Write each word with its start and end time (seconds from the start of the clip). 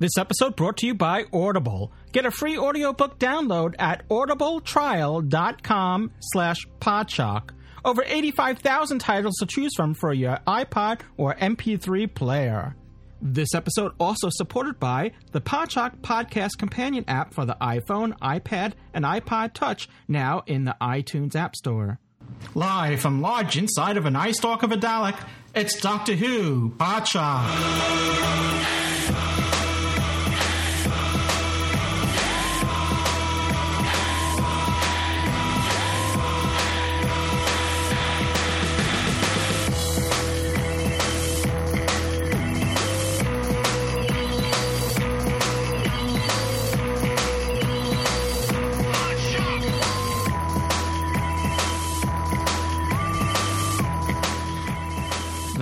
This 0.00 0.16
episode 0.16 0.54
brought 0.54 0.76
to 0.78 0.86
you 0.86 0.94
by 0.94 1.24
Audible. 1.32 1.90
Get 2.12 2.24
a 2.24 2.30
free 2.30 2.56
audiobook 2.56 3.18
download 3.18 3.74
at 3.80 4.08
audibletrial.com 4.08 6.12
slash 6.20 6.68
podshock. 6.80 7.50
Over 7.84 8.04
85,000 8.06 9.00
titles 9.00 9.34
to 9.40 9.46
choose 9.46 9.72
from 9.74 9.94
for 9.94 10.12
your 10.12 10.38
iPod 10.46 11.00
or 11.16 11.34
MP3 11.34 12.14
player. 12.14 12.76
This 13.20 13.54
episode 13.54 13.90
also 13.98 14.28
supported 14.30 14.78
by 14.78 15.10
the 15.32 15.40
Podshock 15.40 15.98
Podcast 15.98 16.58
Companion 16.58 17.04
app 17.08 17.34
for 17.34 17.44
the 17.44 17.56
iPhone, 17.60 18.16
iPad, 18.20 18.74
and 18.94 19.04
iPod 19.04 19.54
Touch, 19.54 19.88
now 20.06 20.44
in 20.46 20.64
the 20.64 20.76
iTunes 20.80 21.34
App 21.34 21.56
Store. 21.56 21.98
Live 22.54 23.00
from 23.00 23.20
large 23.20 23.58
inside 23.58 23.96
of 23.96 24.06
an 24.06 24.14
eye 24.14 24.30
stalk 24.30 24.62
of 24.62 24.70
a 24.70 24.76
Dalek, 24.76 25.18
it's 25.56 25.80
Doctor 25.80 26.14
Who, 26.14 26.70
Podshock. 26.70 27.48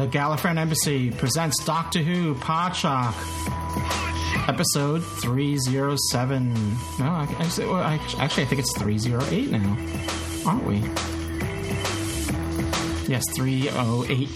The 0.06 0.18
Gallifreyan 0.18 0.56
Embassy 0.56 1.10
presents 1.10 1.64
Doctor 1.64 1.98
Who 1.98 2.36
Podshock, 2.36 3.12
episode 4.48 5.00
307. 5.00 6.54
No, 7.00 7.26
actually, 7.40 7.66
well, 7.66 7.82
actually, 7.82 8.22
I 8.22 8.28
think 8.28 8.60
it's 8.60 8.78
308 8.78 9.50
now, 9.50 9.76
aren't 10.46 10.64
we? 10.64 10.76
Yes, 13.12 13.24
308. 13.34 14.28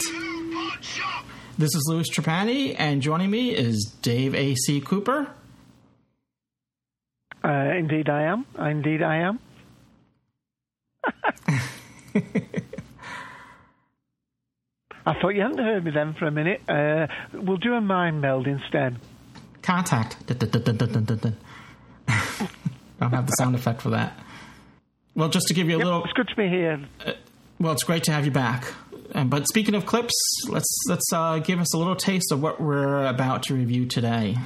This 1.56 1.72
is 1.72 1.86
Louis 1.88 2.10
Trapani, 2.10 2.74
and 2.76 3.00
joining 3.00 3.30
me 3.30 3.54
is 3.54 3.94
Dave 4.02 4.34
A.C. 4.34 4.80
Cooper. 4.80 5.32
Uh, 7.44 7.48
indeed, 7.78 8.08
I 8.08 8.22
am. 8.22 8.44
Indeed, 8.58 9.02
I 9.02 9.18
am. 9.18 9.38
I 15.06 15.14
thought 15.20 15.30
you 15.30 15.42
hadn't 15.42 15.58
heard 15.58 15.84
me 15.84 15.90
then 15.92 16.14
for 16.14 16.26
a 16.26 16.30
minute. 16.30 16.60
Uh, 16.68 17.06
we'll 17.32 17.56
do 17.56 17.74
a 17.74 17.80
mind 17.80 18.20
meld 18.20 18.46
instead. 18.46 18.96
Contact. 19.62 20.16
Don't 20.26 20.40
have 23.12 23.26
the 23.26 23.32
sound 23.38 23.54
effect 23.54 23.80
for 23.82 23.90
that. 23.90 24.18
Well, 25.14 25.28
just 25.28 25.46
to 25.48 25.54
give 25.54 25.68
you 25.68 25.76
a 25.76 25.78
Yep, 25.78 25.84
little. 25.84 26.04
It's 26.04 26.12
good 26.12 26.28
to 26.28 26.36
be 26.36 26.48
here. 26.48 26.80
Well, 27.58 27.72
it's 27.72 27.82
great 27.84 28.04
to 28.04 28.12
have 28.12 28.24
you 28.24 28.30
back. 28.30 28.72
Um, 29.14 29.28
but 29.28 29.46
speaking 29.48 29.74
of 29.74 29.86
clips, 29.86 30.14
let's 30.48 30.72
let's 30.88 31.12
uh, 31.12 31.38
give 31.38 31.58
us 31.60 31.74
a 31.74 31.78
little 31.78 31.96
taste 31.96 32.30
of 32.32 32.40
what 32.42 32.60
we're 32.60 33.04
about 33.06 33.42
to 33.44 33.54
review 33.54 33.86
today. 33.86 34.36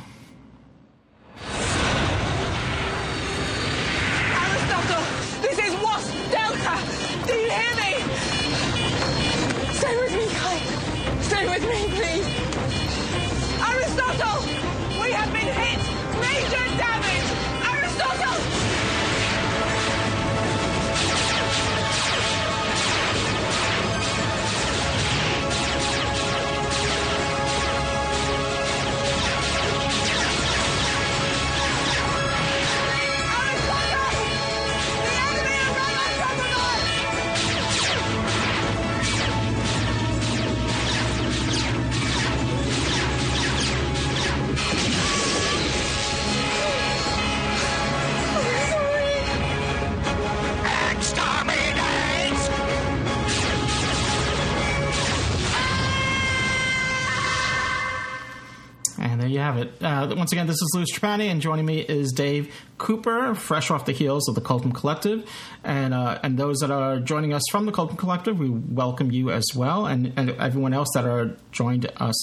Uh, 59.84 60.14
once 60.16 60.32
again, 60.32 60.46
this 60.46 60.56
is 60.62 60.70
Louis 60.74 60.90
Trapani, 60.90 61.30
and 61.30 61.42
joining 61.42 61.66
me 61.66 61.80
is 61.80 62.10
Dave 62.12 62.54
Cooper, 62.78 63.34
fresh 63.34 63.70
off 63.70 63.84
the 63.84 63.92
heels 63.92 64.26
of 64.30 64.34
the 64.34 64.40
Colton 64.40 64.72
Collective. 64.72 65.28
And 65.62 65.92
uh, 65.92 66.18
and 66.22 66.38
those 66.38 66.60
that 66.60 66.70
are 66.70 67.00
joining 67.00 67.34
us 67.34 67.42
from 67.50 67.66
the 67.66 67.72
Colton 67.72 67.98
Collective, 67.98 68.38
we 68.38 68.48
welcome 68.48 69.10
you 69.10 69.30
as 69.30 69.44
well, 69.54 69.84
and, 69.84 70.14
and 70.16 70.30
everyone 70.30 70.72
else 70.72 70.88
that 70.94 71.04
are 71.04 71.36
joined 71.52 71.92
us 71.98 72.14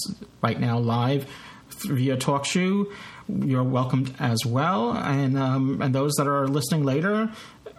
right 0.42 0.60
now 0.60 0.80
live 0.80 1.30
via 1.70 2.18
TalkShoe, 2.18 2.92
you're 3.30 3.64
welcomed 3.64 4.16
as 4.18 4.44
well. 4.44 4.94
And 4.94 5.38
um, 5.38 5.84
and 5.84 5.94
those 5.94 6.14
that 6.16 6.28
are 6.28 6.48
listening 6.48 6.84
later, 6.84 7.32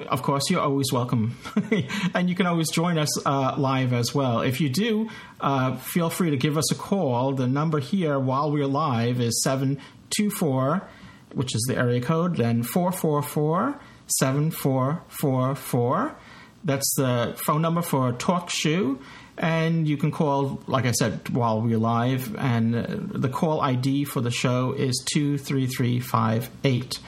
of 0.08 0.22
course, 0.22 0.50
you're 0.50 0.60
always 0.60 0.92
welcome. 0.92 1.36
and 2.14 2.28
you 2.28 2.34
can 2.34 2.46
always 2.46 2.70
join 2.70 2.98
us 2.98 3.26
uh, 3.26 3.54
live 3.56 3.92
as 3.92 4.14
well. 4.14 4.40
If 4.40 4.60
you 4.60 4.68
do, 4.68 5.08
uh, 5.40 5.76
feel 5.76 6.10
free 6.10 6.30
to 6.30 6.36
give 6.36 6.56
us 6.56 6.70
a 6.72 6.74
call. 6.74 7.32
The 7.34 7.46
number 7.46 7.80
here 7.80 8.18
while 8.18 8.50
we're 8.50 8.66
live 8.66 9.20
is 9.20 9.42
724, 9.42 10.88
which 11.34 11.54
is 11.54 11.62
the 11.68 11.76
area 11.76 12.00
code, 12.00 12.36
then 12.36 12.62
444 12.62 13.80
7444. 14.18 16.16
That's 16.64 16.94
the 16.96 17.34
phone 17.36 17.62
number 17.62 17.82
for 17.82 18.12
TalkShoe. 18.12 19.00
And 19.38 19.88
you 19.88 19.96
can 19.96 20.10
call, 20.10 20.62
like 20.66 20.84
I 20.84 20.92
said, 20.92 21.30
while 21.30 21.60
we're 21.60 21.78
live. 21.78 22.36
And 22.36 22.76
uh, 22.76 22.86
the 23.18 23.28
call 23.30 23.60
ID 23.60 24.04
for 24.04 24.20
the 24.20 24.30
show 24.30 24.72
is 24.72 25.02
23358. 25.12 26.98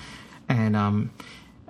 And, 0.49 0.75
um, 0.75 1.11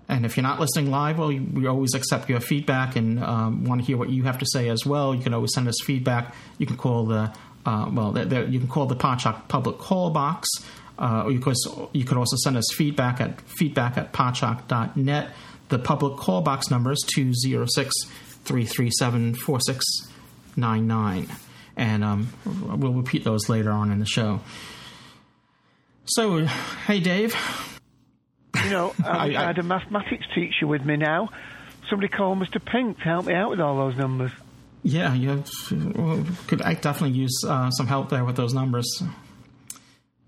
and 0.08 0.26
if 0.26 0.36
you're 0.36 0.42
not 0.42 0.60
listening 0.60 0.90
live, 0.90 1.18
well, 1.18 1.28
we 1.28 1.66
always 1.66 1.94
accept 1.94 2.28
your 2.28 2.40
feedback 2.40 2.94
and 2.96 3.22
um, 3.22 3.64
want 3.64 3.80
to 3.80 3.86
hear 3.86 3.96
what 3.96 4.10
you 4.10 4.24
have 4.24 4.38
to 4.38 4.46
say 4.46 4.68
as 4.68 4.84
well. 4.84 5.14
You 5.14 5.22
can 5.22 5.32
always 5.32 5.54
send 5.54 5.66
us 5.66 5.76
feedback. 5.82 6.34
You 6.58 6.66
can 6.66 6.76
call 6.76 7.06
the 7.06 7.32
uh, 7.66 7.88
well, 7.90 8.12
there, 8.12 8.26
there, 8.26 8.44
you 8.44 8.58
can 8.58 8.68
call 8.68 8.86
the 8.86 8.96
Podshock 8.96 9.48
public 9.48 9.78
call 9.78 10.10
box, 10.10 10.48
uh, 10.98 11.22
or 11.24 11.32
you 11.32 11.40
could 11.40 11.56
you 11.92 12.04
could 12.04 12.18
also 12.18 12.36
send 12.36 12.56
us 12.56 12.66
feedback 12.74 13.20
at 13.20 13.40
feedback 13.42 13.96
at 13.96 14.12
podshock.net. 14.12 15.30
The 15.70 15.78
public 15.78 16.18
call 16.18 16.42
box 16.42 16.70
number 16.70 16.92
is 16.92 17.02
206 17.14 17.94
337 18.44 19.34
4699. 19.34 21.28
And 21.76 22.04
um, 22.04 22.32
we'll 22.44 22.92
repeat 22.92 23.24
those 23.24 23.48
later 23.48 23.72
on 23.72 23.90
in 23.90 23.98
the 23.98 24.06
show. 24.06 24.40
So, 26.04 26.44
hey, 26.86 27.00
Dave. 27.00 27.34
You 28.64 28.70
know, 28.70 28.94
I, 29.04 29.10
I- 29.10 29.24
I- 29.42 29.46
had 29.46 29.58
a 29.58 29.62
mathematics 29.62 30.26
teacher 30.34 30.66
with 30.66 30.84
me 30.84 30.96
now. 30.96 31.30
Somebody 31.90 32.08
called 32.08 32.38
Mr. 32.38 32.64
Pink 32.64 32.96
to 32.98 33.04
help 33.04 33.26
me 33.26 33.34
out 33.34 33.50
with 33.50 33.60
all 33.60 33.76
those 33.76 33.96
numbers. 33.96 34.32
Yeah, 34.82 35.14
you 35.14 35.42
well, 35.94 36.24
could 36.46 36.60
I 36.62 36.74
definitely 36.74 37.16
use 37.18 37.42
uh, 37.46 37.70
some 37.70 37.86
help 37.86 38.10
there 38.10 38.24
with 38.24 38.36
those 38.36 38.52
numbers. 38.54 39.02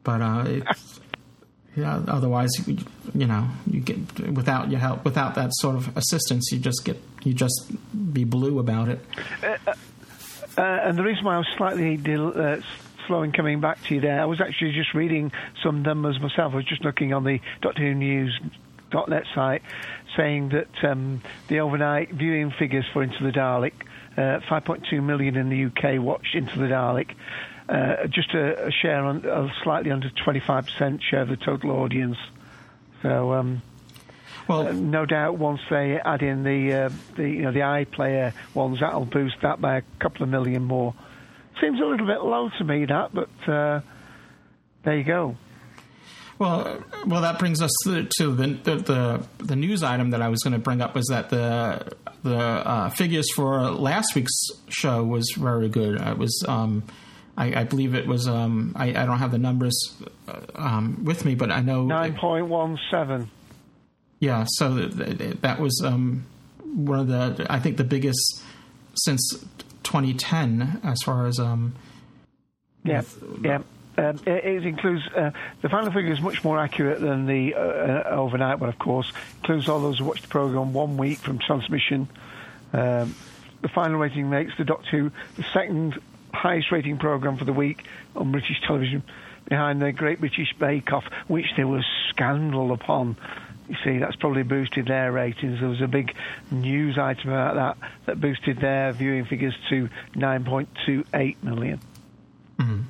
But 0.02 0.22
uh, 0.22 0.44
it's, 0.46 1.00
yeah, 1.76 2.02
otherwise, 2.08 2.50
you, 2.66 2.78
you 3.14 3.26
know, 3.26 3.48
you 3.66 3.80
get 3.80 4.18
without 4.32 4.70
your 4.70 4.80
help, 4.80 5.04
without 5.04 5.34
that 5.34 5.50
sort 5.54 5.76
of 5.76 5.94
assistance, 5.96 6.50
you 6.52 6.58
just 6.58 6.84
get 6.84 7.00
you 7.24 7.34
just 7.34 7.70
be 8.14 8.24
blue 8.24 8.58
about 8.58 8.88
it. 8.88 9.00
Uh, 9.42 9.56
and 10.58 10.96
the 10.96 11.02
reason 11.02 11.24
why 11.24 11.34
I 11.34 11.38
was 11.38 11.48
slightly 11.56 11.96
del- 11.98 12.38
uh, 12.40 12.60
slow 13.06 13.22
in 13.22 13.32
coming 13.32 13.60
back 13.60 13.82
to 13.84 13.94
you 13.94 14.00
there, 14.00 14.20
I 14.20 14.24
was 14.24 14.40
actually 14.40 14.72
just 14.72 14.94
reading 14.94 15.32
some 15.62 15.82
numbers 15.82 16.20
myself. 16.20 16.52
I 16.52 16.56
was 16.56 16.64
just 16.64 16.84
looking 16.84 17.12
on 17.12 17.24
the 17.24 17.40
Doctor 17.62 17.82
Who 17.82 17.94
News 17.94 18.38
dot 18.90 19.08
net 19.08 19.24
site 19.34 19.62
saying 20.16 20.50
that 20.50 20.84
um, 20.84 21.20
the 21.48 21.60
overnight 21.60 22.10
viewing 22.12 22.50
figures 22.50 22.84
for 22.92 23.02
Into 23.02 23.22
the 23.22 23.30
Dalek, 23.30 23.72
uh, 24.16 24.40
5.2 24.48 25.02
million 25.02 25.36
in 25.36 25.48
the 25.50 25.66
UK 25.66 26.00
watched 26.00 26.34
Into 26.34 26.58
the 26.58 26.66
Dalek. 26.66 27.10
Uh, 27.68 28.06
just 28.06 28.32
a, 28.32 28.66
a 28.66 28.70
share 28.70 29.04
on 29.04 29.26
uh, 29.26 29.48
slightly 29.62 29.90
under 29.90 30.08
25% 30.08 31.02
share 31.02 31.22
of 31.22 31.28
the 31.28 31.36
total 31.36 31.72
audience. 31.72 32.16
So, 33.02 33.32
um, 33.32 33.60
well, 34.48 34.68
uh, 34.68 34.72
no 34.72 35.04
doubt 35.04 35.36
once 35.36 35.60
they 35.68 35.98
add 35.98 36.22
in 36.22 36.44
the 36.44 36.72
uh, 36.72 36.90
the 37.16 37.28
you 37.28 37.42
know 37.42 37.52
the 37.52 37.60
iPlayer 37.60 38.32
ones, 38.54 38.78
that'll 38.80 39.04
boost 39.04 39.36
that 39.42 39.60
by 39.60 39.78
a 39.78 39.82
couple 39.98 40.22
of 40.22 40.28
million 40.28 40.62
more. 40.62 40.94
Seems 41.60 41.80
a 41.80 41.84
little 41.84 42.06
bit 42.06 42.22
low 42.22 42.50
to 42.58 42.64
me 42.64 42.84
that, 42.84 43.14
but 43.14 43.30
uh, 43.48 43.80
there 44.84 44.98
you 44.98 45.04
go. 45.04 45.36
Well, 46.38 46.84
well, 47.06 47.22
that 47.22 47.38
brings 47.38 47.62
us 47.62 47.72
to 47.84 48.34
the 48.34 48.46
the, 48.62 48.76
the, 48.76 49.26
the 49.38 49.56
news 49.56 49.82
item 49.82 50.10
that 50.10 50.20
I 50.20 50.28
was 50.28 50.42
going 50.42 50.52
to 50.52 50.58
bring 50.58 50.82
up 50.82 50.94
was 50.94 51.06
that 51.06 51.30
the 51.30 51.92
the 52.22 52.36
uh, 52.36 52.90
figures 52.90 53.32
for 53.34 53.70
last 53.70 54.14
week's 54.14 54.34
show 54.68 55.02
was 55.02 55.32
very 55.36 55.68
good. 55.68 56.00
It 56.00 56.18
was, 56.18 56.44
um, 56.46 56.82
I, 57.36 57.60
I, 57.60 57.64
believe 57.64 57.94
it 57.94 58.06
was. 58.06 58.26
Um, 58.26 58.72
I, 58.74 58.88
I, 58.88 59.06
don't 59.06 59.18
have 59.18 59.30
the 59.30 59.38
numbers 59.38 59.94
uh, 60.26 60.40
um, 60.56 61.04
with 61.04 61.24
me, 61.24 61.34
but 61.36 61.50
I 61.50 61.60
know 61.60 61.84
nine 61.84 62.16
point 62.16 62.48
one 62.48 62.78
seven. 62.90 63.30
Yeah, 64.18 64.44
so 64.48 64.74
that 64.74 65.60
was 65.60 65.82
um, 65.84 66.26
one 66.64 66.98
of 66.98 67.08
the 67.08 67.46
I 67.48 67.60
think 67.60 67.76
the 67.76 67.84
biggest 67.84 68.42
since 68.94 69.44
2010 69.86 70.80
as 70.84 71.02
far 71.02 71.26
as 71.26 71.38
um. 71.38 71.74
Yeah, 72.84 73.02
yeah. 73.42 73.62
Um, 73.98 74.20
it, 74.26 74.44
it, 74.44 74.66
includes 74.66 75.02
uh, 75.16 75.30
the 75.62 75.70
final 75.70 75.90
figure 75.90 76.12
is 76.12 76.20
much 76.20 76.44
more 76.44 76.58
accurate 76.58 77.00
than 77.00 77.24
the 77.24 77.54
uh, 77.54 77.58
uh 77.58 78.04
overnight 78.10 78.58
one, 78.58 78.68
of 78.68 78.78
course. 78.78 79.10
Includes 79.38 79.68
all 79.70 79.80
those 79.80 79.98
who 79.98 80.04
watched 80.04 80.22
the 80.22 80.28
program 80.28 80.74
one 80.74 80.98
week 80.98 81.18
from 81.18 81.38
transmission. 81.38 82.08
Um, 82.74 83.14
the 83.62 83.68
final 83.68 83.98
rating 83.98 84.28
makes 84.28 84.52
the 84.58 84.64
Doctor 84.64 84.90
Who 84.90 85.10
the 85.36 85.44
second 85.54 85.98
highest 86.34 86.70
rating 86.70 86.98
program 86.98 87.38
for 87.38 87.46
the 87.46 87.52
week 87.52 87.84
on 88.14 88.32
British 88.32 88.60
television, 88.66 89.02
behind 89.48 89.80
the 89.80 89.92
Great 89.92 90.20
British 90.20 90.52
Bake 90.58 90.92
Off, 90.92 91.04
which 91.26 91.46
there 91.56 91.66
was 91.66 91.84
scandal 92.10 92.72
upon. 92.72 93.16
You 93.68 93.76
see, 93.84 93.98
that's 93.98 94.16
probably 94.16 94.44
boosted 94.44 94.86
their 94.86 95.10
ratings. 95.10 95.60
There 95.60 95.68
was 95.68 95.80
a 95.80 95.88
big 95.88 96.14
news 96.50 96.98
item 96.98 97.30
about 97.30 97.54
that 97.54 97.90
that 98.06 98.20
boosted 98.20 98.60
their 98.60 98.92
viewing 98.92 99.24
figures 99.24 99.54
to 99.70 99.88
9.28 100.14 101.42
million. 101.42 101.80
Mm-hmm. 102.58 102.82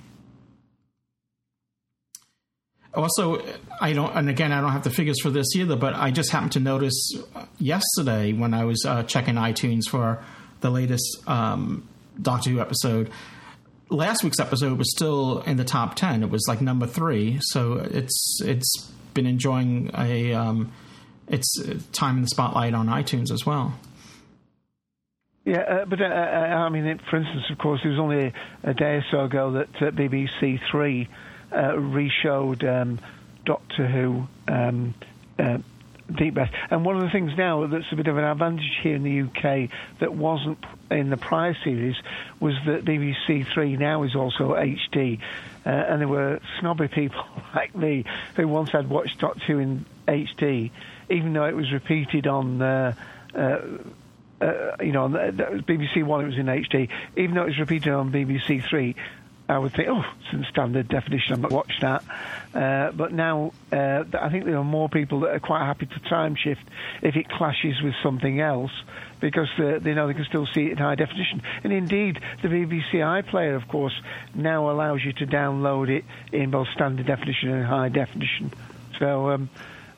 Also, 2.97 3.43
I 3.79 3.93
don't, 3.93 4.15
and 4.17 4.31
again, 4.31 4.53
I 4.53 4.61
don't 4.63 4.73
have 4.73 4.85
the 4.85 4.91
figures 4.91 5.21
for 5.21 5.29
this 5.29 5.55
either, 5.55 5.77
but 5.77 5.95
I 5.95 6.11
just 6.11 6.31
happened 6.31 6.53
to 6.53 6.61
notice 6.61 7.13
yesterday 7.59 8.33
when 8.33 8.55
I 8.55 8.65
was 8.65 8.83
uh, 8.87 9.03
checking 9.03 9.35
iTunes 9.35 9.83
for 9.91 10.25
the 10.61 10.71
latest 10.71 11.23
um, 11.29 11.87
Doctor 12.21 12.51
Who 12.51 12.61
episode. 12.61 13.11
Last 13.91 14.25
week's 14.25 14.41
episode 14.41 14.79
was 14.79 14.91
still 14.91 15.41
in 15.43 15.59
the 15.59 15.65
top 15.65 15.95
ten. 15.95 16.23
It 16.23 16.31
was 16.31 16.47
like 16.49 16.61
number 16.63 16.87
three, 16.87 17.39
so 17.41 17.75
it's 17.75 18.41
it's 18.43 18.91
been 19.17 19.27
enjoying 19.27 19.91
a 19.99 20.33
um, 20.33 20.73
its 21.27 21.59
time 21.93 22.17
in 22.17 22.23
the 22.23 22.29
spotlight 22.29 22.75
on 22.75 22.87
iTunes 22.87 23.33
as 23.33 23.45
well. 23.45 23.75
Yeah, 25.45 25.59
uh, 25.59 25.85
but 25.85 26.01
uh, 26.01 26.05
uh, 26.05 26.09
I 26.09 26.69
mean, 26.69 26.87
it, 26.87 27.01
for 27.09 27.17
instance, 27.17 27.45
of 27.51 27.59
course, 27.59 27.81
it 27.85 27.89
was 27.89 27.99
only 27.99 28.33
a, 28.65 28.75
day 28.75 28.97
or 28.97 29.05
so 29.11 29.25
ago 29.25 29.53
that 29.53 29.69
uh, 29.77 29.91
BBC 29.91 30.61
Three 30.71 31.09
uh, 31.53 31.77
reshowed 31.79 32.65
um, 32.65 33.01
Doctor 33.45 33.87
Who. 33.87 34.27
Um, 34.49 34.95
uh, 35.39 35.59
Deep 36.15 36.35
Breath. 36.35 36.53
And 36.71 36.85
one 36.85 36.97
of 36.97 37.03
the 37.03 37.11
things 37.11 37.33
now 37.37 37.67
that's 37.67 37.91
a 37.91 37.97
bit 37.97 38.07
of 38.07 38.17
an 38.17 38.25
advantage 38.25 38.79
here 38.83 38.95
in 38.95 39.03
the 39.03 39.23
UK 39.23 39.69
that 39.99 40.15
wasn't 40.15 40.59
in 40.91 41.11
the 41.11 41.17
prior 41.17 41.57
series 41.65 41.97
was 42.39 42.55
that 42.67 42.85
BBC 42.85 43.53
Three 43.53 43.77
now 43.77 44.05
is 44.05 44.15
also 44.15 44.55
HD. 44.55 45.21
Uh, 45.67 45.71
and 45.71 46.01
there 46.01 46.09
were 46.09 46.39
snobby 46.61 46.87
people 46.87 47.25
like 47.55 47.75
me 47.75 48.05
who 48.37 48.47
once 48.47 48.71
had 48.71 48.89
watched 48.89 49.19
Doctor 49.19 49.45
Who 49.47 49.59
in 49.59 49.85
HD, 50.07 50.71
even 51.11 51.33
though 51.33 51.47
it 51.47 51.57
was 51.57 51.73
repeated 51.73 52.27
on. 52.27 52.63
Uh, 52.63 52.95
uh, 53.35 53.59
uh, 54.39 54.77
you 54.81 54.93
know, 54.93 55.05
on 55.05 55.13
the, 55.13 55.63
BBC 55.67 56.05
One, 56.05 56.23
it 56.23 56.27
was 56.27 56.37
in 56.37 56.45
HD. 56.45 56.91
Even 57.17 57.35
though 57.35 57.45
it 57.45 57.47
was 57.47 57.59
repeated 57.59 57.91
on 57.95 58.13
BBC 58.13 58.69
Three, 58.69 58.95
I 59.49 59.59
would 59.59 59.75
think, 59.75 59.89
oh, 59.89 60.03
it's 60.21 60.33
in 60.33 60.45
standard 60.51 60.89
definition. 60.89 61.35
I'm 61.35 61.43
not 61.43 61.53
watch 61.53 61.73
that. 61.81 62.05
Uh, 62.53 62.91
but 62.91 63.13
now, 63.13 63.53
uh, 63.73 64.03
I 64.21 64.29
think 64.29 64.45
there 64.45 64.57
are 64.57 64.65
more 64.65 64.89
people 64.89 65.21
that 65.21 65.31
are 65.31 65.41
quite 65.41 65.65
happy 65.65 65.87
to 65.87 66.01
time 66.09 66.35
shift 66.35 66.63
if 67.03 67.15
it 67.15 67.29
clashes 67.29 67.81
with 67.81 67.95
something 68.03 68.41
else 68.41 68.73
because 69.21 69.49
uh, 69.59 69.79
they 69.81 69.95
know 69.95 70.09
they 70.09 70.15
can 70.15 70.25
still 70.25 70.47
see 70.47 70.67
it 70.67 70.73
in 70.73 70.79
high 70.79 70.97
definition. 70.97 71.43
And 71.63 71.73
indeed, 71.73 72.21
the 72.43 72.49
BBC 72.49 72.95
iPlayer, 72.95 73.55
of 73.55 73.69
course, 73.69 73.95
now 74.35 74.71
allows 74.71 75.05
you 75.05 75.13
to 75.15 75.27
download 75.27 75.91
it 75.91 76.05
in 76.33 76.51
both 76.51 76.69
standard 76.75 77.07
definition 77.07 77.51
and 77.51 77.65
high 77.65 77.89
definition. 77.89 78.53
So. 78.99 79.31
Um, 79.31 79.51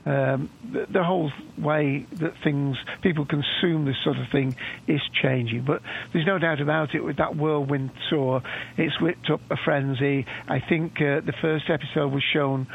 um, 0.08 0.48
the, 0.72 0.86
the, 0.90 1.04
whole 1.04 1.30
way 1.58 2.06
that 2.12 2.32
things 2.42 2.78
people 3.02 3.26
consume 3.26 3.84
this 3.84 3.96
sort 4.02 4.16
of 4.16 4.30
thing 4.32 4.56
is 4.86 5.02
changing. 5.22 5.64
But 5.64 5.82
there's 6.14 6.24
no 6.24 6.38
doubt 6.38 6.62
about 6.62 6.94
it. 6.94 7.04
With 7.04 7.18
that 7.18 7.36
whirlwind 7.36 7.90
tour, 8.08 8.42
it's 8.78 8.98
whipped 9.02 9.28
up 9.28 9.42
a 9.50 9.56
frenzy. 9.56 10.24
I 10.48 10.60
think 10.60 10.92
uh, 11.02 11.20
the 11.20 11.34
first 11.42 11.68
episode 11.68 12.10
was 12.10 12.22
shown 12.22 12.68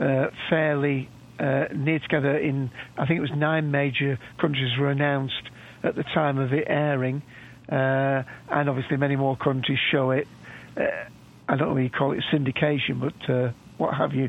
uh, 0.00 0.30
fairly 0.48 1.08
uh, 1.38 1.66
near 1.72 2.00
together. 2.00 2.36
In 2.36 2.72
I 2.98 3.06
think 3.06 3.18
it 3.18 3.22
was 3.22 3.36
nine 3.36 3.70
major 3.70 4.18
countries 4.38 4.76
were 4.76 4.90
announced 4.90 5.48
at 5.84 5.94
the 5.94 6.02
time 6.02 6.38
of 6.38 6.52
it 6.52 6.64
airing, 6.66 7.22
uh, 7.70 8.24
and 8.50 8.68
obviously 8.68 8.96
many 8.96 9.14
more 9.14 9.36
countries 9.36 9.78
show 9.92 10.10
it. 10.10 10.26
Uh, 10.76 10.82
I 11.48 11.56
don't 11.56 11.68
know 11.68 11.74
what 11.74 11.82
you 11.84 11.90
call 11.90 12.12
it 12.12 12.24
syndication, 12.32 12.98
but 12.98 13.32
uh, 13.32 13.52
what 13.78 13.94
have 13.94 14.12
you. 14.12 14.28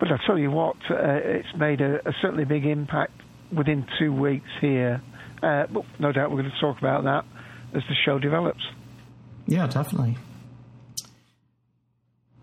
But 0.00 0.10
I 0.10 0.16
tell 0.26 0.38
you 0.38 0.50
what, 0.50 0.76
uh, 0.90 0.96
it's 0.96 1.54
made 1.56 1.82
a, 1.82 1.96
a, 2.08 2.12
certainly 2.22 2.46
big 2.46 2.64
impact 2.64 3.12
within 3.52 3.86
two 3.98 4.12
weeks 4.12 4.48
here. 4.60 5.02
Uh, 5.42 5.66
but 5.66 5.84
no 5.98 6.10
doubt 6.10 6.30
we're 6.30 6.40
going 6.40 6.50
to 6.50 6.60
talk 6.60 6.78
about 6.78 7.04
that 7.04 7.24
as 7.74 7.82
the 7.86 7.94
show 8.04 8.18
develops. 8.18 8.62
Yeah, 9.46 9.66
definitely. 9.66 10.16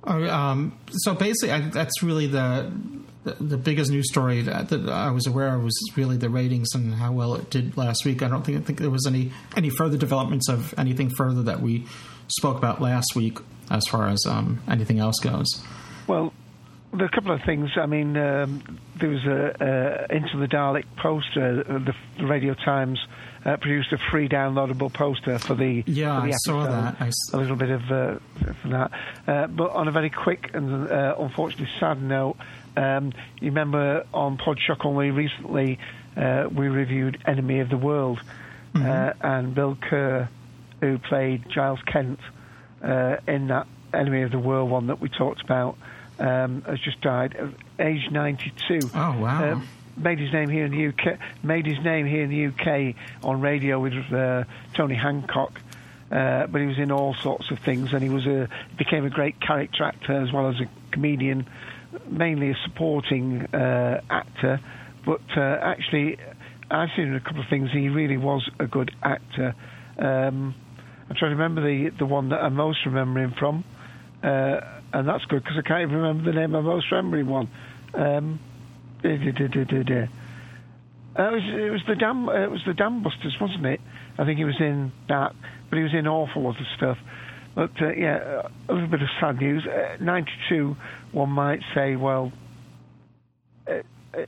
Oh, 0.04 0.24
um, 0.30 0.77
so 0.92 1.15
basically, 1.15 1.51
I, 1.51 1.62
that's 1.69 2.04
really 2.04 2.27
the, 2.27 2.71
the, 3.24 3.44
the 3.44 3.57
biggest 3.57 3.92
news 3.92 4.10
story 4.10 4.42
that, 4.44 4.69
that, 4.69 4.88
I 4.88 5.12
was 5.12 5.25
aware 5.27 5.56
of 5.56 5.63
was 5.63 5.77
really 5.95 6.15
the 6.15 6.30
ratings 6.30 6.69
and 6.75 6.94
how 6.94 7.12
well 7.12 7.36
it 7.36 7.50
did 7.50 7.75
last 7.75 8.05
week. 8.05 8.22
I 8.22 8.27
don't 8.27 8.46
think 8.46 8.58
I 8.58 8.62
think 8.62 8.79
there 8.79 8.89
was 8.89 9.05
any 9.05 9.32
any 9.55 9.70
further 9.70 9.98
developments 9.98 10.48
of 10.48 10.74
anything 10.77 11.10
further 11.10 11.43
that 11.43 11.62
we 11.62 11.86
spoke 12.27 12.58
about 12.58 12.82
last 12.82 13.15
week 13.15 13.39
as 13.70 13.84
far 13.89 14.08
as 14.08 14.24
um, 14.27 14.62
anything 14.70 15.00
else 15.00 15.20
goes. 15.20 15.48
Well, 16.08 16.32
there 16.94 17.03
are 17.03 17.06
a 17.06 17.12
couple 17.12 17.32
of 17.32 17.41
things. 17.44 17.72
I 17.75 17.86
mean, 17.86 18.15
um, 18.17 18.79
there 19.00 19.10
was 19.10 19.25
a, 19.25 20.08
a, 20.10 20.15
Into 20.15 20.38
the 20.38 20.48
Dalek 20.48 20.86
poster. 20.96 21.63
Uh, 21.67 21.79
the, 21.79 21.94
the 22.17 22.25
Radio 22.25 22.53
Times 22.53 23.00
uh, 23.46 23.58
produced 23.58 23.91
a 23.91 23.98
free 23.98 24.29
downloadable 24.29 24.91
poster 24.91 25.38
for 25.39 25.56
the 25.56 25.84
yeah. 25.86 26.22
For 26.22 26.27
the 26.27 26.34
I 26.34 26.38
saw 26.38 26.63
that. 26.65 26.96
I 27.01 27.12
a 27.34 27.38
little 27.38 27.56
bit 27.56 27.70
of 27.70 27.91
uh, 27.91 28.20
that. 28.65 28.91
Uh, 29.27 29.48
but 29.48 29.72
on 29.72 29.88
a 29.88 29.91
very 29.91 30.10
quick 30.10 30.51
and 30.53 30.89
uh, 30.89 31.15
unfortunately 31.20 31.70
sad 31.79 32.01
note, 32.01 32.38
um, 32.77 33.12
you 33.39 33.50
remember 33.50 34.06
on 34.13 34.38
Podshock 34.38 34.86
only 34.86 35.12
recently 35.12 35.79
uh, 36.15 36.48
we 36.51 36.67
reviewed 36.67 37.22
Enemy 37.25 37.60
of 37.60 37.70
the 37.70 37.77
World, 37.77 38.20
mm-hmm. 38.74 39.25
and 39.25 39.53
Bill 39.53 39.77
Kerr, 39.79 40.29
who 40.79 40.98
played 41.00 41.50
Giles 41.50 41.79
Kent 41.86 42.20
in 42.82 43.48
that 43.48 43.67
Enemy 43.94 44.22
of 44.24 44.32
the 44.32 44.39
World 44.39 44.70
one 44.70 44.88
that 44.88 45.01
we 45.01 45.10
talked 45.10 45.41
about 45.41 45.77
um, 46.19 46.62
has 46.63 46.79
just 46.79 47.01
died, 47.01 47.36
age 47.79 48.09
92. 48.12 48.79
Oh 48.93 49.19
wow! 49.19 49.51
Uh, 49.51 49.62
made 49.97 50.19
his 50.19 50.31
name 50.31 50.50
here 50.50 50.65
in 50.65 50.71
the 50.71 50.88
UK. 50.88 51.19
Made 51.43 51.65
his 51.65 51.79
name 51.83 52.05
here 52.05 52.24
in 52.24 52.29
the 52.29 52.47
UK 52.47 52.95
on 53.24 53.41
radio 53.41 53.79
with 53.79 53.93
uh, 54.12 54.43
Tony 54.74 54.95
Hancock. 54.95 55.62
Uh, 56.12 56.47
but 56.47 56.62
he 56.62 56.67
was 56.67 56.77
in 56.77 56.91
all 56.91 57.13
sorts 57.15 57.51
of 57.51 57.59
things, 57.59 57.93
and 57.93 58.01
he 58.01 58.09
was 58.09 58.25
a 58.25 58.47
became 58.77 59.05
a 59.05 59.09
great 59.09 59.41
character 59.41 59.83
actor 59.83 60.13
as 60.13 60.31
well 60.31 60.50
as 60.50 60.55
a 60.62 60.69
comedian, 60.91 61.45
mainly 62.07 62.51
a 62.51 62.55
supporting 62.63 63.41
uh, 63.53 64.01
actor. 64.09 64.59
But 65.05 65.21
uh, 65.36 65.41
actually, 65.41 66.17
I've 66.71 66.89
seen 66.95 67.13
a 67.13 67.19
couple 67.19 67.41
of 67.41 67.50
things. 67.50 67.71
He 67.71 67.89
really 67.89 68.17
was 68.17 68.50
a 68.59 68.67
good 68.67 68.91
actor. 69.03 69.53
Um, 69.97 70.55
I'm 71.09 71.15
trying 71.15 71.31
to 71.31 71.38
remember 71.38 71.62
the 71.62 71.89
the 71.97 72.05
one 72.05 72.29
that 72.29 72.41
I 72.41 72.50
most 72.50 72.86
remember 72.86 73.19
him 73.19 73.33
from. 73.38 73.65
Uh, 74.94 75.00
and 75.00 75.08
that's 75.08 75.25
good 75.25 75.44
because 75.44 75.58
I 75.58 75.62
can't 75.62 75.82
even 75.82 75.96
remember 75.96 76.32
the 76.32 76.38
name 76.38 76.56
of 76.56 76.63
most 76.63 76.91
remembering 76.91 77.27
one. 77.27 77.50
Um, 77.94 78.39
it 79.03 79.20
was 81.32 81.44
it 81.44 81.72
was 81.72 81.82
the 81.88 81.96
dam 81.96 82.29
it 82.29 82.51
was 82.51 82.63
the 82.65 82.74
Dam 82.74 83.03
Busters, 83.03 83.38
wasn't 83.39 83.65
it? 83.65 83.82
I 84.17 84.25
think 84.25 84.38
he 84.38 84.46
was 84.46 84.60
in 84.60 84.91
that, 85.08 85.36
but 85.70 85.77
he 85.77 85.84
was 85.84 85.94
in 85.94 86.08
awful 86.08 86.44
lot 86.44 86.60
of 86.60 86.67
stuff. 86.75 86.98
But 87.56 87.72
uh, 87.82 87.91
yeah, 87.94 88.48
a 88.70 88.74
little 88.74 88.88
bit 88.88 89.01
of 89.01 89.10
sad 89.20 89.39
news. 89.39 89.65
Uh, 89.65 89.98
Ninety-two, 90.00 90.77
one 91.12 91.29
might 91.29 91.62
say, 91.74 91.96
well, 91.96 92.32
uh, 93.67 93.82
uh 94.13 94.25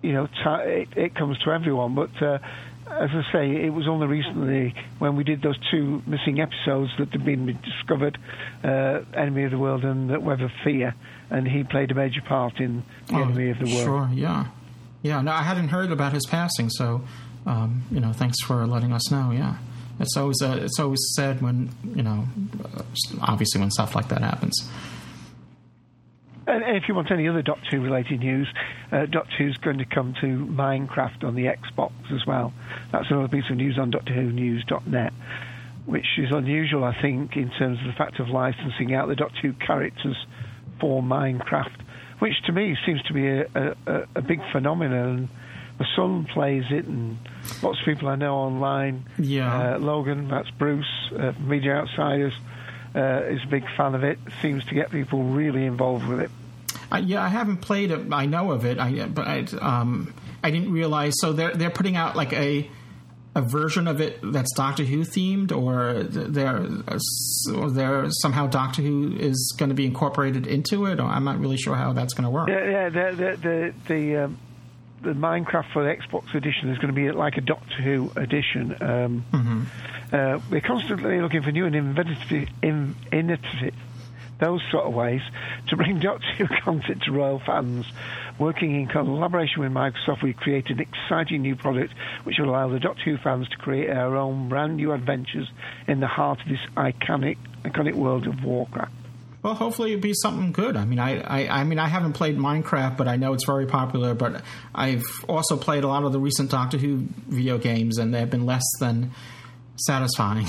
you 0.00 0.12
know, 0.12 0.26
t- 0.26 0.32
it, 0.46 0.88
it 0.96 1.14
comes 1.14 1.38
to 1.40 1.52
everyone. 1.52 1.94
But 1.94 2.22
uh, 2.22 2.38
as 3.00 3.10
I 3.12 3.32
say, 3.32 3.64
it 3.64 3.70
was 3.72 3.88
only 3.88 4.06
recently 4.06 4.74
when 4.98 5.16
we 5.16 5.24
did 5.24 5.42
those 5.42 5.58
two 5.70 6.02
missing 6.06 6.40
episodes 6.40 6.90
that 6.98 7.10
had 7.12 7.24
been 7.24 7.46
discovered, 7.62 8.18
uh, 8.64 9.00
Enemy 9.14 9.44
of 9.44 9.50
the 9.50 9.58
World 9.58 9.84
and 9.84 10.10
uh, 10.14 10.20
Web 10.20 10.40
of 10.40 10.50
Fear, 10.64 10.94
and 11.30 11.46
he 11.46 11.64
played 11.64 11.90
a 11.90 11.94
major 11.94 12.20
part 12.22 12.58
in 12.60 12.82
the 13.08 13.14
Oh, 13.14 13.22
Enemy 13.22 13.50
of 13.50 13.58
the 13.58 13.64
World. 13.66 13.84
Sure, 13.84 14.10
yeah. 14.12 14.46
Yeah, 15.02 15.20
no, 15.20 15.32
I 15.32 15.42
hadn't 15.42 15.68
heard 15.68 15.90
about 15.90 16.12
his 16.12 16.26
passing, 16.26 16.70
so, 16.70 17.02
um, 17.46 17.82
you 17.90 18.00
know, 18.00 18.12
thanks 18.12 18.40
for 18.44 18.66
letting 18.66 18.92
us 18.92 19.10
know, 19.10 19.30
yeah. 19.32 19.56
It's 20.00 20.16
always, 20.16 20.40
uh, 20.42 20.58
it's 20.62 20.78
always 20.78 21.00
sad 21.14 21.42
when, 21.42 21.70
you 21.94 22.02
know, 22.02 22.26
obviously 23.20 23.60
when 23.60 23.70
stuff 23.70 23.94
like 23.94 24.08
that 24.08 24.22
happens. 24.22 24.54
And 26.46 26.76
if 26.76 26.88
you 26.88 26.94
want 26.94 27.10
any 27.10 27.28
other 27.28 27.42
Doctor 27.42 27.76
Who 27.76 27.82
related 27.82 28.20
news, 28.20 28.48
uh, 28.90 29.06
Doctor 29.06 29.32
Who's 29.38 29.56
going 29.58 29.78
to 29.78 29.84
come 29.84 30.14
to 30.20 30.26
Minecraft 30.26 31.24
on 31.24 31.34
the 31.34 31.44
Xbox 31.44 31.92
as 32.12 32.26
well. 32.26 32.52
That's 32.90 33.10
another 33.10 33.28
piece 33.28 33.48
of 33.50 33.56
news 33.56 33.78
on 33.78 33.92
DoctorWhoNews.net, 33.92 35.12
which 35.86 36.06
is 36.18 36.30
unusual, 36.32 36.84
I 36.84 37.00
think, 37.00 37.36
in 37.36 37.50
terms 37.50 37.78
of 37.80 37.86
the 37.86 37.92
fact 37.92 38.18
of 38.18 38.28
licensing 38.28 38.94
out 38.94 39.08
the 39.08 39.14
Doctor 39.14 39.38
Who 39.42 39.52
characters 39.52 40.16
for 40.80 41.00
Minecraft, 41.00 41.80
which 42.18 42.34
to 42.46 42.52
me 42.52 42.76
seems 42.84 43.02
to 43.04 43.12
be 43.12 43.28
a, 43.28 43.76
a, 43.86 44.06
a 44.16 44.22
big 44.22 44.40
phenomenon. 44.50 45.28
My 45.78 45.86
son 45.96 46.26
plays 46.26 46.64
it, 46.70 46.84
and 46.86 47.18
lots 47.62 47.78
of 47.78 47.84
people 47.84 48.08
I 48.08 48.16
know 48.16 48.34
online. 48.36 49.04
Yeah. 49.18 49.74
Uh, 49.74 49.78
Logan, 49.78 50.28
that's 50.28 50.50
Bruce, 50.50 50.86
uh, 51.16 51.32
Media 51.40 51.76
Outsiders, 51.76 52.34
uh, 52.94 53.22
is 53.28 53.42
a 53.44 53.48
big 53.48 53.64
fan 53.76 53.94
of 53.94 54.04
it. 54.04 54.18
Seems 54.40 54.64
to 54.66 54.74
get 54.74 54.90
people 54.90 55.22
really 55.22 55.64
involved 55.64 56.06
with 56.06 56.20
it. 56.20 56.30
I, 56.90 56.98
yeah, 56.98 57.22
I 57.22 57.28
haven't 57.28 57.58
played 57.58 57.90
it. 57.90 58.12
I 58.12 58.26
know 58.26 58.52
of 58.52 58.64
it, 58.66 58.78
I, 58.78 59.06
but 59.06 59.26
I, 59.26 59.44
um, 59.60 60.12
I 60.42 60.50
didn't 60.50 60.72
realize. 60.72 61.14
So 61.20 61.32
they're 61.32 61.54
they're 61.54 61.70
putting 61.70 61.96
out 61.96 62.16
like 62.16 62.32
a 62.32 62.70
a 63.34 63.40
version 63.40 63.88
of 63.88 64.00
it 64.00 64.18
that's 64.22 64.52
Doctor 64.54 64.84
Who 64.84 65.00
themed, 65.00 65.52
or 65.52 66.02
they're 66.02 66.66
or 67.56 67.70
they're 67.70 68.10
somehow 68.10 68.46
Doctor 68.46 68.82
Who 68.82 69.16
is 69.16 69.54
going 69.56 69.70
to 69.70 69.74
be 69.74 69.86
incorporated 69.86 70.46
into 70.46 70.86
it. 70.86 71.00
Or 71.00 71.04
I'm 71.04 71.24
not 71.24 71.38
really 71.38 71.56
sure 71.56 71.74
how 71.74 71.92
that's 71.94 72.12
going 72.12 72.24
to 72.24 72.30
work. 72.30 72.48
Yeah, 72.48 72.70
yeah. 72.70 72.88
The 72.90 73.16
the 73.16 73.36
the 73.36 73.74
the, 73.88 74.16
um, 74.24 74.38
the 75.02 75.12
Minecraft 75.12 75.72
for 75.72 75.82
the 75.82 75.94
Xbox 75.94 76.34
edition 76.34 76.70
is 76.70 76.78
going 76.78 76.94
to 76.94 76.94
be 76.94 77.10
like 77.10 77.36
a 77.36 77.40
Doctor 77.40 77.82
Who 77.82 78.10
edition. 78.16 78.76
Um, 78.80 79.24
uh, 80.12 80.40
we're 80.50 80.60
constantly 80.60 81.20
looking 81.20 81.42
for 81.42 81.50
new 81.50 81.66
and 81.66 81.74
inventive, 81.74 82.48
in, 82.62 82.94
innovative, 83.10 83.74
those 84.38 84.60
sort 84.70 84.86
of 84.86 84.94
ways 84.94 85.22
to 85.68 85.76
bring 85.76 85.98
Doctor 86.00 86.26
Who 86.38 86.46
content 86.46 87.02
to 87.02 87.12
royal 87.12 87.40
fans. 87.40 87.86
Working 88.38 88.80
in 88.80 88.86
collaboration 88.88 89.62
with 89.62 89.72
Microsoft, 89.72 90.22
we've 90.22 90.36
created 90.36 90.78
an 90.78 90.86
exciting 90.88 91.42
new 91.42 91.56
product 91.56 91.92
which 92.24 92.38
will 92.38 92.50
allow 92.50 92.68
the 92.68 92.80
Doctor 92.80 93.02
Who 93.02 93.18
fans 93.18 93.48
to 93.48 93.56
create 93.56 93.88
their 93.88 94.16
own 94.16 94.48
brand 94.48 94.76
new 94.76 94.92
adventures 94.92 95.50
in 95.86 96.00
the 96.00 96.06
heart 96.06 96.40
of 96.40 96.48
this 96.48 96.60
iconic, 96.76 97.38
iconic 97.64 97.94
world 97.94 98.26
of 98.26 98.44
Warcraft. 98.44 98.92
Well, 99.42 99.54
hopefully 99.54 99.92
it'll 99.92 100.02
be 100.02 100.14
something 100.14 100.52
good. 100.52 100.76
I 100.76 100.84
mean, 100.84 101.00
I, 101.00 101.20
I, 101.20 101.60
I 101.60 101.64
mean, 101.64 101.80
I 101.80 101.88
haven't 101.88 102.12
played 102.12 102.38
Minecraft, 102.38 102.96
but 102.96 103.08
I 103.08 103.16
know 103.16 103.32
it's 103.32 103.44
very 103.44 103.66
popular. 103.66 104.14
But 104.14 104.42
I've 104.72 105.04
also 105.28 105.56
played 105.56 105.82
a 105.82 105.88
lot 105.88 106.04
of 106.04 106.12
the 106.12 106.20
recent 106.20 106.50
Doctor 106.50 106.78
Who 106.78 107.08
video 107.26 107.58
games, 107.58 107.98
and 107.98 108.14
they've 108.14 108.30
been 108.30 108.46
less 108.46 108.62
than 108.78 109.10
satisfying. 109.76 110.46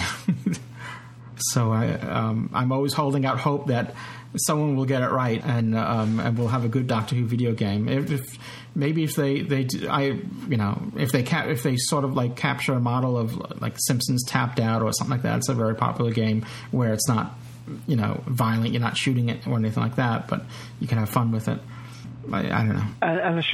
so 1.38 1.72
I, 1.72 1.94
um, 1.94 2.52
I'm 2.54 2.72
always 2.72 2.94
holding 2.94 3.26
out 3.26 3.40
hope 3.40 3.68
that 3.68 3.96
someone 4.36 4.76
will 4.76 4.86
get 4.86 5.02
it 5.02 5.10
right, 5.10 5.44
and 5.44 5.76
um, 5.76 6.20
and 6.20 6.38
we'll 6.38 6.48
have 6.48 6.66
a 6.66 6.70
good 6.70 6.86
Doctor 6.86 7.16
Who 7.16 7.26
video 7.26 7.54
game. 7.54 7.90
If, 7.90 8.12
if 8.12 8.40
maybe 8.76 9.04
if 9.04 9.16
they 9.16 9.42
they 9.42 9.68
I 9.90 10.20
you 10.50 10.58
know 10.58 10.92
if 10.98 11.12
they 11.12 11.24
if 11.24 11.64
they 11.64 11.78
sort 11.78 12.04
of 12.04 12.14
like 12.14 12.36
capture 12.36 12.74
a 12.74 12.80
model 12.80 13.18
of 13.18 13.60
like 13.60 13.74
Simpsons 13.78 14.24
Tapped 14.24 14.60
Out 14.60 14.84
or 14.84 14.94
something 14.94 15.16
like 15.18 15.24
that, 15.24 15.40
it's 15.40 15.50
a 15.50 15.56
very 15.56 15.76
popular 15.76 16.12
game 16.12 16.46
where 16.70 16.94
it's 16.94 17.08
not 17.08 17.40
you 17.88 17.96
know 17.96 18.22
violent, 18.28 18.72
you're 18.72 18.82
not 18.82 18.98
shooting 18.98 19.30
it 19.30 19.48
or 19.48 19.58
anything 19.58 19.82
like 19.82 19.96
that, 19.96 20.28
but 20.28 20.44
you 20.80 20.88
can 20.88 20.98
have 20.98 21.10
fun 21.10 21.32
with 21.32 21.48
it. 21.48 21.60
I, 22.32 22.40
I 22.40 22.66
don't 22.66 22.76
know. 22.76 22.86
And, 23.02 23.20
and 23.20 23.46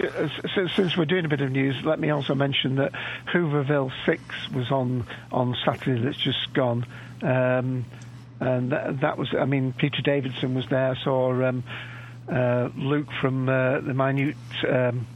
since, 0.54 0.72
since 0.76 0.98
we're 0.98 1.06
doing 1.06 1.26
a 1.26 1.30
bit 1.30 1.42
of 1.42 1.52
news, 1.52 1.76
let 1.84 2.00
me 2.00 2.12
also 2.12 2.36
mention 2.36 2.76
that 2.76 2.92
Whoverville 3.34 3.92
Six 4.06 4.22
was 4.54 4.72
on 4.72 5.06
on 5.32 5.56
Saturday. 5.66 6.04
That's 6.04 6.18
just 6.18 6.54
gone, 6.54 6.86
um, 7.22 7.86
and 8.40 8.72
that, 8.72 9.02
that 9.02 9.18
was. 9.18 9.30
I 9.38 9.46
mean, 9.46 9.74
Peter 9.74 10.02
Davison 10.04 10.56
was 10.56 10.66
there. 10.70 10.92
I 10.92 11.04
saw 11.04 11.48
um, 11.48 11.64
uh, 12.32 12.70
Luke 12.76 13.10
from 13.22 13.50
uh, 13.50 13.82
the 13.82 13.94
Minute 13.94 14.36
um, 14.68 15.08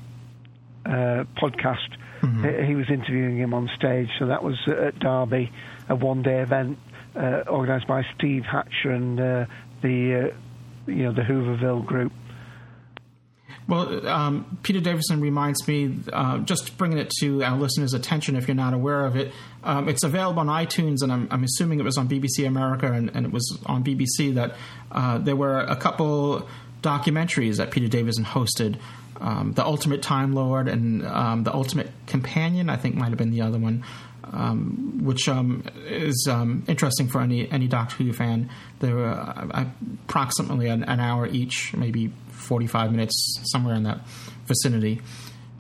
uh, 0.85 1.23
podcast. 1.37 1.97
He, 2.23 2.67
he 2.67 2.75
was 2.75 2.89
interviewing 2.89 3.37
him 3.37 3.53
on 3.53 3.69
stage. 3.75 4.07
So 4.17 4.27
that 4.27 4.43
was 4.43 4.57
at 4.65 4.97
Derby, 4.97 5.51
a 5.89 5.95
one-day 5.95 6.39
event 6.39 6.77
uh, 7.15 7.43
organised 7.47 7.87
by 7.87 8.03
Steve 8.15 8.43
Hatcher 8.43 8.91
and 8.91 9.19
uh, 9.19 9.45
the 9.81 10.31
uh, 10.31 10.91
you 10.91 11.03
know 11.03 11.13
the 11.13 11.21
Whoverville 11.21 11.85
group. 11.85 12.11
Well, 13.67 14.05
um, 14.07 14.57
Peter 14.63 14.81
Davison 14.81 15.21
reminds 15.21 15.65
me, 15.67 15.97
uh, 16.11 16.39
just 16.39 16.77
bringing 16.77 16.97
it 16.97 17.09
to 17.21 17.43
our 17.43 17.57
listeners' 17.57 17.93
attention 17.93 18.35
if 18.35 18.47
you're 18.47 18.55
not 18.55 18.73
aware 18.73 19.05
of 19.05 19.15
it. 19.15 19.31
Um, 19.63 19.87
it's 19.87 20.03
available 20.03 20.41
on 20.41 20.47
iTunes, 20.47 21.01
and 21.01 21.13
I'm, 21.13 21.27
I'm 21.31 21.43
assuming 21.45 21.79
it 21.79 21.83
was 21.83 21.97
on 21.97 22.09
BBC 22.09 22.45
America 22.45 22.91
and, 22.91 23.09
and 23.15 23.25
it 23.25 23.31
was 23.31 23.59
on 23.65 23.83
BBC 23.83 24.33
that 24.33 24.55
uh, 24.91 25.17
there 25.17 25.37
were 25.37 25.61
a 25.61 25.77
couple 25.77 26.47
documentaries 26.81 27.57
that 27.57 27.71
Peter 27.71 27.87
Davison 27.87 28.25
hosted. 28.25 28.77
Um, 29.21 29.53
the 29.53 29.63
Ultimate 29.65 30.01
Time 30.01 30.33
Lord 30.33 30.67
and 30.67 31.05
um, 31.07 31.43
the 31.43 31.53
Ultimate 31.53 31.89
Companion, 32.07 32.69
I 32.69 32.75
think, 32.75 32.95
might 32.95 33.09
have 33.09 33.17
been 33.17 33.31
the 33.31 33.41
other 33.41 33.57
one, 33.57 33.85
um, 34.31 34.99
which 35.03 35.27
um, 35.27 35.63
is 35.85 36.27
um, 36.29 36.63
interesting 36.67 37.07
for 37.07 37.21
any 37.21 37.49
any 37.51 37.67
Doctor 37.67 38.03
Who 38.03 38.13
fan. 38.13 38.49
They 38.79 38.93
were 38.93 39.07
uh, 39.09 39.65
approximately 40.05 40.67
an, 40.67 40.83
an 40.83 40.99
hour 40.99 41.27
each, 41.27 41.73
maybe 41.75 42.11
45 42.29 42.91
minutes, 42.91 43.39
somewhere 43.51 43.75
in 43.75 43.83
that 43.83 44.01
vicinity. 44.45 45.01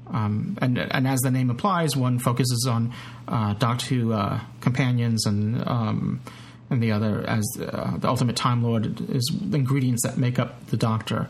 Um, 0.07 0.57
and, 0.61 0.77
and 0.77 1.07
as 1.07 1.19
the 1.21 1.31
name 1.31 1.49
implies, 1.49 1.95
one 1.95 2.19
focuses 2.19 2.67
on 2.69 2.93
uh, 3.27 3.53
Doctor 3.53 3.95
Who 3.95 4.13
uh, 4.13 4.39
companions, 4.61 5.25
and 5.25 5.65
um, 5.67 6.21
and 6.69 6.81
the 6.81 6.91
other 6.91 7.23
as 7.27 7.43
uh, 7.59 7.97
the 7.97 8.07
Ultimate 8.07 8.35
Time 8.35 8.63
Lord 8.63 9.09
is 9.09 9.31
the 9.41 9.57
ingredients 9.57 10.03
that 10.03 10.17
make 10.17 10.39
up 10.39 10.67
the 10.67 10.77
Doctor. 10.77 11.29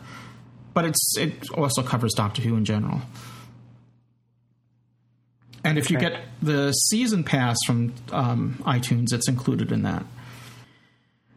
But 0.74 0.86
it's 0.86 1.16
it 1.16 1.50
also 1.50 1.82
covers 1.82 2.12
Doctor 2.14 2.42
Who 2.42 2.56
in 2.56 2.64
general. 2.64 3.00
And 5.64 5.78
if 5.78 5.90
you 5.90 5.96
Okay. 5.96 6.10
get 6.10 6.20
the 6.42 6.72
season 6.72 7.24
pass 7.24 7.56
from 7.66 7.94
um, 8.12 8.58
iTunes, 8.66 9.12
it's 9.12 9.28
included 9.28 9.72
in 9.72 9.82
that. 9.82 10.04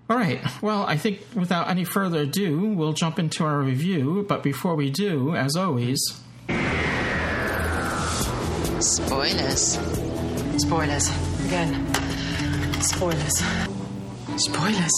All 0.10 0.18
right. 0.18 0.40
Well, 0.62 0.84
I 0.86 0.98
think 0.98 1.20
without 1.36 1.70
any 1.70 1.84
further 1.84 2.20
ado, 2.22 2.70
we'll 2.70 2.94
jump 2.94 3.20
into 3.20 3.44
our 3.46 3.60
review. 3.60 4.26
But 4.28 4.44
before 4.44 4.76
we 4.76 4.90
do, 4.90 5.36
as 5.36 5.56
always, 5.56 6.00
Spoilers. 8.80 9.80
Spoilers. 10.58 11.10
Again. 11.48 11.94
Spoilers. 12.82 13.38
Spoilers. 14.38 14.92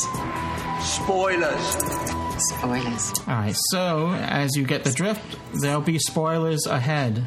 Spoilers. 0.82 1.68
Spoilers. 2.40 3.14
all 3.28 3.34
right. 3.36 3.56
So, 3.72 4.10
as 4.12 4.56
you 4.56 4.64
get 4.66 4.84
the 4.84 4.92
drift, 4.92 5.38
there'll 5.62 5.82
be 5.82 5.98
spoilers 6.00 6.66
ahead. 6.66 7.24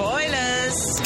Spoilers. 0.00 1.02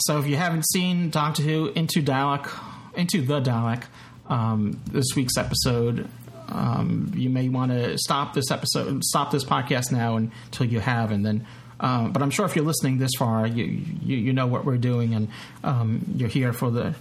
So, 0.00 0.18
if 0.18 0.26
you 0.26 0.36
haven't 0.36 0.68
seen 0.68 1.08
Doctor 1.08 1.42
Who 1.42 1.68
Into 1.68 2.02
Dalek, 2.02 2.46
Into 2.94 3.22
the 3.22 3.40
Dalek, 3.40 3.84
um, 4.28 4.78
this 4.86 5.06
week's 5.16 5.38
episode, 5.38 6.10
um, 6.48 7.10
you 7.16 7.30
may 7.30 7.48
want 7.48 7.72
to 7.72 7.96
stop 7.96 8.34
this 8.34 8.50
episode, 8.50 9.02
stop 9.02 9.30
this 9.30 9.44
podcast 9.44 9.92
now 9.92 10.16
until 10.16 10.66
you 10.66 10.80
have, 10.80 11.10
and 11.10 11.24
then. 11.24 11.46
Um, 11.80 12.12
but 12.12 12.20
I'm 12.20 12.30
sure 12.30 12.44
if 12.44 12.54
you're 12.54 12.66
listening 12.66 12.98
this 12.98 13.12
far, 13.18 13.46
you 13.46 13.64
you, 13.64 14.18
you 14.18 14.32
know 14.34 14.46
what 14.46 14.66
we're 14.66 14.76
doing, 14.76 15.14
and 15.14 15.28
um, 15.64 16.04
you're 16.16 16.28
here 16.28 16.52
for 16.52 16.70
the 16.70 16.94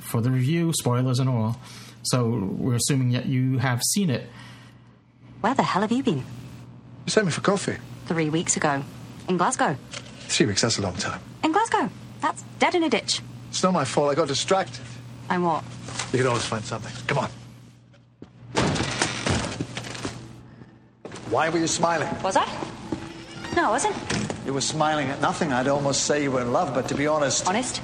for 0.00 0.20
the 0.20 0.30
review, 0.30 0.74
spoilers 0.74 1.18
and 1.18 1.30
all. 1.30 1.58
So 2.02 2.28
we're 2.28 2.74
assuming 2.74 3.12
that 3.12 3.24
you 3.24 3.56
have 3.56 3.80
seen 3.94 4.10
it. 4.10 4.28
Where 5.40 5.54
the 5.54 5.62
hell 5.62 5.80
have 5.80 5.92
you 5.92 6.02
been? 6.02 6.18
You 6.18 6.24
sent 7.06 7.24
me 7.24 7.32
for 7.32 7.40
coffee. 7.40 7.78
Three 8.06 8.30
weeks 8.30 8.56
ago. 8.56 8.82
In 9.28 9.36
Glasgow. 9.36 9.76
Three 10.28 10.46
weeks, 10.46 10.62
that's 10.62 10.78
a 10.78 10.82
long 10.82 10.94
time. 10.96 11.20
In 11.44 11.52
Glasgow. 11.52 11.90
That's 12.20 12.42
dead 12.58 12.74
in 12.74 12.84
a 12.84 12.88
ditch. 12.88 13.20
It's 13.50 13.62
not 13.62 13.72
my 13.72 13.84
fault. 13.84 14.10
I 14.10 14.14
got 14.14 14.28
distracted. 14.28 14.80
I'm 15.28 15.42
what? 15.42 15.64
You 16.12 16.18
can 16.18 16.26
always 16.28 16.44
find 16.44 16.64
something. 16.64 16.92
Come 17.06 17.18
on. 17.18 17.30
Why 21.30 21.48
were 21.50 21.58
you 21.58 21.66
smiling? 21.66 22.08
Was 22.22 22.36
I? 22.36 22.46
No, 23.56 23.68
I 23.68 23.70
wasn't. 23.70 23.96
You 24.46 24.52
were 24.54 24.60
smiling 24.60 25.08
at 25.08 25.20
nothing. 25.20 25.52
I'd 25.52 25.66
almost 25.66 26.04
say 26.04 26.22
you 26.22 26.30
were 26.30 26.42
in 26.42 26.52
love, 26.52 26.72
but 26.74 26.88
to 26.88 26.94
be 26.94 27.06
honest, 27.08 27.48
Honest? 27.48 27.82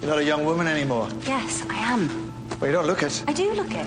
you're 0.00 0.10
not 0.10 0.18
a 0.18 0.24
young 0.24 0.44
woman 0.44 0.66
anymore. 0.66 1.08
Yes, 1.26 1.64
I 1.70 1.76
am. 1.76 2.32
Well, 2.60 2.70
you 2.70 2.76
don't 2.76 2.86
look 2.86 3.02
it. 3.02 3.24
I 3.26 3.32
do 3.32 3.52
look 3.54 3.72
it. 3.72 3.86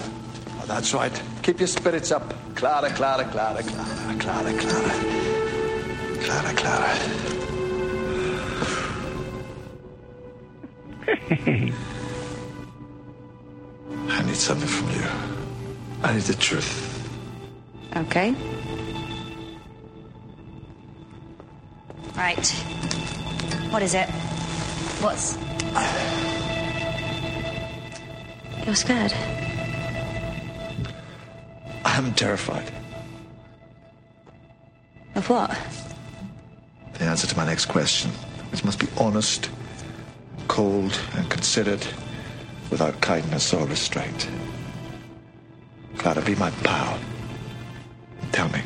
Oh, 0.59 0.65
that's 0.65 0.93
right. 0.93 1.21
Keep 1.43 1.59
your 1.59 1.67
spirits 1.67 2.11
up. 2.11 2.33
Clara, 2.55 2.89
Clara, 2.89 3.25
Clara, 3.25 3.61
Clara, 3.61 4.15
Clara, 4.19 4.53
Clara. 4.53 5.25
Clara, 6.25 6.53
Clara. 6.55 6.89
I 14.10 14.24
need 14.24 14.36
something 14.36 14.67
from 14.67 14.89
you. 14.89 15.08
I 16.01 16.13
need 16.13 16.24
the 16.24 16.34
truth. 16.34 16.72
Okay. 17.96 18.34
Right. 22.17 22.48
What 23.70 23.84
is 23.84 23.94
it? 23.94 24.10
What's. 25.01 25.38
You're 28.65 28.74
scared. 28.74 29.13
I'm 31.86 32.12
terrified. 32.15 32.72
Of 35.13 35.29
what? 35.29 35.55
The 36.97 37.05
answer 37.05 37.27
to 37.27 37.37
my 37.37 37.45
next 37.45 37.65
question, 37.65 38.11
which 38.51 38.63
must 38.63 38.79
be 38.79 38.87
honest, 38.97 39.49
cold, 40.47 40.99
and 41.15 41.29
considered, 41.29 41.85
without 42.69 42.99
kindness 43.01 43.53
or 43.53 43.65
restraint. 43.67 44.29
Clara, 45.97 46.21
be 46.21 46.35
my 46.35 46.51
pal. 46.63 46.99
Tell 48.31 48.49
me, 48.49 48.61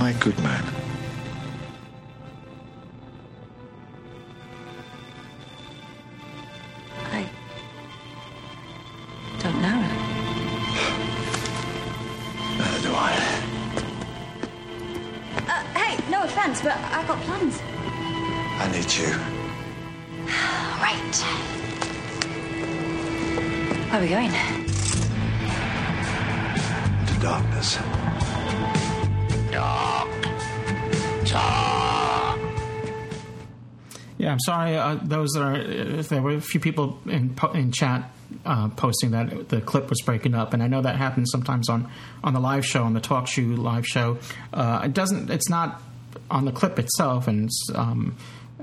a 0.00 0.12
good 0.14 0.38
man? 0.40 0.85
Sorry. 34.46 34.76
Uh, 34.76 35.00
those 35.02 35.30
that 35.32 35.42
are 35.42 35.56
if 35.56 36.08
there 36.08 36.22
were 36.22 36.34
a 36.36 36.40
few 36.40 36.60
people 36.60 37.00
in 37.06 37.36
in 37.52 37.72
chat 37.72 38.08
uh, 38.44 38.68
posting 38.68 39.10
that 39.10 39.48
the 39.48 39.60
clip 39.60 39.90
was 39.90 40.00
breaking 40.02 40.36
up, 40.36 40.54
and 40.54 40.62
I 40.62 40.68
know 40.68 40.82
that 40.82 40.94
happens 40.94 41.30
sometimes 41.32 41.68
on 41.68 41.90
on 42.22 42.32
the 42.32 42.38
live 42.38 42.64
show 42.64 42.84
on 42.84 42.94
the 42.94 43.00
TalkShoe 43.00 43.58
live 43.58 43.84
show. 43.84 44.18
Uh, 44.52 44.82
it 44.84 44.94
doesn't. 44.94 45.30
It's 45.30 45.50
not 45.50 45.82
on 46.30 46.44
the 46.44 46.52
clip 46.52 46.78
itself, 46.78 47.26
and 47.26 47.46
it's, 47.46 47.66
um, 47.74 48.16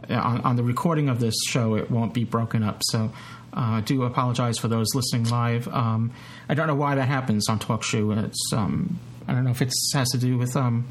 on, 0.10 0.40
on 0.42 0.56
the 0.56 0.64
recording 0.64 1.10
of 1.10 1.20
this 1.20 1.36
show, 1.48 1.76
it 1.76 1.92
won't 1.92 2.14
be 2.14 2.24
broken 2.24 2.64
up. 2.64 2.82
So. 2.86 3.12
Uh, 3.56 3.78
I 3.78 3.82
do 3.82 4.02
apologize 4.02 4.58
for 4.58 4.68
those 4.68 4.88
listening 4.96 5.26
live. 5.26 5.68
Um, 5.68 6.12
I 6.50 6.56
don't 6.56 6.66
know 6.66 6.74
why 6.74 6.96
that 6.96 7.08
happens 7.08 7.48
on 7.50 7.60
TalkShoe. 7.60 8.26
It's 8.26 8.52
um, 8.52 9.00
I 9.28 9.34
don't 9.34 9.44
know 9.44 9.52
if 9.52 9.62
it 9.62 9.72
has 9.94 10.10
to 10.10 10.18
do 10.18 10.40
with 10.40 10.56
um, 10.56 10.88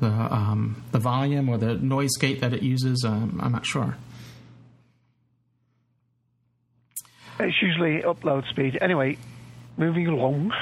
the 0.00 0.08
um, 0.08 0.82
the 0.92 0.98
volume 0.98 1.48
or 1.48 1.58
the 1.58 1.74
noise 1.74 2.16
gate 2.18 2.40
that 2.40 2.52
it 2.52 2.62
uses. 2.62 3.04
Um, 3.04 3.40
I'm 3.42 3.52
not 3.52 3.66
sure. 3.66 3.96
It's 7.38 7.60
usually 7.60 8.02
upload 8.02 8.48
speed. 8.48 8.78
Anyway, 8.80 9.18
moving 9.76 10.06
along. 10.06 10.52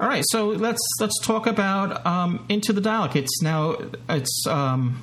All 0.00 0.08
right, 0.08 0.24
so 0.30 0.48
let's 0.48 0.82
let's 0.98 1.18
talk 1.22 1.46
about 1.46 2.04
um, 2.06 2.44
Into 2.48 2.72
the 2.72 2.80
Dalek. 2.80 3.14
It's 3.14 3.42
now 3.42 3.76
it's 4.08 4.46
um, 4.48 5.02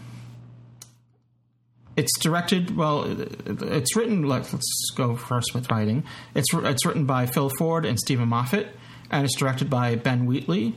it's 1.96 2.18
directed. 2.20 2.76
Well, 2.76 3.06
it's 3.46 3.96
written. 3.96 4.24
Let's, 4.24 4.52
let's 4.52 4.92
go 4.96 5.16
first 5.16 5.54
with 5.54 5.70
writing. 5.70 6.04
It's 6.36 6.48
it's 6.54 6.86
written 6.86 7.06
by 7.06 7.28
Phil 7.28 7.50
Ford 7.58 7.86
and 7.86 8.00
Steven 8.00 8.28
Moffat, 8.28 8.68
and 9.12 9.24
it's 9.24 9.36
directed 9.36 9.70
by 9.70 9.96
Ben 9.96 10.26
Wheatley. 10.26 10.76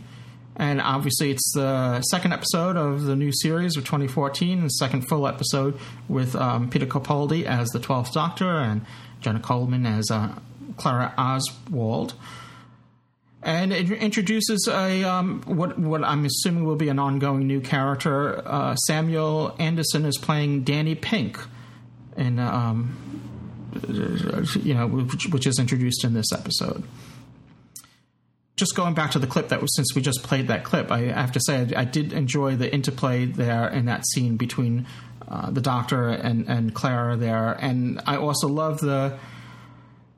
And 0.56 0.80
obviously, 0.80 1.30
it's 1.30 1.52
the 1.54 2.02
second 2.02 2.32
episode 2.32 2.76
of 2.76 3.04
the 3.04 3.16
new 3.16 3.32
series 3.32 3.76
of 3.76 3.84
2014, 3.84 4.58
and 4.58 4.66
the 4.66 4.70
second 4.70 5.08
full 5.08 5.26
episode 5.26 5.78
with 6.08 6.36
um, 6.36 6.68
Peter 6.68 6.86
Capaldi 6.86 7.44
as 7.44 7.68
the 7.70 7.80
Twelfth 7.80 8.12
Doctor 8.12 8.58
and 8.58 8.84
Jenna 9.20 9.40
Coleman 9.40 9.86
as 9.86 10.10
uh, 10.10 10.34
Clara 10.76 11.14
Oswald 11.16 12.14
and 13.42 13.72
it 13.72 13.90
introduces 13.90 14.68
a 14.70 15.02
um, 15.02 15.42
what 15.46 15.78
what 15.78 16.04
I'm 16.04 16.24
assuming 16.24 16.64
will 16.64 16.76
be 16.76 16.88
an 16.88 16.98
ongoing 16.98 17.46
new 17.46 17.60
character. 17.60 18.46
Uh, 18.46 18.76
Samuel 18.76 19.56
Anderson 19.58 20.04
is 20.04 20.16
playing 20.16 20.62
Danny 20.62 20.94
Pink, 20.94 21.38
and 22.16 22.38
um, 22.38 22.96
you 23.88 24.74
know 24.74 24.86
which, 24.86 25.26
which 25.28 25.46
is 25.46 25.58
introduced 25.58 26.04
in 26.04 26.14
this 26.14 26.32
episode. 26.32 26.84
Just 28.56 28.76
going 28.76 28.94
back 28.94 29.12
to 29.12 29.18
the 29.18 29.26
clip 29.26 29.48
that 29.48 29.62
was 29.62 29.74
since 29.74 29.94
we 29.94 30.02
just 30.02 30.22
played 30.22 30.48
that 30.48 30.62
clip, 30.62 30.90
I 30.90 31.00
have 31.00 31.32
to 31.32 31.40
say 31.40 31.66
I, 31.74 31.80
I 31.80 31.84
did 31.84 32.12
enjoy 32.12 32.56
the 32.56 32.72
interplay 32.72 33.24
there 33.24 33.68
in 33.68 33.86
that 33.86 34.06
scene 34.06 34.36
between 34.36 34.86
uh, 35.26 35.50
the 35.50 35.62
Doctor 35.62 36.08
and 36.08 36.46
and 36.48 36.74
Clara 36.74 37.16
there, 37.16 37.52
and 37.52 38.00
I 38.06 38.16
also 38.16 38.48
love 38.48 38.80
the 38.80 39.18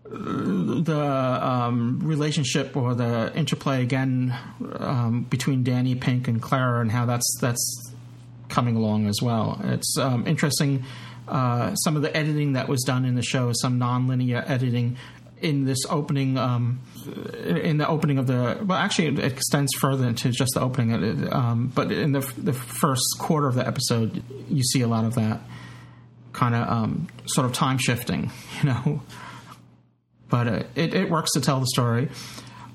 the 0.04 1.00
um, 1.00 2.00
relationship 2.02 2.76
or 2.76 2.94
the 2.94 3.32
interplay 3.34 3.82
again 3.82 4.36
um, 4.78 5.22
between 5.22 5.64
Danny 5.64 5.94
Pink 5.94 6.28
and 6.28 6.42
Clara 6.42 6.80
and 6.80 6.90
how 6.90 7.06
that's 7.06 7.38
that's 7.40 7.92
coming 8.48 8.76
along 8.76 9.06
as 9.06 9.20
well. 9.22 9.60
It's 9.64 9.96
um, 9.98 10.26
interesting. 10.26 10.84
Uh, 11.26 11.74
some 11.76 11.96
of 11.96 12.02
the 12.02 12.14
editing 12.14 12.52
that 12.52 12.68
was 12.68 12.82
done 12.82 13.06
in 13.06 13.14
the 13.14 13.22
show, 13.22 13.50
some 13.54 13.78
non-linear 13.78 14.44
editing 14.46 14.98
in 15.40 15.64
this 15.64 15.84
opening, 15.88 16.38
um, 16.38 16.80
in 17.44 17.78
the 17.78 17.86
opening 17.86 18.18
of 18.18 18.26
the 18.26 18.58
well, 18.64 18.78
actually 18.78 19.08
it 19.08 19.18
extends 19.18 19.72
further 19.78 20.06
into 20.06 20.30
just 20.30 20.52
the 20.54 20.60
opening. 20.60 21.32
Um, 21.32 21.72
but 21.74 21.92
in 21.92 22.12
the 22.12 22.20
the 22.38 22.52
first 22.52 23.16
quarter 23.18 23.46
of 23.46 23.54
the 23.54 23.66
episode, 23.66 24.22
you 24.48 24.62
see 24.62 24.80
a 24.80 24.88
lot 24.88 25.04
of 25.04 25.14
that 25.16 25.40
kind 26.32 26.54
of 26.54 26.68
um, 26.68 27.08
sort 27.26 27.46
of 27.46 27.52
time 27.52 27.78
shifting, 27.78 28.30
you 28.62 28.68
know 28.68 29.02
but 30.34 30.48
uh, 30.48 30.62
it, 30.74 30.94
it 30.94 31.10
works 31.10 31.30
to 31.32 31.40
tell 31.40 31.60
the 31.60 31.66
story. 31.66 32.08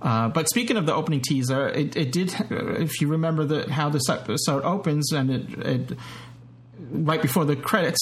Uh, 0.01 0.29
but 0.29 0.47
speaking 0.47 0.77
of 0.77 0.85
the 0.85 0.93
opening 0.93 1.19
teaser, 1.19 1.67
it, 1.67 1.95
it 1.97 2.11
did. 2.13 2.33
If 2.49 3.01
you 3.01 3.09
remember 3.09 3.43
the, 3.43 3.69
how 3.69 3.89
this 3.89 4.07
episode 4.07 4.63
opens, 4.63 5.11
and 5.11 5.29
it, 5.29 5.65
it 5.65 5.97
right 6.89 7.21
before 7.21 7.43
the 7.43 7.57
credits, 7.57 7.99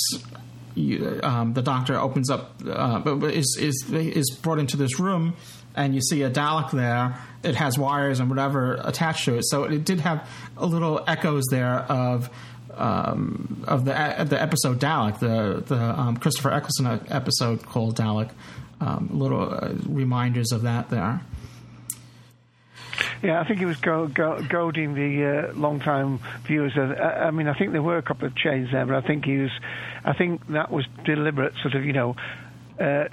you, 0.78 1.20
um, 1.24 1.54
the 1.54 1.62
Doctor 1.62 1.98
opens 1.98 2.30
up, 2.30 2.62
uh, 2.66 3.02
is 3.26 3.58
is 3.60 3.92
is 3.92 4.30
brought 4.42 4.60
into 4.60 4.78
this 4.78 5.00
room, 5.00 5.36
and 5.76 5.96
you 5.96 6.02
see 6.02 6.24
a 6.24 6.30
Dalek 6.30 6.72
there. 6.72 7.20
It 7.44 7.56
has 7.56 7.78
wires 7.78 8.20
and 8.20 8.30
whatever 8.30 8.80
attached 8.84 9.26
to 9.26 9.38
it, 9.38 9.46
so 9.46 9.64
it 9.64 9.84
did 9.84 10.00
have 10.02 10.30
a 10.58 10.66
little 10.66 11.04
echoes 11.08 11.46
there 11.52 11.80
of. 11.90 12.30
Um, 12.80 13.66
of 13.68 13.86
the 13.86 13.94
the 14.30 14.40
episode 14.40 14.80
Dalek, 14.80 15.18
the 15.18 15.64
the 15.66 16.00
um, 16.00 16.18
Christopher 16.18 16.52
Eccleston 16.52 16.86
episode 17.10 17.66
called 17.66 17.98
Dalek, 17.98 18.30
um, 18.80 19.10
little 19.12 19.52
uh, 19.52 19.74
reminders 19.88 20.52
of 20.52 20.62
that 20.62 20.92
there. 20.92 21.22
Yeah, 23.24 23.42
I 23.42 23.48
think 23.48 23.62
it 23.62 23.66
was 23.66 23.78
go, 23.78 24.08
go, 24.08 24.42
goading 24.48 24.94
the 24.94 25.50
uh, 25.50 25.54
long-time 25.54 26.20
viewers. 26.46 26.78
Uh, 26.78 26.94
I 27.02 27.32
mean, 27.32 27.48
I 27.48 27.58
think 27.58 27.72
there 27.72 27.82
were 27.82 27.98
a 27.98 28.04
couple 28.04 28.28
of 28.28 28.36
chains 28.36 28.70
there, 28.72 28.86
but 28.86 28.96
I 28.96 29.02
think 29.02 29.26
he 29.26 29.38
was, 29.38 29.52
I 30.08 30.14
think 30.14 30.48
that 30.48 30.72
was 30.72 30.86
deliberate, 31.06 31.54
sort 31.62 31.76
of, 31.76 31.84
you 31.86 31.94
know. 31.94 32.16
Uh, 32.80 33.10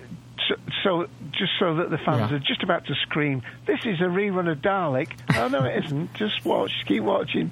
so, 0.49 0.55
so, 0.83 1.07
just 1.33 1.53
so 1.59 1.77
that 1.77 1.91
the 1.91 1.99
fans 1.99 2.31
Yeah. 2.31 2.37
are 2.37 2.39
just 2.39 2.63
about 2.63 2.87
to 2.87 2.95
scream, 3.03 3.43
"This 3.67 3.81
is 3.85 4.01
a 4.01 4.05
rerun 4.05 4.51
of 4.51 4.59
Dalek." 4.59 5.11
oh 5.37 5.49
no, 5.49 5.65
it 5.65 5.85
isn't. 5.87 6.15
Just 6.23 6.45
watch, 6.45 6.73
keep 6.87 7.03
watching. 7.03 7.51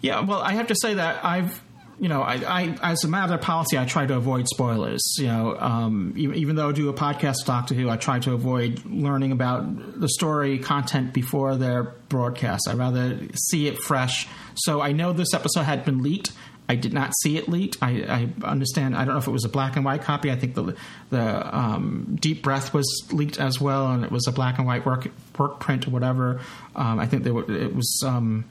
Yeah, 0.00 0.20
well, 0.20 0.40
I 0.40 0.52
have 0.52 0.66
to 0.68 0.74
say 0.74 0.94
that 0.94 1.24
I've, 1.24 1.60
you 2.00 2.08
know, 2.08 2.22
I, 2.22 2.34
I 2.82 2.92
as 2.92 3.04
a 3.04 3.08
matter 3.08 3.34
of 3.34 3.40
policy, 3.42 3.78
I 3.78 3.84
try 3.84 4.06
to 4.06 4.16
avoid 4.16 4.48
spoilers. 4.48 5.02
You 5.18 5.26
know, 5.28 5.56
um, 5.58 6.14
even, 6.16 6.36
even 6.36 6.56
though 6.56 6.68
I 6.70 6.72
do 6.72 6.88
a 6.88 6.94
podcast 6.94 7.34
with 7.40 7.46
Doctor 7.46 7.74
Who, 7.74 7.88
I 7.90 7.96
try 7.96 8.18
to 8.20 8.32
avoid 8.32 8.84
learning 8.84 9.32
about 9.32 10.00
the 10.00 10.08
story 10.08 10.58
content 10.58 11.12
before 11.12 11.56
their 11.56 11.84
broadcast. 12.08 12.68
I 12.68 12.74
rather 12.74 13.18
see 13.34 13.66
it 13.68 13.78
fresh. 13.78 14.26
So 14.54 14.80
I 14.80 14.92
know 14.92 15.12
this 15.12 15.34
episode 15.34 15.62
had 15.62 15.84
been 15.84 16.02
leaked. 16.02 16.32
I 16.68 16.76
did 16.76 16.94
not 16.94 17.12
see 17.22 17.36
it 17.36 17.48
leaked. 17.48 17.76
I, 17.82 18.28
I 18.42 18.46
understand. 18.46 18.96
I 18.96 19.04
don't 19.04 19.14
know 19.14 19.18
if 19.18 19.26
it 19.26 19.32
was 19.32 19.44
a 19.44 19.50
black 19.50 19.76
and 19.76 19.84
white 19.84 20.02
copy. 20.02 20.30
I 20.30 20.36
think 20.36 20.54
the 20.54 20.74
the 21.10 21.56
um, 21.56 22.16
Deep 22.18 22.42
Breath 22.42 22.72
was 22.72 22.86
leaked 23.12 23.38
as 23.38 23.60
well, 23.60 23.88
and 23.88 24.02
it 24.02 24.10
was 24.10 24.26
a 24.26 24.32
black 24.32 24.58
and 24.58 24.66
white 24.66 24.86
work 24.86 25.06
work 25.38 25.60
print 25.60 25.86
or 25.86 25.90
whatever. 25.90 26.40
Um, 26.74 26.98
I 26.98 27.06
think 27.06 27.24
were, 27.26 27.50
it 27.50 27.74
was. 27.74 28.02
Um, 28.04 28.46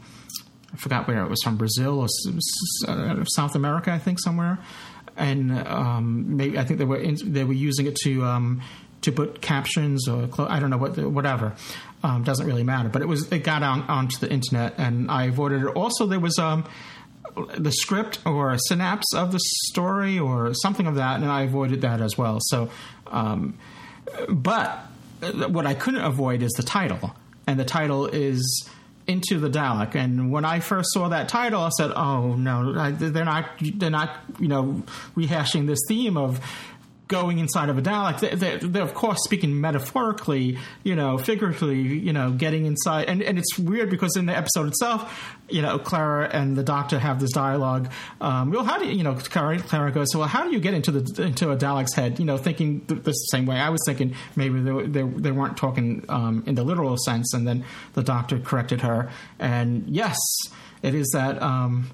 I 0.73 0.77
forgot 0.77 1.07
where 1.07 1.23
it 1.23 1.29
was 1.29 1.41
from 1.43 1.57
Brazil 1.57 1.99
or 1.99 2.07
uh, 2.87 3.23
South 3.25 3.55
America, 3.55 3.91
I 3.91 3.99
think 3.99 4.19
somewhere, 4.19 4.57
and 5.15 5.51
um, 5.67 6.35
maybe 6.37 6.57
I 6.57 6.63
think 6.65 6.79
they 6.79 6.85
were 6.85 6.97
in, 6.97 7.17
they 7.23 7.43
were 7.43 7.53
using 7.53 7.85
it 7.85 7.95
to 8.03 8.23
um, 8.25 8.61
to 9.01 9.11
put 9.11 9.41
captions 9.41 10.07
or 10.07 10.27
clo- 10.27 10.47
I 10.47 10.59
don't 10.59 10.69
know 10.69 10.77
what 10.77 10.97
whatever. 10.97 11.53
Um, 12.03 12.23
doesn't 12.23 12.45
really 12.45 12.63
matter. 12.63 12.89
But 12.89 13.01
it 13.01 13.07
was 13.07 13.31
it 13.31 13.39
got 13.39 13.63
on 13.63 13.83
onto 13.83 14.17
the 14.17 14.29
internet, 14.29 14.75
and 14.77 15.09
I 15.09 15.25
avoided 15.25 15.63
it. 15.63 15.67
Also, 15.67 16.05
there 16.05 16.19
was 16.19 16.37
um, 16.37 16.65
the 17.57 17.71
script 17.71 18.19
or 18.25 18.51
a 18.51 18.59
synapse 18.67 19.13
of 19.13 19.31
the 19.31 19.39
story 19.67 20.19
or 20.19 20.53
something 20.53 20.87
of 20.87 20.95
that, 20.95 21.19
and 21.19 21.25
I 21.25 21.43
avoided 21.43 21.81
that 21.81 22.01
as 22.01 22.17
well. 22.17 22.39
So, 22.41 22.69
um, 23.07 23.57
but 24.29 24.69
what 25.47 25.65
I 25.65 25.73
couldn't 25.73 26.03
avoid 26.03 26.41
is 26.41 26.51
the 26.53 26.63
title, 26.63 27.15
and 27.47 27.59
the 27.59 27.65
title 27.65 28.07
is 28.07 28.69
into 29.07 29.39
the 29.39 29.49
Dalek. 29.49 29.95
And 29.95 30.31
when 30.31 30.45
I 30.45 30.59
first 30.59 30.93
saw 30.93 31.09
that 31.09 31.27
title, 31.27 31.61
I 31.61 31.69
said, 31.69 31.91
"Oh 31.95 32.35
no, 32.35 32.91
they're 32.91 33.25
not. 33.25 33.53
They're 33.59 33.89
not. 33.89 34.15
You 34.39 34.47
know, 34.47 34.83
rehashing 35.15 35.67
this 35.67 35.79
theme 35.87 36.17
of." 36.17 36.39
Going 37.13 37.37
inside 37.37 37.69
of 37.69 37.77
a 37.77 37.81
Dalek, 37.83 38.39
they're, 38.39 38.57
they're, 38.57 38.81
of 38.81 38.95
course 38.95 39.19
speaking 39.23 39.61
metaphorically, 39.61 40.57
you 40.81 40.95
know, 40.95 41.19
figuratively, 41.19 41.79
you 41.79 42.11
know, 42.11 42.31
getting 42.31 42.65
inside, 42.65 43.07
and, 43.07 43.21
and 43.21 43.37
it's 43.37 43.59
weird 43.59 43.91
because 43.91 44.17
in 44.17 44.25
the 44.25 44.35
episode 44.35 44.67
itself, 44.67 44.99
you 45.47 45.61
know, 45.61 45.77
Clara 45.77 46.27
and 46.27 46.57
the 46.57 46.63
Doctor 46.63 46.97
have 46.97 47.19
this 47.19 47.31
dialogue. 47.31 47.91
Um, 48.19 48.49
well, 48.49 48.63
how 48.63 48.79
do 48.79 48.85
you, 48.87 48.93
you 48.93 49.03
know, 49.03 49.13
Clara, 49.13 49.59
Clara 49.59 49.91
goes, 49.91 50.07
well, 50.15 50.27
how 50.27 50.43
do 50.43 50.51
you 50.51 50.59
get 50.59 50.73
into 50.73 50.91
the 50.91 51.23
into 51.23 51.51
a 51.51 51.55
Dalek's 51.55 51.93
head? 51.93 52.17
You 52.17 52.25
know, 52.25 52.37
thinking 52.37 52.83
the 52.87 53.11
same 53.11 53.45
way 53.45 53.57
I 53.57 53.69
was 53.69 53.81
thinking. 53.85 54.15
Maybe 54.35 54.59
they 54.61 54.87
they, 54.87 55.03
they 55.03 55.31
weren't 55.31 55.55
talking 55.55 56.05
um, 56.09 56.43
in 56.47 56.55
the 56.55 56.63
literal 56.63 56.97
sense, 56.97 57.31
and 57.35 57.47
then 57.47 57.63
the 57.93 58.01
Doctor 58.01 58.39
corrected 58.39 58.81
her, 58.81 59.11
and 59.37 59.87
yes, 59.87 60.17
it 60.81 60.95
is 60.95 61.07
that. 61.13 61.39
Um, 61.43 61.91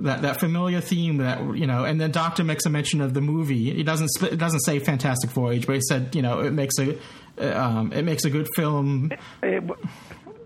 that 0.00 0.22
that 0.22 0.40
familiar 0.40 0.80
theme 0.80 1.18
that 1.18 1.56
you 1.56 1.66
know, 1.66 1.84
and 1.84 2.00
then 2.00 2.10
Doctor 2.10 2.44
makes 2.44 2.66
a 2.66 2.70
mention 2.70 3.00
of 3.00 3.14
the 3.14 3.20
movie. 3.20 3.72
He 3.72 3.82
doesn't 3.82 4.10
it 4.22 4.36
doesn't 4.36 4.60
say 4.60 4.78
Fantastic 4.78 5.30
Voyage, 5.30 5.66
but 5.66 5.74
he 5.74 5.82
said 5.88 6.14
you 6.14 6.22
know 6.22 6.40
it 6.40 6.52
makes 6.52 6.78
a 6.78 6.98
um, 7.38 7.92
it 7.92 8.02
makes 8.02 8.24
a 8.24 8.30
good 8.30 8.48
film. 8.54 9.12
It, 9.42 9.64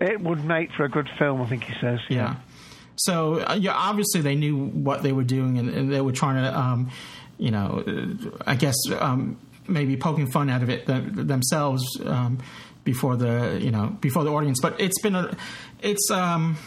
it, 0.00 0.20
would 0.20 0.44
make 0.44 0.72
for 0.72 0.84
a 0.84 0.88
good 0.88 1.08
film, 1.18 1.42
I 1.42 1.46
think 1.46 1.64
he 1.64 1.74
says. 1.80 2.00
Yeah. 2.08 2.16
yeah. 2.16 2.36
So 2.96 3.40
uh, 3.40 3.54
yeah, 3.54 3.74
obviously 3.74 4.20
they 4.20 4.34
knew 4.34 4.56
what 4.56 5.02
they 5.02 5.12
were 5.12 5.24
doing, 5.24 5.58
and, 5.58 5.70
and 5.70 5.92
they 5.92 6.00
were 6.00 6.12
trying 6.12 6.42
to, 6.42 6.58
um, 6.58 6.90
you 7.38 7.50
know, 7.50 7.84
I 8.46 8.56
guess 8.56 8.76
um, 8.98 9.38
maybe 9.66 9.96
poking 9.96 10.30
fun 10.30 10.50
out 10.50 10.62
of 10.62 10.70
it 10.70 10.86
themselves 10.86 11.82
um, 12.04 12.38
before 12.84 13.16
the 13.16 13.58
you 13.60 13.70
know 13.70 13.96
before 14.00 14.24
the 14.24 14.30
audience. 14.30 14.60
But 14.60 14.80
it's 14.80 15.00
been 15.00 15.14
a 15.14 15.36
it's 15.80 16.10
um 16.10 16.58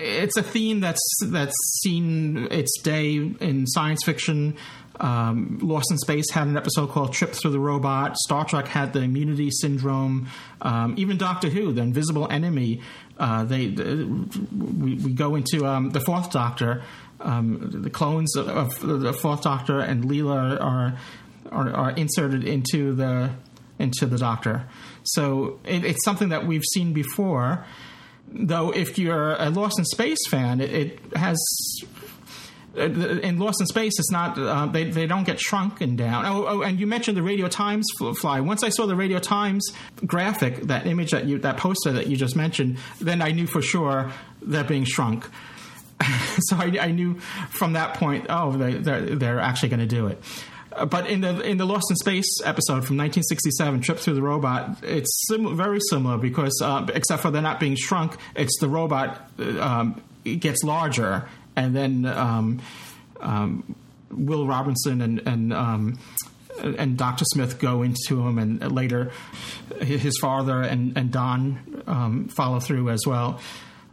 it's 0.00 0.36
a 0.36 0.42
theme 0.42 0.80
that's 0.80 1.00
that's 1.24 1.54
seen 1.82 2.48
its 2.50 2.80
day 2.80 3.16
in 3.16 3.66
science 3.66 4.02
fiction. 4.04 4.56
Um, 4.98 5.58
Lost 5.62 5.90
in 5.90 5.98
Space 5.98 6.30
had 6.30 6.46
an 6.46 6.56
episode 6.56 6.90
called 6.90 7.12
"Trip 7.12 7.32
Through 7.32 7.52
the 7.52 7.60
Robot." 7.60 8.16
Star 8.16 8.44
Trek 8.44 8.66
had 8.66 8.92
the 8.92 9.00
Immunity 9.00 9.50
Syndrome. 9.50 10.28
Um, 10.62 10.94
even 10.98 11.16
Doctor 11.16 11.48
Who, 11.48 11.72
the 11.72 11.82
Invisible 11.82 12.30
Enemy. 12.30 12.80
Uh, 13.18 13.44
they, 13.44 13.68
we, 13.68 14.94
we, 14.94 15.12
go 15.12 15.34
into 15.34 15.66
um, 15.66 15.90
the 15.90 16.00
Fourth 16.00 16.30
Doctor. 16.30 16.82
Um, 17.20 17.82
the 17.82 17.90
clones 17.90 18.34
of, 18.34 18.48
of, 18.48 19.02
the 19.02 19.12
Fourth 19.12 19.42
Doctor 19.42 19.78
and 19.78 20.04
Leela 20.04 20.58
are, 20.58 20.98
are, 21.52 21.70
are 21.70 21.90
inserted 21.90 22.44
into 22.44 22.94
the 22.94 23.30
into 23.78 24.06
the 24.06 24.18
Doctor. 24.18 24.66
So 25.02 25.60
it, 25.64 25.84
it's 25.84 26.04
something 26.04 26.30
that 26.30 26.46
we've 26.46 26.64
seen 26.72 26.92
before 26.92 27.64
though 28.32 28.70
if 28.70 28.98
you're 28.98 29.34
a 29.34 29.50
Lost 29.50 29.78
in 29.78 29.84
Space 29.84 30.28
fan, 30.28 30.60
it, 30.60 30.72
it 30.72 31.16
has 31.16 31.38
uh, 32.76 32.82
in 32.82 33.38
Lost 33.38 33.60
in 33.60 33.66
Space, 33.66 33.98
it's 33.98 34.10
not 34.10 34.38
uh, 34.38 34.66
they 34.66 34.84
they 34.84 35.06
don't 35.06 35.24
get 35.24 35.40
shrunken 35.40 35.96
down. 35.96 36.24
Oh, 36.24 36.46
oh, 36.46 36.62
and 36.62 36.78
you 36.78 36.86
mentioned 36.86 37.16
the 37.16 37.22
Radio 37.22 37.48
Times 37.48 37.86
fly. 38.20 38.40
Once 38.40 38.62
I 38.62 38.68
saw 38.68 38.86
the 38.86 38.94
Radio 38.94 39.18
Times 39.18 39.68
graphic, 40.06 40.62
that 40.62 40.86
image 40.86 41.10
that 41.10 41.26
you 41.26 41.38
that 41.38 41.56
poster 41.56 41.92
that 41.92 42.06
you 42.06 42.16
just 42.16 42.36
mentioned, 42.36 42.78
then 43.00 43.22
I 43.22 43.32
knew 43.32 43.46
for 43.46 43.62
sure 43.62 44.12
they're 44.40 44.64
being 44.64 44.84
shrunk. 44.84 45.28
so 46.38 46.56
I, 46.56 46.76
I, 46.80 46.90
knew 46.92 47.18
from 47.50 47.74
that 47.74 47.94
point, 47.94 48.26
oh, 48.30 48.52
they, 48.52 48.72
they're, 48.72 49.02
they're 49.16 49.40
actually 49.40 49.68
going 49.68 49.80
to 49.80 49.86
do 49.86 50.06
it. 50.06 50.22
Uh, 50.72 50.86
but 50.86 51.06
in 51.08 51.20
the 51.20 51.40
in 51.40 51.56
the 51.56 51.66
Lost 51.66 51.90
in 51.90 51.96
Space 51.96 52.40
episode 52.44 52.84
from 52.86 52.96
1967, 52.96 53.80
Trip 53.80 53.98
Through 53.98 54.14
the 54.14 54.22
Robot, 54.22 54.78
it's 54.82 55.26
sim- 55.28 55.56
very 55.56 55.80
similar 55.90 56.16
because 56.16 56.60
uh, 56.62 56.86
except 56.94 57.22
for 57.22 57.30
they're 57.30 57.42
not 57.42 57.60
being 57.60 57.76
shrunk, 57.76 58.16
it's 58.36 58.58
the 58.60 58.68
robot 58.68 59.30
uh, 59.38 59.60
um, 59.60 60.02
gets 60.24 60.62
larger, 60.62 61.28
and 61.56 61.74
then 61.74 62.06
um, 62.06 62.60
um, 63.20 63.74
Will 64.10 64.46
Robinson 64.46 65.00
and 65.00 65.26
and 65.26 65.52
um, 65.52 65.98
and 66.62 66.96
Dr. 66.96 67.24
Smith 67.24 67.58
go 67.58 67.82
into 67.82 68.26
him, 68.26 68.38
and 68.38 68.72
later 68.72 69.12
his 69.80 70.18
father 70.18 70.60
and, 70.60 70.96
and 70.96 71.10
Don 71.10 71.82
um, 71.86 72.28
follow 72.28 72.60
through 72.60 72.90
as 72.90 73.06
well. 73.06 73.40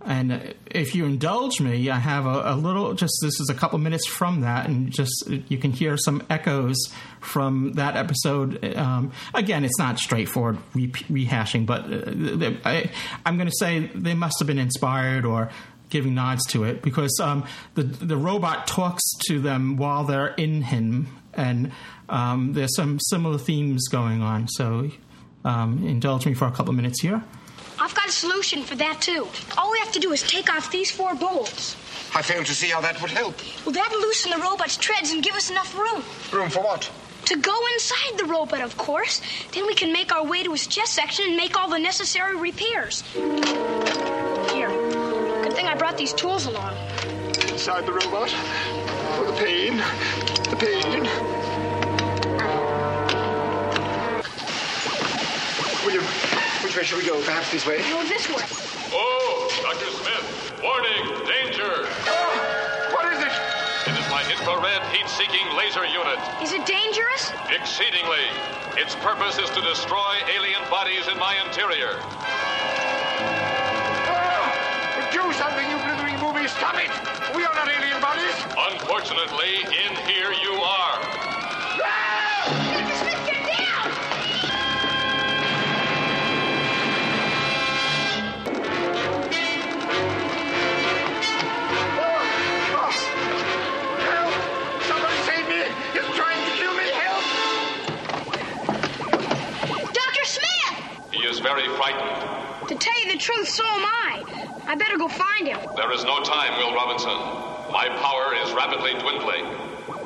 And 0.08 0.56
if 0.67 0.96
you 0.96 1.04
indulge 1.04 1.60
me, 1.60 1.89
I 1.89 2.00
have 2.00 2.26
a, 2.26 2.54
a, 2.54 2.56
little, 2.56 2.93
just 2.93 3.13
this 3.22 3.41
is 3.41 3.50
a 3.50 3.54
couple 3.54 3.78
minutes 3.78 4.08
from 4.08 4.39
that, 4.39 4.65
and 4.65 4.89
just 4.89 5.30
you 5.50 5.58
can 5.58 5.74
hear 5.74 5.98
some 5.98 6.24
echoes 6.30 6.78
from 7.20 7.74
that 7.74 7.98
episode. 7.98 8.63
Um, 8.78 9.12
again, 9.34 9.65
it's 9.65 9.78
not 9.78 10.00
straightforward 10.00 10.60
re- 10.74 10.88
rehashing, 10.88 11.65
but 11.65 11.82
uh, 11.91 12.54
I, 12.63 12.89
am 13.26 13.36
going 13.36 13.50
to 13.50 13.56
say 13.60 13.91
they 13.93 14.13
must 14.13 14.39
have 14.39 14.48
been 14.48 14.60
inspired 14.60 15.26
or 15.26 15.50
giving 15.89 16.15
nods 16.15 16.46
to 16.48 16.63
it 16.63 16.82
because 16.82 17.20
um, 17.22 17.46
the 17.76 17.84
the 17.84 18.15
robot 18.15 18.65
talks 18.65 19.04
to 19.28 19.41
them 19.41 19.76
while 19.76 20.06
they're 20.06 20.34
in 20.36 20.62
him, 20.62 21.08
and 21.34 21.74
um, 22.08 22.54
there's 22.54 22.74
some 22.78 22.98
similar 23.10 23.38
themes 23.38 23.89
going 23.89 24.22
on. 24.22 24.48
So 24.48 24.89
um, 25.43 25.86
indulge 25.86 26.26
me 26.26 26.34
for 26.34 26.48
a 26.48 26.52
couple 26.52 26.72
minutes 26.72 27.02
here. 27.02 27.22
I've 27.88 27.95
got 27.95 28.10
a 28.10 28.12
solution 28.12 28.63
for 28.63 28.76
that, 28.76 29.00
too. 29.00 29.26
All 29.58 29.71
we 29.71 29.80
have 29.80 29.93
to 29.93 30.00
do 30.00 30.12
is 30.12 30.21
take 30.21 30.54
off 30.54 30.69
these 30.69 30.91
four 30.91 31.15
bolts. 31.15 31.78
I 32.13 32.21
fail 32.21 32.43
to 32.43 32.54
see 32.54 32.67
how 32.67 32.82
that 32.82 33.02
would 33.02 33.12
help. 33.12 33.39
Well, 33.65 33.71
that'll 33.71 34.02
loosen 34.02 34.30
the 34.30 34.39
robot's 34.39 34.76
treads 34.76 35.12
and 35.13 35.23
give 35.23 35.36
us 35.36 35.50
enough 35.50 35.73
room. 35.73 36.04
Room 36.34 36.50
for 36.50 36.62
what? 36.62 36.91
To 37.28 37.38
go 37.38 37.58
inside 37.76 38.17
the 38.17 38.26
robot, 38.26 38.60
of 38.60 38.76
course. 38.76 39.21
Then 39.54 39.67
we 39.67 39.73
can 39.73 39.93
make 39.93 40.13
our 40.13 40.26
way 40.26 40.43
to 40.43 40.52
his 40.52 40.67
chest 40.67 40.95
section 40.95 41.28
and 41.30 41.38
make 41.38 41.58
all 41.58 41.69
the 41.69 41.80
necessary 41.80 42.36
repairs. 42.36 43.04
Here. 43.13 44.67
Good 45.43 45.54
thing 45.54 45.67
I 45.67 45.76
brought 45.78 45.97
these 45.97 46.12
tools 46.12 46.45
along. 46.45 46.76
Inside 47.47 47.86
the 47.86 47.93
robot? 47.93 48.32
For 49.15 49.32
the 49.32 49.38
pain. 49.38 49.78
The 50.50 50.58
pain. 50.58 51.27
Way 56.78 56.84
shall 56.84 57.00
we 57.00 57.06
go? 57.06 57.18
Perhaps 57.26 57.52
this 57.52 57.66
way? 57.66 57.82
No, 57.90 58.06
this 58.06 58.30
way. 58.30 58.46
Oh, 58.94 59.50
Dr. 59.66 59.90
Smith. 59.98 60.54
Warning, 60.62 61.10
danger. 61.26 61.90
Oh, 62.06 62.94
what 62.94 63.10
is 63.10 63.18
it? 63.18 63.34
It 63.90 63.98
is 63.98 64.06
my 64.13 64.22
infrared 64.30 64.86
heat-seeking 64.94 65.58
laser 65.58 65.86
unit. 65.90 66.22
Is 66.38 66.54
it 66.54 66.70
dangerous? 66.70 67.34
Exceedingly. 67.50 68.30
Its 68.78 68.94
purpose 69.02 69.42
is 69.42 69.50
to 69.58 69.62
destroy 69.66 70.22
alien 70.30 70.62
bodies 70.70 71.10
in 71.10 71.18
my 71.18 71.34
interior. 71.50 71.98
Oh, 74.06 74.46
do 75.10 75.26
something, 75.34 75.66
you 75.74 75.82
blithering 75.82 76.22
movie. 76.22 76.46
Stop 76.46 76.78
it. 76.78 76.94
We 77.34 77.42
are 77.42 77.56
not 77.58 77.74
alien 77.74 77.98
bodies. 78.06 78.38
Unfortunately, 78.54 79.66
in 79.66 79.98
here 80.06 80.30
you 80.30 80.54
are. 80.62 80.87
Very 101.39 101.67
frightened. 101.76 102.67
To 102.67 102.76
tell 102.76 103.06
you 103.06 103.13
the 103.13 103.19
truth, 103.19 103.47
so 103.47 103.63
am 103.63 103.86
I. 103.86 104.23
I 104.67 104.76
better 104.76 104.97
go 104.97 105.08
find 105.08 105.47
him. 105.47 105.60
There 105.76 105.91
is 105.93 106.04
no 106.04 106.21
time, 106.21 106.58
Will 106.58 106.76
Robinson. 106.76 107.15
My 107.71 107.88
power 108.04 108.36
is 108.43 108.52
rapidly 108.54 108.91
dwindling. 109.00 109.45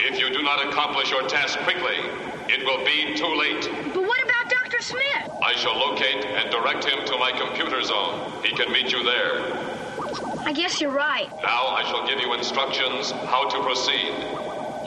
If 0.02 0.20
you 0.20 0.30
do 0.30 0.44
not 0.44 0.68
accomplish 0.68 1.10
your 1.10 1.28
task 1.28 1.58
quickly, 1.60 1.98
it 2.50 2.66
will 2.66 2.86
be 2.86 3.18
too 3.18 3.34
late. 3.34 3.66
But 3.94 4.04
what 4.04 4.22
about 4.24 4.50
Dr. 4.50 4.82
Smith? 4.82 5.30
I 5.42 5.56
shall 5.56 5.78
locate 5.78 6.26
and 6.26 6.52
direct 6.52 6.86
him 6.86 7.06
to 7.06 7.18
my 7.18 7.32
computer 7.32 7.82
zone. 7.82 8.32
He 8.44 8.56
can 8.56 8.72
meet 8.72 8.92
you 8.92 9.04
there. 9.04 9.58
I 10.46 10.54
guess 10.54 10.82
you're 10.82 10.94
right. 10.94 11.30
Now 11.42 11.68
I 11.74 11.84
shall 11.90 12.06
give 12.06 12.20
you 12.20 12.34
instructions 12.34 13.12
how 13.12 13.50
to 13.50 13.64
proceed. 13.64 14.14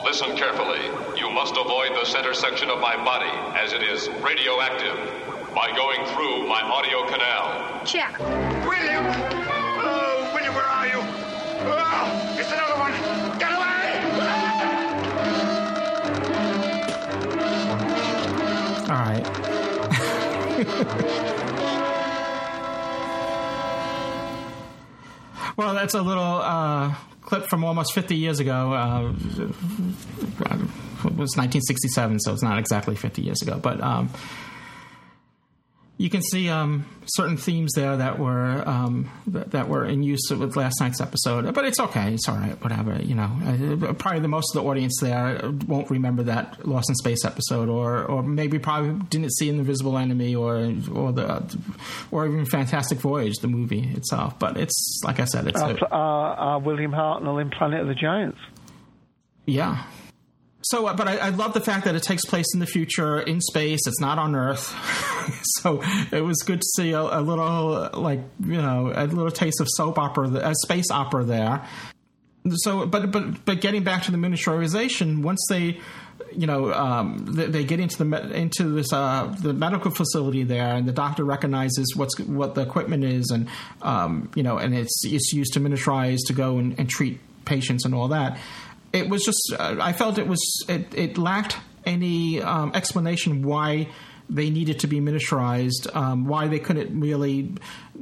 Listen 0.03 0.37
carefully. 0.37 0.83
You 1.19 1.29
must 1.29 1.55
avoid 1.57 1.91
the 1.99 2.05
center 2.05 2.33
section 2.33 2.69
of 2.69 2.79
my 2.79 2.95
body, 3.03 3.31
as 3.59 3.73
it 3.73 3.83
is 3.83 4.07
radioactive 4.23 5.34
by 5.55 5.71
going 5.73 6.05
through 6.07 6.45
my 6.47 6.61
audio 6.61 7.07
canal. 7.07 7.81
Check. 7.85 8.19
William! 8.19 9.05
Oh, 9.07 10.29
William, 10.33 10.53
where 10.53 10.65
are 10.65 10.87
you? 10.87 10.99
Oh, 10.99 12.35
it's 12.37 12.51
another 12.51 12.77
one! 12.77 12.91
Get 13.39 13.53
away! 13.53 13.85
All 18.89 18.99
right. 18.99 19.25
well, 25.57 25.73
that's 25.73 25.93
a 25.93 26.01
little 26.01 26.21
uh, 26.21 26.93
clip 27.21 27.45
from 27.45 27.63
almost 27.63 27.93
50 27.93 28.17
years 28.17 28.41
ago. 28.41 28.73
Uh, 28.73 29.13
it 31.05 31.15
was 31.15 31.37
1967, 31.37 32.19
so 32.19 32.33
it's 32.33 32.43
not 32.43 32.59
exactly 32.59 32.95
50 32.97 33.21
years 33.21 33.41
ago, 33.41 33.57
but 33.57 33.81
um, 33.81 34.09
you 35.97 36.09
can 36.09 36.21
see 36.21 36.49
um, 36.49 36.85
certain 37.05 37.37
themes 37.37 37.71
there 37.73 37.95
that 37.95 38.19
were 38.19 38.63
um, 38.67 39.09
that, 39.27 39.51
that, 39.51 39.69
were 39.69 39.85
in 39.85 40.03
use 40.03 40.29
with 40.29 40.57
last 40.57 40.81
night's 40.81 40.99
episode, 40.99 41.53
but 41.53 41.63
it's 41.63 41.79
okay. 41.79 42.13
It's 42.13 42.27
all 42.27 42.35
right. 42.35 42.61
Whatever. 42.61 43.01
You 43.01 43.15
know, 43.15 43.93
probably 43.97 44.19
the 44.19 44.27
most 44.27 44.53
of 44.53 44.61
the 44.61 44.69
audience 44.69 44.97
there 45.01 45.39
won't 45.67 45.89
remember 45.89 46.23
that 46.23 46.67
Lost 46.67 46.89
in 46.89 46.95
Space 46.95 47.23
episode, 47.23 47.69
or 47.69 48.03
or 48.03 48.23
maybe 48.23 48.59
probably 48.59 49.01
didn't 49.07 49.33
see 49.35 49.49
an 49.49 49.57
Invisible 49.57 49.97
Enemy, 49.97 50.35
or 50.35 50.55
or 50.93 51.13
the 51.13 51.57
or 52.11 52.27
even 52.27 52.45
Fantastic 52.45 52.97
Voyage, 52.97 53.37
the 53.37 53.47
movie 53.47 53.89
itself. 53.95 54.37
But 54.37 54.57
it's 54.57 55.01
like 55.05 55.21
I 55.21 55.25
said, 55.25 55.47
it's 55.47 55.61
uh, 55.61 55.77
uh, 55.89 55.95
uh, 55.95 56.59
William 56.59 56.91
Hartnell 56.91 57.41
in 57.41 57.49
Planet 57.51 57.79
of 57.79 57.87
the 57.87 57.95
Giants. 57.95 58.39
Yeah, 59.45 59.83
so, 60.65 60.87
uh, 60.87 60.95
but 60.95 61.07
I, 61.07 61.17
I, 61.17 61.29
love 61.29 61.53
the 61.53 61.61
fact 61.61 61.85
that 61.85 61.93
it 61.93 62.01
takes 62.01 62.25
place 62.25 62.47
in 62.55 62.59
the 62.59 62.65
future 62.65 63.19
in 63.19 63.39
space. 63.39 63.81
It's 63.85 63.99
not 63.99 64.17
on 64.17 64.35
Earth, 64.35 64.73
so 65.61 65.83
it 66.11 66.21
was 66.21 66.41
good 66.41 66.61
to 66.61 66.67
see 66.75 66.91
a, 66.91 67.01
a, 67.01 67.21
little, 67.21 67.87
like 67.93 68.21
you 68.43 68.59
know, 68.59 68.91
a 68.95 69.05
little 69.05 69.29
taste 69.29 69.61
of 69.61 69.67
soap 69.69 69.99
opera, 69.99 70.27
a 70.27 70.55
space 70.55 70.89
opera 70.89 71.23
there. 71.23 71.67
So, 72.49 72.87
but 72.87 73.11
but 73.11 73.45
but 73.45 73.61
getting 73.61 73.83
back 73.83 74.03
to 74.03 74.11
the 74.11 74.17
miniaturization, 74.17 75.21
once 75.21 75.45
they, 75.49 75.79
you 76.31 76.47
know, 76.47 76.73
um, 76.73 77.19
they, 77.27 77.45
they, 77.45 77.63
get 77.63 77.79
into 77.79 78.03
the 78.03 78.35
into 78.35 78.73
this 78.73 78.91
uh, 78.91 79.35
the 79.39 79.53
medical 79.53 79.91
facility 79.91 80.41
there, 80.41 80.73
and 80.73 80.87
the 80.87 80.93
doctor 80.93 81.23
recognizes 81.23 81.95
what's 81.95 82.19
what 82.21 82.55
the 82.55 82.61
equipment 82.61 83.03
is, 83.03 83.29
and 83.29 83.49
um, 83.83 84.31
you 84.33 84.41
know, 84.41 84.57
and 84.57 84.75
it's 84.75 85.05
it's 85.05 85.31
used 85.31 85.53
to 85.53 85.59
miniaturize 85.59 86.21
to 86.25 86.33
go 86.33 86.57
and, 86.57 86.79
and 86.79 86.89
treat 86.89 87.19
patients 87.45 87.85
and 87.85 87.93
all 87.93 88.07
that 88.07 88.39
it 88.95 89.09
was 89.09 89.23
just 89.23 89.53
uh, 89.57 89.75
I 89.79 89.93
felt 89.93 90.17
it 90.17 90.27
was 90.27 90.65
it, 90.69 90.93
it 90.95 91.17
lacked 91.17 91.57
any 91.85 92.41
um, 92.41 92.71
explanation 92.73 93.43
why 93.43 93.89
they 94.29 94.49
needed 94.49 94.79
to 94.79 94.87
be 94.87 94.99
miniaturized, 94.99 95.93
um, 95.95 96.25
why 96.25 96.47
they 96.47 96.59
couldn't 96.59 96.99
really 96.99 97.53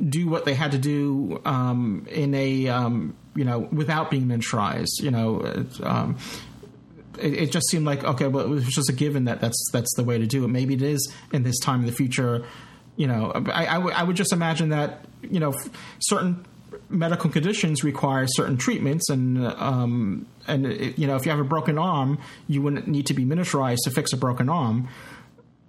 do 0.10 0.30
what 0.30 0.46
they 0.46 0.54
had 0.54 0.72
to 0.72 0.78
do 0.78 1.42
um, 1.46 2.08
in 2.10 2.34
a 2.34 2.70
um, 2.70 3.16
you 3.36 3.44
know 3.44 3.60
without 3.60 4.12
being 4.12 4.28
miniaturized. 4.28 5.02
You 5.02 5.12
know, 5.12 5.66
um, 5.82 6.18
it, 7.20 7.34
it, 7.34 7.52
just 7.52 7.70
seemed 7.70 7.86
like 7.86 8.04
okay, 8.04 8.28
well, 8.28 8.46
it 8.46 8.50
was 8.50 8.66
just 8.68 8.90
a 8.90 8.94
given 8.94 9.26
that 9.26 9.42
that's 9.42 9.70
that's 9.74 9.94
the 9.96 10.04
way 10.04 10.18
to 10.18 10.28
do 10.28 10.46
it. 10.46 10.50
Maybe 10.50 10.76
it 10.76 10.84
is 10.84 11.12
in 11.34 11.44
this 11.44 11.60
time 11.60 11.82
in 11.82 11.88
the 11.88 11.92
future. 11.92 12.46
You 12.96 13.08
know, 13.08 13.32
I, 13.34 13.66
I, 13.66 13.74
w- 13.74 13.96
I 13.96 14.04
would 14.04 14.16
just 14.16 14.32
imagine 14.32 14.70
that 14.70 15.06
you 15.24 15.40
know 15.40 15.54
certain 16.00 16.46
medical 16.90 17.30
conditions 17.30 17.84
require 17.84 18.26
certain 18.28 18.58
treatments, 18.58 19.10
and 19.10 19.46
um, 19.46 20.26
and 20.48 20.66
it, 20.66 20.98
you 20.98 21.08
know 21.08 21.16
if 21.16 21.26
you 21.26 21.32
have 21.32 21.40
a 21.40 21.46
broken 21.46 21.78
arm, 21.78 22.20
you 22.48 22.62
wouldn't 22.62 22.88
need 22.88 23.08
to 23.08 23.14
be 23.14 23.26
miniaturized 23.26 23.80
to 23.86 23.92
fix 23.92 24.14
a 24.14 24.18
broken 24.18 24.50
arm. 24.50 24.88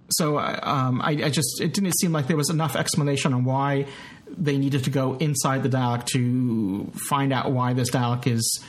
So 0.09 0.37
um, 0.37 1.01
I, 1.01 1.11
I, 1.11 1.29
just 1.29 1.59
it 1.59 1.73
didn't 1.73 1.97
seem 1.97 2.11
like 2.11 2.27
there 2.27 2.37
was 2.37 2.51
enough 2.51 2.75
explanation 2.75 3.33
on 3.33 3.43
why 3.43 3.87
they 4.29 4.57
needed 4.57 4.83
to 4.83 4.91
go 4.91 5.15
inside 5.15 5.63
the 5.63 5.69
Dalek 5.69 6.05
to 6.13 6.91
find 7.09 7.33
out 7.33 7.51
why 7.51 7.73
this 7.73 7.89
Dalek 7.89 8.27
is 8.27 8.63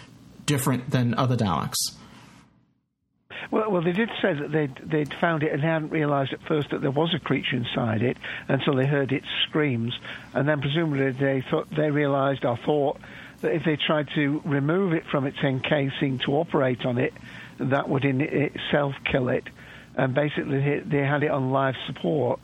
different 0.46 0.90
than 0.90 1.14
other 1.14 1.36
Daleks. 1.36 1.74
Well, 3.50 3.70
well, 3.70 3.82
they 3.82 3.92
did 3.92 4.10
say 4.20 4.34
that 4.34 4.50
they'd, 4.50 4.76
they'd 4.76 5.14
found 5.20 5.42
it 5.42 5.52
and 5.52 5.62
hadn't 5.62 5.90
realised 5.90 6.32
at 6.32 6.42
first 6.42 6.70
that 6.70 6.80
there 6.80 6.90
was 6.90 7.14
a 7.14 7.18
creature 7.18 7.56
inside 7.56 8.02
it 8.02 8.16
until 8.48 8.74
they 8.74 8.86
heard 8.86 9.12
its 9.12 9.26
screams, 9.48 9.96
and 10.34 10.48
then 10.48 10.60
presumably 10.60 11.12
they 11.12 11.44
thought 11.50 11.68
they 11.70 11.90
realised 11.90 12.44
or 12.44 12.56
thought 12.56 12.98
that 13.42 13.52
if 13.52 13.64
they 13.64 13.76
tried 13.76 14.08
to 14.14 14.40
remove 14.44 14.92
it 14.92 15.04
from 15.10 15.26
its 15.26 15.38
encasing 15.42 16.18
to 16.24 16.32
operate 16.32 16.84
on 16.84 16.98
it, 16.98 17.12
that 17.58 17.88
would 17.88 18.04
in 18.04 18.20
itself 18.20 18.94
kill 19.10 19.28
it. 19.28 19.44
And 19.96 20.14
basically, 20.14 20.80
they 20.80 20.98
had 20.98 21.22
it 21.22 21.30
on 21.30 21.52
life 21.52 21.76
support, 21.86 22.40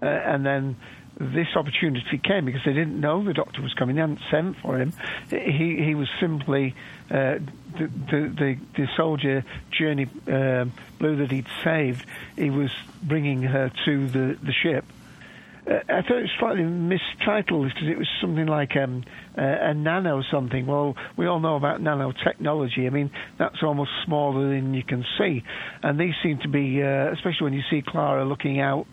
uh, 0.00 0.06
and 0.06 0.46
then 0.46 0.76
this 1.18 1.48
opportunity 1.56 2.18
came 2.18 2.44
because 2.44 2.60
they 2.64 2.72
didn't 2.72 3.00
know 3.00 3.24
the 3.24 3.32
doctor 3.32 3.62
was 3.62 3.72
coming. 3.74 3.96
They 3.96 4.02
hadn't 4.02 4.20
sent 4.30 4.58
for 4.58 4.78
him. 4.78 4.92
He 5.30 5.82
he 5.82 5.94
was 5.94 6.08
simply 6.20 6.74
uh, 7.10 7.38
the, 7.78 7.90
the, 8.10 8.34
the 8.38 8.58
the 8.76 8.88
soldier 8.96 9.44
Journey 9.70 10.08
uh, 10.30 10.66
Blue 10.98 11.16
that 11.16 11.30
he'd 11.30 11.46
saved. 11.64 12.04
He 12.36 12.50
was 12.50 12.70
bringing 13.02 13.42
her 13.42 13.72
to 13.86 14.08
the 14.08 14.38
the 14.42 14.52
ship. 14.52 14.84
Uh, 15.66 15.80
I 15.88 16.02
thought 16.02 16.18
it 16.18 16.22
was 16.22 16.30
slightly 16.38 16.62
mistitled 16.64 17.72
because 17.72 17.88
it 17.88 17.98
was 17.98 18.08
something 18.20 18.46
like 18.46 18.76
um, 18.76 19.02
a 19.36 19.72
nano 19.72 20.22
something. 20.30 20.66
Well, 20.66 20.96
we 21.16 21.26
all 21.26 21.40
know 21.40 21.56
about 21.56 21.80
nanotechnology. 21.80 22.86
I 22.86 22.90
mean, 22.90 23.10
that's 23.38 23.62
almost 23.62 23.90
smaller 24.04 24.48
than 24.50 24.74
you 24.74 24.84
can 24.84 25.04
see, 25.18 25.44
and 25.82 25.98
these 25.98 26.14
seem 26.22 26.38
to 26.40 26.48
be, 26.48 26.82
uh, 26.82 27.10
especially 27.12 27.44
when 27.44 27.54
you 27.54 27.62
see 27.70 27.82
Clara 27.82 28.26
looking 28.26 28.60
out 28.60 28.86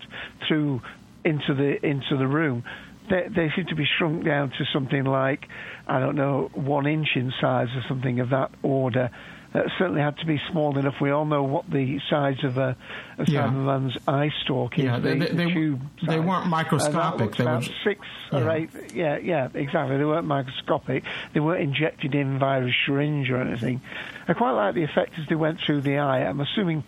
through 0.48 0.82
into 1.26 1.54
the 1.54 1.86
into 1.86 2.18
the 2.18 2.28
room, 2.28 2.64
they, 3.10 3.28
they 3.30 3.52
seem 3.56 3.66
to 3.68 3.76
be 3.76 3.86
shrunk 3.98 4.26
down 4.26 4.50
to 4.52 4.66
something 4.72 5.04
like 5.04 5.48
I 5.88 6.00
don't 6.00 6.16
know 6.16 6.50
one 6.54 6.88
inch 6.88 7.10
in 7.16 7.34
size 7.42 7.68
or 7.76 7.84
something 7.88 8.20
of 8.20 8.30
that 8.30 8.52
order. 8.62 9.10
That 9.54 9.68
certainly 9.78 10.02
had 10.02 10.18
to 10.18 10.26
be 10.26 10.42
small 10.50 10.76
enough. 10.80 10.96
We 11.00 11.12
all 11.12 11.26
know 11.26 11.44
what 11.44 11.70
the 11.70 12.00
size 12.10 12.44
of 12.44 12.58
a, 12.58 12.76
a 13.20 13.26
yeah. 13.28 13.44
Cyberman's 13.44 13.96
eye 14.08 14.32
stalk 14.44 14.80
is. 14.80 14.86
Yeah, 14.86 14.98
they, 14.98 15.14
the, 15.14 15.26
they, 15.26 15.46
the 15.46 15.80
they, 16.02 16.14
they 16.16 16.20
weren't 16.20 16.48
uh, 16.48 16.50
microscopic. 16.50 17.36
they 17.36 17.44
were 17.44 17.62
six 17.84 18.02
yeah. 18.32 18.40
or 18.40 18.50
eight. 18.50 18.70
Yeah, 18.96 19.18
yeah, 19.20 19.50
exactly. 19.54 19.98
They 19.98 20.06
weren't 20.06 20.26
microscopic. 20.26 21.04
They 21.36 21.40
weren't 21.40 21.62
injected 21.62 22.16
in 22.16 22.40
via 22.40 22.66
a 22.66 22.72
syringe 22.86 23.30
or 23.30 23.42
anything. 23.42 23.82
I 24.28 24.34
quite 24.34 24.54
like 24.54 24.74
the 24.74 24.86
effect 24.86 25.20
as 25.20 25.28
they 25.28 25.36
went 25.36 25.60
through 25.60 25.82
the 25.82 26.00
eye. 26.00 26.22
I'm 26.22 26.40
assuming 26.40 26.84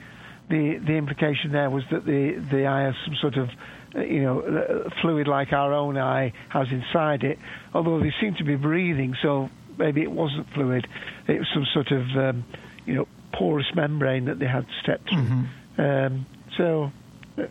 the 0.50 0.78
the 0.78 0.93
implication 0.93 1.52
there 1.52 1.69
was 1.69 1.84
that 1.91 2.04
the 2.04 2.43
the 2.50 2.65
eye 2.65 2.84
has 2.84 2.95
some 3.06 3.15
sort 3.21 3.38
of 3.38 3.50
you 3.95 4.21
know, 4.21 4.89
fluid 5.01 5.27
like 5.27 5.53
our 5.53 5.73
own 5.73 5.97
eye 5.97 6.34
has 6.49 6.67
inside 6.71 7.23
it. 7.23 7.38
Although 7.73 7.99
they 7.99 8.13
seem 8.19 8.36
to 8.36 8.43
be 8.43 8.55
breathing, 8.55 9.15
so 9.21 9.49
maybe 9.77 10.01
it 10.01 10.12
wasn't 10.12 10.47
fluid. 10.53 10.88
It 11.27 11.39
was 11.39 11.47
some 11.53 11.65
sort 11.73 11.91
of, 11.91 12.03
um, 12.17 12.45
you 12.86 12.95
know, 12.95 13.08
porous 13.34 13.67
membrane 13.75 14.25
that 14.25 14.39
they 14.39 14.47
had 14.47 14.65
stepped 14.84 15.10
through. 15.10 15.23
Mm-hmm. 15.23 15.81
Um, 15.81 16.25
so, 16.58 16.91
uh, 17.38 17.43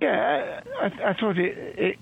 yeah, 0.00 0.60
I, 0.80 1.10
I, 1.10 1.14
thought 1.18 1.38
it, 1.38 1.56
it 1.78 1.96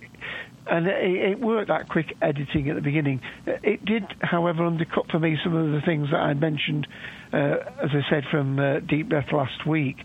and 0.66 0.86
it, 0.86 1.32
it, 1.32 1.40
worked 1.40 1.68
that 1.68 1.88
quick 1.88 2.14
editing 2.22 2.70
at 2.70 2.76
the 2.76 2.82
beginning. 2.82 3.20
It 3.46 3.84
did, 3.84 4.04
however, 4.20 4.64
undercut 4.64 5.10
for 5.10 5.18
me 5.18 5.36
some 5.42 5.54
of 5.54 5.72
the 5.72 5.80
things 5.84 6.08
that 6.10 6.18
I 6.18 6.34
mentioned, 6.34 6.86
uh, 7.32 7.56
as 7.82 7.90
I 7.92 8.02
said 8.08 8.24
from 8.30 8.58
uh, 8.58 8.80
Deep 8.80 9.08
Breath 9.08 9.32
last 9.32 9.66
week. 9.66 9.96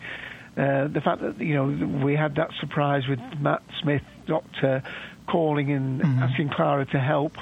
Uh, 0.58 0.88
the 0.88 1.02
fact 1.02 1.22
that 1.22 1.40
you 1.40 1.54
know 1.54 1.66
we 2.04 2.16
had 2.16 2.36
that 2.36 2.52
surprise 2.60 3.08
with 3.08 3.20
Matt 3.40 3.62
Smith, 3.82 4.04
Doctor, 4.26 4.84
calling 5.28 5.72
and 5.72 6.02
mm-hmm. 6.02 6.20
asking 6.24 6.50
Clara 6.50 6.86
to 6.86 7.00
help 7.00 7.38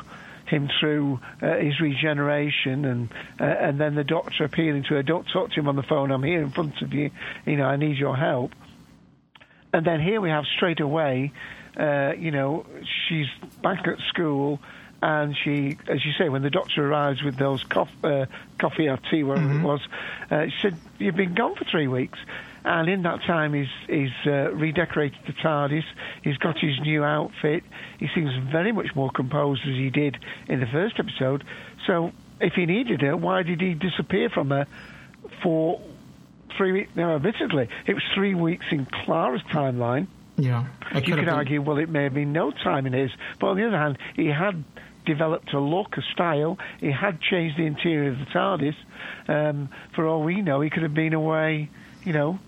him 0.48 0.70
through 0.80 1.20
uh, 1.42 1.58
his 1.58 1.80
regeneration, 1.80 2.86
and 2.86 3.14
uh, 3.40 3.44
and 3.44 3.80
then 3.80 3.96
the 3.96 4.04
Doctor 4.04 4.46
appealing 4.46 4.84
to 4.84 4.96
her, 4.96 5.04
"Don't 5.04 5.28
talk 5.32 5.52
to 5.52 5.60
him 5.60 5.68
on 5.68 5.76
the 5.76 5.84
phone. 5.84 6.12
I'm 6.12 6.24
here 6.24 6.42
in 6.42 6.50
front 6.50 6.82
of 6.82 6.94
you. 6.94 7.12
You 7.46 7.58
know, 7.58 7.66
I 7.66 7.76
need 7.76 7.98
your 7.98 8.18
help." 8.18 8.52
And 9.74 9.86
then 9.86 10.00
here 10.00 10.22
we 10.22 10.30
have 10.30 10.46
straight 10.56 10.80
away, 10.80 11.32
uh, 11.78 12.14
you 12.18 12.30
know, 12.30 12.66
she's 13.08 13.26
back 13.64 13.88
at 13.88 13.98
school 14.10 14.60
and 15.04 15.36
she, 15.36 15.78
as 15.90 16.06
you 16.06 16.14
say, 16.18 16.30
when 16.30 16.44
the 16.44 16.50
doctor 16.50 16.88
arrives 16.88 17.22
with 17.22 17.36
those 17.36 17.62
coffee, 17.66 17.92
uh, 18.06 18.26
coffee 18.58 18.88
or 18.88 18.98
tea, 19.12 19.24
whatever 19.24 19.48
mm-hmm. 19.48 19.66
it 19.66 19.68
was, 19.68 19.82
uh, 20.32 20.46
she 20.46 20.62
said, 20.62 20.78
"You've 20.98 21.18
been 21.18 21.34
gone 21.34 21.56
for 21.56 21.66
three 21.66 21.88
weeks." 21.88 22.18
And 22.66 22.88
in 22.88 23.04
that 23.04 23.22
time, 23.24 23.54
he's, 23.54 23.68
he's 23.88 24.12
uh, 24.26 24.52
redecorated 24.54 25.20
the 25.28 25.34
TARDIS. 25.34 25.84
He's 26.24 26.38
got 26.38 26.58
his 26.58 26.80
new 26.82 27.04
outfit. 27.04 27.64
He 28.00 28.08
seems 28.16 28.32
very 28.52 28.72
much 28.72 28.96
more 28.96 29.12
composed 29.12 29.62
as 29.64 29.76
he 29.76 29.90
did 29.90 30.18
in 30.48 30.60
the 30.62 30.66
first 30.68 30.96
episode. 30.98 31.44
So, 31.86 32.12
if 32.40 32.54
he 32.54 32.66
needed 32.66 33.02
her, 33.02 33.18
why 33.18 33.44
did 33.44 33.60
he 33.62 33.74
disappear 33.74 34.30
from 34.30 34.50
her 34.50 34.68
for 35.42 35.82
three 36.58 36.72
weeks? 36.72 36.96
Now, 36.96 37.16
admittedly, 37.16 37.68
it 37.86 37.94
was 37.94 38.04
three 38.16 38.34
weeks 38.34 38.66
in 38.72 38.86
Clara's 38.86 39.44
timeline. 39.44 40.08
Yeah, 40.38 40.66
you 40.96 41.16
could 41.16 41.30
argue, 41.30 41.62
well, 41.62 41.78
it 41.78 41.90
may 41.90 42.04
have 42.04 42.14
been 42.14 42.34
no 42.34 42.52
time 42.52 42.88
in 42.88 42.94
his. 42.94 43.12
But 43.40 43.48
on 43.48 43.58
the 43.58 43.68
other 43.68 43.78
hand, 43.78 43.98
he 44.16 44.28
had 44.28 44.64
developed 45.06 45.54
a 45.54 45.60
look, 45.60 45.98
a 45.98 46.02
style. 46.14 46.58
He 46.80 46.92
had 46.92 47.22
changed 47.22 47.58
the 47.58 47.66
interior 47.66 48.12
of 48.12 48.20
the 48.20 48.26
TARDIS. 48.26 48.76
Um, 49.28 49.70
for 49.94 50.08
all 50.08 50.24
we 50.24 50.42
know, 50.42 50.62
he 50.62 50.70
could 50.70 50.84
have 50.84 50.94
been 50.94 51.14
away, 51.14 51.70
you 52.04 52.14
know, 52.14 52.40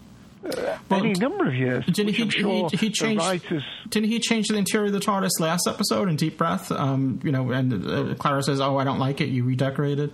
well, 0.89 0.99
any 0.99 1.13
number 1.13 1.47
of 1.47 1.55
years. 1.55 1.85
Didn't 1.85 2.13
he, 2.13 2.29
sure 2.29 2.69
he, 2.69 2.77
he 2.77 2.89
changed? 2.89 3.23
Writers... 3.23 3.63
Didn't 3.89 4.09
he 4.09 4.19
change 4.19 4.47
the 4.47 4.57
interior 4.57 4.87
of 4.87 4.93
the 4.93 4.99
TARDIS 4.99 5.39
last 5.39 5.67
episode 5.67 6.09
in 6.09 6.15
Deep 6.15 6.37
Breath? 6.37 6.71
Um, 6.71 7.19
you 7.23 7.31
know, 7.31 7.51
and 7.51 7.73
uh, 7.73 8.15
Clara 8.15 8.43
says, 8.43 8.59
"Oh, 8.61 8.77
I 8.77 8.83
don't 8.83 8.99
like 8.99 9.21
it. 9.21 9.29
You 9.29 9.43
redecorated." 9.43 10.13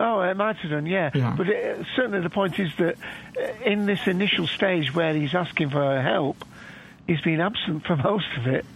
Oh, 0.00 0.20
it 0.22 0.36
might 0.36 0.56
have 0.56 0.70
done, 0.70 0.86
yeah. 0.86 1.10
yeah. 1.14 1.34
But 1.36 1.48
it, 1.48 1.78
uh, 1.78 1.84
certainly 1.94 2.20
the 2.20 2.30
point 2.30 2.58
is 2.58 2.70
that 2.78 2.96
uh, 3.38 3.64
in 3.64 3.86
this 3.86 4.06
initial 4.06 4.46
stage 4.46 4.92
where 4.92 5.14
he's 5.14 5.34
asking 5.34 5.70
for 5.70 5.78
her 5.78 6.02
help, 6.02 6.44
he's 7.06 7.20
been 7.20 7.40
absent 7.40 7.86
for 7.86 7.96
most 8.04 8.26
of 8.38 8.46
it. 8.46 8.66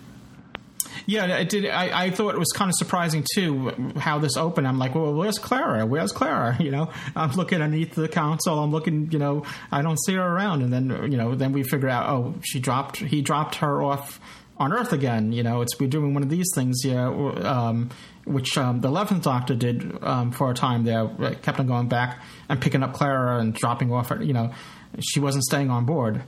Yeah, 1.09 1.39
it 1.39 1.49
did. 1.49 1.65
I, 1.65 2.05
I 2.05 2.11
thought 2.11 2.35
it 2.35 2.39
was 2.39 2.53
kind 2.55 2.69
of 2.69 2.75
surprising 2.75 3.25
too 3.35 3.71
how 3.97 4.19
this 4.19 4.37
opened. 4.37 4.69
I'm 4.69 4.79
like, 4.79 4.95
well, 4.95 5.15
where's 5.15 5.39
Clara? 5.39 5.87
Where's 5.87 6.13
Clara? 6.13 6.55
You 6.69 6.71
know, 6.71 6.91
I'm 7.17 7.33
looking 7.33 7.63
underneath 7.63 7.95
the 7.95 8.09
console. 8.09 8.59
I'm 8.59 8.73
looking. 8.73 9.11
You 9.11 9.19
know, 9.19 9.45
I 9.73 9.81
don't 9.81 9.99
see 10.05 10.13
her 10.13 10.23
around. 10.23 10.61
And 10.61 10.71
then 10.71 11.11
you 11.11 11.17
know, 11.17 11.35
then 11.35 11.53
we 11.53 11.63
figure 11.63 11.89
out, 11.89 12.11
oh, 12.11 12.35
she 12.43 12.61
dropped. 12.61 12.99
He 12.99 13.23
dropped 13.23 13.55
her 13.57 13.83
off 13.83 14.21
on 14.59 14.71
Earth 14.75 14.93
again. 14.93 15.33
You 15.33 15.43
know, 15.43 15.63
it's 15.63 15.81
we're 15.81 15.89
doing 15.89 16.13
one 16.13 16.23
of 16.23 16.29
these 16.29 16.49
things. 16.55 16.83
Yeah. 16.85 17.09
Um, 17.09 17.89
which 18.27 18.59
um, 18.59 18.83
the 18.83 18.89
Eleventh 18.89 19.23
Doctor 19.23 19.55
did 19.55 20.05
um, 20.05 20.33
for 20.33 20.51
a 20.51 20.55
time 20.55 20.85
there, 20.85 21.09
kept 21.41 21.59
on 21.59 21.67
going 21.67 21.89
back 21.89 22.23
and 22.51 22.61
picking 22.61 22.83
up 22.83 22.93
Clara 22.93 23.39
and 23.39 23.55
dropping 23.55 23.91
off. 23.91 24.13
You 24.21 24.35
know, 24.35 24.53
she 25.01 25.21
wasn't 25.21 25.45
staying 25.45 25.71
on 25.71 25.87
board. 25.87 26.23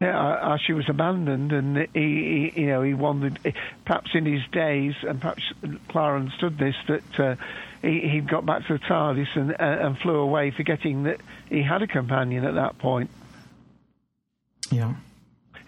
Yeah, 0.00 0.18
uh, 0.18 0.54
uh, 0.54 0.58
she 0.66 0.72
was 0.72 0.88
abandoned, 0.88 1.52
and 1.52 1.76
he, 1.92 2.50
he, 2.54 2.62
you 2.62 2.66
know, 2.68 2.82
he 2.82 2.94
wondered, 2.94 3.38
perhaps 3.84 4.10
in 4.14 4.24
his 4.24 4.40
days, 4.50 4.94
and 5.02 5.20
perhaps 5.20 5.42
Clara 5.88 6.18
understood 6.18 6.56
this, 6.56 6.74
that 6.88 7.20
uh, 7.20 7.36
he, 7.82 8.08
he 8.08 8.20
got 8.20 8.46
back 8.46 8.66
to 8.66 8.74
the 8.74 8.78
TARDIS 8.78 9.28
and, 9.34 9.52
uh, 9.52 9.56
and 9.58 9.98
flew 9.98 10.16
away, 10.16 10.52
forgetting 10.52 11.02
that 11.02 11.20
he 11.50 11.62
had 11.62 11.82
a 11.82 11.86
companion 11.86 12.46
at 12.46 12.54
that 12.54 12.78
point. 12.78 13.10
Yeah. 14.70 14.94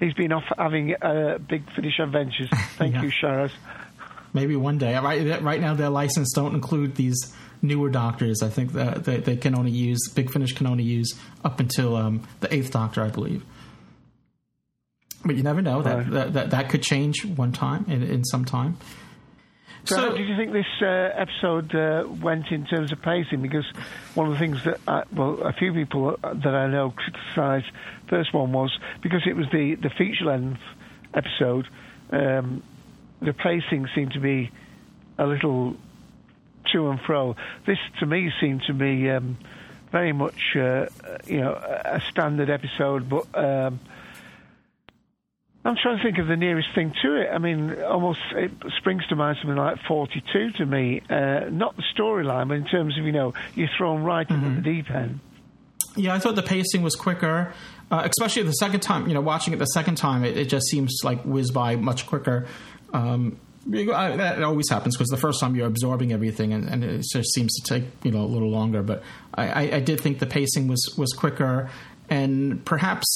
He's 0.00 0.14
been 0.14 0.32
off 0.32 0.44
having 0.56 0.94
uh, 0.94 1.36
big 1.38 1.70
Finish 1.74 1.98
adventures. 1.98 2.48
Thank 2.76 2.94
yeah. 2.94 3.02
you, 3.02 3.10
Sharaz. 3.10 3.52
Maybe 4.32 4.56
one 4.56 4.78
day. 4.78 4.96
Right, 4.96 5.42
right 5.42 5.60
now, 5.60 5.74
their 5.74 5.90
license 5.90 6.32
don't 6.34 6.54
include 6.54 6.94
these 6.94 7.34
newer 7.60 7.90
doctors. 7.90 8.42
I 8.42 8.48
think 8.48 8.72
that 8.72 9.04
they, 9.04 9.18
they 9.18 9.36
can 9.36 9.54
only 9.54 9.70
use 9.70 10.00
Big 10.14 10.30
Finish 10.30 10.54
can 10.54 10.66
only 10.66 10.84
use 10.84 11.14
up 11.44 11.60
until 11.60 11.96
um, 11.96 12.26
the 12.40 12.52
eighth 12.52 12.70
Doctor, 12.70 13.02
I 13.02 13.08
believe. 13.08 13.44
But 15.24 15.36
you 15.36 15.42
never 15.42 15.62
know 15.62 15.82
that 15.82 16.10
that, 16.10 16.32
that, 16.32 16.50
that 16.50 16.68
could 16.68 16.82
change 16.82 17.24
one 17.24 17.52
time 17.52 17.86
in, 17.88 18.02
in 18.02 18.24
some 18.24 18.44
time. 18.44 18.76
So, 19.84 19.96
so, 19.96 20.00
how 20.00 20.16
did 20.16 20.28
you 20.28 20.36
think 20.36 20.52
this 20.52 20.64
uh, 20.80 20.86
episode 20.86 21.74
uh, 21.74 22.06
went 22.08 22.52
in 22.52 22.66
terms 22.66 22.92
of 22.92 23.02
pacing? 23.02 23.42
Because 23.42 23.64
one 24.14 24.28
of 24.28 24.32
the 24.34 24.38
things 24.38 24.62
that, 24.64 24.80
I, 24.86 25.02
well, 25.12 25.40
a 25.42 25.52
few 25.52 25.72
people 25.72 26.16
that 26.22 26.54
I 26.54 26.68
know 26.68 26.90
criticised 26.90 27.66
first 28.08 28.32
one 28.32 28.52
was 28.52 28.78
because 29.02 29.22
it 29.26 29.34
was 29.34 29.46
the, 29.50 29.74
the 29.74 29.90
feature 29.90 30.26
length 30.26 30.60
episode, 31.14 31.66
um, 32.10 32.62
the 33.20 33.32
pacing 33.32 33.88
seemed 33.94 34.12
to 34.12 34.20
be 34.20 34.52
a 35.18 35.26
little 35.26 35.76
to 36.72 36.90
and 36.90 37.00
fro. 37.00 37.34
This, 37.66 37.78
to 37.98 38.06
me, 38.06 38.32
seemed 38.40 38.62
to 38.68 38.74
be 38.74 39.10
um, 39.10 39.36
very 39.90 40.12
much, 40.12 40.56
uh, 40.56 40.86
you 41.26 41.40
know, 41.40 41.52
a 41.54 42.00
standard 42.10 42.50
episode, 42.50 43.08
but 43.08 43.26
um, 43.34 43.80
I'm 45.64 45.76
trying 45.80 45.98
to 45.98 46.02
think 46.02 46.18
of 46.18 46.26
the 46.26 46.36
nearest 46.36 46.68
thing 46.74 46.92
to 47.02 47.22
it. 47.22 47.28
I 47.32 47.38
mean, 47.38 47.80
almost 47.82 48.18
it 48.34 48.50
springs 48.78 49.06
to 49.08 49.16
mind 49.16 49.38
something 49.40 49.56
like 49.56 49.78
42 49.86 50.52
to 50.58 50.66
me. 50.66 51.02
Uh, 51.08 51.50
not 51.50 51.76
the 51.76 51.84
storyline, 51.96 52.48
but 52.48 52.54
in 52.54 52.64
terms 52.64 52.98
of, 52.98 53.04
you 53.04 53.12
know, 53.12 53.32
you're 53.54 53.68
thrown 53.78 54.02
right 54.02 54.28
mm-hmm. 54.28 54.44
into 54.44 54.60
the 54.60 54.62
deep 54.62 54.90
end. 54.90 55.20
Yeah, 55.94 56.14
I 56.14 56.18
thought 56.18 56.34
the 56.34 56.42
pacing 56.42 56.82
was 56.82 56.96
quicker, 56.96 57.52
uh, 57.90 58.08
especially 58.10 58.42
the 58.42 58.52
second 58.52 58.80
time. 58.80 59.06
You 59.06 59.14
know, 59.14 59.20
watching 59.20 59.52
it 59.52 59.58
the 59.58 59.66
second 59.66 59.96
time, 59.96 60.24
it, 60.24 60.36
it 60.36 60.48
just 60.48 60.66
seems 60.66 61.00
like 61.04 61.22
whiz 61.22 61.50
by 61.52 61.76
much 61.76 62.06
quicker. 62.06 62.46
Um, 62.92 63.38
that 63.66 64.42
always 64.42 64.68
happens 64.68 64.96
because 64.96 65.08
the 65.08 65.16
first 65.16 65.38
time 65.38 65.54
you're 65.54 65.68
absorbing 65.68 66.12
everything, 66.12 66.52
and, 66.52 66.68
and, 66.68 66.82
it 66.82 67.04
just 67.12 67.32
seems 67.32 67.54
to 67.60 67.62
take 67.62 67.84
you 68.02 68.10
know 68.10 68.22
a 68.22 68.26
little 68.26 68.50
longer. 68.50 68.82
But 68.82 69.02
I, 69.34 69.48
I, 69.48 69.76
I 69.76 69.80
did 69.80 70.00
think 70.00 70.18
the 70.18 70.26
pacing 70.26 70.66
was 70.66 70.94
was 70.98 71.12
quicker, 71.12 71.70
and 72.10 72.64
perhaps 72.64 73.06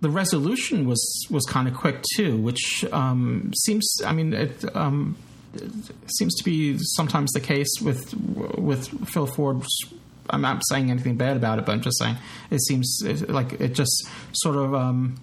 the 0.00 0.10
resolution 0.10 0.86
was 0.86 1.26
was 1.30 1.44
kind 1.44 1.68
of 1.68 1.74
quick 1.74 2.02
too, 2.14 2.36
which 2.36 2.84
um, 2.92 3.52
seems. 3.64 3.88
I 4.04 4.12
mean, 4.12 4.32
it, 4.32 4.76
um, 4.76 5.16
it, 5.54 5.62
seems 6.18 6.34
to 6.36 6.44
be 6.44 6.78
sometimes 6.78 7.32
the 7.32 7.40
case 7.40 7.80
with 7.80 8.14
with 8.58 8.88
Phil 9.08 9.26
Ford. 9.26 9.64
I'm 10.28 10.40
not 10.40 10.62
saying 10.68 10.90
anything 10.90 11.16
bad 11.16 11.36
about 11.36 11.58
it, 11.58 11.66
but 11.66 11.72
I'm 11.72 11.80
just 11.80 11.98
saying 11.98 12.16
it 12.50 12.60
seems 12.62 13.00
like 13.28 13.54
it 13.54 13.74
just 13.74 14.08
sort 14.32 14.56
of. 14.56 14.74
Um, 14.74 15.16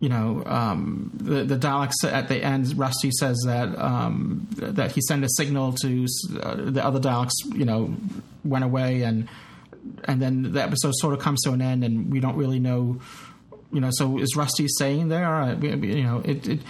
you 0.00 0.08
know, 0.08 0.42
um, 0.46 1.12
the, 1.14 1.44
the 1.44 1.56
Daleks 1.56 2.02
at 2.02 2.26
the 2.26 2.42
end, 2.42 2.76
Rusty 2.76 3.12
says 3.12 3.40
that 3.46 3.78
um, 3.78 4.48
that 4.56 4.90
he 4.90 5.00
sent 5.00 5.24
a 5.24 5.28
signal 5.28 5.74
to 5.74 6.08
uh, 6.42 6.56
the 6.56 6.84
other 6.84 6.98
Daleks, 6.98 7.30
you 7.54 7.64
know, 7.64 7.94
went 8.42 8.64
away, 8.64 9.02
and 9.02 9.28
and 10.02 10.20
then 10.20 10.50
the 10.54 10.60
episode 10.60 10.94
sort 10.96 11.14
of 11.14 11.20
comes 11.20 11.42
to 11.42 11.52
an 11.52 11.62
end, 11.62 11.84
and 11.84 12.10
we 12.10 12.18
don't 12.18 12.34
really 12.34 12.58
know 12.58 13.00
you 13.72 13.80
know, 13.80 13.90
so 13.92 14.18
is 14.18 14.36
Rusty 14.36 14.66
saying 14.68 15.08
there? 15.08 15.26
Uh, 15.26 15.54
you 15.56 16.02
know, 16.02 16.22
it, 16.24 16.46
it 16.46 16.60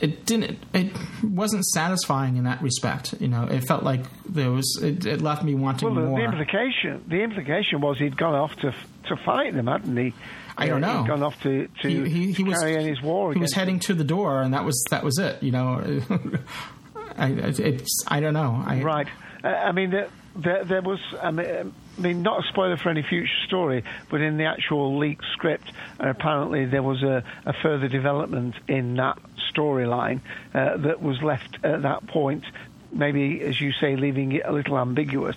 it 0.00 0.26
didn't 0.26 0.58
it 0.72 0.92
wasn't 1.22 1.64
satisfying 1.66 2.36
in 2.36 2.44
that 2.44 2.60
respect. 2.62 3.14
You 3.20 3.28
know, 3.28 3.44
it 3.44 3.66
felt 3.66 3.82
like 3.82 4.04
there 4.24 4.50
was 4.50 4.78
it, 4.82 5.06
it 5.06 5.20
left 5.20 5.44
me 5.44 5.54
wanting 5.54 5.94
well, 5.94 6.02
the, 6.02 6.08
more. 6.08 6.18
The 6.18 6.24
implication 6.24 7.04
the 7.08 7.22
implication 7.22 7.80
was 7.80 7.98
he'd 7.98 8.16
gone 8.16 8.34
off 8.34 8.54
to 8.56 8.74
to 9.08 9.16
fight 9.24 9.54
them, 9.54 9.66
hadn't 9.66 9.96
he? 9.96 10.14
I 10.56 10.66
don't 10.68 10.80
know. 10.80 11.00
He'd 11.02 11.08
gone 11.08 11.22
off 11.22 11.42
to, 11.42 11.68
to, 11.82 11.88
he, 11.88 12.08
he, 12.08 12.32
he 12.32 12.44
was, 12.44 12.58
carry 12.58 12.76
on 12.76 12.84
his 12.84 13.02
war. 13.02 13.32
He 13.32 13.40
was 13.40 13.52
heading 13.52 13.76
them. 13.76 13.80
to 13.80 13.94
the 13.94 14.04
door, 14.04 14.40
and 14.40 14.54
that 14.54 14.64
was 14.64 14.84
that 14.90 15.02
was 15.02 15.18
it. 15.18 15.42
You 15.42 15.50
know, 15.50 16.00
I, 17.16 17.30
it's 17.30 18.04
I 18.06 18.20
don't 18.20 18.34
know. 18.34 18.62
I, 18.64 18.80
right. 18.80 19.08
Uh, 19.42 19.48
I 19.48 19.72
mean, 19.72 19.90
there, 19.90 20.08
there, 20.36 20.64
there 20.64 20.82
was. 20.82 21.00
I 21.20 21.30
mean, 21.30 21.74
I 21.96 22.00
mean, 22.00 22.22
not 22.22 22.44
a 22.44 22.48
spoiler 22.48 22.76
for 22.76 22.88
any 22.88 23.02
future 23.02 23.32
story, 23.46 23.84
but 24.10 24.20
in 24.20 24.36
the 24.36 24.44
actual 24.44 24.98
leaked 24.98 25.24
script, 25.32 25.70
uh, 26.00 26.08
apparently 26.08 26.64
there 26.64 26.82
was 26.82 27.02
a, 27.02 27.22
a, 27.46 27.52
further 27.52 27.88
development 27.88 28.56
in 28.66 28.96
that 28.96 29.18
storyline 29.52 30.20
uh, 30.54 30.76
that 30.78 31.00
was 31.00 31.22
left 31.22 31.58
at 31.62 31.82
that 31.82 32.06
point, 32.08 32.44
maybe, 32.92 33.40
as 33.42 33.60
you 33.60 33.72
say, 33.72 33.96
leaving 33.96 34.32
it 34.32 34.42
a 34.44 34.52
little 34.52 34.78
ambiguous. 34.78 35.36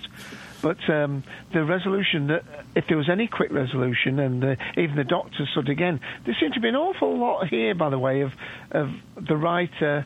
But 0.62 0.90
um, 0.90 1.24
the 1.54 1.64
resolution, 1.64 2.28
that 2.28 2.44
if 2.76 2.88
there 2.88 2.98
was 2.98 3.10
any 3.10 3.28
quick 3.28 3.52
resolution, 3.52 4.20
and 4.20 4.42
the, 4.42 4.58
even 4.76 4.96
the 4.96 5.04
doctor 5.04 5.48
said 5.54 5.70
again, 5.70 6.00
there 6.26 6.36
seemed 6.40 6.56
to 6.56 6.60
be 6.60 6.70
an 6.70 6.76
awful 6.76 7.18
lot 7.20 7.48
here, 7.48 7.76
by 7.76 7.92
the 7.92 8.00
way, 8.00 8.22
of, 8.22 8.34
of 8.72 8.90
the 9.16 9.38
writer, 9.38 10.06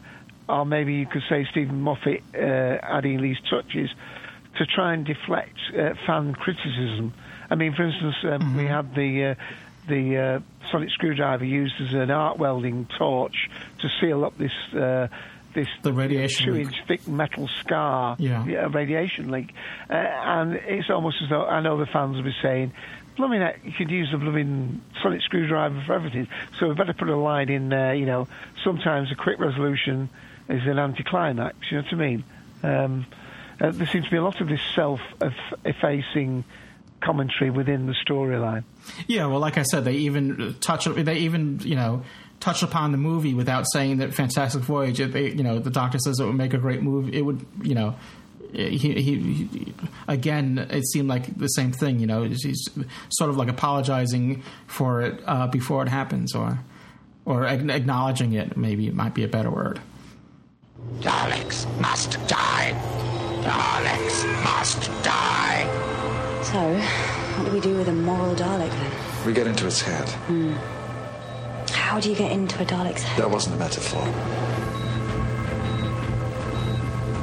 or 0.49 0.65
maybe 0.65 0.95
you 0.95 1.05
could 1.05 1.23
say 1.29 1.47
Steven 1.49 1.81
Moffat 1.81 2.21
uh, 2.35 2.37
adding 2.37 3.21
these 3.21 3.37
touches 3.49 3.89
to 4.61 4.67
try 4.67 4.93
and 4.93 5.05
deflect 5.05 5.57
uh, 5.73 5.95
fan 6.05 6.35
criticism. 6.35 7.13
I 7.49 7.55
mean, 7.55 7.73
for 7.73 7.83
instance, 7.83 8.15
um, 8.23 8.29
mm-hmm. 8.29 8.57
we 8.57 8.65
had 8.65 8.93
the 8.93 9.25
uh, 9.25 9.35
the 9.87 10.17
uh, 10.17 10.39
sonic 10.71 10.91
screwdriver 10.91 11.43
used 11.43 11.73
as 11.81 11.93
an 11.93 12.11
arc 12.11 12.37
welding 12.37 12.87
torch 12.97 13.49
to 13.79 13.89
seal 13.99 14.23
up 14.23 14.37
this 14.37 14.51
uh, 14.75 15.07
this 15.55 15.67
the 15.81 15.91
radiation 15.91 16.45
two 16.45 16.53
leak. 16.53 16.67
inch 16.67 16.75
thick 16.87 17.07
metal 17.07 17.49
scar, 17.59 18.15
yeah, 18.19 18.45
yeah 18.45 18.69
radiation 18.71 19.31
leak, 19.31 19.51
uh, 19.89 19.93
and 19.93 20.53
it's 20.53 20.91
almost 20.91 21.17
as 21.23 21.29
though 21.29 21.45
I 21.45 21.59
know 21.61 21.77
the 21.77 21.87
fans 21.87 22.17
will 22.17 22.23
be 22.23 22.35
saying. 22.43 22.71
Blooming 23.17 23.41
heck, 23.41 23.59
you 23.65 23.73
could 23.73 23.89
use 23.89 24.09
the 24.11 24.17
blooming 24.17 24.81
sonic 25.03 25.21
screwdriver 25.23 25.83
for 25.85 25.93
everything. 25.93 26.27
So 26.59 26.69
we 26.69 26.75
better 26.75 26.93
put 26.93 27.09
a 27.09 27.17
line 27.17 27.49
in 27.49 27.67
there. 27.67 27.93
You 27.93 28.05
know, 28.05 28.27
sometimes 28.63 29.11
a 29.11 29.15
quick 29.15 29.37
resolution 29.37 30.09
is 30.47 30.65
an 30.65 30.79
anticlimax. 30.79 31.57
You 31.69 31.77
know 31.77 31.83
what 31.83 31.93
I 31.93 31.97
mean? 31.97 32.23
Um, 32.63 33.05
uh, 33.61 33.71
there 33.71 33.87
seems 33.87 34.05
to 34.05 34.11
be 34.11 34.17
a 34.17 34.23
lot 34.23 34.41
of 34.41 34.47
this 34.47 34.61
self-effacing 34.75 36.43
commentary 37.01 37.49
within 37.49 37.85
the 37.85 37.93
storyline. 37.93 38.63
Yeah, 39.07 39.27
well, 39.27 39.39
like 39.39 39.57
I 39.57 39.63
said, 39.63 39.85
they 39.85 39.93
even 39.93 40.55
touch. 40.59 40.85
They 40.85 41.17
even 41.19 41.59
you 41.63 41.75
know 41.75 42.03
touch 42.39 42.63
upon 42.63 42.91
the 42.91 42.97
movie 42.97 43.33
without 43.33 43.65
saying 43.71 43.97
that 43.97 44.13
Fantastic 44.13 44.61
Voyage. 44.63 44.97
They, 44.97 45.29
you 45.29 45.43
know, 45.43 45.59
the 45.59 45.69
Doctor 45.69 45.99
says 45.99 46.19
it 46.19 46.25
would 46.25 46.35
make 46.35 46.53
a 46.53 46.57
great 46.57 46.81
movie. 46.81 47.15
It 47.17 47.21
would, 47.21 47.45
you 47.61 47.75
know. 47.75 47.95
He, 48.53 48.77
he, 48.77 49.01
he, 49.01 49.73
again, 50.09 50.57
it 50.57 50.85
seemed 50.87 51.07
like 51.07 51.37
the 51.37 51.47
same 51.47 51.71
thing. 51.71 51.99
You 51.99 52.07
know, 52.07 52.23
he's 52.23 52.67
sort 53.07 53.29
of 53.29 53.37
like 53.37 53.47
apologizing 53.47 54.43
for 54.67 55.03
it 55.03 55.21
uh, 55.25 55.47
before 55.47 55.83
it 55.83 55.87
happens, 55.87 56.35
or 56.35 56.59
or 57.23 57.45
acknowledging 57.45 58.33
it. 58.33 58.57
Maybe 58.57 58.87
it 58.87 58.93
might 58.93 59.13
be 59.13 59.23
a 59.23 59.29
better 59.29 59.49
word. 59.49 59.79
Daleks 60.99 61.65
must 61.79 62.13
die. 62.27 62.73
Daleks 63.43 64.43
must 64.43 64.83
die. 65.03 65.65
So, 66.43 66.77
what 67.37 67.45
do 67.45 67.51
we 67.53 67.59
do 67.59 67.75
with 67.77 67.87
a 67.87 67.93
moral 67.93 68.35
Dalek 68.35 68.69
then? 68.69 68.91
We 69.25 69.33
get 69.33 69.47
into 69.47 69.65
its 69.67 69.81
head. 69.81 70.07
Hmm. 70.27 70.53
How 71.73 71.99
do 71.99 72.09
you 72.09 72.15
get 72.15 72.31
into 72.31 72.61
a 72.61 72.65
Dalek's 72.65 73.03
head? 73.03 73.19
That 73.19 73.31
wasn't 73.31 73.55
a 73.55 73.59
metaphor. 73.59 74.03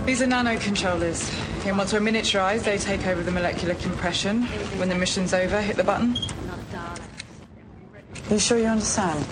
These 0.06 0.22
are 0.22 0.26
nano 0.26 0.58
controllers. 0.58 1.30
And 1.66 1.76
once 1.76 1.92
we're 1.92 2.00
miniaturized, 2.00 2.64
they 2.64 2.78
take 2.78 3.06
over 3.06 3.22
the 3.22 3.30
molecular 3.30 3.74
compression. 3.74 4.44
When 4.78 4.88
the 4.88 4.94
mission's 4.94 5.34
over, 5.34 5.60
hit 5.60 5.76
the 5.76 5.84
button. 5.84 6.14
Not 6.14 6.58
Daleks. 6.72 8.30
You 8.30 8.38
sure 8.38 8.58
you 8.58 8.66
understand? 8.66 9.22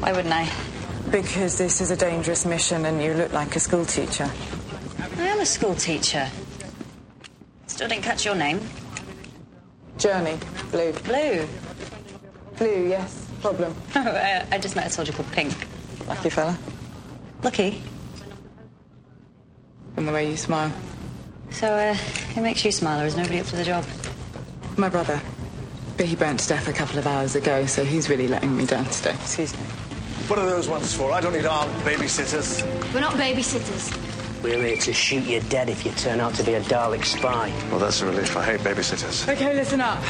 Why 0.00 0.12
wouldn't 0.12 0.32
I? 0.32 0.48
Because 1.10 1.58
this 1.58 1.80
is 1.80 1.90
a 1.90 1.96
dangerous 1.96 2.46
mission 2.46 2.84
and 2.86 3.02
you 3.02 3.14
look 3.14 3.32
like 3.32 3.56
a 3.56 3.60
school 3.60 3.84
teacher. 3.84 4.30
I 5.18 5.26
am 5.26 5.40
a 5.40 5.46
school 5.46 5.74
teacher. 5.74 6.28
Still 7.66 7.88
didn't 7.88 8.04
catch 8.04 8.24
your 8.24 8.36
name. 8.36 8.60
Journey. 9.98 10.38
Blue. 10.70 10.92
Blue. 10.92 11.48
Blue, 12.58 12.88
yes. 12.88 13.26
Problem. 13.40 13.74
Oh, 13.96 14.00
uh, 14.00 14.46
I 14.52 14.58
just 14.58 14.76
met 14.76 14.86
a 14.86 14.90
soldier 14.90 15.12
called 15.12 15.30
Pink. 15.32 15.52
Lucky 16.06 16.30
fella. 16.30 16.56
Lucky. 17.42 17.82
From 19.94 20.06
the 20.06 20.12
way 20.12 20.30
you 20.30 20.36
smile. 20.36 20.72
So, 21.50 21.74
uh, 21.74 21.96
it 22.36 22.40
makes 22.40 22.64
you 22.64 22.70
smile, 22.70 23.02
or 23.02 23.06
is 23.06 23.16
nobody 23.16 23.40
up 23.40 23.46
for 23.46 23.56
the 23.56 23.64
job? 23.64 23.84
My 24.76 24.88
brother. 24.88 25.20
But 25.96 26.06
he 26.06 26.14
burnt 26.14 26.40
to 26.40 26.48
death 26.48 26.68
a 26.68 26.72
couple 26.72 26.98
of 26.98 27.06
hours 27.06 27.34
ago, 27.34 27.66
so 27.66 27.84
he's 27.84 28.08
really 28.08 28.28
letting 28.28 28.56
me 28.56 28.64
down 28.64 28.84
today. 28.86 29.14
Excuse 29.14 29.52
me. 29.54 29.64
What 30.30 30.38
are 30.38 30.46
those 30.46 30.68
ones 30.68 30.94
for? 30.94 31.10
I 31.10 31.20
don't 31.20 31.32
need 31.32 31.44
armed 31.44 31.74
babysitters. 31.82 32.62
We're 32.94 33.00
not 33.00 33.14
babysitters. 33.14 33.92
We're 34.44 34.62
here 34.62 34.76
to 34.76 34.92
shoot 34.92 35.24
you 35.24 35.40
dead 35.40 35.68
if 35.68 35.84
you 35.84 35.90
turn 35.90 36.20
out 36.20 36.34
to 36.34 36.44
be 36.44 36.54
a 36.54 36.60
Dalek 36.60 37.04
spy. 37.04 37.52
Well, 37.68 37.80
that's 37.80 38.00
a 38.00 38.06
relief. 38.06 38.36
I 38.36 38.44
hate 38.44 38.60
babysitters. 38.60 39.28
Okay, 39.28 39.52
listen 39.54 39.80
up. 39.80 40.00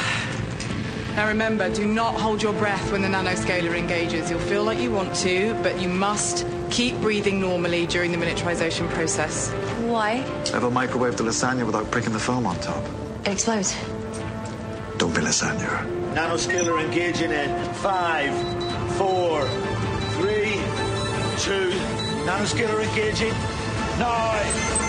Now 1.15 1.27
remember, 1.27 1.73
do 1.73 1.87
not 1.87 2.13
hold 2.13 2.43
your 2.43 2.53
breath 2.53 2.91
when 2.91 3.01
the 3.01 3.07
nanoscaler 3.07 3.75
engages. 3.75 4.29
You'll 4.29 4.39
feel 4.41 4.63
like 4.63 4.77
you 4.77 4.91
want 4.91 5.15
to, 5.15 5.55
but 5.63 5.81
you 5.81 5.89
must 5.89 6.45
keep 6.69 6.95
breathing 7.01 7.41
normally 7.41 7.87
during 7.87 8.11
the 8.11 8.17
miniaturization 8.19 8.87
process. 8.91 9.49
Why? 9.79 10.23
Ever 10.53 10.69
microwave 10.69 11.17
the 11.17 11.23
lasagna 11.23 11.65
without 11.65 11.89
pricking 11.89 12.13
the 12.13 12.19
foam 12.19 12.45
on 12.45 12.59
top? 12.59 12.83
It 13.21 13.29
explodes. 13.29 13.75
Don't 14.99 15.15
be 15.15 15.21
lasagna. 15.21 16.13
Nanoscaler 16.13 16.79
engaging 16.79 17.31
in 17.31 17.73
five, 17.73 18.31
four, 18.97 19.47
three, 19.47 19.70
two. 21.41 21.71
Nanoscaler 22.23 22.83
engaging. 22.83 23.33
Nine. 23.97 24.80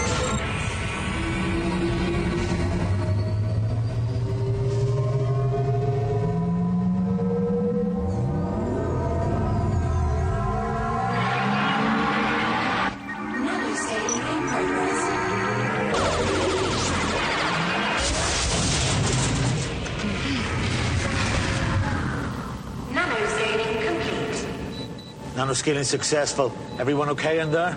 Nanoscaling 25.53 25.85
successful. 25.85 26.51
Everyone 26.79 27.11
okay 27.11 27.39
in 27.39 27.53
there? 27.53 27.77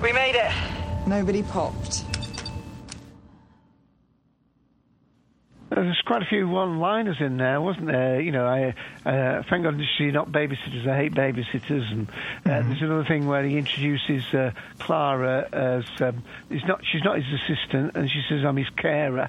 We 0.00 0.10
made 0.10 0.36
it. 0.36 0.50
Nobody 1.06 1.42
popped. 1.42 2.04
There's 5.68 6.00
quite 6.06 6.22
a 6.22 6.24
few 6.24 6.48
one-liners 6.48 7.18
in 7.20 7.36
there, 7.36 7.60
wasn't 7.60 7.88
there? 7.88 8.22
You 8.22 8.32
know, 8.32 8.46
I 8.46 8.74
uh, 9.04 9.42
thank 9.50 9.64
God 9.64 9.78
she's 9.98 10.14
not 10.14 10.32
babysitters. 10.32 10.88
I 10.88 10.96
hate 10.96 11.12
babysitters. 11.12 11.92
And 11.92 12.08
uh, 12.46 12.62
there's 12.62 12.80
another 12.80 13.04
thing 13.04 13.26
where 13.26 13.44
he 13.44 13.58
introduces 13.58 14.32
uh, 14.32 14.52
Clara 14.78 15.46
as 15.52 15.84
um, 16.00 16.22
he's 16.48 16.64
not. 16.66 16.80
She's 16.90 17.04
not 17.04 17.16
his 17.16 17.26
assistant, 17.42 17.96
and 17.96 18.10
she 18.10 18.22
says, 18.30 18.46
"I'm 18.46 18.56
his 18.56 18.70
carer." 18.70 19.28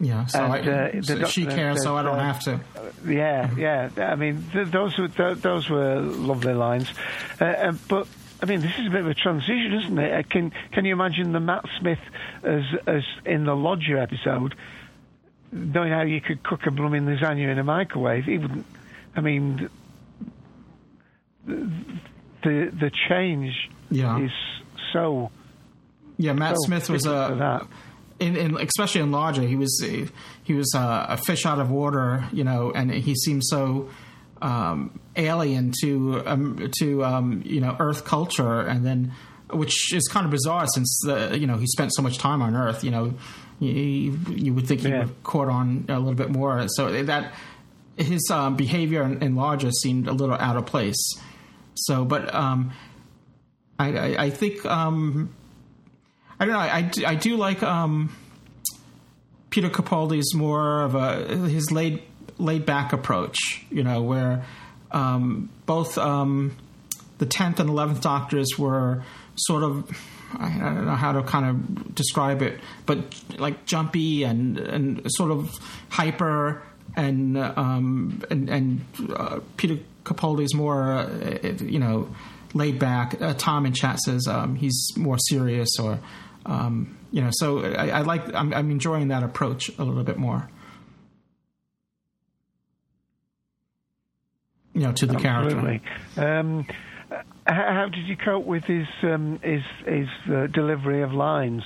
Yeah, 0.00 0.26
so, 0.26 0.42
And, 0.44 0.52
I, 0.52 0.58
uh, 0.58 0.90
the 0.94 1.02
so 1.02 1.24
she 1.26 1.46
cares, 1.46 1.82
so 1.82 1.96
I 1.96 2.02
don't 2.02 2.18
uh, 2.18 2.22
have 2.32 2.40
to. 2.44 2.60
Yeah, 3.06 3.50
yeah. 3.56 3.90
I 3.98 4.14
mean, 4.16 4.44
th- 4.52 4.68
those 4.68 4.96
were 4.98 5.08
th- 5.08 5.38
those 5.38 5.68
were 5.68 6.00
lovely 6.00 6.54
lines, 6.54 6.92
uh, 7.40 7.44
uh, 7.44 7.72
but. 7.88 8.06
I 8.40 8.44
mean, 8.44 8.60
this 8.60 8.72
is 8.76 8.88
a 8.88 8.90
bit 8.90 9.02
of 9.02 9.06
a 9.06 9.14
transition, 9.14 9.72
isn't 9.72 9.98
it? 10.00 10.12
Uh, 10.12 10.28
Can 10.28 10.52
Can 10.72 10.84
you 10.84 10.92
imagine 10.92 11.30
the 11.30 11.38
Matt 11.38 11.64
Smith 11.78 12.00
as 12.42 12.64
as 12.88 13.04
in 13.24 13.44
the 13.44 13.54
Lodger 13.54 13.98
episode, 13.98 14.56
knowing 15.52 15.92
how 15.92 16.02
you 16.02 16.20
could 16.20 16.42
cook 16.42 16.66
a 16.66 16.72
blooming 16.72 17.04
lasagna 17.06 17.52
in 17.52 17.58
a 17.60 17.62
microwave? 17.62 18.24
He 18.24 18.38
wouldn't. 18.38 18.66
I 19.14 19.20
mean, 19.20 19.68
the 21.46 21.70
the, 22.42 22.70
the 22.80 22.90
change 23.08 23.70
Yeah. 23.90 24.18
is 24.18 24.32
so. 24.92 25.30
Yeah, 26.16 26.32
Matt 26.32 26.56
so 26.56 26.66
Smith 26.66 26.90
was 26.90 27.06
a, 27.06 27.36
that. 27.38 27.66
In, 28.22 28.36
in 28.36 28.56
especially 28.56 29.00
in 29.02 29.10
Lodger, 29.10 29.42
he 29.42 29.56
was 29.56 29.72
he 30.44 30.54
was 30.54 30.72
a, 30.74 31.06
a 31.10 31.16
fish 31.16 31.44
out 31.44 31.58
of 31.58 31.70
water, 31.70 32.24
you 32.32 32.44
know, 32.44 32.72
and 32.74 32.90
he 32.90 33.14
seemed 33.14 33.42
so 33.44 33.90
um, 34.40 34.98
alien 35.16 35.72
to 35.82 36.22
um, 36.26 36.70
to 36.78 37.04
um, 37.04 37.42
you 37.44 37.60
know 37.60 37.76
Earth 37.78 38.04
culture, 38.04 38.60
and 38.60 38.84
then 38.86 39.12
which 39.50 39.92
is 39.92 40.08
kind 40.08 40.24
of 40.24 40.30
bizarre 40.32 40.66
since 40.68 41.00
the 41.04 41.36
you 41.38 41.46
know 41.46 41.56
he 41.58 41.66
spent 41.66 41.92
so 41.94 42.02
much 42.02 42.18
time 42.18 42.40
on 42.42 42.54
Earth, 42.56 42.82
you 42.84 42.90
know. 42.90 43.14
You, 43.60 44.18
you 44.30 44.52
would 44.54 44.66
think 44.66 44.80
he 44.80 44.88
Yeah. 44.88 45.04
would 45.04 45.22
caught 45.22 45.48
on 45.48 45.84
a 45.88 45.96
little 46.00 46.16
bit 46.16 46.30
more. 46.30 46.66
So 46.68 47.04
that 47.04 47.32
his 47.96 48.28
um, 48.28 48.56
behavior 48.56 49.04
in, 49.04 49.22
in 49.22 49.36
Lodger 49.36 49.70
seemed 49.70 50.08
a 50.08 50.12
little 50.12 50.34
out 50.34 50.56
of 50.56 50.66
place. 50.66 51.00
So, 51.74 52.04
but 52.04 52.34
um, 52.34 52.72
I, 53.78 53.92
I, 53.96 54.24
I 54.24 54.30
think 54.30 54.66
um, 54.66 55.32
I 56.42 56.44
don't 56.44 56.54
know. 56.54 56.60
I, 56.60 56.82
do- 56.82 57.06
I 57.06 57.14
do 57.14 57.36
like 57.36 57.62
um, 57.62 58.12
Peter 59.50 59.68
Capaldi's 59.70 60.34
more 60.34 60.82
of 60.82 60.96
a 60.96 61.36
his 61.48 61.70
laid 61.70 62.02
laid 62.36 62.66
back 62.66 62.92
approach. 62.92 63.38
You 63.70 63.84
know, 63.84 64.02
where 64.02 64.44
um, 64.90 65.50
both 65.66 65.96
um, 65.98 66.56
the 67.18 67.26
tenth 67.26 67.60
and 67.60 67.70
eleventh 67.70 68.00
Doctors 68.00 68.48
were 68.58 69.04
sort 69.36 69.62
of. 69.62 69.88
I 70.36 70.46
I 70.46 70.74
don't 70.74 70.86
know 70.86 70.96
how 70.96 71.12
to 71.12 71.22
kind 71.22 71.46
of 71.46 71.94
describe 71.94 72.42
it, 72.42 72.58
but 72.86 72.98
like 73.38 73.64
jumpy 73.64 74.24
and 74.24 74.58
and 74.58 75.02
sort 75.12 75.30
of 75.30 75.56
hyper, 75.90 76.60
and 76.96 77.38
um, 77.38 78.24
and 78.30 78.48
and 78.50 78.84
uh, 79.14 79.38
Peter 79.56 79.78
Capaldi's 80.02 80.54
more, 80.54 80.90
uh, 80.92 81.38
you 81.60 81.78
know, 81.78 82.08
laid 82.52 82.80
back. 82.80 83.22
Uh, 83.22 83.34
Tom 83.34 83.64
in 83.64 83.74
chat 83.74 84.00
says 84.00 84.26
um, 84.26 84.56
he's 84.56 84.88
more 84.96 85.18
serious, 85.18 85.68
or 85.78 86.00
um, 86.46 86.96
you 87.10 87.22
know. 87.22 87.30
So 87.32 87.60
I, 87.64 87.88
I 87.88 88.00
like. 88.02 88.34
I'm, 88.34 88.52
I'm 88.52 88.70
enjoying 88.70 89.08
that 89.08 89.22
approach 89.22 89.70
a 89.78 89.84
little 89.84 90.04
bit 90.04 90.18
more. 90.18 90.48
You 94.74 94.82
know, 94.82 94.92
to 94.92 95.06
the 95.06 95.16
character. 95.16 95.56
Absolutely. 95.56 95.82
Um, 96.16 96.66
how 97.46 97.88
did 97.92 98.06
you 98.06 98.16
cope 98.16 98.46
with 98.46 98.64
his 98.64 98.86
um, 99.02 99.38
his 99.42 99.62
his 99.84 100.08
uh, 100.30 100.46
delivery 100.46 101.02
of 101.02 101.12
lines? 101.12 101.62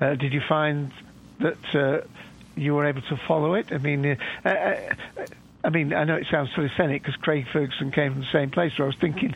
Uh, 0.00 0.14
did 0.14 0.32
you 0.32 0.42
find 0.48 0.92
that 1.40 1.74
uh, 1.74 2.06
you 2.54 2.74
were 2.74 2.86
able 2.86 3.02
to 3.02 3.16
follow 3.26 3.54
it? 3.54 3.72
I 3.72 3.78
mean, 3.78 4.06
uh, 4.44 4.48
uh, 4.48 5.26
I 5.64 5.70
mean, 5.70 5.92
I 5.92 6.04
know 6.04 6.16
it 6.16 6.26
sounds 6.30 6.50
sort 6.54 6.66
of 6.66 6.72
cynic 6.76 7.02
because 7.02 7.16
Craig 7.16 7.46
Ferguson 7.52 7.90
came 7.90 8.12
from 8.12 8.20
the 8.20 8.32
same 8.32 8.50
place. 8.50 8.72
But 8.76 8.84
I 8.84 8.86
was 8.86 8.96
thinking 9.00 9.34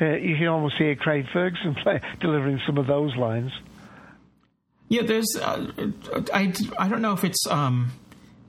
uh, 0.00 0.16
you 0.16 0.36
can 0.36 0.46
almost 0.46 0.76
hear 0.76 0.94
Craig 0.94 1.26
Ferguson 1.32 1.74
play, 1.82 2.00
delivering 2.20 2.60
some 2.66 2.78
of 2.78 2.86
those 2.86 3.16
lines. 3.16 3.52
Yeah, 4.92 5.04
there's. 5.04 5.34
Uh, 5.40 5.72
I, 6.34 6.52
I 6.78 6.86
don't 6.86 7.00
know 7.00 7.14
if 7.14 7.24
it's 7.24 7.46
um, 7.48 7.92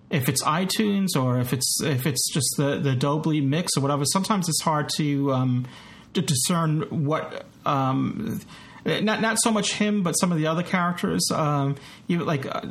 if 0.09 0.27
it's 0.27 0.43
iTunes 0.43 1.15
or 1.15 1.39
if 1.39 1.53
it's 1.53 1.81
if 1.81 2.05
it's 2.05 2.33
just 2.33 2.55
the 2.57 2.79
the 2.79 2.95
Dolby 2.95 3.39
mix 3.39 3.77
or 3.77 3.79
whatever. 3.79 4.03
Sometimes 4.03 4.49
it's 4.49 4.61
hard 4.61 4.89
to 4.97 5.31
um, 5.31 5.65
to 6.13 6.21
discern 6.21 7.05
what. 7.05 7.45
Um, 7.65 8.41
not 8.85 9.21
not 9.21 9.37
so 9.41 9.51
much 9.51 9.75
him, 9.75 10.03
but 10.03 10.11
some 10.19 10.33
of 10.33 10.37
the 10.37 10.47
other 10.47 10.63
characters. 10.63 11.31
Um, 11.31 11.77
like, 12.09 12.45
uh, 12.45 12.67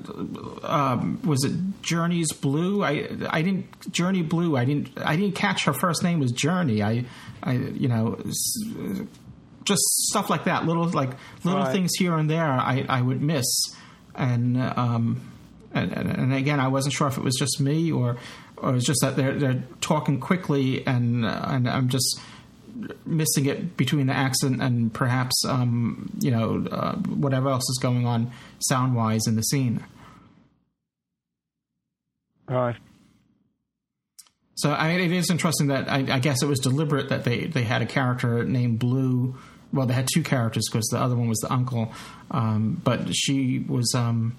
um, 0.65 1.23
was 1.25 1.43
it 1.43 1.81
Journey's 1.81 2.31
Blue? 2.35 2.85
I 2.85 3.09
I 3.31 3.41
didn't 3.41 3.91
Journey 3.91 4.21
Blue. 4.21 4.55
I 4.55 4.67
didn't 4.67 4.91
I 4.99 5.17
didn't 5.17 5.35
catch 5.35 5.65
her 5.65 5.73
first 5.73 6.03
name 6.03 6.21
was 6.21 6.33
Journey. 6.33 6.83
I 6.83 7.07
I 7.43 7.53
you 7.55 7.89
know 7.89 8.19
just 9.65 9.83
stuff 10.09 10.31
like 10.31 10.45
that. 10.45 10.67
Little 10.67 10.89
like 10.89 11.11
little 11.45 11.61
Right. 11.63 11.73
things 11.73 11.93
here 11.99 12.17
and 12.17 12.29
there. 12.29 12.51
I 12.53 12.85
I 12.89 13.01
would 13.03 13.23
miss, 13.23 13.47
and 14.15 14.57
um 14.61 15.21
and, 15.75 15.93
and, 15.93 16.35
again 16.35 16.61
I 16.61 16.69
wasn't 16.69 16.95
sure 16.95 17.09
if 17.09 17.17
it 17.17 17.25
was 17.25 17.35
just 17.39 17.61
me 17.61 17.91
or 17.91 18.17
or 18.59 18.77
it's 18.77 18.87
just 18.87 19.01
that 19.01 19.17
they're 19.17 19.39
they're 19.39 19.63
talking 19.81 20.21
quickly 20.21 20.87
and 20.87 21.25
and 21.25 21.69
I'm 21.69 21.89
just 21.89 22.21
missing 23.05 23.47
it 23.47 23.77
between 23.77 24.07
the 24.07 24.13
accent 24.15 24.63
and 24.63 24.93
perhaps 24.93 25.45
um, 25.47 26.11
you 26.21 26.31
know 26.31 26.67
uh, 26.71 26.95
whatever 26.97 27.51
else 27.51 27.69
is 27.69 27.79
going 27.81 28.07
on 28.07 28.31
sound 28.59 28.95
wise 28.95 29.27
in 29.27 29.37
the 29.37 29.43
scene. 29.43 29.85
Right. 32.49 32.77
So 34.55 34.71
I 34.73 34.97
mean, 34.97 35.11
it 35.11 35.17
is 35.17 35.31
interesting 35.31 35.69
that 35.69 35.91
I, 35.91 35.99
I 36.09 36.19
guess 36.19 36.43
it 36.43 36.47
was 36.47 36.61
deliberate 36.61 37.09
that 37.09 37.25
they, 37.25 37.47
they 37.47 37.63
had 37.63 37.83
a 37.83 37.87
character 37.87 38.45
named 38.45 38.79
Blue. 38.79 39.37
Well, 39.73 39.87
they 39.87 39.95
had 39.95 40.09
two 40.13 40.23
characters 40.23 40.69
because 40.71 40.87
the 40.87 40.99
other 40.99 41.17
one 41.17 41.29
was 41.29 41.39
the 41.39 41.53
uncle, 41.53 41.93
um, 42.31 42.81
but 42.85 43.15
she 43.15 43.61
was 43.61 43.95
um, 43.95 44.37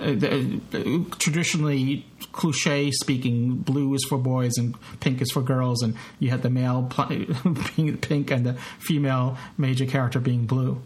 uh, 0.00 0.16
uh, 0.26 1.04
traditionally 1.18 2.04
cliche 2.32 2.90
speaking. 2.90 3.56
Blue 3.58 3.94
is 3.94 4.04
for 4.08 4.18
boys 4.18 4.56
and 4.56 4.74
pink 5.00 5.22
is 5.22 5.30
for 5.30 5.42
girls, 5.42 5.82
and 5.82 5.94
you 6.18 6.30
had 6.30 6.42
the 6.42 6.50
male 6.50 6.82
being 7.76 7.96
pink 7.98 8.30
and 8.30 8.44
the 8.44 8.54
female 8.80 9.38
major 9.56 9.86
character 9.86 10.18
being 10.18 10.46
blue. 10.46 10.82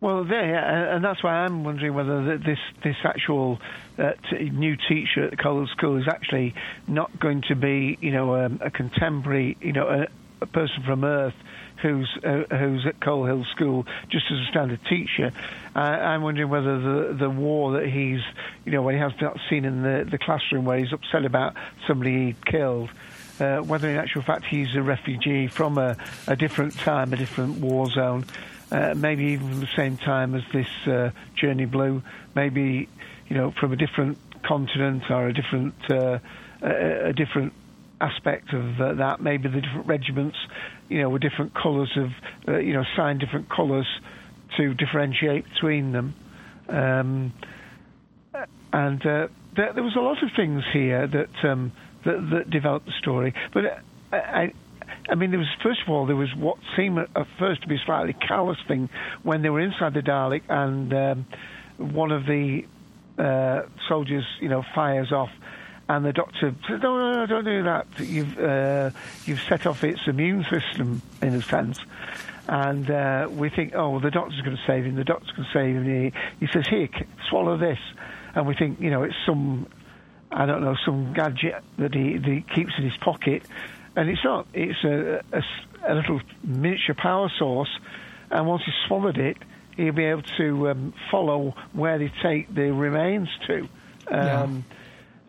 Well, 0.00 0.24
yeah, 0.26 0.94
and 0.94 1.04
that's 1.04 1.22
why 1.22 1.32
I'm 1.32 1.62
wondering 1.62 1.92
whether 1.92 2.38
this 2.38 2.58
this 2.82 2.96
actual 3.04 3.58
uh, 3.98 4.12
t- 4.30 4.48
new 4.48 4.76
teacher 4.88 5.24
at 5.24 5.30
the 5.32 5.66
School 5.76 5.96
is 5.98 6.08
actually 6.08 6.54
not 6.88 7.18
going 7.20 7.42
to 7.48 7.54
be, 7.54 7.98
you 8.00 8.10
know, 8.10 8.34
um, 8.36 8.60
a 8.64 8.70
contemporary, 8.70 9.58
you 9.60 9.72
know, 9.72 9.88
a, 9.88 10.06
a 10.40 10.46
person 10.46 10.82
from 10.86 11.04
Earth 11.04 11.34
who's 11.82 12.08
uh, 12.24 12.44
who's 12.50 12.86
at 12.86 13.00
Coal 13.00 13.24
Hill 13.24 13.44
School 13.44 13.86
just 14.08 14.26
as 14.30 14.38
a 14.38 14.50
standard 14.50 14.80
teacher. 14.88 15.32
Uh, 15.74 15.78
I'm 15.78 16.22
wondering 16.22 16.48
whether 16.48 16.78
the 16.78 17.14
the 17.14 17.30
war 17.30 17.72
that 17.72 17.88
he's 17.88 18.20
you 18.64 18.72
know 18.72 18.82
when 18.82 18.94
he 18.94 19.00
has 19.00 19.12
that 19.20 19.36
scene 19.48 19.64
in 19.64 19.82
the 19.82 20.06
the 20.10 20.18
classroom 20.18 20.64
where 20.64 20.78
he's 20.78 20.92
upset 20.92 21.24
about 21.24 21.54
somebody 21.86 22.26
he 22.26 22.36
killed. 22.44 22.90
Uh, 23.38 23.60
whether 23.60 23.88
in 23.88 23.96
actual 23.96 24.20
fact 24.20 24.44
he's 24.44 24.74
a 24.76 24.82
refugee 24.82 25.46
from 25.46 25.78
a, 25.78 25.96
a 26.26 26.36
different 26.36 26.74
time, 26.74 27.10
a 27.14 27.16
different 27.16 27.58
war 27.58 27.88
zone, 27.88 28.22
uh, 28.70 28.92
maybe 28.94 29.24
even 29.28 29.48
from 29.48 29.60
the 29.60 29.70
same 29.74 29.96
time 29.96 30.34
as 30.34 30.42
this 30.52 30.68
uh, 30.86 31.10
Journey 31.36 31.64
Blue, 31.64 32.02
maybe 32.34 32.86
you 33.28 33.36
know 33.36 33.50
from 33.52 33.72
a 33.72 33.76
different 33.76 34.18
continent 34.42 35.10
or 35.10 35.28
a 35.28 35.32
different 35.32 35.74
uh, 35.90 36.18
a, 36.62 37.08
a 37.08 37.12
different 37.14 37.54
aspect 38.00 38.52
of 38.52 38.80
uh, 38.80 38.94
that. 38.94 39.20
Maybe 39.20 39.48
the 39.48 39.60
different 39.60 39.86
regiments, 39.86 40.36
you 40.88 41.02
know, 41.02 41.08
were 41.08 41.18
different 41.18 41.52
colours 41.54 41.90
of 41.96 42.08
uh, 42.48 42.58
you 42.58 42.72
know 42.72 42.84
signed 42.96 43.20
different 43.20 43.48
colours 43.50 43.86
to 44.56 44.74
differentiate 44.74 45.44
between 45.52 45.92
them. 45.92 46.14
Um, 46.68 47.32
and 48.72 49.00
uh, 49.04 49.28
there, 49.56 49.72
there 49.74 49.82
was 49.82 49.96
a 49.96 50.00
lot 50.00 50.22
of 50.22 50.30
things 50.36 50.62
here 50.72 51.06
that 51.06 51.48
um, 51.48 51.72
that, 52.04 52.30
that 52.32 52.50
developed 52.50 52.86
the 52.86 52.92
story, 53.00 53.34
but 53.52 53.64
uh, 53.64 54.16
I, 54.16 54.52
I 55.08 55.14
mean, 55.14 55.30
there 55.30 55.38
was 55.38 55.48
first 55.62 55.80
of 55.86 55.92
all 55.92 56.06
there 56.06 56.16
was 56.16 56.28
what 56.36 56.58
seemed 56.76 56.98
at 56.98 57.26
first 57.38 57.62
to 57.62 57.68
be 57.68 57.74
a 57.76 57.82
slightly 57.84 58.14
callous 58.26 58.58
thing 58.68 58.88
when 59.22 59.42
they 59.42 59.50
were 59.50 59.60
inside 59.60 59.94
the 59.94 60.00
Dalek, 60.00 60.42
and 60.48 60.92
um, 60.92 61.26
one 61.94 62.12
of 62.12 62.24
the 62.24 62.62
uh, 63.18 63.62
soldiers, 63.88 64.24
you 64.40 64.48
know, 64.48 64.62
fires 64.74 65.12
off, 65.12 65.30
and 65.90 66.04
the 66.04 66.12
doctor 66.12 66.54
says, 66.68 66.80
"No, 66.82 66.98
no, 66.98 67.12
no, 67.12 67.26
don't 67.26 67.44
do 67.44 67.64
that. 67.64 67.86
You've 67.98 68.38
uh, 68.38 68.90
you've 69.24 69.40
set 69.48 69.66
off 69.66 69.82
its 69.82 70.00
immune 70.06 70.44
system 70.44 71.02
in 71.20 71.34
a 71.34 71.42
sense." 71.42 71.80
And 72.46 72.88
uh, 72.88 73.28
we 73.28 73.50
think, 73.50 73.74
"Oh, 73.74 73.90
well, 73.90 74.00
the 74.00 74.12
doctor's 74.12 74.40
going 74.42 74.56
to 74.56 74.62
save 74.68 74.84
him. 74.84 74.94
The 74.94 75.02
doctor's 75.02 75.32
going 75.32 75.48
to 75.52 75.52
save 75.52 75.74
him." 75.74 76.12
He, 76.12 76.46
he 76.46 76.52
says, 76.52 76.68
"Here, 76.68 76.88
swallow 77.28 77.58
this," 77.58 77.80
and 78.36 78.46
we 78.46 78.54
think, 78.54 78.80
you 78.80 78.90
know, 78.90 79.02
it's 79.02 79.16
some, 79.26 79.66
I 80.30 80.46
don't 80.46 80.62
know, 80.62 80.76
some 80.84 81.12
gadget 81.12 81.60
that 81.78 81.92
he, 81.92 82.18
that 82.18 82.30
he 82.30 82.44
keeps 82.54 82.72
in 82.78 82.84
his 82.84 82.96
pocket 82.98 83.42
and 83.96 84.08
it's 84.08 84.22
not. 84.22 84.46
It's 84.54 84.84
a, 84.84 85.24
a, 85.32 85.42
a, 85.88 85.94
little 85.94 86.20
miniature 86.44 86.94
power 86.94 87.28
source, 87.36 87.68
and 88.30 88.46
once 88.46 88.62
he's 88.64 88.74
swallowed 88.86 89.18
it, 89.18 89.38
he'll 89.76 89.92
be 89.92 90.04
able 90.04 90.22
to 90.38 90.70
um, 90.70 90.94
follow 91.10 91.56
where 91.72 91.98
they 91.98 92.12
take 92.22 92.54
the 92.54 92.72
remains 92.72 93.28
to. 93.48 93.68
Um, 94.08 94.64
yeah. 94.70 94.76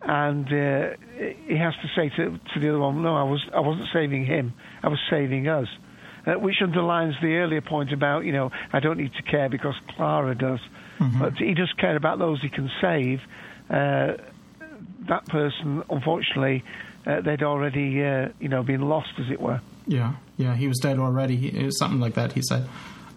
And 0.04 0.46
uh, 0.46 0.96
he 1.46 1.56
has 1.56 1.74
to 1.74 1.88
say 1.94 2.08
to, 2.16 2.38
to 2.54 2.60
the 2.60 2.68
other 2.70 2.78
one, 2.78 3.02
"No, 3.02 3.14
I 3.14 3.22
was 3.22 3.40
I 3.54 3.60
wasn't 3.60 3.88
saving 3.92 4.26
him. 4.26 4.52
I 4.82 4.88
was 4.88 4.98
saving 5.08 5.48
us." 5.48 5.68
Uh, 6.24 6.34
which 6.34 6.56
underlines 6.62 7.14
the 7.20 7.34
earlier 7.34 7.60
point 7.60 7.92
about, 7.92 8.24
you 8.24 8.30
know, 8.30 8.48
I 8.72 8.78
don't 8.78 8.96
need 8.96 9.12
to 9.14 9.22
care 9.22 9.48
because 9.48 9.74
Clara 9.96 10.36
does. 10.36 10.60
Mm-hmm. 11.00 11.18
But 11.18 11.34
he 11.34 11.52
does 11.54 11.72
care 11.78 11.96
about 11.96 12.20
those 12.20 12.40
he 12.40 12.48
can 12.48 12.70
save. 12.80 13.20
Uh, 13.68 14.22
that 15.08 15.26
person, 15.26 15.82
unfortunately, 15.90 16.62
uh, 17.06 17.22
they'd 17.22 17.42
already, 17.42 18.04
uh, 18.04 18.28
you 18.38 18.48
know, 18.48 18.62
been 18.62 18.82
lost, 18.82 19.08
as 19.18 19.30
it 19.32 19.40
were. 19.40 19.60
Yeah, 19.86 20.14
yeah, 20.36 20.54
he 20.54 20.68
was 20.68 20.78
dead 20.78 21.00
already. 21.00 21.48
It 21.48 21.64
was 21.64 21.78
something 21.78 21.98
like 21.98 22.14
that. 22.14 22.32
He 22.32 22.42
said. 22.42 22.68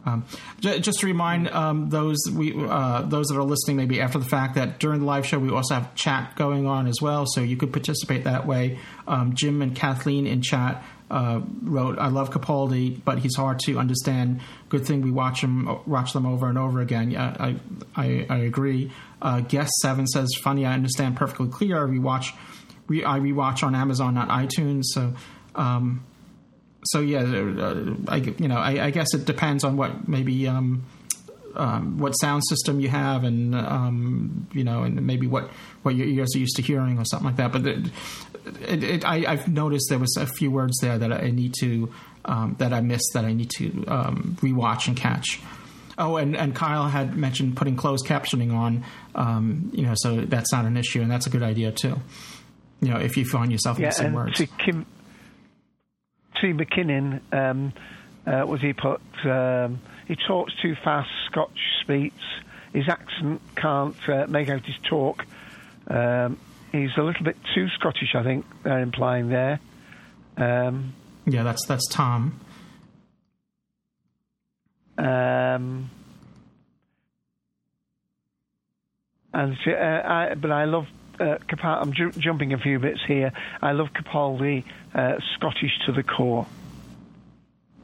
Um, 0.05 0.25
just 0.59 0.99
to 0.99 1.05
remind 1.05 1.49
um, 1.49 1.89
those 1.89 2.17
we 2.31 2.53
uh, 2.55 3.01
those 3.03 3.27
that 3.27 3.37
are 3.37 3.43
listening 3.43 3.77
maybe 3.77 4.01
after 4.01 4.19
the 4.19 4.25
fact 4.25 4.55
that 4.55 4.79
during 4.79 5.01
the 5.01 5.05
live 5.05 5.25
show 5.25 5.39
we 5.39 5.49
also 5.49 5.75
have 5.75 5.95
chat 5.95 6.35
going 6.35 6.67
on 6.67 6.87
as 6.87 7.01
well, 7.01 7.25
so 7.27 7.41
you 7.41 7.57
could 7.57 7.73
participate 7.73 8.25
that 8.25 8.45
way. 8.45 8.79
Um, 9.07 9.33
Jim 9.33 9.61
and 9.61 9.75
Kathleen 9.75 10.27
in 10.27 10.41
chat 10.41 10.83
uh, 11.09 11.41
wrote, 11.63 11.97
"I 11.99 12.07
love 12.07 12.29
Capaldi, 12.29 13.03
but 13.03 13.19
he's 13.19 13.35
hard 13.35 13.59
to 13.65 13.77
understand. 13.79 14.41
Good 14.69 14.85
thing 14.85 15.01
we 15.01 15.11
watch 15.11 15.41
him 15.41 15.79
watch 15.85 16.13
them 16.13 16.25
over 16.25 16.47
and 16.47 16.57
over 16.57 16.81
again." 16.81 17.11
Yeah, 17.11 17.35
I 17.39 17.55
I, 17.95 18.25
I 18.29 18.37
agree. 18.37 18.91
Uh, 19.21 19.39
Guest 19.41 19.71
Seven 19.81 20.05
says, 20.07 20.29
"Funny, 20.41 20.65
I 20.65 20.73
understand 20.73 21.17
perfectly 21.17 21.47
clear. 21.49 21.87
We 21.87 21.99
watch." 21.99 22.33
re- 22.87 23.03
I 23.03 23.19
rewatch 23.19 23.63
on 23.63 23.75
Amazon, 23.75 24.13
not 24.13 24.29
iTunes. 24.29 24.83
So, 24.85 25.13
um, 25.55 26.03
so 26.85 26.99
yeah, 26.99 27.21
uh, 27.21 27.95
I 28.07 28.17
you 28.17 28.47
know 28.47 28.57
I, 28.57 28.85
I, 28.85 28.89
guess 28.91 29.13
it 29.13 29.25
depends 29.25 29.63
on 29.63 29.77
what 29.77 30.07
maybe 30.07 30.47
um, 30.47 30.85
um, 31.55 31.97
what 31.97 32.11
sound 32.11 32.43
system 32.47 32.79
you 32.79 32.89
have, 32.89 33.23
and 33.23 33.55
um, 33.55 34.47
you 34.53 34.63
know, 34.63 34.83
and 34.83 35.05
maybe 35.05 35.27
what 35.27 35.49
what 35.83 35.95
your 35.95 36.07
ears 36.07 36.35
are 36.35 36.39
used 36.39 36.55
to 36.57 36.61
hearing 36.61 36.99
or 36.99 37.05
something 37.05 37.27
like 37.27 37.37
that. 37.37 37.51
But 37.51 37.65
it, 37.65 37.91
it, 38.67 38.83
it, 38.83 39.05
I, 39.05 39.35
have 39.35 39.47
noticed 39.47 39.87
there 39.89 39.99
was 39.99 40.15
a 40.17 40.27
few 40.27 40.51
words 40.51 40.77
there 40.81 40.97
that 40.97 41.11
I 41.11 41.31
need 41.31 41.53
to 41.61 41.91
um, 42.25 42.55
that 42.59 42.73
I 42.73 42.81
missed 42.81 43.11
that 43.13 43.25
I 43.25 43.33
need 43.33 43.49
to 43.57 43.85
um, 43.87 44.37
rewatch 44.41 44.87
and 44.87 44.95
catch. 44.95 45.39
Oh, 45.97 46.17
and, 46.17 46.35
and 46.35 46.53
Kyle 46.53 46.89
had 46.89 47.15
mentioned 47.15 47.55
putting 47.55 47.77
closed 47.77 48.05
captioning 48.05 48.53
on, 48.53 48.83
um, 49.15 49.71
you 49.73 49.83
know, 49.83 49.93
so 49.95 50.17
that's 50.17 50.51
not 50.51 50.65
an 50.65 50.75
issue, 50.75 51.01
and 51.01 51.09
that's 51.09 51.25
a 51.25 51.29
good 51.29 51.43
idea 51.43 51.71
too 51.71 52.01
you 52.81 52.89
know, 52.89 52.99
if 52.99 53.17
you 53.17 53.25
find 53.25 53.51
yourself 53.51 53.79
yeah, 53.79 53.87
missing 53.87 54.13
words. 54.13 54.37
To 54.37 54.47
Kim, 54.47 54.85
McKinnon, 56.53 57.21
um, 57.33 57.73
uh, 58.25 58.45
was 58.45 58.61
he 58.61 58.73
put? 58.73 59.01
Um, 59.23 59.79
he 60.07 60.15
talks 60.15 60.53
too 60.61 60.75
fast. 60.83 61.09
Scotch 61.27 61.57
speaks. 61.81 62.23
His 62.73 62.89
accent 62.89 63.41
can't 63.55 63.95
uh, 64.09 64.25
make 64.27 64.49
out 64.49 64.65
his 64.65 64.75
talk. 64.83 65.25
Um, 65.87 66.37
he's 66.71 66.91
a 66.97 67.01
little 67.01 67.23
bit 67.23 67.37
too 67.53 67.69
Scottish, 67.69 68.15
I 68.15 68.23
think. 68.23 68.45
They're 68.63 68.79
implying 68.79 69.29
there. 69.29 69.59
Um, 70.37 70.93
yeah, 71.25 71.43
that's 71.43 71.65
that's 71.65 71.87
Tom. 71.87 72.39
Um, 74.97 75.89
and 79.33 79.57
uh, 79.67 79.71
I, 79.71 80.35
but 80.35 80.51
I 80.51 80.65
love 80.65 80.87
uh, 81.19 81.37
Capaldi, 81.49 81.81
I'm 81.81 81.93
ju- 81.93 82.11
jumping 82.11 82.53
a 82.53 82.57
few 82.57 82.79
bits 82.79 83.01
here. 83.07 83.31
I 83.61 83.71
love 83.71 83.89
Capaldi, 83.93 84.63
uh, 84.95 85.19
Scottish 85.35 85.77
to 85.85 85.91
the 85.91 86.03
core. 86.03 86.47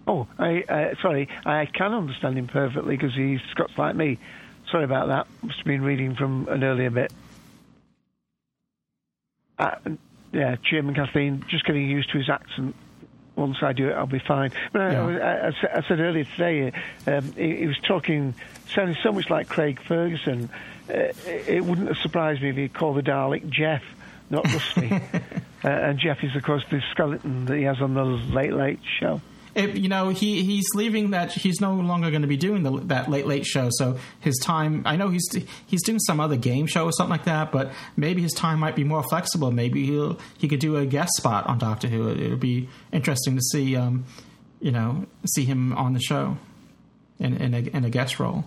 Oh, 0.08 0.28
I, 0.40 0.64
uh, 0.68 0.96
sorry, 1.02 1.30
I 1.46 1.68
can 1.68 1.94
understand 1.94 2.38
him 2.38 2.48
perfectly 2.48 2.98
because 2.98 3.16
he's 3.16 3.40
Scots 3.52 3.78
like 3.78 3.96
me. 3.96 4.18
Sorry 4.72 4.84
about 4.84 5.10
that. 5.10 5.28
Must 5.44 5.58
have 5.58 5.66
been 5.66 5.84
reading 5.84 6.16
from 6.16 6.48
an 6.48 6.64
earlier 6.64 6.90
bit. 6.90 7.14
Uh, 9.60 9.76
yeah, 10.32 10.56
and 10.72 10.96
Kathleen, 10.96 11.46
just 11.48 11.66
getting 11.66 11.88
used 11.88 12.12
to 12.12 12.18
his 12.18 12.30
accent. 12.30 12.76
Once 13.36 13.58
I 13.62 13.74
do 13.74 13.90
it, 13.90 13.94
I'll 13.94 14.08
be 14.08 14.20
fine. 14.20 14.52
But 14.72 14.82
I, 14.82 14.96
I, 14.96 15.48
I, 15.48 15.54
I 15.76 15.88
said 15.88 16.00
earlier 16.00 16.24
today, 16.24 16.74
um, 17.08 17.32
he, 17.34 17.58
he 17.58 17.68
was 17.68 17.78
talking, 17.80 18.34
sounding 18.74 18.98
so 19.04 19.12
much 19.12 19.30
like 19.30 19.50
Craig 19.50 19.80
Ferguson 19.88 20.50
uh, 20.92 21.14
it 21.26 21.64
wouldn't 21.64 21.88
have 21.88 21.98
surprised 21.98 22.42
me 22.42 22.50
if 22.50 22.56
he 22.56 22.68
called 22.68 22.98
the 22.98 23.04
Dalek 23.04 23.50
Jeff, 23.50 23.84
not 24.30 24.46
Rusty. 24.52 24.90
uh, 25.64 25.70
and 25.70 26.00
Jeff 26.00 26.24
is, 26.24 26.36
of 26.36 26.44
course, 26.44 26.64
the 26.72 26.82
skeleton 26.92 27.46
that 27.46 27.58
he 27.58 27.64
has 27.64 27.82
on 27.82 27.94
the 27.94 28.04
Late 28.04 28.54
Late 28.54 28.80
Show. 29.00 29.22
If, 29.54 29.78
you 29.78 29.90
know, 29.90 30.10
he 30.10 30.44
he's 30.44 30.66
leaving 30.76 31.12
that. 31.12 31.34
He's 31.34 31.60
no 31.60 31.74
longer 31.74 32.10
going 32.10 32.22
to 32.22 32.28
be 32.28 32.38
doing 32.38 32.64
the, 32.64 32.72
that 32.86 33.10
late 33.10 33.28
late 33.28 33.46
show. 33.46 33.68
So 33.72 33.98
his 34.22 34.38
time. 34.38 34.84
I 34.86 34.96
know 34.96 35.10
he's 35.10 35.28
he's 35.68 35.84
doing 35.84 36.00
some 36.00 36.22
other 36.22 36.38
game 36.38 36.68
show 36.68 36.86
or 36.86 36.94
something 36.94 37.12
like 37.12 37.26
that. 37.26 37.52
But 37.52 37.72
maybe 37.98 38.22
his 38.22 38.32
time 38.32 38.60
might 38.60 38.78
be 38.78 38.86
more 38.86 39.04
flexible. 39.04 39.52
Maybe 39.52 39.86
he'll 39.86 40.18
he 40.38 40.48
could 40.48 40.62
do 40.62 40.78
a 40.78 40.86
guest 40.86 41.12
spot 41.18 41.48
on 41.48 41.58
Doctor 41.58 41.90
Who. 41.90 42.08
It 42.10 42.30
would 42.30 42.40
be 42.40 42.70
interesting 42.94 43.36
to 43.36 43.42
see, 43.42 43.76
um, 43.76 44.06
you 44.62 44.72
know, 44.72 45.06
see 45.36 45.44
him 45.44 45.74
on 45.74 45.94
the 45.94 46.00
show 46.00 46.38
in 47.20 47.36
in 47.36 47.54
a, 47.54 47.60
in 47.60 47.84
a 47.84 47.90
guest 47.90 48.22
role. 48.22 48.46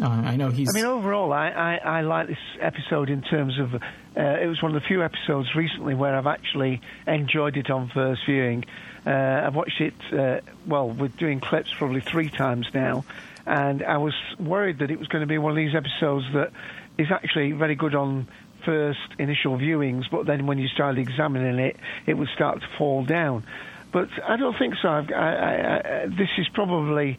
Uh, 0.00 0.06
I 0.06 0.36
know 0.36 0.48
he's. 0.48 0.68
I 0.74 0.78
mean, 0.78 0.86
overall, 0.86 1.32
I, 1.32 1.48
I, 1.48 1.76
I, 1.76 2.00
like 2.00 2.26
this 2.26 2.38
episode 2.60 3.10
in 3.10 3.22
terms 3.22 3.58
of 3.58 3.74
uh, 3.74 3.80
it 4.16 4.46
was 4.46 4.62
one 4.62 4.74
of 4.74 4.80
the 4.80 4.86
few 4.86 5.02
episodes 5.02 5.54
recently 5.54 5.94
where 5.94 6.16
I've 6.16 6.26
actually 6.26 6.80
enjoyed 7.06 7.56
it 7.56 7.70
on 7.70 7.90
first 7.90 8.22
viewing. 8.26 8.64
Uh, 9.06 9.10
I've 9.10 9.54
watched 9.54 9.80
it, 9.80 9.94
uh, 10.12 10.40
well, 10.66 10.88
we're 10.88 11.08
doing 11.08 11.40
clips 11.40 11.72
probably 11.74 12.00
three 12.00 12.30
times 12.30 12.68
now, 12.72 13.04
and 13.46 13.82
I 13.82 13.98
was 13.98 14.14
worried 14.38 14.78
that 14.78 14.90
it 14.90 14.98
was 14.98 15.08
going 15.08 15.22
to 15.22 15.26
be 15.26 15.38
one 15.38 15.50
of 15.50 15.56
these 15.56 15.74
episodes 15.74 16.24
that 16.34 16.52
is 16.98 17.08
actually 17.10 17.52
very 17.52 17.74
good 17.74 17.94
on 17.94 18.28
first 18.64 19.00
initial 19.18 19.58
viewings, 19.58 20.04
but 20.10 20.26
then 20.26 20.46
when 20.46 20.58
you 20.58 20.68
started 20.68 21.00
examining 21.00 21.58
it, 21.58 21.76
it 22.06 22.14
would 22.14 22.28
start 22.28 22.60
to 22.60 22.68
fall 22.78 23.04
down. 23.04 23.44
But 23.92 24.08
I 24.26 24.36
don't 24.36 24.56
think 24.58 24.74
so. 24.80 24.88
I, 24.88 25.02
I, 25.02 26.06
this 26.06 26.30
is 26.38 26.48
probably 26.48 27.18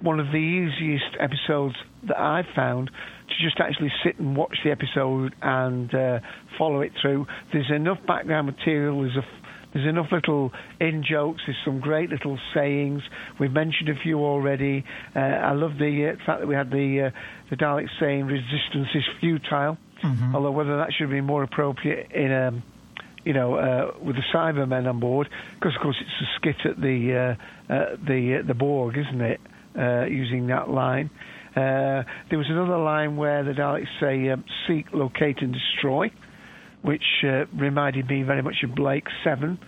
one 0.00 0.20
of 0.20 0.26
the 0.26 0.38
easiest 0.38 1.16
episodes 1.20 1.76
that 2.06 2.18
I've 2.18 2.46
found 2.54 2.90
to 3.28 3.44
just 3.44 3.60
actually 3.60 3.92
sit 4.04 4.18
and 4.18 4.36
watch 4.36 4.56
the 4.64 4.70
episode 4.70 5.34
and 5.42 5.94
uh, 5.94 6.20
follow 6.58 6.80
it 6.80 6.92
through. 7.00 7.26
There's 7.52 7.70
enough 7.70 7.98
background 8.06 8.46
material. 8.46 9.02
There's 9.02 9.16
a 9.16 9.24
there's 9.74 9.86
enough 9.86 10.10
little 10.10 10.50
in 10.80 11.04
jokes. 11.08 11.42
There's 11.46 11.58
some 11.62 11.78
great 11.78 12.08
little 12.08 12.38
sayings. 12.54 13.02
We've 13.38 13.52
mentioned 13.52 13.90
a 13.90 13.96
few 14.02 14.18
already. 14.20 14.82
Uh, 15.14 15.18
I 15.18 15.52
love 15.52 15.72
the 15.78 16.14
uh, 16.14 16.24
fact 16.24 16.40
that 16.40 16.46
we 16.46 16.54
had 16.54 16.70
the 16.70 17.12
uh, 17.12 17.18
the 17.50 17.56
Daleks 17.56 17.90
saying 18.00 18.24
resistance 18.24 18.88
is 18.94 19.04
futile. 19.20 19.76
Mm-hmm. 20.02 20.34
Although 20.34 20.52
whether 20.52 20.78
that 20.78 20.92
should 20.96 21.10
be 21.10 21.20
more 21.20 21.42
appropriate 21.42 22.10
in 22.12 22.32
a 22.32 22.62
you 23.24 23.34
know, 23.34 23.56
uh, 23.56 23.92
with 24.00 24.16
the 24.16 24.22
Cybermen 24.32 24.88
on 24.88 25.00
board, 25.00 25.28
because 25.54 25.74
of 25.76 25.82
course 25.82 25.96
it's 26.00 26.10
a 26.22 26.28
skit 26.36 26.64
at 26.64 26.80
the 26.80 27.36
uh, 27.70 27.72
uh, 27.72 27.96
the 27.96 28.42
the 28.46 28.54
Borg, 28.54 28.96
isn't 28.96 29.20
it? 29.20 29.40
Uh, 29.78 30.06
using 30.06 30.48
that 30.48 30.68
line. 30.68 31.08
Uh, 31.54 32.02
there 32.30 32.38
was 32.38 32.48
another 32.50 32.78
line 32.78 33.16
where 33.16 33.44
the 33.44 33.52
Daleks 33.52 33.86
say 34.00 34.28
um, 34.30 34.44
"seek, 34.66 34.92
locate, 34.92 35.40
and 35.40 35.52
destroy," 35.54 36.10
which 36.82 37.04
uh, 37.24 37.46
reminded 37.54 38.08
me 38.08 38.22
very 38.22 38.42
much 38.42 38.56
of 38.64 38.74
Blake 38.74 39.06
Seven. 39.22 39.58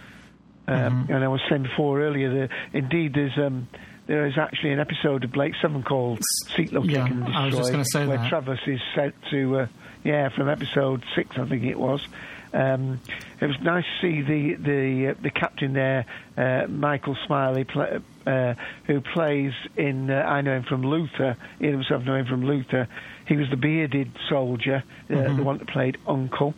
Um, 0.67 0.77
Mm-hmm. 0.77 1.13
And 1.13 1.25
I 1.25 1.29
was 1.29 1.41
saying 1.49 1.63
before 1.65 2.01
earlier 2.01 2.41
that 2.41 2.49
indeed 2.73 3.15
there's 3.15 3.37
um, 3.39 3.69
there 4.07 4.27
is 4.27 4.35
actually 4.39 4.73
an 4.73 4.81
episode 4.81 5.25
of 5.25 5.33
Blake 5.33 5.55
Seven 5.63 5.83
called 5.83 6.21
"Seek, 6.57 6.73
Locate, 6.73 6.91
Yeah, 6.91 7.07
and 7.07 7.25
Destroy," 7.27 7.41
I 7.41 7.47
was 7.47 7.71
just 7.71 7.93
say 7.93 8.07
where 8.07 8.19
that. 8.19 8.29
Travis 8.29 8.61
is 8.67 8.81
sent 8.95 9.15
to 9.31 9.61
uh, 9.61 9.67
yeah 10.05 10.29
from 10.29 10.49
episode 10.49 11.05
six, 11.15 11.39
I 11.39 11.45
think 11.47 11.65
it 11.65 11.79
was. 11.79 12.07
Um, 12.53 13.01
it 13.41 13.47
was 13.47 13.57
nice 13.63 13.85
to 13.85 14.01
see 14.01 14.23
the 14.23 14.55
the 14.55 15.11
uh, 15.11 15.23
the 15.23 15.31
captain 15.31 15.73
there, 15.73 16.05
uh, 16.37 16.67
Michael 16.69 17.17
Smiley, 17.27 17.65
pla 17.65 17.87
uh, 18.27 18.55
who 18.87 19.01
plays 19.01 19.53
in. 19.77 20.11
Uh, 20.11 20.15
I 20.15 20.41
know 20.41 20.57
him 20.57 20.65
from 20.65 20.83
Luther. 20.83 21.37
He 21.59 21.67
himself 21.67 22.05
know 22.05 22.17
him 22.17 22.27
from 22.27 22.45
Luther. 22.45 22.89
He 23.27 23.37
was 23.37 23.49
the 23.51 23.57
bearded 23.57 24.11
soldier, 24.29 24.83
uh, 25.09 25.13
Mm-hmm. 25.13 25.37
the 25.37 25.43
one 25.45 25.59
that 25.59 25.69
played 25.69 25.97
Uncle. 26.07 26.55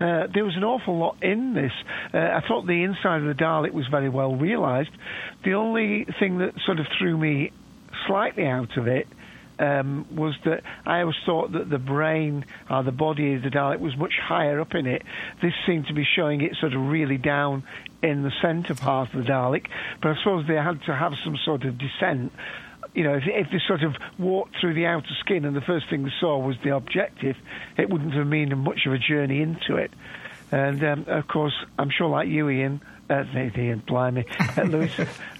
Uh, 0.00 0.28
there 0.32 0.44
was 0.44 0.56
an 0.56 0.62
awful 0.62 0.96
lot 0.96 1.16
in 1.22 1.54
this. 1.54 1.72
Uh, 2.14 2.18
I 2.18 2.40
thought 2.46 2.66
the 2.66 2.84
inside 2.84 3.20
of 3.22 3.26
the 3.26 3.34
Dalek 3.34 3.72
was 3.72 3.86
very 3.88 4.08
well 4.08 4.34
realised. 4.36 4.90
The 5.44 5.54
only 5.54 6.06
thing 6.20 6.38
that 6.38 6.54
sort 6.64 6.78
of 6.78 6.86
threw 6.98 7.16
me 7.18 7.50
slightly 8.06 8.46
out 8.46 8.76
of 8.76 8.86
it 8.86 9.08
um, 9.58 10.06
was 10.14 10.34
that 10.44 10.62
I 10.86 11.00
always 11.00 11.16
thought 11.26 11.52
that 11.52 11.68
the 11.70 11.78
brain 11.78 12.44
or 12.70 12.82
the 12.82 12.92
body 12.92 13.34
of 13.34 13.42
the 13.42 13.48
Dalek 13.48 13.80
was 13.80 13.96
much 13.96 14.14
higher 14.22 14.60
up 14.60 14.74
in 14.74 14.86
it. 14.86 15.02
This 15.42 15.52
seemed 15.66 15.86
to 15.88 15.94
be 15.94 16.04
showing 16.04 16.40
it 16.40 16.56
sort 16.60 16.74
of 16.74 16.80
really 16.80 17.18
down 17.18 17.64
in 18.02 18.22
the 18.22 18.32
centre 18.40 18.74
part 18.74 19.12
of 19.14 19.24
the 19.24 19.30
Dalek, 19.30 19.66
but 20.00 20.12
I 20.12 20.18
suppose 20.18 20.46
they 20.46 20.54
had 20.54 20.82
to 20.86 20.94
have 20.94 21.14
some 21.24 21.36
sort 21.44 21.64
of 21.64 21.78
descent. 21.78 22.32
You 22.94 23.04
know, 23.04 23.14
if, 23.14 23.24
if 23.26 23.48
they 23.50 23.60
sort 23.66 23.82
of 23.82 23.94
walked 24.18 24.56
through 24.60 24.74
the 24.74 24.86
outer 24.86 25.14
skin 25.20 25.44
and 25.44 25.54
the 25.54 25.60
first 25.60 25.90
thing 25.90 26.04
they 26.04 26.12
saw 26.20 26.38
was 26.38 26.56
the 26.64 26.74
objective, 26.74 27.36
it 27.76 27.90
wouldn't 27.90 28.14
have 28.14 28.30
been 28.30 28.56
much 28.58 28.86
of 28.86 28.92
a 28.92 28.98
journey 28.98 29.42
into 29.42 29.76
it. 29.76 29.92
And 30.50 30.82
um, 30.82 31.04
of 31.08 31.28
course, 31.28 31.54
I'm 31.78 31.90
sure, 31.90 32.08
like 32.08 32.28
you, 32.28 32.48
Ian, 32.48 32.80
uh, 33.10 33.24
Ian, 33.34 33.82
blimey, 33.86 34.24
uh, 34.56 34.62
Louis, 34.62 34.90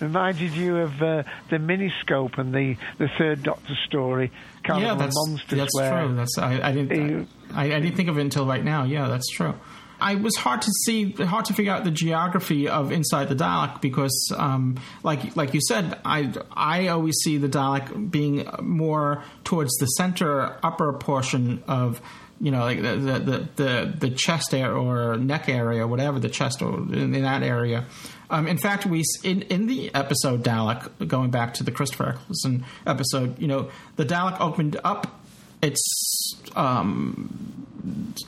reminded 0.01 0.53
you 0.53 0.79
of 0.79 1.03
uh, 1.03 1.23
the 1.51 1.57
miniscope 1.57 2.39
and 2.39 2.55
the, 2.55 2.77
the 2.99 3.09
third 3.19 3.43
Doctor 3.43 3.75
story, 3.87 4.31
Carnival 4.65 4.89
yeah, 4.89 4.95
that's 4.97 5.17
Monsters, 5.17 5.59
that's 5.59 5.77
true. 5.77 6.15
That's 6.15 6.39
I, 6.39 6.69
I 6.69 6.73
didn't 6.73 7.29
I, 7.55 7.65
I 7.65 7.81
didn't 7.81 7.97
think 7.97 8.09
of 8.09 8.19
it 8.19 8.23
until 8.23 8.47
right 8.47 8.63
now. 8.63 8.85
Yeah, 8.85 9.09
that's 9.09 9.29
true. 9.31 9.55
I 10.01 10.15
was 10.15 10.37
hard 10.37 10.63
to 10.63 10.71
see, 10.85 11.11
hard 11.13 11.47
to 11.47 11.55
figure 11.55 11.73
out 11.73 11.85
the 11.85 11.91
geography 11.91 12.69
of 12.69 12.93
inside 12.93 13.29
the 13.29 13.35
Dalek 13.35 13.81
because, 13.81 14.33
um, 14.37 14.79
like 15.03 15.37
like 15.37 15.55
you 15.55 15.61
said, 15.61 15.99
I 16.05 16.33
I 16.53 16.89
always 16.89 17.17
see 17.23 17.37
the 17.39 17.49
Dalek 17.49 18.11
being 18.11 18.49
more 18.61 19.25
towards 19.45 19.75
the 19.79 19.87
center 19.87 20.57
upper 20.63 20.93
portion 20.95 21.63
of. 21.67 22.01
You 22.41 22.53
know, 22.53 22.61
like 22.61 22.81
the 22.81 22.97
the 22.97 23.49
the, 23.57 23.95
the, 23.99 24.11
chest 24.11 24.55
area 24.55 24.73
or 24.73 25.17
neck 25.17 25.49
area, 25.49 25.87
whatever 25.87 26.21
the 26.21 26.29
chest 26.29 26.63
or 26.63 26.77
in, 26.79 27.15
in 27.15 27.23
that 27.23 27.43
area. 27.43 27.85
Um, 28.31 28.47
in 28.47 28.59
fact, 28.59 28.87
we 28.87 29.03
in 29.25 29.43
in 29.43 29.67
the 29.67 29.93
episode 29.95 30.45
Dalek, 30.45 31.09
going 31.09 31.31
back 31.31 31.55
to 31.55 31.65
the 31.65 31.73
Christopher 31.73 32.11
Eccleston 32.11 32.65
episode, 32.87 33.39
you 33.41 33.49
know, 33.49 33.71
the 33.97 34.05
Dalek 34.05 34.41
opened 34.41 34.79
up 34.85 35.21
its 35.63 36.37
um, 36.55 37.67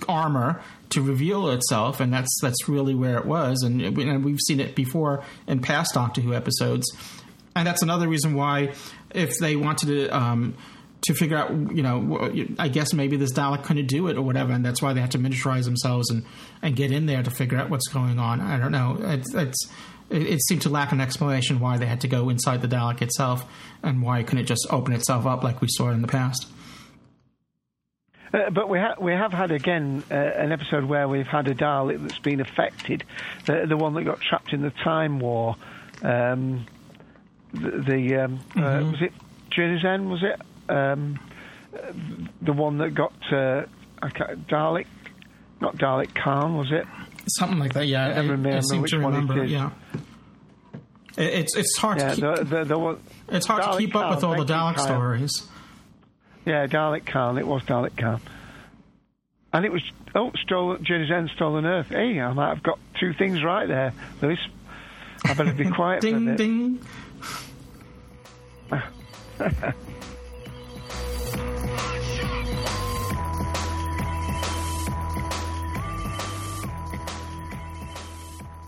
armor 0.08 0.62
to 0.90 1.02
reveal 1.02 1.50
itself, 1.50 2.00
and 2.00 2.12
that's 2.12 2.38
that's 2.42 2.68
really 2.68 2.94
where 2.94 3.18
it 3.18 3.26
was. 3.26 3.62
And, 3.62 3.80
and 3.80 4.24
we've 4.24 4.40
seen 4.40 4.60
it 4.60 4.74
before 4.74 5.22
in 5.46 5.60
past 5.60 5.94
Doctor 5.94 6.20
Who 6.20 6.34
episodes, 6.34 6.90
and 7.54 7.66
that's 7.66 7.82
another 7.82 8.08
reason 8.08 8.34
why, 8.34 8.72
if 9.14 9.38
they 9.38 9.56
wanted 9.56 9.86
to. 9.86 10.08
Um, 10.08 10.54
to 11.02 11.14
figure 11.14 11.36
out, 11.36 11.50
you 11.50 11.82
know, 11.82 12.30
I 12.58 12.68
guess 12.68 12.92
maybe 12.92 13.16
this 13.16 13.32
Dalek 13.32 13.64
couldn't 13.64 13.86
do 13.86 14.08
it 14.08 14.16
or 14.16 14.22
whatever, 14.22 14.52
and 14.52 14.64
that's 14.64 14.82
why 14.82 14.92
they 14.92 15.00
had 15.00 15.12
to 15.12 15.18
miniaturize 15.18 15.64
themselves 15.64 16.10
and, 16.10 16.24
and 16.62 16.76
get 16.76 16.92
in 16.92 17.06
there 17.06 17.22
to 17.22 17.30
figure 17.30 17.58
out 17.58 17.70
what's 17.70 17.88
going 17.88 18.18
on. 18.18 18.40
I 18.40 18.58
don't 18.58 18.72
know. 18.72 18.98
It's, 19.00 19.34
it's 19.34 19.70
it, 20.10 20.22
it 20.22 20.42
seemed 20.42 20.62
to 20.62 20.68
lack 20.68 20.92
an 20.92 21.00
explanation 21.00 21.60
why 21.60 21.78
they 21.78 21.86
had 21.86 22.00
to 22.02 22.08
go 22.08 22.28
inside 22.28 22.60
the 22.62 22.68
Dalek 22.68 23.00
itself 23.00 23.44
and 23.82 24.02
why 24.02 24.18
it 24.18 24.26
couldn't 24.26 24.44
it 24.44 24.46
just 24.46 24.66
open 24.70 24.92
itself 24.92 25.26
up 25.26 25.42
like 25.42 25.60
we 25.60 25.68
saw 25.70 25.90
in 25.90 26.02
the 26.02 26.08
past. 26.08 26.46
Uh, 28.32 28.50
but 28.50 28.68
we, 28.68 28.78
ha- 28.78 28.94
we 29.00 29.12
have 29.12 29.32
had 29.32 29.50
again 29.50 30.04
uh, 30.10 30.14
an 30.14 30.52
episode 30.52 30.84
where 30.84 31.08
we've 31.08 31.26
had 31.26 31.48
a 31.48 31.54
Dalek 31.54 32.00
that's 32.00 32.18
been 32.20 32.40
affected, 32.40 33.04
the, 33.46 33.66
the 33.68 33.76
one 33.76 33.94
that 33.94 34.04
got 34.04 34.20
trapped 34.20 34.52
in 34.52 34.62
the 34.62 34.70
Time 34.70 35.18
War. 35.18 35.56
Um, 36.02 36.66
the 37.52 37.70
the 37.70 38.16
um, 38.16 38.40
uh, 38.56 38.84
was 38.88 39.02
it 39.02 39.12
Journey's 39.50 39.84
End? 39.84 40.08
Was 40.08 40.22
it 40.22 40.40
um, 40.70 41.18
the 42.42 42.52
one 42.52 42.78
that 42.78 42.94
got 42.94 43.12
uh, 43.32 43.64
I 44.02 44.08
Dalek? 44.08 44.86
Not 45.60 45.76
Dalek 45.76 46.08
Caan, 46.14 46.56
was 46.56 46.70
it? 46.72 46.86
Something 47.28 47.58
like 47.58 47.74
that. 47.74 47.86
Yeah, 47.86 48.06
I 48.06 48.10
I, 48.10 48.14
I 48.14 48.18
remember 48.20 48.62
seem 48.62 48.80
which 48.82 48.92
to 48.92 48.98
remember. 48.98 49.44
Yeah, 49.44 49.70
It- 51.18 51.34
it's 51.40 51.56
it's 51.56 51.76
hard 51.76 51.98
Yeah, 51.98 52.08
to 52.10 52.14
keep. 52.14 52.24
the, 52.24 52.44
the, 52.44 52.64
the 52.64 52.78
one, 52.78 52.98
it's 53.28 53.46
hard 53.46 53.62
Dalek 53.62 53.72
to 53.72 53.78
keep 53.78 53.94
up 53.96 54.14
with 54.14 54.24
all 54.24 54.36
the 54.42 54.50
Dalek 54.52 54.76
Kyle. 54.76 54.84
stories. 54.86 55.46
Yeah, 56.46 56.66
Dalek 56.66 57.04
Caan. 57.04 57.38
It 57.38 57.46
was 57.46 57.62
Dalek 57.64 57.90
Caan. 57.90 58.20
And 59.52 59.64
it 59.66 59.72
was, 59.72 59.82
oh, 60.14 60.30
stolen, 60.44 60.82
Journey's 60.84 61.10
End, 61.10 61.28
Stolen 61.34 61.66
Earth. 61.66 61.88
Hey, 61.88 62.20
I 62.20 62.32
might 62.32 62.50
have 62.54 62.62
got 62.62 62.78
two 63.00 63.12
things 63.12 63.42
right 63.44 63.66
there, 63.68 63.92
Louis. 64.22 64.38
I 65.24 65.34
better 65.34 65.52
be 65.52 65.68
quiet 65.70 66.00
ding 66.00 66.36
ding. 66.36 66.80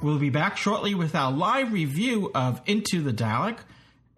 We'll 0.03 0.18
be 0.18 0.30
back 0.30 0.57
shortly 0.57 0.96
with 0.96 1.14
our 1.14 1.30
live 1.30 1.72
review 1.72 2.32
of 2.34 2.61
Into 2.66 3.03
the 3.03 3.12
Dalek. 3.12 3.59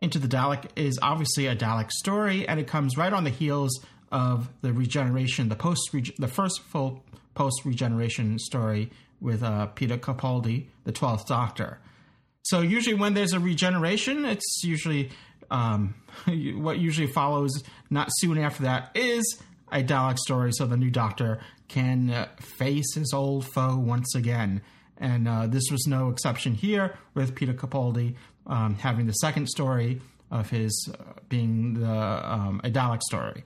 Into 0.01 0.19
the 0.19 0.27
Dalek 0.27 0.71
is 0.77 0.99
obviously 1.03 1.47
a 1.47 1.55
Dalek 1.55 1.91
story, 1.91 2.49
and 2.49 2.59
it 2.59 2.67
comes 2.67 2.97
right 2.97 3.13
on 3.13 3.25
the 3.25 3.31
heels 3.31 3.85
of 4.11 4.49
the 4.63 4.73
regeneration, 4.73 5.51
the 5.51 5.57
post, 5.57 5.91
the 6.19 6.27
first 6.27 6.63
full 6.63 7.05
post 7.35 7.67
regeneration 7.67 8.39
story 8.39 8.93
with 9.21 9.43
uh, 9.43 9.67
Peter 9.67 9.99
Capaldi, 9.99 10.69
the 10.85 10.93
Twelfth 10.93 11.27
Doctor. 11.27 11.79
So 12.45 12.63
usually 12.63 12.95
when 12.95 13.13
there's 13.13 13.35
a 13.35 13.41
regeneration, 13.41 14.25
it's 14.25 14.63
usually 14.65 15.11
um, 15.51 15.97
what 16.55 16.79
usually 16.79 17.09
follows. 17.09 17.63
Not 17.91 18.09
soon 18.11 18.39
after 18.39 18.63
that 18.63 18.91
is 18.95 19.39
a 19.71 19.83
Dalek 19.83 20.17
story, 20.17 20.53
so 20.55 20.65
the 20.65 20.79
new 20.79 20.91
Doctor 20.91 21.41
can 21.69 22.09
uh, 22.09 22.29
face 22.39 22.95
his 22.95 23.13
old 23.13 23.47
foe 23.53 23.77
once 23.77 24.15
again. 24.15 24.63
And 24.99 25.27
uh, 25.27 25.47
this 25.47 25.65
was 25.71 25.87
no 25.87 26.09
exception 26.11 26.55
here 26.55 26.97
with 27.15 27.35
Peter 27.35 27.53
Capaldi 27.53 28.15
um, 28.47 28.77
having 28.77 29.07
the 29.07 29.13
second 29.15 29.49
story 29.49 30.01
of 30.31 30.51
his 30.51 30.91
uh, 30.93 31.03
being 31.29 31.75
the 31.75 31.91
um, 31.91 32.61
story. 33.01 33.45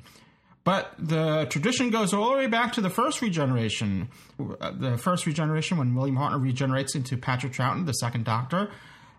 But 0.64 0.92
the 0.98 1.46
tradition 1.48 1.88
goes 1.90 2.12
all 2.12 2.32
the 2.32 2.36
way 2.36 2.46
back 2.46 2.74
to 2.74 2.82
the 2.82 2.90
first 2.90 3.22
regeneration. 3.22 4.08
Uh, 4.38 4.70
The 4.72 4.98
first 4.98 5.24
regeneration, 5.24 5.78
when 5.78 5.94
William 5.94 6.16
Hartnell 6.16 6.42
regenerates 6.42 6.94
into 6.94 7.16
Patrick 7.16 7.52
Troughton, 7.54 7.86
the 7.86 7.92
second 7.92 8.24
Doctor, 8.24 8.70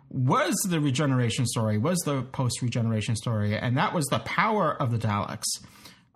was 0.09 0.55
the 0.67 0.79
regeneration 0.79 1.45
story, 1.45 1.77
was 1.77 1.97
the 1.99 2.21
post 2.21 2.61
regeneration 2.61 3.15
story, 3.15 3.57
and 3.57 3.77
that 3.77 3.93
was 3.93 4.05
the 4.07 4.19
power 4.19 4.73
of 4.79 4.91
the 4.91 4.97
Daleks. 4.97 5.45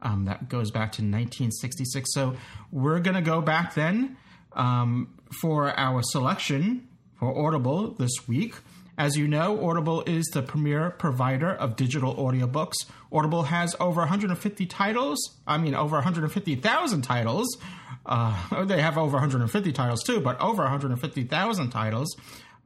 Um, 0.01 0.26
that 0.26 0.49
goes 0.49 0.70
back 0.70 0.91
to 0.93 1.01
1966. 1.01 2.14
So 2.14 2.36
we're 2.72 2.99
going 2.99 3.16
to 3.16 3.22
go 3.22 3.41
back 3.41 3.74
then 3.74 4.18
um, 4.56 5.14
for 5.41 5.78
our 5.78 6.01
selection 6.04 6.88
for 7.20 7.47
Audible 7.47 7.91
this 7.91 8.28
week. 8.28 8.56
As 8.97 9.18
you 9.18 9.28
know, 9.28 9.68
Audible 9.68 10.04
is 10.04 10.26
the 10.28 10.43
premier 10.43 10.91
provider 10.91 11.51
of 11.51 11.76
digital 11.76 12.14
audiobooks. 12.16 12.76
Audible 13.12 13.43
has 13.43 13.76
over 13.80 14.01
150 14.01 14.66
titles. 14.68 15.18
I 15.47 15.58
mean, 15.58 15.74
over 15.74 15.95
150,000 15.95 17.01
titles. 17.01 17.58
Uh, 18.06 18.66
they 18.66 18.82
have 18.82 18.97
over 18.97 19.14
150 19.14 19.72
titles 19.72 20.04
too, 20.04 20.20
but 20.20 20.39
over 20.39 20.62
150,000 20.62 21.70
titles 21.72 22.16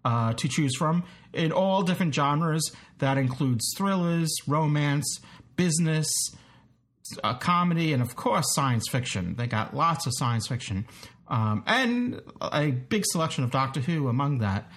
uh, 0.04 0.34
to 0.34 0.48
choose 0.48 0.76
from 0.76 1.04
in 1.34 1.52
all 1.52 1.84
different 1.84 2.14
genres. 2.14 2.72
That 3.00 3.18
includes 3.18 3.74
thrillers, 3.78 4.34
romance, 4.48 5.20
business, 5.56 6.10
uh, 7.24 7.36
comedy, 7.36 7.94
and 7.94 8.02
of 8.02 8.16
course, 8.16 8.54
science 8.54 8.90
fiction. 8.90 9.36
They 9.36 9.48
got 9.48 9.76
lots 9.76 10.06
of 10.08 10.14
science 10.16 10.48
fiction. 10.48 10.86
Um, 11.30 11.64
and 11.68 12.22
a 12.42 12.72
big 12.72 13.04
selection 13.06 13.44
of 13.44 13.52
Doctor 13.52 13.82
Who 13.82 14.08
among 14.08 14.40
that. 14.40 14.70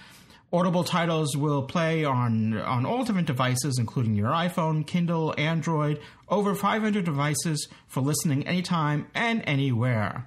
Audible 0.52 0.82
titles 0.82 1.36
will 1.36 1.62
play 1.62 2.04
on 2.04 2.58
on 2.58 2.84
all 2.84 3.04
different 3.04 3.28
devices, 3.28 3.78
including 3.78 4.16
your 4.16 4.30
iPhone, 4.30 4.84
Kindle, 4.84 5.32
Android. 5.38 6.00
Over 6.28 6.54
500 6.54 7.04
devices 7.04 7.68
for 7.86 8.00
listening 8.00 8.46
anytime 8.46 9.06
and 9.14 9.42
anywhere. 9.46 10.26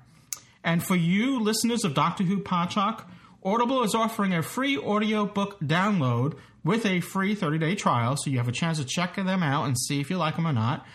And 0.63 0.81
for 0.81 0.95
you 0.95 1.41
listeners 1.41 1.83
of 1.83 1.93
Doctor 1.93 2.23
Who 2.23 2.39
Podshock, 2.39 3.03
Audible 3.43 3.83
is 3.83 3.93
offering 3.93 4.33
a 4.33 4.41
free 4.41 4.77
audiobook 4.77 5.59
download 5.59 6.37
with 6.63 6.85
a 6.85 7.01
free 7.01 7.35
30 7.35 7.57
day 7.57 7.75
trial, 7.75 8.15
so 8.15 8.29
you 8.29 8.37
have 8.37 8.47
a 8.47 8.53
chance 8.53 8.77
to 8.77 8.85
check 8.85 9.15
them 9.15 9.43
out 9.43 9.65
and 9.65 9.77
see 9.77 9.99
if 9.99 10.09
you 10.09 10.17
like 10.17 10.37
them 10.37 10.47
or 10.47 10.53
not. 10.53 10.85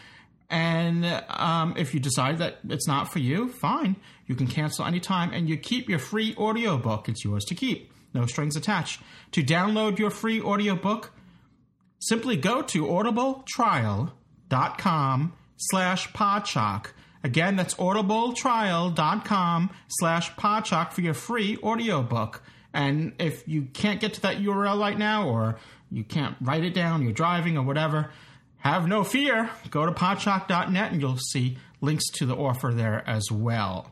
And 0.51 1.05
um, 1.29 1.75
if 1.77 1.93
you 1.93 2.01
decide 2.01 2.39
that 2.39 2.61
it's 2.69 2.89
not 2.89 3.13
for 3.13 3.19
you, 3.19 3.49
fine. 3.49 3.97
You 4.27 4.35
can 4.35 4.47
cancel 4.47 4.87
anytime 4.87 5.31
and 5.33 5.49
you 5.49 5.57
keep 5.57 5.89
your 5.89 5.99
free 5.99 6.35
audiobook. 6.37 7.09
It's 7.09 7.25
yours 7.25 7.45
to 7.47 7.55
keep. 7.55 7.91
No 8.15 8.27
strings 8.27 8.57
attached. 8.57 9.01
To 9.33 9.43
download 9.43 9.99
your 9.99 10.11
free 10.11 10.41
audiobook, 10.41 11.13
simply 11.99 12.37
go 12.37 12.63
to 12.63 12.87
audibletrial.com 12.87 15.33
slash 15.57 16.13
podshock. 16.13 16.93
Again, 17.23 17.57
that's 17.57 17.75
audibletrial.com 17.75 19.71
slash 19.89 20.33
podshock 20.35 20.93
for 20.93 21.03
your 21.03 21.15
free 21.15 21.59
audiobook. 21.63 22.43
And 22.73 23.13
if 23.19 23.47
you 23.49 23.63
can't 23.73 24.01
get 24.01 24.15
to 24.15 24.23
that 24.23 24.39
URL 24.39 24.81
right 24.81 24.97
now 24.97 25.29
or 25.29 25.59
you 25.91 26.05
can't 26.05 26.37
write 26.41 26.63
it 26.65 26.73
down, 26.75 27.03
you're 27.03 27.13
driving 27.13 27.59
or 27.59 27.65
whatever, 27.65 28.11
have 28.59 28.87
no 28.89 29.05
fear. 29.05 29.51
Go 29.71 29.87
to 29.87 29.93
podshock.net 29.93 30.93
and 30.93 31.01
you'll 31.01 31.17
see 31.17 31.59
links 31.81 32.09
to 32.15 32.27
the 32.27 32.35
offer 32.35 32.73
there 32.75 33.03
as 33.09 33.31
well. 33.31 33.91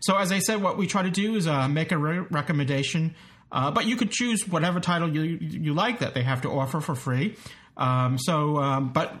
So, 0.00 0.16
as 0.16 0.30
I 0.32 0.38
said, 0.38 0.62
what 0.62 0.76
we 0.76 0.86
try 0.86 1.02
to 1.02 1.10
do 1.10 1.34
is 1.34 1.46
uh, 1.46 1.68
make 1.68 1.92
a 1.92 1.98
re- 1.98 2.26
recommendation, 2.30 3.14
uh, 3.50 3.70
but 3.70 3.86
you 3.86 3.96
could 3.96 4.10
choose 4.10 4.46
whatever 4.46 4.80
title 4.80 5.12
you 5.14 5.22
you 5.40 5.74
like 5.74 6.00
that 6.00 6.14
they 6.14 6.22
have 6.22 6.42
to 6.42 6.50
offer 6.50 6.80
for 6.80 6.94
free. 6.94 7.36
Um, 7.76 8.18
so, 8.18 8.58
um, 8.58 8.92
but 8.92 9.14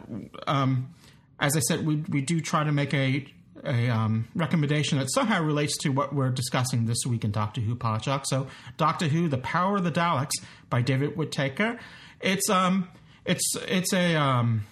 um, 0.46 0.94
as 1.40 1.56
I 1.56 1.60
said, 1.60 1.84
we 1.86 1.96
we 2.08 2.20
do 2.20 2.40
try 2.40 2.64
to 2.64 2.72
make 2.72 2.94
a 2.94 3.26
a 3.64 3.88
um, 3.88 4.28
recommendation 4.36 4.98
that 4.98 5.10
somehow 5.10 5.42
relates 5.42 5.76
to 5.78 5.88
what 5.88 6.14
we're 6.14 6.30
discussing 6.30 6.86
this 6.86 7.04
week 7.06 7.24
in 7.24 7.32
Doctor 7.32 7.60
Who 7.60 7.74
Podshock. 7.74 8.24
So, 8.26 8.46
Doctor 8.76 9.08
Who: 9.08 9.28
The 9.28 9.38
Power 9.38 9.76
of 9.76 9.84
the 9.84 9.92
Daleks 9.92 10.34
by 10.70 10.82
David 10.82 11.16
Whitaker. 11.16 11.78
It's 12.20 12.48
um, 12.50 12.88
it's 13.24 13.56
it's 13.68 13.92
a 13.92 14.14
um, 14.16 14.64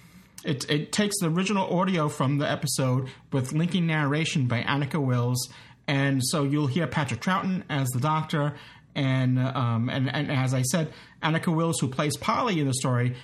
it 0.47 0.71
it 0.71 0.93
takes 0.93 1.19
the 1.21 1.27
original 1.27 1.79
audio 1.79 2.09
from 2.09 2.39
the 2.39 2.51
episode 2.51 3.09
with 3.33 3.53
linking 3.53 3.87
narration 3.87 4.47
by 4.47 4.63
Anneke 4.63 5.05
Wills, 5.05 5.49
and 5.87 6.23
so 6.25 6.45
you'll 6.45 6.69
hear 6.69 6.87
Patrick 6.87 7.21
Troughton 7.21 7.65
as 7.69 7.89
the 7.89 8.01
Doctor. 8.01 8.55
And, 8.95 9.39
um, 9.39 9.91
and 9.91 10.09
and 10.09 10.33
as 10.33 10.55
I 10.55 10.63
said, 10.63 10.91
Anneke 11.23 11.55
Wills, 11.55 11.79
who 11.81 11.89
plays 11.89 12.17
Polly 12.17 12.61
in 12.61 12.67
the 12.67 12.73
story, 12.73 13.15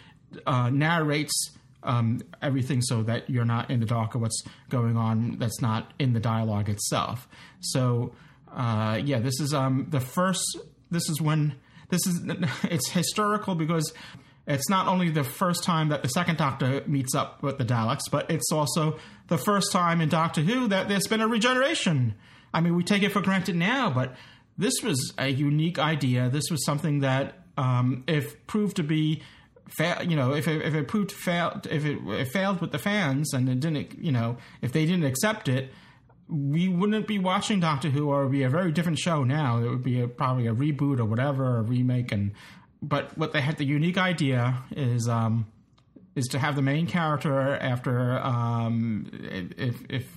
uh, 0.46 0.68
narrates 0.68 1.56
um, 1.82 2.20
everything 2.42 2.82
so 2.82 3.02
that 3.04 3.30
you're 3.30 3.46
not 3.46 3.70
in 3.70 3.80
the 3.80 3.86
dark 3.86 4.14
of 4.14 4.20
what's 4.20 4.42
going 4.68 4.96
on 4.96 5.38
that's 5.38 5.62
not 5.62 5.92
in 5.98 6.12
the 6.12 6.20
dialogue 6.20 6.68
itself. 6.68 7.26
So 7.60 8.14
uh, 8.54 9.00
yeah, 9.02 9.20
this 9.20 9.40
is 9.40 9.54
um, 9.54 9.86
the 9.90 10.00
first. 10.00 10.58
This 10.90 11.08
is 11.08 11.20
when 11.20 11.54
this 11.88 12.06
is 12.06 12.20
it's 12.64 12.90
historical 12.90 13.54
because 13.54 13.92
it's 14.46 14.68
not 14.68 14.88
only 14.88 15.10
the 15.10 15.24
first 15.24 15.62
time 15.62 15.88
that 15.90 16.02
the 16.02 16.08
second 16.08 16.36
Doctor 16.36 16.82
meets 16.86 17.14
up 17.14 17.42
with 17.42 17.58
the 17.58 17.64
Daleks, 17.64 18.10
but 18.10 18.30
it's 18.30 18.50
also 18.50 18.98
the 19.28 19.38
first 19.38 19.70
time 19.72 20.00
in 20.00 20.08
Doctor 20.08 20.40
Who 20.40 20.68
that 20.68 20.88
there's 20.88 21.06
been 21.06 21.20
a 21.20 21.28
regeneration. 21.28 22.14
I 22.52 22.60
mean, 22.60 22.74
we 22.74 22.82
take 22.82 23.02
it 23.02 23.12
for 23.12 23.20
granted 23.20 23.56
now, 23.56 23.90
but 23.90 24.16
this 24.58 24.74
was 24.82 25.14
a 25.16 25.28
unique 25.28 25.78
idea. 25.78 26.28
This 26.28 26.50
was 26.50 26.64
something 26.64 27.00
that, 27.00 27.34
um, 27.56 28.04
if 28.06 28.46
proved 28.46 28.76
to 28.76 28.82
be 28.82 29.22
you 30.06 30.16
know, 30.16 30.34
if 30.34 30.48
it, 30.48 30.62
if 30.62 30.74
it 30.74 30.88
proved 30.88 31.10
to 31.10 31.16
fail, 31.16 31.60
if 31.70 31.84
it, 31.84 31.98
it, 32.06 32.28
failed 32.28 32.60
with 32.60 32.72
the 32.72 32.78
fans 32.78 33.32
and 33.32 33.48
it 33.48 33.60
didn't, 33.60 33.98
you 33.98 34.12
know, 34.12 34.36
if 34.60 34.72
they 34.72 34.84
didn't 34.84 35.04
accept 35.04 35.48
it, 35.48 35.72
we 36.28 36.68
wouldn't 36.68 37.06
be 37.06 37.18
watching 37.18 37.60
Doctor 37.60 37.88
Who, 37.88 38.08
or 38.08 38.20
it 38.20 38.24
would 38.24 38.32
be 38.32 38.42
a 38.42 38.50
very 38.50 38.72
different 38.72 38.98
show 38.98 39.24
now. 39.24 39.58
It 39.58 39.68
would 39.68 39.82
be 39.82 40.00
a, 40.00 40.08
probably 40.08 40.46
a 40.46 40.54
reboot 40.54 40.98
or 40.98 41.04
whatever, 41.04 41.58
a 41.58 41.62
remake. 41.62 42.12
And 42.12 42.32
but 42.82 43.16
what 43.16 43.32
they 43.32 43.40
had 43.40 43.56
the 43.58 43.64
unique 43.64 43.96
idea 43.96 44.58
is 44.72 45.08
um, 45.08 45.46
is 46.14 46.26
to 46.26 46.38
have 46.38 46.56
the 46.56 46.62
main 46.62 46.86
character 46.86 47.54
after 47.56 48.18
um, 48.18 49.08
if 49.12 49.76
if 49.88 50.08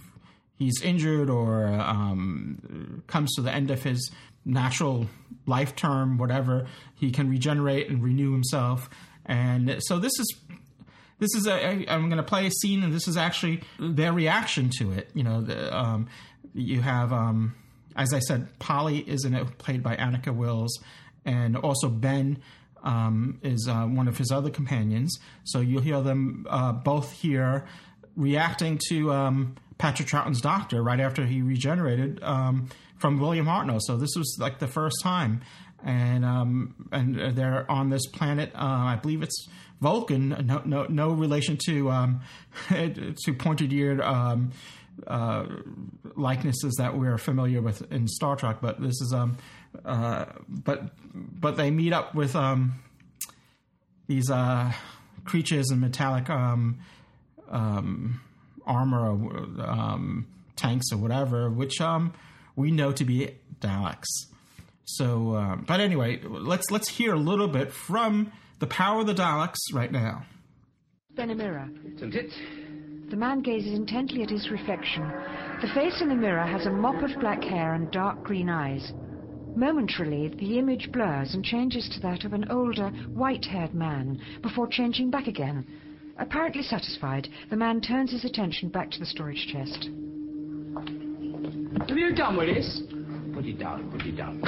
he's 0.57 0.81
injured 0.81 1.29
or 1.29 1.67
um, 1.67 3.03
comes 3.07 3.33
to 3.35 3.41
the 3.41 3.51
end 3.51 3.71
of 3.71 3.83
his 3.83 4.11
natural 4.45 5.07
life 5.45 5.75
term, 5.75 6.17
whatever, 6.17 6.67
he 6.95 7.11
can 7.11 7.29
regenerate 7.29 7.89
and 7.89 8.03
renew 8.03 8.31
himself. 8.31 8.89
And 9.25 9.77
so 9.81 9.99
this 9.99 10.13
is 10.19 10.35
this 11.19 11.33
is 11.35 11.47
a 11.47 11.85
I'm 11.87 12.09
going 12.09 12.17
to 12.17 12.23
play 12.23 12.47
a 12.47 12.51
scene, 12.51 12.83
and 12.83 12.93
this 12.93 13.07
is 13.07 13.15
actually 13.15 13.61
their 13.79 14.11
reaction 14.11 14.71
to 14.79 14.91
it. 14.91 15.09
You 15.13 15.23
know, 15.23 15.41
the, 15.41 15.75
um, 15.75 16.07
you 16.53 16.81
have 16.81 17.13
um, 17.13 17.55
as 17.95 18.13
I 18.13 18.19
said, 18.19 18.47
Polly 18.59 18.99
is 18.99 19.23
in 19.23 19.33
it, 19.33 19.57
played 19.57 19.81
by 19.81 19.95
Anneke 19.95 20.35
Wills, 20.35 20.79
and 21.25 21.57
also 21.57 21.89
Ben. 21.89 22.41
Um, 22.83 23.39
is 23.41 23.67
uh, 23.67 23.85
one 23.85 24.07
of 24.07 24.19
his 24.19 24.31
other 24.31 24.51
companions. 24.51 25.17
So 25.43 25.59
you'll 25.59 25.81
hear 25.81 26.01
them 26.01 26.45
uh, 26.47 26.71
both 26.71 27.13
here 27.13 27.65
reacting 28.15 28.79
to 28.89 29.11
um, 29.11 29.55
Patrick 29.77 30.07
Troughton's 30.07 30.41
doctor 30.41 30.81
right 30.81 30.99
after 30.99 31.25
he 31.25 31.41
regenerated 31.41 32.21
um, 32.23 32.69
from 32.97 33.19
William 33.19 33.45
Hartnell. 33.45 33.79
So 33.81 33.97
this 33.97 34.11
was 34.15 34.37
like 34.39 34.59
the 34.59 34.67
first 34.67 34.97
time, 35.01 35.41
and 35.83 36.23
um, 36.23 36.75
and 36.91 37.35
they're 37.35 37.69
on 37.69 37.89
this 37.89 38.05
planet. 38.07 38.51
Uh, 38.55 38.59
I 38.59 38.99
believe 39.01 39.21
it's 39.21 39.47
Vulcan. 39.81 40.29
No, 40.45 40.61
no, 40.65 40.85
no 40.85 41.11
relation 41.11 41.57
to 41.65 41.91
um, 41.91 42.21
to 42.69 43.33
pointed 43.37 43.73
eared 43.73 44.01
um, 44.01 44.51
uh, 45.05 45.45
likenesses 46.15 46.75
that 46.77 46.97
we're 46.97 47.17
familiar 47.17 47.61
with 47.61 47.91
in 47.91 48.07
Star 48.07 48.35
Trek. 48.35 48.57
But 48.61 48.81
this 48.81 49.01
is 49.01 49.13
uh, 49.83 50.25
but 50.47 50.91
but 51.39 51.57
they 51.57 51.71
meet 51.71 51.93
up 51.93 52.15
with 52.15 52.35
um, 52.35 52.79
these 54.07 54.29
uh, 54.29 54.71
creatures 55.23 55.71
in 55.71 55.79
metallic 55.79 56.29
um, 56.29 56.79
um, 57.49 58.21
armor 58.65 59.09
or 59.09 59.61
um, 59.61 60.27
tanks 60.55 60.91
or 60.91 60.97
whatever, 60.97 61.49
which 61.49 61.81
um, 61.81 62.13
we 62.55 62.71
know 62.71 62.91
to 62.91 63.05
be 63.05 63.31
Daleks. 63.59 64.05
So, 64.85 65.33
uh, 65.33 65.55
but 65.55 65.79
anyway, 65.79 66.21
let's 66.23 66.69
let's 66.71 66.89
hear 66.89 67.13
a 67.13 67.19
little 67.19 67.47
bit 67.47 67.71
from 67.71 68.31
the 68.59 68.67
power 68.67 69.01
of 69.01 69.07
the 69.07 69.15
Daleks 69.15 69.57
right 69.73 69.91
now. 69.91 70.25
Then 71.15 71.31
a 71.31 71.35
mirror. 71.35 71.69
Isn't 71.95 72.13
it? 72.13 72.31
The 73.09 73.15
man 73.15 73.41
gazes 73.41 73.77
intently 73.77 74.23
at 74.23 74.29
his 74.29 74.49
reflection. 74.49 75.03
The 75.61 75.69
face 75.73 76.01
in 76.01 76.09
the 76.09 76.15
mirror 76.15 76.45
has 76.45 76.65
a 76.65 76.71
mop 76.71 77.01
of 77.03 77.19
black 77.19 77.43
hair 77.43 77.73
and 77.73 77.89
dark 77.91 78.23
green 78.23 78.49
eyes. 78.49 78.93
Momentarily, 79.55 80.27
the 80.37 80.59
image 80.59 80.91
blurs 80.91 81.33
and 81.33 81.43
changes 81.43 81.89
to 81.93 81.99
that 82.01 82.25
of 82.25 82.33
an 82.33 82.49
older, 82.51 82.89
white-haired 83.13 83.73
man, 83.73 84.19
before 84.41 84.67
changing 84.67 85.09
back 85.09 85.27
again. 85.27 85.65
Apparently 86.17 86.61
satisfied, 86.61 87.29
the 87.49 87.55
man 87.55 87.79
turns 87.79 88.11
his 88.11 88.25
attention 88.25 88.69
back 88.69 88.91
to 88.91 88.99
the 88.99 89.05
storage 89.05 89.47
chest. 89.51 89.89
Have 91.87 91.97
you 91.97 92.13
done 92.13 92.37
with 92.37 92.53
this? 92.53 92.81
Put 93.33 93.45
it 93.45 93.57
down, 93.59 93.89
put 93.91 94.01
it 94.05 94.17
down. 94.17 94.41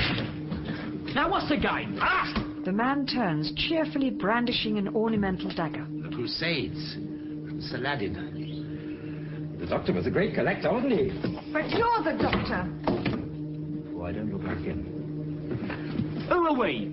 Now 1.16 1.30
what's 1.32 1.48
the 1.50 1.58
game? 1.58 1.98
Ah! 2.02 2.44
The 2.66 2.72
man 2.74 3.06
turns, 3.06 3.54
cheerfully 3.56 4.10
brandishing 4.10 4.78
an 4.78 4.90
ornamental 4.90 5.50
dagger. 5.56 5.88
The 5.90 6.10
Crusades. 6.10 6.98
Saladin. 7.70 9.58
The 9.60 9.66
doctor 9.66 9.94
was 9.94 10.06
a 10.06 10.12
great 10.12 10.36
collector, 10.36 10.72
wasn't 10.72 10.94
he? 10.94 11.12
But 11.54 11.70
you're 11.70 12.04
the 12.04 12.18
doctor. 12.22 12.68
Oh, 13.96 14.04
I 14.04 14.12
don't 14.12 14.32
look 14.32 14.44
like 14.44 14.60
him. 14.60 14.97
Who 16.30 16.46
are 16.46 16.60
we? 16.60 16.92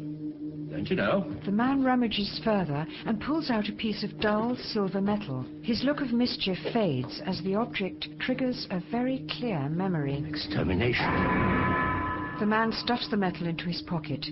Don't 0.70 0.90
you 0.90 0.96
know? 0.96 1.24
The 1.44 1.52
man 1.52 1.84
rummages 1.84 2.40
further 2.44 2.86
and 3.06 3.20
pulls 3.20 3.50
out 3.50 3.68
a 3.68 3.72
piece 3.72 4.02
of 4.02 4.20
dull 4.20 4.56
silver 4.56 5.00
metal. 5.00 5.44
His 5.62 5.82
look 5.84 6.00
of 6.00 6.12
mischief 6.12 6.58
fades 6.72 7.20
as 7.26 7.40
the 7.42 7.54
object 7.54 8.08
triggers 8.18 8.66
a 8.70 8.80
very 8.90 9.24
clear 9.30 9.68
memory. 9.68 10.24
Extermination. 10.28 11.04
The 12.40 12.46
man 12.46 12.72
stuffs 12.72 13.08
the 13.08 13.16
metal 13.16 13.46
into 13.46 13.66
his 13.66 13.82
pocket. 13.82 14.26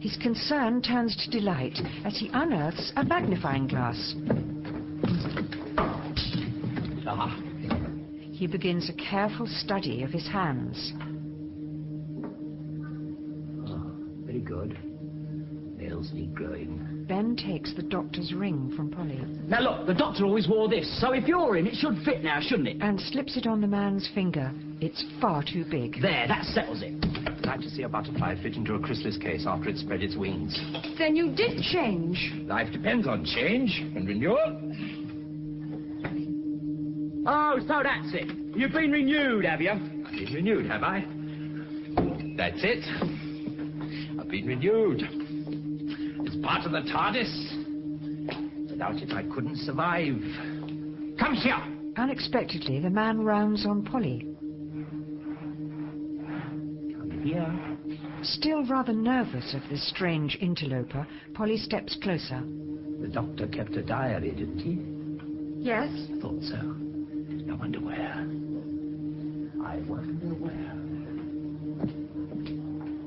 His 0.00 0.16
concern 0.16 0.82
turns 0.82 1.16
to 1.16 1.30
delight 1.30 1.78
as 2.04 2.18
he 2.18 2.30
unearths 2.32 2.92
a 2.96 3.04
magnifying 3.04 3.66
glass. 3.66 4.14
Ah. 7.06 7.38
He 8.32 8.46
begins 8.46 8.88
a 8.88 8.94
careful 8.94 9.46
study 9.46 10.02
of 10.02 10.10
his 10.10 10.26
hands. 10.26 10.92
Good. 14.44 14.78
Nails 15.76 16.10
need 16.12 16.34
growing. 16.34 17.04
Ben 17.08 17.36
takes 17.36 17.74
the 17.74 17.82
doctor's 17.82 18.32
ring 18.32 18.72
from 18.76 18.90
Polly. 18.90 19.20
Now 19.46 19.60
look, 19.60 19.86
the 19.86 19.94
doctor 19.94 20.24
always 20.24 20.48
wore 20.48 20.68
this, 20.68 20.88
so 21.00 21.12
if 21.12 21.26
you're 21.26 21.56
in, 21.56 21.66
it 21.66 21.74
should 21.74 21.98
fit 22.04 22.22
now, 22.22 22.40
shouldn't 22.40 22.68
it? 22.68 22.76
And 22.80 22.98
slips 22.98 23.36
it 23.36 23.46
on 23.46 23.60
the 23.60 23.66
man's 23.66 24.08
finger. 24.14 24.50
It's 24.80 25.04
far 25.20 25.42
too 25.42 25.64
big. 25.70 26.00
There, 26.00 26.26
that 26.26 26.44
settles 26.44 26.82
it. 26.82 26.94
I'd 27.26 27.44
like 27.44 27.60
to 27.60 27.70
see 27.70 27.82
a 27.82 27.88
butterfly 27.88 28.36
fit 28.42 28.54
into 28.54 28.74
a 28.74 28.80
chrysalis 28.80 29.18
case 29.18 29.44
after 29.46 29.68
it 29.68 29.76
spread 29.78 30.02
its 30.02 30.16
wings. 30.16 30.58
Then 30.96 31.16
you 31.16 31.34
did 31.34 31.60
change. 31.60 32.32
Life 32.46 32.72
depends 32.72 33.06
on 33.06 33.24
change 33.24 33.82
and 33.94 34.08
renewal. 34.08 34.72
Oh, 37.26 37.58
so 37.66 37.82
that's 37.82 38.14
it. 38.14 38.30
You've 38.56 38.72
been 38.72 38.90
renewed, 38.90 39.44
have 39.44 39.60
you? 39.60 39.70
I've 39.70 39.80
been 39.80 40.34
renewed, 40.34 40.66
have 40.66 40.82
I? 40.82 41.04
That's 42.36 42.60
it. 42.62 43.23
I've 44.24 44.30
been 44.30 44.46
renewed. 44.46 45.02
It's 46.26 46.36
part 46.36 46.64
of 46.64 46.72
the 46.72 46.80
TARDIS. 46.90 48.70
Without 48.70 48.94
it, 48.94 49.12
I 49.12 49.22
couldn't 49.24 49.58
survive. 49.58 50.14
Come 51.18 51.34
here! 51.34 51.62
Unexpectedly, 51.98 52.80
the 52.80 52.88
man 52.88 53.20
rounds 53.20 53.66
on 53.66 53.84
Polly. 53.84 54.26
Come 56.96 57.20
here. 57.22 57.54
Still 58.22 58.64
rather 58.64 58.94
nervous 58.94 59.52
of 59.52 59.60
this 59.68 59.86
strange 59.90 60.38
interloper, 60.40 61.06
Polly 61.34 61.58
steps 61.58 61.94
closer. 62.02 62.42
The 63.02 63.08
doctor 63.08 63.46
kept 63.46 63.76
a 63.76 63.82
diary, 63.82 64.30
didn't 64.30 64.58
he? 64.58 64.80
Yes? 65.62 65.90
I 66.16 66.20
thought 66.22 66.42
so. 66.44 66.56
I 66.56 67.54
wonder 67.56 67.80
where. 67.80 68.26
I 69.66 69.76
wonder 69.86 70.34
where. 70.34 70.63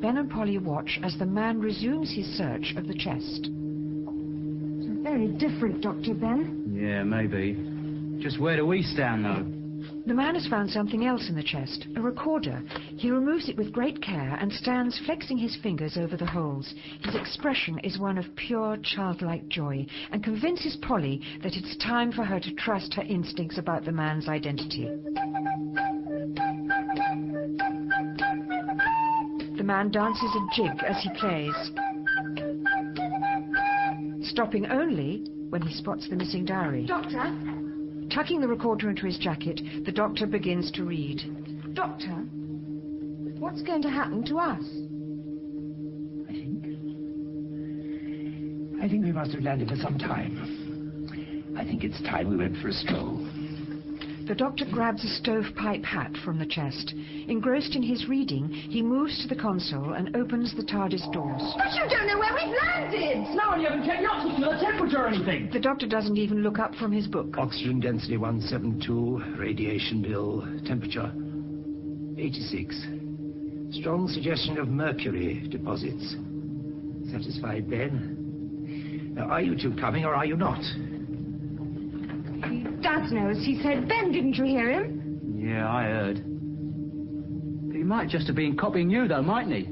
Ben 0.02 0.18
and 0.18 0.30
Polly 0.30 0.58
watch 0.58 1.00
as 1.04 1.18
the 1.18 1.26
man 1.26 1.60
resumes 1.60 2.14
his 2.14 2.28
search 2.38 2.74
of 2.78 2.88
the 2.88 2.94
chest. 2.94 3.50
It's 3.50 5.04
very 5.04 5.28
different, 5.28 5.82
Dr. 5.82 6.14
Ben. 6.14 6.72
Yeah, 6.80 7.04
maybe. 7.04 8.22
Just 8.22 8.40
where 8.40 8.56
do 8.56 8.66
we 8.66 8.84
stand, 8.84 9.26
though? 9.26 9.58
The 10.08 10.14
man 10.14 10.36
has 10.36 10.48
found 10.48 10.70
something 10.70 11.06
else 11.06 11.28
in 11.28 11.36
the 11.36 11.44
chest, 11.44 11.86
a 11.96 12.02
recorder. 12.02 12.62
He 12.96 13.12
removes 13.12 13.50
it 13.50 13.58
with 13.58 13.74
great 13.74 14.02
care 14.02 14.38
and 14.40 14.52
stands 14.54 14.98
flexing 15.06 15.38
his 15.38 15.58
fingers 15.58 15.98
over 15.98 16.16
the 16.16 16.26
holes. 16.26 16.74
His 17.04 17.16
expression 17.16 17.78
is 17.80 18.00
one 18.00 18.18
of 18.18 18.36
pure 18.36 18.78
childlike 18.84 19.48
joy 19.50 19.86
and 20.12 20.24
convinces 20.24 20.78
Polly 20.78 21.22
that 21.44 21.58
it's 21.58 21.76
time 21.78 22.12
for 22.12 22.24
her 22.24 22.40
to 22.40 22.54
trust 22.54 22.94
her 22.94 23.04
instincts 23.04 23.58
about 23.58 23.84
the 23.84 23.92
man's 23.92 24.30
identity. 24.30 24.90
Man 29.68 29.92
dances 29.92 30.34
a 30.34 30.56
jig 30.56 30.82
as 30.88 30.96
he 31.04 31.10
plays, 31.20 31.54
stopping 34.30 34.66
only 34.68 35.26
when 35.50 35.62
he 35.62 35.74
spots 35.74 36.08
the 36.10 36.16
missing 36.16 36.46
diary. 36.46 36.86
Doctor? 36.86 37.38
Tucking 38.10 38.40
the 38.40 38.48
recorder 38.48 38.90
into 38.90 39.06
his 39.06 39.18
jacket, 39.18 39.60
the 39.86 39.92
doctor 39.92 40.26
begins 40.26 40.72
to 40.72 40.86
read. 40.86 41.22
Doctor? 41.74 42.14
What's 43.40 43.62
going 43.62 43.82
to 43.82 43.90
happen 43.90 44.24
to 44.28 44.40
us? 44.40 44.64
I 46.30 46.32
think 46.32 46.64
I 48.82 48.88
think 48.88 49.04
we 49.04 49.12
must 49.12 49.32
have 49.32 49.44
landed 49.44 49.68
for 49.68 49.76
some 49.76 49.98
time. 50.00 51.54
I 51.58 51.66
think 51.66 51.84
it's 51.84 52.02
time 52.04 52.30
we 52.30 52.38
went 52.38 52.56
for 52.62 52.70
a 52.70 52.74
stroll. 52.74 53.18
The 54.28 54.36
doctor 54.36 54.66
grabs 54.70 55.06
a 55.06 55.08
stovepipe 55.08 55.86
hat 55.86 56.12
from 56.26 56.38
the 56.38 56.46
chest. 56.46 56.94
Engrossed 57.30 57.76
in 57.76 57.82
his 57.82 58.10
reading, 58.10 58.50
he 58.50 58.82
moves 58.82 59.22
to 59.22 59.28
the 59.30 59.42
console 59.42 59.94
and 59.94 60.14
opens 60.18 60.54
the 60.54 60.64
TARDIS 60.64 61.10
doors. 61.14 61.42
But 61.58 61.74
you 61.74 61.88
don't 61.90 62.08
know 62.08 62.20
where 62.20 62.34
we've 62.34 62.54
landed! 62.62 63.36
No, 63.36 63.52
and 63.52 63.62
you 63.62 63.70
haven't 63.70 63.86
checked 63.86 64.02
your 64.02 64.52
the 64.52 64.60
temperature 64.60 64.98
or 64.98 65.08
anything. 65.08 65.50
The 65.54 65.62
doctor 65.62 65.88
doesn't 65.88 66.18
even 66.18 66.44
look 66.44 66.60
up 66.60 66.76
from 66.76 66.92
his 66.92 67.08
book. 67.08 67.38
Oxygen 67.38 67.80
density 67.80 68.18
172, 68.18 69.38
radiation 69.38 70.02
bill, 70.02 70.46
temperature 70.66 71.10
86. 72.18 72.76
Strong 73.80 74.10
suggestion 74.10 74.58
of 74.58 74.68
mercury 74.68 75.48
deposits. 75.48 76.16
Satisfied, 77.12 77.70
Ben? 77.70 79.14
Now, 79.16 79.28
are 79.28 79.42
you 79.42 79.58
two 79.58 79.74
coming 79.80 80.04
or 80.04 80.14
are 80.14 80.26
you 80.26 80.36
not? 80.36 80.62
He 82.88 82.94
does 82.94 83.38
as 83.38 83.46
he 83.46 83.62
said. 83.62 83.88
Ben, 83.90 84.14
didn't 84.14 84.36
you 84.36 84.46
hear 84.46 84.72
him? 84.72 85.36
Yeah, 85.38 85.70
I 85.70 85.84
heard. 85.84 86.18
He 87.74 87.84
might 87.84 88.08
just 88.08 88.28
have 88.28 88.36
been 88.36 88.56
copying 88.56 88.90
you, 88.90 89.08
though, 89.10 89.22
mightn't 89.22 89.56
he? 89.56 89.64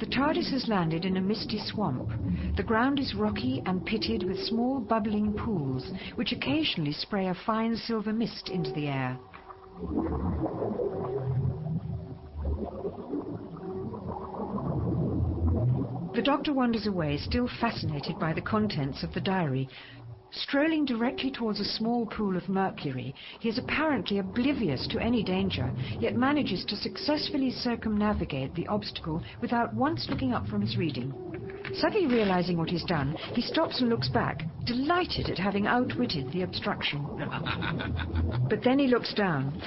The 0.00 0.06
TARDIS 0.12 0.50
has 0.50 0.68
landed 0.68 1.04
in 1.04 1.18
a 1.18 1.20
misty 1.20 1.60
swamp. 1.72 2.10
The 2.56 2.62
ground 2.64 2.98
is 2.98 3.14
rocky 3.14 3.62
and 3.66 3.84
pitted 3.84 4.24
with 4.24 4.38
small 4.38 4.80
bubbling 4.80 5.34
pools, 5.34 5.88
which 6.16 6.32
occasionally 6.32 6.92
spray 6.92 7.28
a 7.28 7.36
fine 7.46 7.76
silver 7.76 8.12
mist 8.12 8.48
into 8.48 8.72
the 8.72 8.88
air. 8.88 9.18
The 16.18 16.24
doctor 16.24 16.52
wanders 16.52 16.88
away, 16.88 17.16
still 17.16 17.46
fascinated 17.60 18.18
by 18.18 18.32
the 18.32 18.40
contents 18.40 19.04
of 19.04 19.14
the 19.14 19.20
diary. 19.20 19.68
Strolling 20.32 20.84
directly 20.84 21.30
towards 21.30 21.60
a 21.60 21.64
small 21.64 22.06
pool 22.06 22.36
of 22.36 22.48
mercury, 22.48 23.14
he 23.38 23.48
is 23.48 23.56
apparently 23.56 24.18
oblivious 24.18 24.88
to 24.88 24.98
any 24.98 25.22
danger, 25.22 25.72
yet 26.00 26.16
manages 26.16 26.64
to 26.64 26.74
successfully 26.74 27.52
circumnavigate 27.52 28.52
the 28.56 28.66
obstacle 28.66 29.22
without 29.40 29.72
once 29.74 30.08
looking 30.10 30.32
up 30.32 30.44
from 30.48 30.60
his 30.60 30.76
reading. 30.76 31.14
Suddenly 31.74 32.08
realizing 32.08 32.58
what 32.58 32.70
he's 32.70 32.84
done, 32.86 33.16
he 33.34 33.40
stops 33.40 33.80
and 33.80 33.88
looks 33.88 34.08
back, 34.08 34.44
delighted 34.66 35.30
at 35.30 35.38
having 35.38 35.68
outwitted 35.68 36.32
the 36.32 36.42
obstruction. 36.42 37.06
But 38.50 38.64
then 38.64 38.80
he 38.80 38.88
looks 38.88 39.14
down 39.14 39.62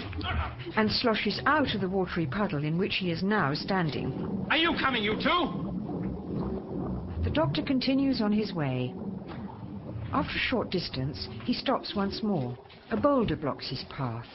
and 0.76 0.92
sloshes 0.92 1.40
out 1.46 1.74
of 1.74 1.80
the 1.80 1.88
watery 1.88 2.26
puddle 2.26 2.66
in 2.66 2.78
which 2.78 2.96
he 2.96 3.10
is 3.10 3.24
now 3.24 3.54
standing. 3.54 4.48
Are 4.50 4.58
you 4.58 4.74
coming, 4.82 5.02
you 5.02 5.16
two? 5.16 5.71
The 7.32 7.36
doctor 7.36 7.62
continues 7.62 8.20
on 8.20 8.34
his 8.34 8.54
way. 8.54 8.94
After 10.12 10.36
a 10.36 10.48
short 10.50 10.70
distance, 10.70 11.30
he 11.46 11.54
stops 11.54 11.96
once 11.96 12.22
more. 12.22 12.58
A 12.90 12.98
boulder 12.98 13.38
blocks 13.38 13.70
his 13.70 13.86
path. 13.90 14.28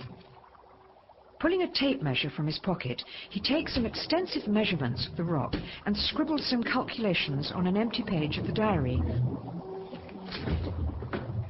Pulling 1.38 1.60
a 1.60 1.70
tape 1.70 2.00
measure 2.00 2.30
from 2.30 2.46
his 2.46 2.58
pocket, 2.58 3.04
he 3.28 3.38
takes 3.38 3.74
some 3.74 3.84
extensive 3.84 4.48
measurements 4.48 5.06
of 5.06 5.14
the 5.14 5.24
rock 5.24 5.54
and 5.84 5.94
scribbles 5.94 6.46
some 6.46 6.62
calculations 6.62 7.52
on 7.52 7.66
an 7.66 7.76
empty 7.76 8.02
page 8.02 8.38
of 8.38 8.46
the 8.46 8.52
diary. 8.52 9.02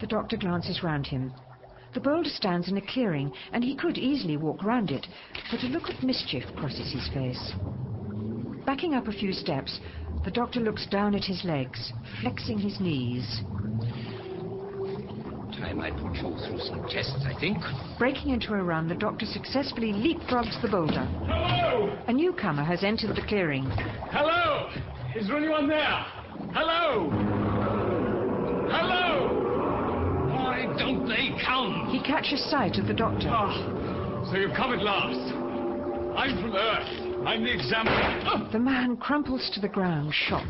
The 0.00 0.08
doctor 0.08 0.36
glances 0.36 0.82
round 0.82 1.06
him. 1.06 1.32
The 1.94 2.00
boulder 2.00 2.28
stands 2.28 2.68
in 2.68 2.76
a 2.76 2.82
clearing, 2.92 3.30
and 3.52 3.62
he 3.62 3.76
could 3.76 3.98
easily 3.98 4.36
walk 4.36 4.64
round 4.64 4.90
it, 4.90 5.06
but 5.52 5.62
a 5.62 5.68
look 5.68 5.88
of 5.88 6.02
mischief 6.02 6.42
crosses 6.56 6.92
his 6.92 7.08
face. 7.14 7.52
Backing 8.66 8.94
up 8.94 9.06
a 9.06 9.12
few 9.12 9.32
steps, 9.32 9.78
the 10.24 10.30
doctor 10.30 10.60
looks 10.60 10.86
down 10.86 11.14
at 11.14 11.24
his 11.24 11.44
legs, 11.44 11.92
flexing 12.20 12.58
his 12.58 12.80
knees. 12.80 13.42
Time 15.58 15.80
I 15.80 15.90
put 15.90 16.14
you 16.16 16.36
through 16.46 16.60
some 16.60 16.86
tests, 16.88 17.24
I 17.24 17.38
think. 17.40 17.58
Breaking 17.98 18.30
into 18.30 18.52
a 18.52 18.62
run, 18.62 18.88
the 18.88 18.94
doctor 18.94 19.24
successfully 19.26 19.92
leapfrogs 19.92 20.60
the 20.60 20.68
boulder. 20.68 21.08
Hello! 21.26 21.96
A 22.08 22.12
newcomer 22.12 22.62
has 22.64 22.84
entered 22.84 23.16
the 23.16 23.22
clearing. 23.22 23.64
Hello! 24.10 24.68
Is 25.14 25.28
there 25.28 25.38
anyone 25.38 25.68
there? 25.68 26.04
Hello! 26.52 27.08
Hello! 28.70 29.44
Why 30.34 30.66
don't 30.78 31.08
they 31.08 31.30
come? 31.44 31.88
He 31.90 32.02
catches 32.02 32.44
sight 32.50 32.76
of 32.78 32.86
the 32.86 32.94
doctor. 32.94 33.30
Oh, 33.30 34.28
so 34.30 34.36
you've 34.36 34.54
come 34.54 34.74
at 34.74 34.82
last. 34.82 35.32
I'm 36.18 36.42
from 36.42 36.54
Earth. 36.54 37.05
I'm 37.24 37.44
the 37.44 37.52
examiner. 37.52 38.48
The 38.52 38.58
man 38.58 38.96
crumples 38.96 39.50
to 39.54 39.60
the 39.60 39.68
ground, 39.68 40.12
shot. 40.12 40.46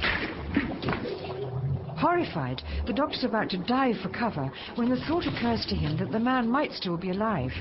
Horrified, 1.96 2.62
the 2.86 2.92
doctor's 2.92 3.24
about 3.24 3.50
to 3.50 3.58
dive 3.58 3.96
for 4.02 4.08
cover 4.08 4.50
when 4.74 4.88
the 4.88 5.00
thought 5.08 5.26
occurs 5.26 5.64
to 5.66 5.74
him 5.74 5.96
that 5.98 6.12
the 6.12 6.20
man 6.20 6.48
might 6.48 6.72
still 6.72 6.96
be 6.96 7.10
alive. 7.10 7.52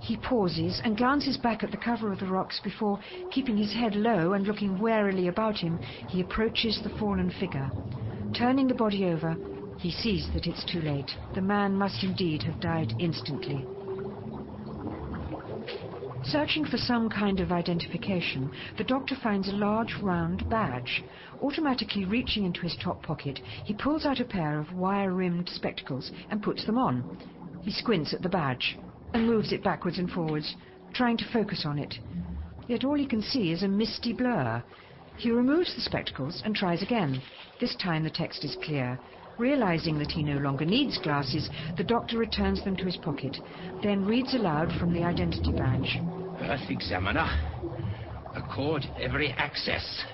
He 0.00 0.16
pauses 0.16 0.80
and 0.82 0.96
glances 0.96 1.36
back 1.36 1.62
at 1.62 1.70
the 1.70 1.76
cover 1.76 2.10
of 2.12 2.18
the 2.18 2.26
rocks 2.26 2.60
before, 2.60 2.98
keeping 3.30 3.56
his 3.56 3.72
head 3.72 3.94
low 3.94 4.32
and 4.32 4.46
looking 4.46 4.78
warily 4.78 5.28
about 5.28 5.58
him, 5.58 5.78
he 6.08 6.20
approaches 6.20 6.80
the 6.82 6.90
fallen 6.90 7.30
figure. 7.30 7.70
Turning 8.34 8.66
the 8.66 8.74
body 8.74 9.04
over, 9.04 9.36
he 9.78 9.90
sees 9.90 10.28
that 10.32 10.46
it's 10.46 10.64
too 10.64 10.80
late. 10.80 11.10
The 11.34 11.42
man 11.42 11.76
must 11.76 12.02
indeed 12.02 12.42
have 12.42 12.60
died 12.60 12.94
instantly. 12.98 13.66
Searching 16.24 16.64
for 16.64 16.76
some 16.76 17.08
kind 17.08 17.40
of 17.40 17.50
identification, 17.50 18.50
the 18.76 18.84
doctor 18.84 19.16
finds 19.22 19.48
a 19.48 19.52
large 19.52 19.94
round 20.02 20.48
badge. 20.50 21.02
Automatically 21.42 22.04
reaching 22.04 22.44
into 22.44 22.60
his 22.60 22.76
top 22.76 23.02
pocket, 23.02 23.40
he 23.64 23.74
pulls 23.74 24.04
out 24.04 24.20
a 24.20 24.24
pair 24.24 24.58
of 24.58 24.74
wire-rimmed 24.74 25.48
spectacles 25.48 26.12
and 26.30 26.42
puts 26.42 26.64
them 26.66 26.78
on. 26.78 27.04
He 27.62 27.70
squints 27.70 28.12
at 28.12 28.22
the 28.22 28.28
badge 28.28 28.76
and 29.14 29.26
moves 29.26 29.50
it 29.52 29.64
backwards 29.64 29.98
and 29.98 30.10
forwards, 30.10 30.54
trying 30.92 31.16
to 31.16 31.32
focus 31.32 31.64
on 31.64 31.78
it. 31.78 31.94
Yet 32.68 32.84
all 32.84 32.94
he 32.94 33.06
can 33.06 33.22
see 33.22 33.50
is 33.50 33.62
a 33.62 33.68
misty 33.68 34.12
blur. 34.12 34.62
He 35.16 35.30
removes 35.30 35.74
the 35.74 35.80
spectacles 35.80 36.42
and 36.44 36.54
tries 36.54 36.82
again. 36.82 37.20
This 37.60 37.74
time 37.76 38.04
the 38.04 38.10
text 38.10 38.44
is 38.44 38.56
clear. 38.62 39.00
Realizing 39.38 39.98
that 39.98 40.10
he 40.10 40.22
no 40.22 40.38
longer 40.38 40.64
needs 40.64 40.98
glasses, 40.98 41.48
the 41.76 41.84
doctor 41.84 42.18
returns 42.18 42.62
them 42.64 42.76
to 42.76 42.84
his 42.84 42.96
pocket, 42.96 43.36
then 43.82 44.04
reads 44.04 44.34
aloud 44.34 44.70
from 44.78 44.92
the 44.92 45.02
identity 45.02 45.52
badge. 45.52 45.98
Earth 46.42 46.68
Examiner. 46.68 47.28
Accord 48.34 48.86
every 48.98 49.32
access. 49.32 50.04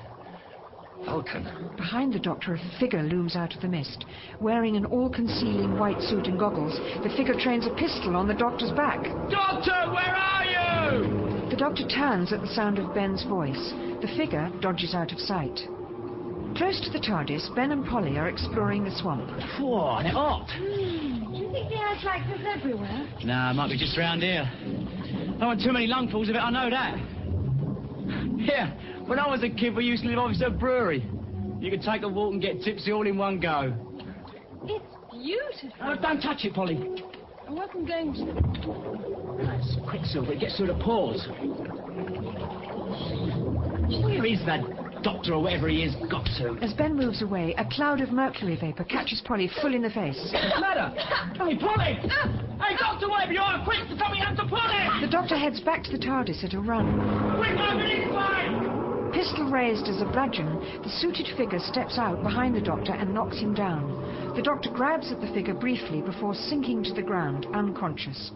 Vulcan. 1.05 1.75
Behind 1.77 2.13
the 2.13 2.19
doctor, 2.19 2.55
a 2.55 2.79
figure 2.81 3.03
looms 3.03 3.37
out 3.37 3.55
of 3.55 3.61
the 3.61 3.69
mist. 3.69 4.05
Wearing 4.41 4.77
an 4.77 4.87
all-concealing 4.87 5.79
white 5.79 6.01
suit 6.03 6.27
and 6.27 6.39
goggles, 6.39 6.77
the 7.03 7.11
figure 7.17 7.39
trains 7.39 7.67
a 7.67 7.75
pistol 7.75 8.17
on 8.17 8.27
the 8.27 8.35
doctor's 8.35 8.73
back. 8.73 9.03
Doctor, 9.31 9.93
where 9.93 10.15
are 10.15 10.45
you? 10.45 11.51
The 11.51 11.57
doctor 11.57 11.87
turns 11.87 12.33
at 12.33 12.41
the 12.41 12.49
sound 12.49 12.79
of 12.79 12.93
Ben's 12.95 13.23
voice. 13.25 13.73
The 14.01 14.13
figure 14.17 14.51
dodges 14.61 14.95
out 14.95 15.13
of 15.13 15.21
sight. 15.21 15.61
Close 16.57 16.81
to 16.85 16.91
the 16.91 16.99
TARDIS, 16.99 17.55
Ben 17.55 17.71
and 17.71 17.85
Polly 17.85 18.17
are 18.17 18.29
exploring 18.29 18.83
the 18.85 18.91
swamp. 18.99 19.29
Whoa, 19.61 20.03
they're 20.03 20.13
hot. 20.13 20.49
Do 20.57 20.65
you 20.65 21.53
think 21.53 21.69
the 21.69 21.77
air's 21.77 22.03
like 22.03 22.27
this 22.29 22.41
everywhere? 22.47 23.07
Nah, 23.25 23.53
might 23.53 23.69
be 23.69 23.77
just 23.77 23.99
round 23.99 24.23
here. 24.23 24.51
Don't 25.39 25.49
want 25.49 25.61
too 25.63 25.73
many 25.73 25.87
lungfuls 25.87 26.31
of 26.31 26.35
it, 26.35 26.39
I 26.39 26.51
know 26.51 26.71
that. 26.71 26.97
Yeah, 28.39 28.73
when 29.05 29.19
I 29.19 29.29
was 29.29 29.43
a 29.43 29.51
kid, 29.51 29.77
we 29.77 29.85
used 29.85 30.03
to 30.05 30.09
live 30.09 30.19
opposite 30.19 30.47
a 30.47 30.51
brewery. 30.51 31.07
You 31.61 31.71
could 31.71 31.83
take 31.83 32.03
a 32.03 32.09
walk 32.09 32.33
and 32.33 32.41
get 32.41 32.63
tipsy 32.63 32.91
all 32.91 33.07
in 33.07 33.19
one 33.19 33.39
go. 33.39 33.75
It's 34.65 34.85
beautiful. 35.13 35.71
Oh, 35.83 35.95
don't 36.01 36.23
touch 36.23 36.45
it, 36.45 36.55
Polly. 36.55 37.03
I 37.47 37.53
wasn't 37.53 37.87
going 37.87 38.15
to. 38.15 39.45
That's 39.45 39.77
quicksilver. 39.91 40.33
It 40.33 40.41
gets 40.41 40.57
through 40.57 40.69
the 40.69 40.75
pores. 40.83 41.27
Where 44.03 44.25
is 44.25 44.41
that 44.47 44.86
doctor 45.07 45.35
or 45.35 45.43
whatever 45.43 45.69
he 45.69 45.85
is 45.85 45.95
got 46.11 46.27
to? 46.37 46.59
As 46.61 46.75
Ben 46.75 46.97
moves 46.97 47.23
away, 47.23 47.55
a 47.59 47.65
cloud 47.71 48.01
of 48.01 48.11
mercury 48.11 48.57
vapor 48.61 48.83
catches 48.83 49.21
Polly 49.21 49.49
full 49.63 49.73
in 49.73 49.83
the 49.83 49.91
face. 49.91 50.19
What's 50.19 50.55
the 50.55 50.61
matter? 50.61 50.91
Hey, 51.39 51.57
Polly! 51.57 51.95
Hey, 51.95 52.75
Doctor, 52.77 53.09
whatever 53.09 53.33
you 53.33 53.39
are, 53.39 53.63
quick! 53.63 53.79
Something 53.87 54.19
happened 54.19 54.39
to 54.39 54.49
Polly! 54.49 55.07
The 55.07 55.07
doctor 55.07 55.37
heads 55.37 55.61
back 55.61 55.85
to 55.85 55.93
the 55.93 55.99
TARDIS 55.99 56.43
at 56.43 56.55
a 56.55 56.61
run. 56.61 56.91
Quick, 57.39 57.55
way! 57.55 59.13
Pistol 59.15 59.49
raised 59.49 59.87
as 59.87 60.03
a 60.03 60.07
bludgeon, 60.07 60.59
the 60.83 60.91
suited 60.91 61.29
figure 61.37 61.61
steps 61.61 61.99
out 61.99 62.21
behind 62.25 62.57
the 62.57 62.61
doctor 62.61 62.93
and 62.93 63.15
knocks 63.15 63.39
him 63.39 63.55
down. 63.55 64.35
The 64.35 64.43
doctor 64.43 64.71
grabs 64.71 65.13
at 65.13 65.21
the 65.21 65.29
figure 65.29 65.55
briefly 65.55 66.03
before 66.03 66.35
sinking 66.35 66.83
to 66.83 66.93
the 66.93 67.03
ground, 67.03 67.47
unconscious. 67.55 68.33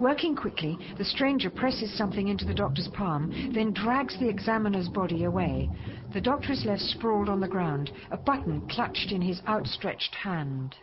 Working 0.00 0.34
quickly, 0.34 0.78
the 0.96 1.04
stranger 1.04 1.50
presses 1.50 1.92
something 1.92 2.28
into 2.28 2.46
the 2.46 2.54
doctor's 2.54 2.88
palm, 2.88 3.30
then 3.52 3.74
drags 3.74 4.16
the 4.18 4.30
examiner's 4.30 4.88
body 4.88 5.24
away. 5.24 5.68
The 6.14 6.22
doctor 6.22 6.52
is 6.52 6.64
left 6.64 6.80
sprawled 6.80 7.28
on 7.28 7.40
the 7.40 7.48
ground, 7.48 7.90
a 8.10 8.16
button 8.16 8.62
clutched 8.70 9.12
in 9.12 9.20
his 9.20 9.42
outstretched 9.46 10.14
hand. 10.14 10.74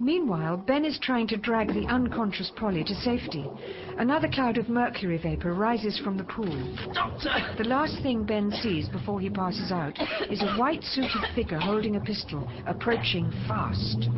Meanwhile, 0.00 0.56
Ben 0.56 0.84
is 0.84 0.98
trying 0.98 1.28
to 1.28 1.36
drag 1.36 1.72
the 1.72 1.86
unconscious 1.86 2.50
Polly 2.50 2.82
to 2.82 2.96
safety. 2.96 3.48
Another 3.96 4.28
cloud 4.28 4.58
of 4.58 4.68
mercury 4.68 5.18
vapor 5.18 5.54
rises 5.54 5.96
from 6.00 6.16
the 6.16 6.24
pool. 6.24 6.52
Doctor! 6.92 7.30
The 7.58 7.64
last 7.64 8.02
thing 8.02 8.24
Ben 8.24 8.50
sees 8.50 8.88
before 8.88 9.20
he 9.20 9.30
passes 9.30 9.70
out 9.70 9.96
is 10.30 10.42
a 10.42 10.56
white 10.56 10.82
suited 10.82 11.22
figure 11.36 11.60
holding 11.60 11.94
a 11.94 12.00
pistol, 12.00 12.48
approaching 12.66 13.32
fast. 13.46 14.08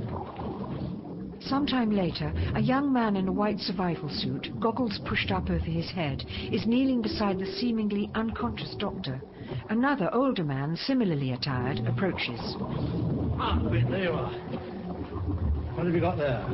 Sometime 1.41 1.91
later, 1.91 2.33
a 2.55 2.61
young 2.61 2.93
man 2.93 3.17
in 3.17 3.27
a 3.27 3.33
white 3.33 3.59
survival 3.61 4.09
suit, 4.11 4.49
goggles 4.61 5.01
pushed 5.07 5.31
up 5.31 5.49
over 5.49 5.59
his 5.59 5.91
head, 5.91 6.25
is 6.53 6.67
kneeling 6.67 7.01
beside 7.01 7.39
the 7.39 7.47
seemingly 7.47 8.11
unconscious 8.15 8.75
doctor. 8.79 9.21
Another 9.69 10.11
older 10.13 10.45
man, 10.45 10.77
similarly 10.77 11.33
attired, 11.33 11.79
approaches. 11.87 12.39
Ah, 13.39 13.59
there 13.71 14.03
you 14.05 14.11
are. 14.11 14.31
What 15.75 15.87
have 15.87 15.95
you 15.95 16.01
got 16.01 16.19
there? 16.19 16.45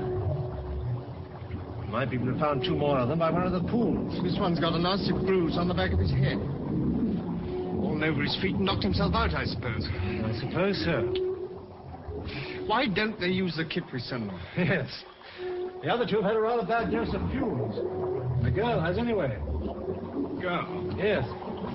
My 1.91 2.07
people 2.07 2.27
have 2.29 2.39
found 2.39 2.63
two 2.63 2.77
more 2.77 2.99
of 2.99 3.09
them 3.09 3.19
by 3.19 3.31
one 3.31 3.47
of 3.47 3.53
the 3.53 3.69
pools. 3.69 4.23
This 4.23 4.39
one's 4.39 4.61
got 4.61 4.75
a 4.75 4.79
nasty 4.79 5.13
bruise 5.13 5.57
on 5.57 5.67
the 5.67 5.75
back 5.75 5.93
of 5.93 5.99
his 5.99 6.11
head. 6.11 6.39
Fallen 6.39 8.03
over 8.05 8.23
his 8.23 8.37
feet 8.41 8.55
and 8.55 8.65
knocked 8.65 8.83
himself 8.83 9.15
out, 9.15 9.35
I 9.35 9.45
suppose. 9.45 9.89
I 9.91 10.33
suppose 10.41 10.83
so. 10.85 11.26
Why 12.67 12.87
don't 12.87 13.19
they 13.21 13.29
use 13.29 13.57
the 13.57 13.65
Kipri 13.65 14.01
symbol? 14.01 14.39
Yes. 14.57 14.89
The 15.83 15.93
other 15.93 16.07
two 16.07 16.17
have 16.17 16.25
had 16.25 16.37
a 16.37 16.41
rather 16.41 16.67
bad 16.67 16.91
dose 16.91 17.15
of 17.15 17.21
fumes. 17.31 17.77
The 18.43 18.51
girl 18.51 18.81
has 18.81 18.97
anyway. 18.99 19.37
Girl? 20.41 20.95
Yes. 20.97 21.25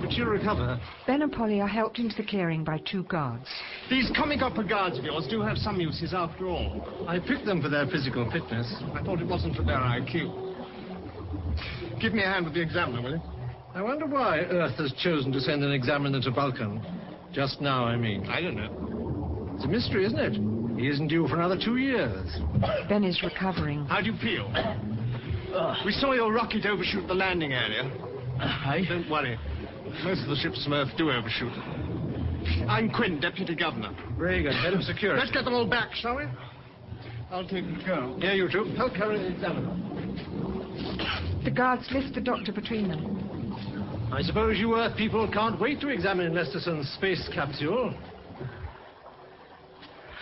But 0.02 0.12
she'll 0.12 0.26
recover. 0.26 0.80
Ben 1.06 1.22
and 1.22 1.32
Polly 1.32 1.62
are 1.62 1.68
helped 1.68 2.00
into 2.00 2.16
the 2.16 2.24
clearing 2.28 2.64
by 2.64 2.80
two 2.80 3.04
guards. 3.04 3.46
These 3.90 4.12
comic 4.16 4.42
opera 4.42 4.68
guards 4.68 4.98
of 4.98 5.06
yours 5.06 5.28
do 5.30 5.42
have 5.42 5.58
some 5.58 5.80
uses 5.80 6.14
after 6.14 6.48
all. 6.48 7.06
I 7.08 7.20
picked 7.20 7.46
them 7.46 7.62
for 7.62 7.70
their 7.70 7.86
physical 7.88 8.30
fitness. 8.32 8.74
I 8.96 9.04
thought 9.04 9.22
it 9.22 9.28
wasn't 9.28 9.56
for 9.56 9.64
their 9.64 9.78
IQ. 9.78 10.50
Give 12.02 12.14
me 12.14 12.24
a 12.24 12.28
hand 12.28 12.46
with 12.46 12.56
the 12.56 12.62
examiner, 12.62 13.02
will 13.02 13.12
you? 13.12 13.22
I 13.76 13.82
wonder 13.82 14.08
why 14.08 14.40
Earth 14.40 14.76
has 14.78 14.92
chosen 15.04 15.32
to 15.32 15.40
send 15.40 15.64
an 15.64 15.72
examiner 15.72 16.20
to 16.22 16.32
Vulcan. 16.32 16.82
Just 17.32 17.62
now, 17.62 17.86
I 17.86 17.96
mean. 17.96 18.26
I 18.28 18.42
don't 18.42 18.56
know. 18.56 19.52
It's 19.56 19.66
a 19.66 19.68
mystery, 19.68 20.06
isn't 20.06 20.20
it? 20.20 20.61
He 20.82 20.88
isn't 20.88 21.10
due 21.10 21.28
for 21.28 21.36
another 21.36 21.60
two 21.64 21.78
years. 21.78 22.40
Ben 22.90 23.04
is 23.04 23.22
recovering. 23.22 23.86
How 23.86 24.02
do 24.02 24.08
you 24.10 24.18
feel? 24.18 24.52
We 25.86 25.92
saw 25.92 26.14
your 26.14 26.34
rocket 26.34 26.66
overshoot 26.66 27.08
the 27.08 27.14
landing 27.14 27.54
area. 27.54 27.84
Hey? 28.66 28.88
Don't 28.90 29.08
worry. 29.08 29.38
Most 30.04 30.24
of 30.24 30.30
the 30.30 30.36
ships 30.38 30.64
from 30.64 30.74
Earth 30.74 30.90
do 30.98 31.12
overshoot. 31.12 31.54
I'm 32.68 32.90
Quinn, 32.90 33.20
Deputy 33.20 33.54
Governor. 33.54 33.96
Reagan, 34.18 34.54
Head 34.54 34.74
of 34.74 34.82
Security. 34.82 35.20
Let's 35.20 35.32
get 35.32 35.46
them 35.46 35.54
all 35.54 35.68
back, 35.68 35.94
shall 35.94 36.16
we? 36.16 36.24
I'll 37.30 37.48
take 37.48 37.66
the 37.66 37.84
girl. 37.86 38.20
Here, 38.20 38.34
you 38.34 38.50
two. 38.52 38.64
Help 38.76 38.96
carry 38.96 39.20
the 39.20 39.28
examiner. 39.28 39.78
The 41.44 41.52
guards 41.52 41.88
lift 41.92 42.16
the 42.16 42.22
doctor 42.22 42.52
between 42.52 42.88
them. 42.88 44.10
I 44.12 44.24
suppose 44.24 44.58
you 44.58 44.76
Earth 44.78 44.98
people 44.98 45.30
can't 45.32 45.62
wait 45.62 45.80
to 45.82 45.90
examine 45.90 46.34
Lesterson's 46.34 46.90
space 46.94 47.30
capsule. 47.32 47.94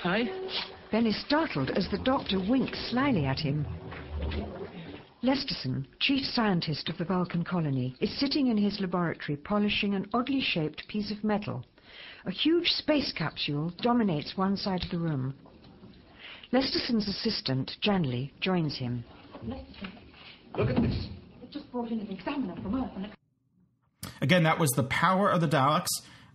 Hey? 0.04 0.32
Ben 0.92 1.06
is 1.06 1.20
startled 1.26 1.72
as 1.72 1.90
the 1.90 1.98
doctor 1.98 2.40
winks 2.40 2.80
slyly 2.90 3.26
at 3.26 3.40
him. 3.40 3.66
Lesterson, 5.22 5.86
chief 6.00 6.26
scientist 6.26 6.88
of 6.88 6.98
the 6.98 7.04
Vulcan 7.04 7.44
colony, 7.44 7.96
is 8.00 8.18
sitting 8.18 8.48
in 8.48 8.58
his 8.58 8.80
laboratory 8.80 9.36
polishing 9.36 9.94
an 9.94 10.08
oddly 10.14 10.42
shaped 10.42 10.88
piece 10.88 11.12
of 11.12 11.24
metal. 11.24 11.66
A 12.26 12.32
huge 12.32 12.68
space 12.68 13.12
capsule 13.12 13.74
dominates 13.82 14.38
one 14.38 14.56
side 14.56 14.84
of 14.84 14.90
the 14.90 14.98
room. 14.98 15.34
Lesterson's 16.54 17.08
assistant, 17.08 17.74
Janley, 17.82 18.32
joins 18.40 18.78
him. 18.78 19.04
Look 19.44 20.70
at 20.70 20.82
this. 20.82 21.08
They 21.42 21.48
just 21.52 21.70
brought 21.72 21.92
in 21.92 22.00
an 22.00 22.08
examiner 22.10 22.56
from 22.62 22.82
Earth 22.82 22.92
and 22.96 23.06
it 23.06 23.12
Again, 24.22 24.44
that 24.44 24.60
was 24.60 24.72
The 24.72 24.84
Power 24.84 25.30
of 25.30 25.42
the 25.42 25.48
Daleks. 25.48 25.88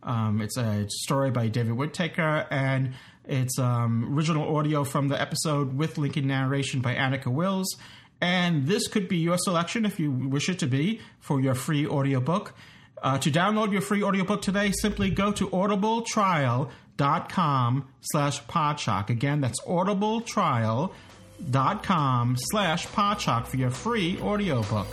Um, 0.02 0.42
it's 0.42 0.56
a 0.58 0.84
story 0.88 1.30
by 1.30 1.48
David 1.48 1.72
Whitaker, 1.72 2.46
and 2.50 2.94
it's 3.26 3.58
um, 3.58 4.16
original 4.16 4.56
audio 4.56 4.84
from 4.84 5.08
the 5.08 5.20
episode 5.20 5.76
with 5.76 5.98
Lincoln 5.98 6.26
narration 6.26 6.80
by 6.80 6.94
Anneke 6.94 7.26
Wills. 7.26 7.76
And 8.20 8.66
this 8.66 8.86
could 8.88 9.08
be 9.08 9.16
your 9.18 9.38
selection 9.38 9.84
if 9.84 10.00
you 10.00 10.10
wish 10.10 10.48
it 10.48 10.58
to 10.60 10.66
be 10.66 11.02
for 11.20 11.38
your 11.40 11.54
free 11.54 11.86
audiobook. 11.86 12.54
Uh, 13.02 13.18
to 13.18 13.30
download 13.30 13.72
your 13.72 13.82
free 13.82 14.02
audiobook 14.02 14.40
today, 14.40 14.72
simply 14.80 15.10
go 15.10 15.30
to 15.32 15.48
audibletrial.com 15.48 17.88
slash 18.00 18.42
podshock. 18.44 19.10
Again, 19.10 19.42
that's 19.42 19.60
audibletrial.com 19.62 22.36
slash 22.38 22.86
podshock 22.88 23.46
for 23.46 23.58
your 23.58 23.70
free 23.70 24.18
audiobook. 24.20 24.86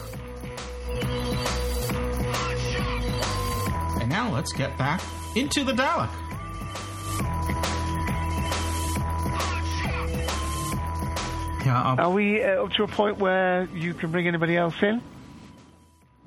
And 4.02 4.10
now 4.10 4.30
let's 4.34 4.52
get 4.52 4.78
back 4.78 5.02
into 5.36 5.64
the 5.64 5.72
Dalek. 5.72 6.31
Yeah, 11.72 11.82
I'll- 11.84 12.00
Are 12.02 12.12
we 12.14 12.44
uh, 12.44 12.64
up 12.66 12.74
to 12.74 12.84
a 12.84 12.88
point 12.88 13.18
where 13.18 13.68
you 13.74 13.94
can 13.94 14.12
bring 14.12 14.28
anybody 14.28 14.58
else 14.58 14.76
in? 14.82 15.02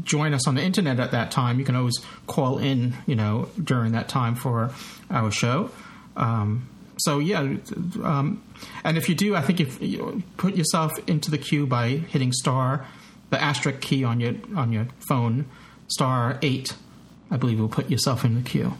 join 0.02 0.34
us 0.34 0.46
on 0.46 0.56
the 0.56 0.62
internet 0.62 1.00
at 1.00 1.12
that 1.12 1.30
time, 1.30 1.58
you 1.58 1.64
can 1.64 1.76
always 1.76 1.98
call 2.26 2.58
in, 2.58 2.94
you 3.06 3.16
know, 3.16 3.48
during 3.62 3.92
that 3.92 4.08
time 4.08 4.34
for 4.34 4.70
our 5.10 5.30
show. 5.30 5.70
Um, 6.16 6.68
so 6.98 7.18
yeah, 7.18 7.40
um, 8.02 8.42
and 8.84 8.98
if 8.98 9.08
you 9.08 9.14
do, 9.14 9.34
I 9.34 9.40
think 9.40 9.60
if 9.60 9.80
you 9.80 10.22
put 10.36 10.56
yourself 10.56 10.92
into 11.08 11.30
the 11.30 11.38
queue 11.38 11.66
by 11.66 11.88
hitting 11.88 12.32
star, 12.32 12.86
the 13.30 13.40
asterisk 13.40 13.80
key 13.80 14.04
on 14.04 14.20
your 14.20 14.34
on 14.54 14.72
your 14.72 14.88
phone, 15.08 15.46
star 15.88 16.38
eight, 16.42 16.74
I 17.30 17.38
believe 17.38 17.56
you'll 17.56 17.68
put 17.68 17.90
yourself 17.90 18.24
in 18.24 18.34
the 18.34 18.42
queue. 18.42 18.74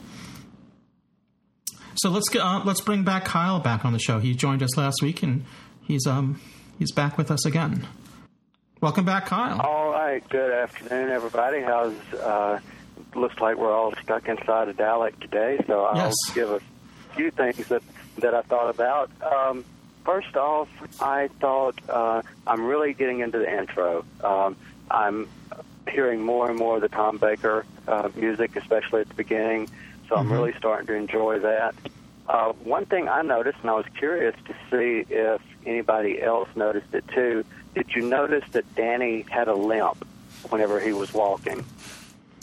So 2.03 2.09
let's 2.09 2.31
get 2.31 2.41
uh, 2.41 2.63
let's 2.65 2.81
bring 2.81 3.03
back 3.05 3.27
Kyle 3.27 3.61
back 3.61 3.85
on 3.85 3.93
the 3.93 3.99
show. 3.99 4.21
He 4.21 4.35
joined 4.35 4.63
us 4.63 4.75
last 4.79 5.03
week, 5.03 5.23
and 5.23 5.45
he's 5.83 6.07
um 6.07 6.41
he's 6.79 6.93
back 6.93 7.19
with 7.19 7.31
us 7.31 7.45
again. 7.45 7.87
Welcome 8.81 9.05
back, 9.05 9.27
Kyle. 9.27 9.61
All 9.61 9.91
right. 9.93 10.27
Good 10.31 10.51
afternoon, 10.51 11.11
everybody. 11.11 11.61
How's 11.61 11.93
uh, 12.15 12.59
looks 13.15 13.39
like 13.39 13.59
we're 13.59 13.71
all 13.71 13.93
stuck 14.03 14.27
inside 14.29 14.69
a 14.69 14.73
Dalek 14.73 15.21
today, 15.21 15.63
so 15.67 15.85
I'll 15.85 15.97
Yes. 15.97 16.15
give 16.35 16.51
a 16.51 16.61
few 17.15 17.31
things 17.31 17.69
that 17.69 17.83
that 18.21 18.35
I 18.35 18.41
thought 18.43 18.71
about. 18.71 19.11
Um, 19.23 19.67
first 20.07 20.35
off, 20.37 20.69
I 21.03 21.29
thought 21.39 21.79
uh, 21.87 22.23
I'm 22.47 22.65
really 22.65 22.95
getting 22.95 23.21
into 23.21 23.39
the 23.41 23.59
intro. 23.61 24.07
Um, 24.25 24.57
I'm 24.91 25.29
hearing 25.87 26.23
more 26.23 26.49
and 26.49 26.59
more 26.59 26.77
of 26.77 26.81
the 26.83 26.89
Tom 26.89 27.19
Baker 27.19 27.67
uh, 27.87 28.09
music, 28.17 28.57
especially 28.57 29.03
at 29.03 29.09
the 29.09 29.15
beginning. 29.15 29.69
So 30.11 30.17
I'm 30.17 30.31
really 30.31 30.53
starting 30.59 30.89
to 30.89 30.95
enjoy 30.95 31.39
that. 31.39 31.75
Uh, 32.29 32.53
one 32.65 32.85
thing 32.85 33.09
I 33.09 33.23
noticed, 33.23 33.59
and 33.63 33.71
I 33.71 33.75
was 33.75 33.87
curious 33.97 34.35
to 34.47 34.55
see 34.71 35.13
if 35.13 35.41
anybody 35.65 36.21
else 36.21 36.49
noticed 36.57 36.93
it 36.93 37.07
too. 37.09 37.45
Did 37.77 37.95
you 37.95 38.03
notice 38.03 38.45
that 38.51 38.75
Danny 38.75 39.25
had 39.31 39.47
a 39.47 39.55
limp 39.55 40.05
whenever 40.49 40.81
he 40.81 40.93
was 40.93 41.15
walking? 41.15 41.65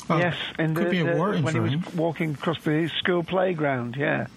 yes, 0.10 0.38
and 0.58 0.78
could 0.78 0.88
the, 0.88 0.92
be 0.92 1.00
a 1.02 1.16
the- 1.16 1.42
when 1.42 1.54
he 1.54 1.60
was 1.60 1.94
walking 1.94 2.36
across 2.36 2.64
the 2.64 2.88
school 3.00 3.22
playground. 3.22 3.98
Yeah. 3.98 4.28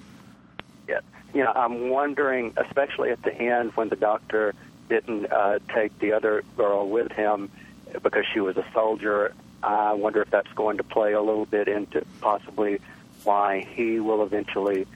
Yeah. 0.88 1.00
You 1.32 1.44
know, 1.44 1.52
I'm 1.54 1.88
wondering, 1.88 2.54
especially 2.56 3.10
at 3.10 3.22
the 3.22 3.32
end 3.32 3.72
when 3.76 3.90
the 3.90 3.96
doctor 3.96 4.54
didn't 4.88 5.30
uh, 5.30 5.60
take 5.72 5.96
the 6.00 6.14
other 6.14 6.42
girl 6.56 6.88
with 6.88 7.12
him 7.12 7.48
because 8.02 8.24
she 8.32 8.40
was 8.40 8.56
a 8.56 8.66
soldier. 8.72 9.32
I 9.62 9.92
wonder 9.92 10.20
if 10.20 10.30
that's 10.30 10.52
going 10.54 10.78
to 10.78 10.84
play 10.84 11.12
a 11.12 11.20
little 11.20 11.46
bit 11.46 11.68
into 11.68 12.04
possibly 12.20 12.80
why 13.24 13.66
he 13.74 14.00
will 14.00 14.22
eventually 14.22 14.86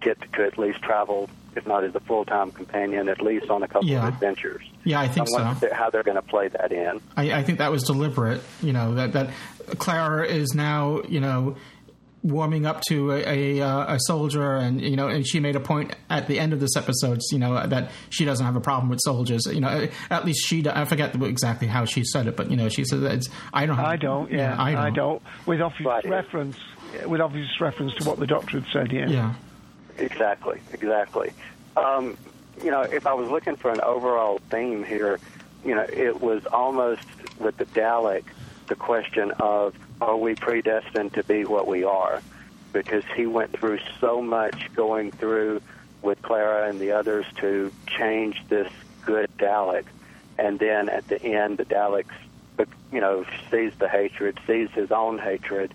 get 0.00 0.18
to 0.34 0.44
at 0.44 0.58
least 0.58 0.82
travel, 0.82 1.28
if 1.56 1.66
not 1.66 1.82
as 1.84 1.94
a 1.94 2.00
full-time 2.00 2.50
companion, 2.52 3.08
at 3.08 3.20
least 3.22 3.48
on 3.48 3.62
a 3.62 3.68
couple 3.68 3.88
Yeah. 3.88 4.06
of 4.06 4.14
adventures. 4.14 4.62
Yeah, 4.84 5.00
I 5.00 5.08
think 5.08 5.28
I 5.28 5.54
so. 5.54 5.60
they're- 5.60 5.74
how 5.74 5.90
they're 5.90 6.02
going 6.02 6.16
to 6.16 6.22
play 6.22 6.48
that 6.48 6.70
in. 6.72 7.00
I, 7.16 7.32
I 7.32 7.42
think 7.42 7.58
that 7.58 7.70
was 7.70 7.82
deliberate. 7.84 8.42
You 8.62 8.72
know 8.72 8.94
that 8.94 9.12
that 9.14 9.30
Clara 9.78 10.26
is 10.26 10.54
now 10.54 11.00
you 11.08 11.20
know 11.20 11.56
warming 12.22 12.66
up 12.66 12.80
to 12.88 13.12
a, 13.12 13.22
a, 13.24 13.60
uh, 13.60 13.94
a 13.94 14.00
soldier, 14.00 14.56
and 14.56 14.80
you 14.80 14.96
know, 14.96 15.06
and 15.08 15.26
she 15.26 15.38
made 15.38 15.54
a 15.54 15.60
point 15.60 15.94
at 16.10 16.26
the 16.26 16.40
end 16.40 16.52
of 16.52 16.58
this 16.58 16.74
episode, 16.76 17.20
you 17.30 17.38
know, 17.38 17.64
that 17.66 17.90
she 18.10 18.24
doesn't 18.24 18.44
have 18.44 18.56
a 18.56 18.60
problem 18.60 18.88
with 18.88 18.98
soldiers. 19.04 19.46
You 19.46 19.60
know, 19.60 19.86
at 20.10 20.24
least 20.24 20.44
she. 20.46 20.62
do- 20.62 20.70
I 20.74 20.84
forget 20.86 21.14
exactly 21.22 21.68
how 21.68 21.84
she 21.84 22.04
said 22.04 22.26
it, 22.26 22.36
but 22.36 22.50
you 22.50 22.56
know, 22.56 22.68
she 22.68 22.84
said 22.84 23.00
that 23.00 23.12
it's, 23.14 23.28
I 23.52 23.66
don't. 23.66 23.76
Have, 23.76 23.86
I 23.86 23.96
don't. 23.96 24.30
Yeah, 24.30 24.56
I 24.60 24.90
don't. 24.90 25.22
With 25.46 25.60
obvious 25.60 26.04
reference, 26.04 26.56
with 27.04 27.20
obvious 27.20 27.60
reference 27.60 27.94
to 27.94 28.08
what 28.08 28.18
the 28.18 28.26
doctor 28.26 28.60
had 28.60 28.72
said. 28.72 28.92
Yeah. 28.92 29.08
Yeah. 29.08 29.34
Exactly, 29.98 30.60
exactly. 30.72 31.32
Um, 31.76 32.16
you 32.62 32.70
know, 32.70 32.82
if 32.82 33.06
I 33.06 33.14
was 33.14 33.30
looking 33.30 33.56
for 33.56 33.70
an 33.70 33.80
overall 33.80 34.40
theme 34.50 34.84
here, 34.84 35.18
you 35.64 35.74
know, 35.74 35.86
it 35.90 36.20
was 36.20 36.44
almost 36.46 37.02
with 37.38 37.56
the 37.56 37.66
Dalek 37.66 38.24
the 38.68 38.74
question 38.74 39.30
of 39.32 39.74
are 40.00 40.16
we 40.16 40.34
predestined 40.34 41.14
to 41.14 41.22
be 41.22 41.44
what 41.44 41.66
we 41.66 41.84
are? 41.84 42.20
Because 42.72 43.04
he 43.16 43.26
went 43.26 43.58
through 43.58 43.78
so 44.00 44.20
much 44.20 44.72
going 44.74 45.10
through 45.12 45.62
with 46.02 46.20
Clara 46.22 46.68
and 46.68 46.80
the 46.80 46.92
others 46.92 47.24
to 47.36 47.72
change 47.86 48.42
this 48.48 48.70
good 49.04 49.30
Dalek, 49.38 49.84
and 50.38 50.58
then 50.58 50.88
at 50.88 51.08
the 51.08 51.22
end, 51.22 51.58
the 51.58 51.64
Daleks, 51.64 52.12
you 52.92 53.00
know, 53.00 53.24
sees 53.50 53.72
the 53.78 53.88
hatred, 53.88 54.38
sees 54.46 54.70
his 54.70 54.90
own 54.90 55.18
hatred, 55.18 55.72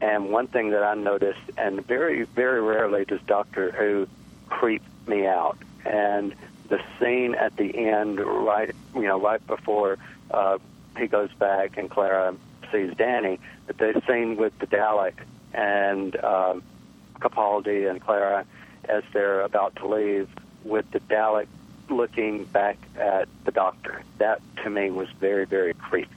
and 0.00 0.30
one 0.30 0.46
thing 0.46 0.70
that 0.70 0.82
I 0.82 0.94
noticed, 0.94 1.40
and 1.56 1.84
very, 1.86 2.24
very 2.24 2.60
rarely 2.60 3.04
does 3.04 3.20
Doctor 3.26 3.70
Who 3.70 4.06
creep 4.48 4.82
me 5.06 5.26
out, 5.26 5.58
and 5.84 6.34
the 6.68 6.80
scene 6.98 7.34
at 7.34 7.56
the 7.56 7.76
end, 7.88 8.20
right, 8.20 8.74
you 8.94 9.02
know, 9.02 9.20
right 9.20 9.44
before 9.46 9.98
uh, 10.30 10.58
he 10.98 11.06
goes 11.06 11.32
back 11.34 11.76
and 11.76 11.90
Clara 11.90 12.34
sees 12.72 12.92
Danny, 12.96 13.38
the 13.66 14.02
scene 14.06 14.36
with 14.36 14.58
the 14.58 14.66
Dalek 14.66 15.14
and 15.54 16.16
um, 16.24 16.62
Capaldi 17.20 17.88
and 17.88 18.00
Clara 18.00 18.44
as 18.88 19.02
they're 19.12 19.40
about 19.40 19.76
to 19.76 19.86
leave, 19.86 20.28
with 20.64 20.90
the 20.90 21.00
Dalek 21.00 21.46
looking 21.88 22.44
back 22.44 22.76
at 22.96 23.28
the 23.44 23.52
Doctor. 23.52 24.02
That 24.18 24.40
to 24.64 24.70
me 24.70 24.90
was 24.90 25.08
very, 25.20 25.44
very 25.44 25.74
creepy 25.74 26.15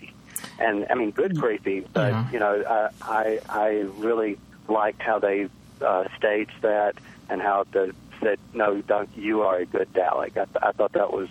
and 0.59 0.85
I 0.89 0.95
mean, 0.95 1.11
good 1.11 1.39
creepy, 1.39 1.81
but 1.93 2.11
Yeah. 2.11 2.31
you 2.31 2.39
know, 2.39 2.63
I 2.67 2.89
I, 3.01 3.39
I 3.49 3.67
really 3.97 4.37
liked 4.67 5.01
how 5.01 5.19
they 5.19 5.47
uh, 5.81 6.05
staged 6.17 6.61
that 6.61 6.95
and 7.29 7.41
how 7.41 7.65
the 7.71 7.93
said, 8.21 8.39
"No, 8.53 8.81
Dunk, 8.81 9.09
you 9.15 9.41
are 9.43 9.57
a 9.57 9.65
good 9.65 9.91
Dalek." 9.93 10.31
I, 10.37 10.45
th- 10.45 10.57
I 10.61 10.71
thought 10.73 10.91
that 10.93 11.11
was 11.13 11.29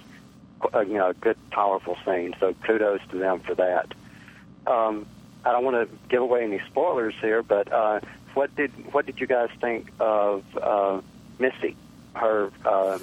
uh, 0.75 0.81
you 0.81 0.95
know 0.95 1.11
a 1.11 1.15
good, 1.15 1.37
powerful 1.51 1.97
scene. 2.05 2.35
So 2.41 2.55
kudos 2.67 3.01
to 3.11 3.19
them 3.19 3.41
for 3.41 3.55
that. 3.57 3.87
Um, 4.67 5.07
I 5.45 5.53
don't 5.53 5.65
want 5.65 5.89
to 5.89 5.97
give 6.09 6.21
away 6.23 6.43
any 6.45 6.61
spoilers 6.71 7.15
here, 7.21 7.43
but 7.43 7.73
uh, 7.73 8.01
what 8.35 8.55
did 8.57 8.71
what 8.93 9.07
did 9.07 9.21
you 9.21 9.27
guys 9.27 9.51
think 9.61 9.91
of 10.01 10.45
uh, 10.57 11.01
Missy, 11.39 11.77
her 12.15 12.51
uh, 12.65 12.99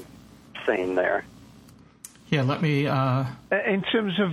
scene 0.65 0.95
there? 0.95 1.25
Yeah, 2.29 2.41
let 2.41 2.61
me. 2.61 2.87
Uh, 2.87 3.25
Uh, 3.51 3.55
In 3.67 3.83
terms 3.83 4.19
of 4.19 4.31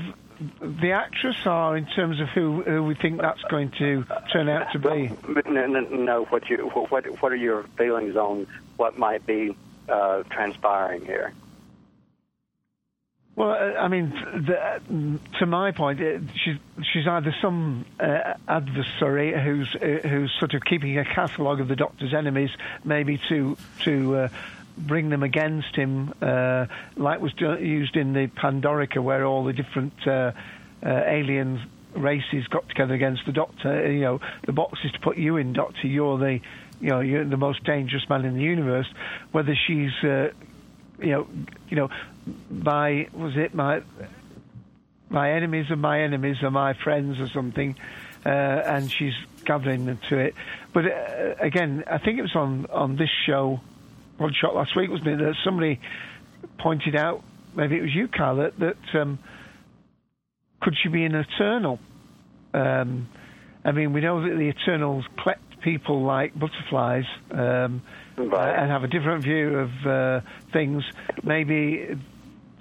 the 0.60 0.92
actress, 0.92 1.36
are 1.46 1.76
in 1.76 1.86
terms 1.86 2.20
of 2.20 2.28
who, 2.28 2.62
who 2.62 2.84
we 2.84 2.94
think 2.94 3.20
that's 3.20 3.42
going 3.42 3.70
to 3.78 4.04
turn 4.32 4.48
out 4.48 4.72
to 4.72 4.78
be? 4.78 5.10
No, 5.48 5.66
no, 5.66 5.80
no. 5.80 6.24
What 6.24 6.48
you 6.48 6.58
what 6.68 7.04
what 7.22 7.32
are 7.32 7.36
your 7.36 7.64
feelings 7.78 8.16
on 8.16 8.46
what 8.76 8.98
might 8.98 9.26
be 9.26 9.56
uh, 9.88 10.22
transpiring 10.30 11.04
here? 11.04 11.32
Well, 13.34 13.50
uh, 13.50 13.80
I 13.80 13.88
mean, 13.88 14.10
the, 14.10 15.18
to 15.38 15.46
my 15.46 15.72
point, 15.72 16.00
uh, 16.00 16.18
she's 16.34 16.58
she's 16.92 17.06
either 17.06 17.34
some 17.40 17.86
uh, 17.98 18.34
adversary 18.46 19.32
who's 19.42 19.74
uh, 19.74 20.06
who's 20.06 20.32
sort 20.38 20.52
of 20.54 20.62
keeping 20.64 20.98
a 20.98 21.04
catalogue 21.04 21.60
of 21.60 21.68
the 21.68 21.76
Doctor's 21.76 22.12
enemies, 22.12 22.50
maybe 22.84 23.18
to 23.30 23.56
to 23.84 24.16
uh, 24.16 24.28
bring 24.76 25.10
them 25.10 25.22
against 25.22 25.74
him, 25.76 26.12
uh, 26.20 26.66
like 26.96 27.20
was 27.20 27.32
used 27.38 27.96
in 27.96 28.12
the 28.12 28.28
Pandorica, 28.28 29.02
where 29.02 29.24
all 29.24 29.44
the 29.44 29.52
different 29.52 29.94
uh, 30.06 30.32
uh, 30.84 30.88
alien 31.06 31.60
races 31.94 32.46
got 32.48 32.68
together 32.68 32.94
against 32.94 33.26
the 33.26 33.32
Doctor. 33.32 33.92
You 33.92 34.00
know, 34.00 34.20
the 34.46 34.52
box 34.52 34.78
is 34.84 34.92
to 34.92 35.00
put 35.00 35.18
you 35.18 35.36
in, 35.36 35.52
Doctor. 35.52 35.86
You're 35.86 36.18
the 36.18 36.40
you 36.80 36.88
know 36.88 37.00
you're 37.00 37.24
the 37.24 37.36
most 37.36 37.64
dangerous 37.64 38.08
man 38.08 38.24
in 38.24 38.34
the 38.34 38.42
universe. 38.42 38.88
Whether 39.30 39.54
she's 39.66 39.92
uh, 40.02 40.30
you 41.02 41.10
know, 41.10 41.26
you 41.68 41.76
know, 41.76 41.90
my 42.50 43.08
was 43.12 43.36
it 43.36 43.54
my 43.54 43.82
my 45.08 45.32
enemies 45.32 45.70
are 45.70 45.76
my 45.76 46.02
enemies 46.02 46.36
are 46.42 46.50
my 46.50 46.74
friends 46.74 47.20
or 47.20 47.28
something, 47.28 47.76
uh, 48.24 48.28
and 48.28 48.90
she's 48.90 49.14
gathering 49.44 49.86
them 49.86 49.98
to 50.08 50.18
it. 50.18 50.34
But 50.72 50.86
uh, 50.86 51.34
again, 51.40 51.84
I 51.86 51.98
think 51.98 52.18
it 52.18 52.22
was 52.22 52.36
on 52.36 52.66
on 52.66 52.96
this 52.96 53.10
show, 53.26 53.60
one 54.22 54.32
shot 54.40 54.54
last 54.54 54.76
week, 54.76 54.90
wasn't 54.90 55.08
it? 55.08 55.18
That 55.18 55.34
somebody 55.44 55.80
pointed 56.58 56.96
out, 56.96 57.22
maybe 57.54 57.76
it 57.76 57.82
was 57.82 57.94
you, 57.94 58.08
Carl, 58.08 58.36
that, 58.36 58.58
that 58.58 59.00
um, 59.00 59.18
could 60.60 60.74
she 60.82 60.88
be 60.88 61.04
an 61.04 61.14
eternal? 61.14 61.78
Um, 62.54 63.08
I 63.64 63.72
mean, 63.72 63.92
we 63.92 64.00
know 64.00 64.22
that 64.22 64.34
the 64.34 64.48
Eternals 64.48 65.04
collect 65.22 65.60
people 65.60 66.02
like 66.02 66.38
butterflies 66.38 67.04
um, 67.30 67.82
uh, 68.18 68.36
and 68.36 68.70
have 68.70 68.84
a 68.84 68.88
different 68.88 69.22
view 69.22 69.58
of 69.58 69.86
uh, 69.86 70.20
things. 70.52 70.82
Maybe 71.22 71.96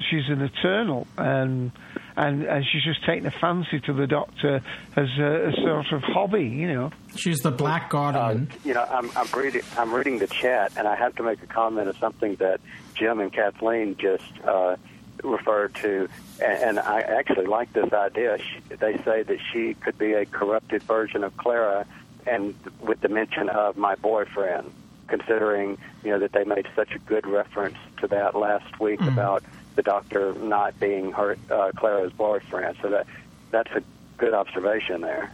she's 0.09 0.29
an 0.29 0.41
Eternal, 0.41 1.07
and 1.17 1.71
and 2.15 2.43
and 2.43 2.65
she's 2.65 2.83
just 2.83 3.05
taken 3.05 3.25
a 3.25 3.31
fancy 3.31 3.79
to 3.81 3.93
the 3.93 4.07
Doctor 4.07 4.61
as 4.95 5.07
a, 5.17 5.49
a 5.49 5.53
sort 5.53 5.91
of 5.91 6.03
hobby, 6.03 6.43
you 6.43 6.71
know. 6.71 6.91
she's 7.15 7.39
the 7.39 7.51
Black 7.51 7.89
Guardian. 7.89 8.49
You 8.65 8.73
know, 8.73 8.83
I'm, 8.83 9.09
I'm 9.15 9.27
reading 9.37 9.61
I'm 9.77 9.93
reading 9.93 10.19
the 10.19 10.27
chat, 10.27 10.73
and 10.77 10.87
I 10.87 10.95
have 10.95 11.15
to 11.15 11.23
make 11.23 11.41
a 11.43 11.47
comment 11.47 11.87
of 11.87 11.97
something 11.97 12.35
that 12.35 12.59
Jim 12.95 13.19
and 13.19 13.31
Kathleen 13.31 13.95
just 13.97 14.31
uh, 14.43 14.75
referred 15.23 15.75
to, 15.75 16.09
and, 16.43 16.63
and 16.63 16.79
I 16.79 17.01
actually 17.01 17.45
like 17.45 17.71
this 17.73 17.91
idea. 17.93 18.37
She, 18.37 18.75
they 18.75 18.97
say 19.03 19.23
that 19.23 19.37
she 19.51 19.73
could 19.75 19.97
be 19.97 20.13
a 20.13 20.25
corrupted 20.25 20.83
version 20.83 21.23
of 21.23 21.35
Clara, 21.37 21.85
and 22.27 22.53
with 22.81 23.01
the 23.01 23.09
mention 23.09 23.49
of 23.49 23.77
my 23.77 23.95
boyfriend, 23.95 24.71
considering 25.07 25.77
you 26.03 26.11
know 26.11 26.19
that 26.19 26.31
they 26.31 26.43
made 26.43 26.67
such 26.75 26.91
a 26.93 26.99
good 26.99 27.25
reference 27.25 27.77
to 27.99 28.07
that 28.07 28.35
last 28.35 28.79
week 28.79 29.01
about 29.01 29.43
the 29.75 29.81
doctor 29.81 30.33
not 30.33 30.79
being 30.79 31.11
her 31.13 31.37
uh, 31.49 31.71
Clara's 31.75 32.13
boyfriend. 32.13 32.77
So 32.81 32.89
that 32.89 33.07
that's 33.51 33.71
a 33.71 33.83
good 34.17 34.33
observation 34.33 35.01
there. 35.01 35.31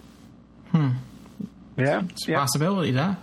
Hmm. 0.72 0.90
Yeah, 1.78 2.04
it's 2.10 2.28
a 2.28 2.34
possibility, 2.34 2.92
that. 2.92 3.18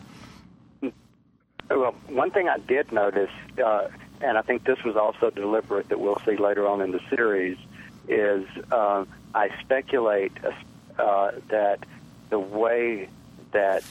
Well, 1.71 1.95
one 2.09 2.31
thing 2.31 2.49
I 2.49 2.59
did 2.59 2.93
notice, 2.93 3.31
uh, 3.65 3.89
and 4.21 4.39
I 4.39 4.43
think 4.43 4.65
this 4.65 4.83
was 4.85 4.97
also 4.97 5.31
deliberate 5.31 5.89
that 5.89 5.99
we'll 5.99 6.21
see 6.25 6.37
later 6.37 6.69
on 6.69 6.81
in 6.81 6.93
the 6.93 7.01
series, 7.11 7.59
is 8.07 8.47
uh, 8.71 9.05
I 9.35 9.49
speculate 9.61 10.33
uh, 10.99 11.33
that 11.49 11.81
the 12.31 12.39
way 12.39 13.09
that 13.53 13.83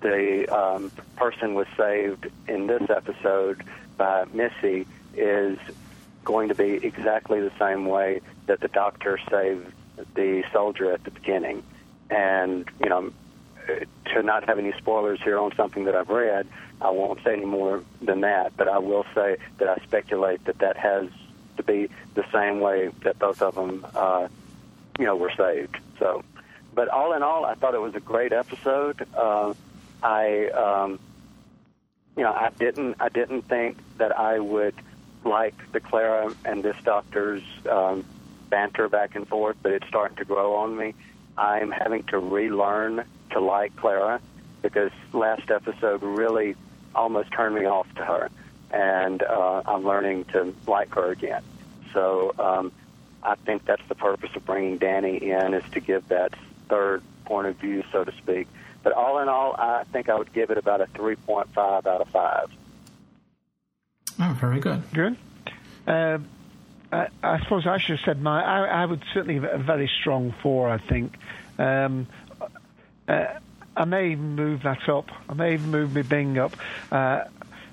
the 0.00 0.46
um, 0.54 0.90
person 1.16 1.54
was 1.54 1.66
saved 1.76 2.28
in 2.48 2.66
this 2.66 2.82
episode 2.90 3.62
by 3.96 4.24
Missy 4.32 4.86
is 5.16 5.58
going 6.26 6.48
to 6.48 6.54
be 6.54 6.74
exactly 6.84 7.40
the 7.40 7.52
same 7.58 7.86
way 7.86 8.20
that 8.46 8.60
the 8.60 8.68
doctor 8.68 9.18
saved 9.30 9.72
the 10.14 10.44
soldier 10.52 10.92
at 10.92 11.02
the 11.04 11.10
beginning. 11.10 11.62
And, 12.10 12.68
you 12.82 12.90
know, 12.90 13.12
to 14.12 14.22
not 14.22 14.44
have 14.48 14.58
any 14.58 14.72
spoilers 14.72 15.20
here 15.22 15.38
on 15.38 15.54
something 15.56 15.84
that 15.84 15.94
I've 15.94 16.10
read, 16.10 16.46
I 16.80 16.90
won't 16.90 17.22
say 17.24 17.32
any 17.32 17.46
more 17.46 17.82
than 18.02 18.20
that, 18.20 18.56
but 18.56 18.68
I 18.68 18.78
will 18.78 19.06
say 19.14 19.38
that 19.58 19.68
I 19.68 19.76
speculate 19.84 20.44
that 20.44 20.58
that 20.58 20.76
has 20.76 21.08
to 21.56 21.62
be 21.62 21.88
the 22.14 22.24
same 22.32 22.60
way 22.60 22.90
that 23.02 23.18
both 23.18 23.40
of 23.40 23.54
them, 23.54 23.86
uh, 23.94 24.28
you 24.98 25.06
know, 25.06 25.16
were 25.16 25.32
saved. 25.36 25.78
So, 25.98 26.22
but 26.74 26.88
all 26.88 27.14
in 27.14 27.22
all, 27.22 27.46
I 27.46 27.54
thought 27.54 27.74
it 27.74 27.80
was 27.80 27.94
a 27.94 28.00
great 28.00 28.32
episode. 28.32 29.06
Uh, 29.16 29.54
I, 30.02 30.48
um, 30.48 30.98
you 32.16 32.24
know, 32.24 32.32
I 32.32 32.50
didn't, 32.58 32.96
I 33.00 33.08
didn't 33.08 33.42
think 33.42 33.78
that 33.98 34.18
I 34.18 34.38
would 34.38 34.74
like 35.26 35.54
the 35.72 35.80
Clara 35.80 36.34
and 36.44 36.62
this 36.62 36.76
doctor's 36.84 37.42
um, 37.68 38.04
banter 38.48 38.88
back 38.88 39.14
and 39.14 39.26
forth, 39.26 39.56
but 39.62 39.72
it's 39.72 39.86
starting 39.88 40.16
to 40.18 40.24
grow 40.24 40.54
on 40.54 40.76
me. 40.76 40.94
I'm 41.36 41.70
having 41.70 42.04
to 42.04 42.18
relearn 42.18 43.04
to 43.32 43.40
like 43.40 43.76
Clara 43.76 44.20
because 44.62 44.90
last 45.12 45.50
episode 45.50 46.02
really 46.02 46.54
almost 46.94 47.30
turned 47.32 47.54
me 47.54 47.66
off 47.66 47.92
to 47.96 48.04
her, 48.04 48.30
and 48.70 49.22
uh, 49.22 49.62
I'm 49.66 49.84
learning 49.84 50.24
to 50.26 50.54
like 50.66 50.94
her 50.94 51.10
again. 51.10 51.42
So 51.92 52.34
um, 52.38 52.72
I 53.22 53.34
think 53.34 53.64
that's 53.64 53.86
the 53.88 53.94
purpose 53.94 54.30
of 54.34 54.46
bringing 54.46 54.78
Danny 54.78 55.16
in 55.16 55.54
is 55.54 55.64
to 55.72 55.80
give 55.80 56.08
that 56.08 56.32
third 56.68 57.02
point 57.24 57.48
of 57.48 57.56
view, 57.56 57.84
so 57.92 58.04
to 58.04 58.12
speak. 58.12 58.48
But 58.82 58.92
all 58.92 59.18
in 59.18 59.28
all, 59.28 59.54
I 59.58 59.84
think 59.92 60.08
I 60.08 60.14
would 60.14 60.32
give 60.32 60.50
it 60.50 60.58
about 60.58 60.80
a 60.80 60.86
3.5 60.86 61.56
out 61.58 61.86
of 61.86 62.08
5. 62.08 62.50
Oh, 64.18 64.36
very 64.40 64.60
good. 64.60 64.82
Good. 64.92 65.16
Uh, 65.86 66.18
I, 66.92 67.08
I, 67.22 67.38
suppose 67.40 67.66
I 67.66 67.78
should 67.78 67.98
have 67.98 68.04
said 68.04 68.22
my. 68.22 68.42
I, 68.42 68.82
I 68.82 68.86
would 68.86 69.02
certainly 69.12 69.36
a 69.36 69.58
very 69.58 69.90
strong 70.00 70.34
four. 70.42 70.68
I 70.68 70.78
think. 70.78 71.16
Um, 71.58 72.06
uh, 73.08 73.24
I 73.76 73.84
may 73.84 74.12
even 74.12 74.36
move 74.36 74.62
that 74.62 74.88
up. 74.88 75.10
I 75.28 75.34
may 75.34 75.54
even 75.54 75.70
move 75.70 75.94
my 75.94 76.02
Bing 76.02 76.38
up. 76.38 76.56
Uh, 76.90 77.24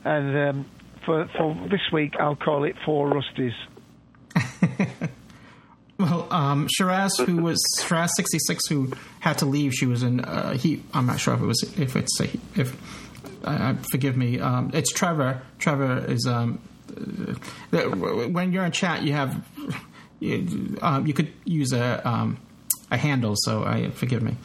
and 0.03 0.37
um, 0.37 0.65
for 1.05 1.27
for 1.37 1.55
this 1.69 1.91
week, 1.91 2.15
I'll 2.19 2.35
call 2.35 2.65
it 2.65 2.75
four 2.85 3.09
Rusties. 3.09 3.53
well, 5.99 6.27
um, 6.31 6.67
Shiraz, 6.67 7.17
who 7.17 7.37
was 7.37 7.59
Shiraz 7.81 8.11
sixty 8.17 8.39
six, 8.39 8.67
who 8.67 8.91
had 9.21 9.37
to 9.39 9.45
leave, 9.45 9.73
she 9.73 9.85
was 9.85 10.03
in 10.03 10.19
uh, 10.21 10.53
he. 10.53 10.83
I'm 10.93 11.05
not 11.05 11.19
sure 11.19 11.33
if 11.35 11.41
it 11.41 11.45
was 11.45 11.63
if 11.77 11.95
it's 11.95 12.19
a, 12.19 12.25
if. 12.55 13.02
Uh, 13.43 13.75
forgive 13.91 14.15
me. 14.15 14.39
Um, 14.39 14.71
it's 14.73 14.91
Trevor. 14.91 15.41
Trevor 15.59 16.05
is 16.07 16.25
um, 16.27 16.59
uh, 17.71 17.77
when 17.77 18.51
you're 18.51 18.65
in 18.65 18.71
chat, 18.71 19.03
you 19.03 19.13
have 19.13 19.45
you, 20.19 20.77
um, 20.81 21.05
you 21.05 21.13
could 21.13 21.31
use 21.43 21.73
a 21.73 22.07
um, 22.07 22.37
a 22.91 22.97
handle. 22.97 23.35
So 23.37 23.63
I 23.63 23.89
forgive 23.89 24.21
me. 24.21 24.35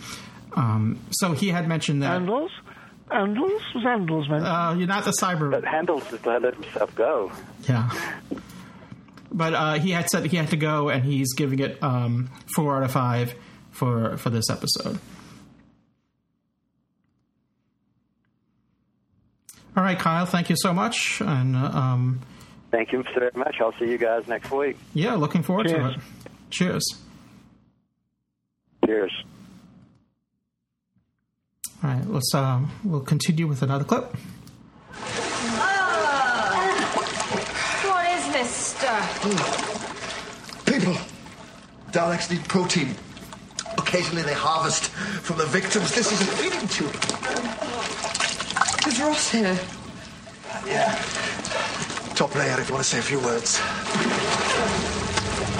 Um, 0.54 0.98
so 1.10 1.32
he 1.32 1.48
had 1.48 1.68
mentioned 1.68 2.02
that 2.02 2.10
handles. 2.12 2.50
Handles 3.10 3.62
was 3.74 3.84
handles, 3.84 4.28
man. 4.28 4.42
Uh, 4.44 4.74
you're 4.74 4.86
not 4.86 5.04
the 5.04 5.12
cyber. 5.12 5.50
But 5.50 5.64
handles 5.64 6.08
just 6.10 6.26
let 6.26 6.42
himself 6.42 6.94
go. 6.94 7.32
Yeah. 7.66 7.90
But 9.32 9.54
uh, 9.54 9.74
he 9.74 9.92
had 9.92 10.08
said 10.10 10.26
he 10.26 10.36
had 10.36 10.50
to 10.50 10.56
go, 10.56 10.88
and 10.88 11.04
he's 11.04 11.34
giving 11.34 11.58
it 11.58 11.82
um, 11.82 12.30
four 12.54 12.76
out 12.76 12.82
of 12.82 12.90
five 12.90 13.34
for 13.70 14.16
for 14.16 14.30
this 14.30 14.50
episode. 14.50 14.98
All 19.78 19.84
right, 19.84 19.96
Kyle. 19.96 20.26
Thank 20.26 20.50
you 20.50 20.56
so 20.58 20.74
much, 20.74 21.20
and 21.20 21.54
um, 21.54 22.20
thank 22.72 22.90
you 22.90 23.04
very 23.14 23.30
much. 23.36 23.58
I'll 23.60 23.72
see 23.78 23.88
you 23.88 23.96
guys 23.96 24.26
next 24.26 24.50
week. 24.50 24.76
Yeah, 24.92 25.14
looking 25.14 25.44
forward 25.44 25.68
Cheers. 25.68 25.94
to 25.94 26.00
it. 26.00 26.04
Cheers. 26.50 26.84
Cheers. 28.84 29.12
All 31.84 31.90
right, 31.90 32.04
let's 32.08 32.34
um, 32.34 32.72
we'll 32.82 33.02
continue 33.02 33.46
with 33.46 33.62
another 33.62 33.84
clip. 33.84 34.16
What 37.84 38.10
is 38.18 38.32
this 38.32 38.50
stuff? 38.50 39.22
People, 40.66 40.96
Daleks 41.92 42.32
need 42.32 42.42
protein. 42.48 42.96
Occasionally 43.78 44.22
they 44.22 44.34
harvest 44.34 44.86
from 44.90 45.38
the 45.38 45.46
victims. 45.46 45.94
This 45.94 46.10
is 46.10 46.20
a 46.20 46.24
feeding 46.24 46.66
tube. 46.66 48.17
Is 48.88 48.98
Ross 49.00 49.30
here? 49.30 49.58
Yeah. 50.66 50.94
Top 52.14 52.34
layer 52.34 52.58
if 52.58 52.68
you 52.70 52.74
want 52.74 52.86
to 52.86 52.90
say 52.90 52.98
a 52.98 53.02
few 53.02 53.20
words. 53.20 53.60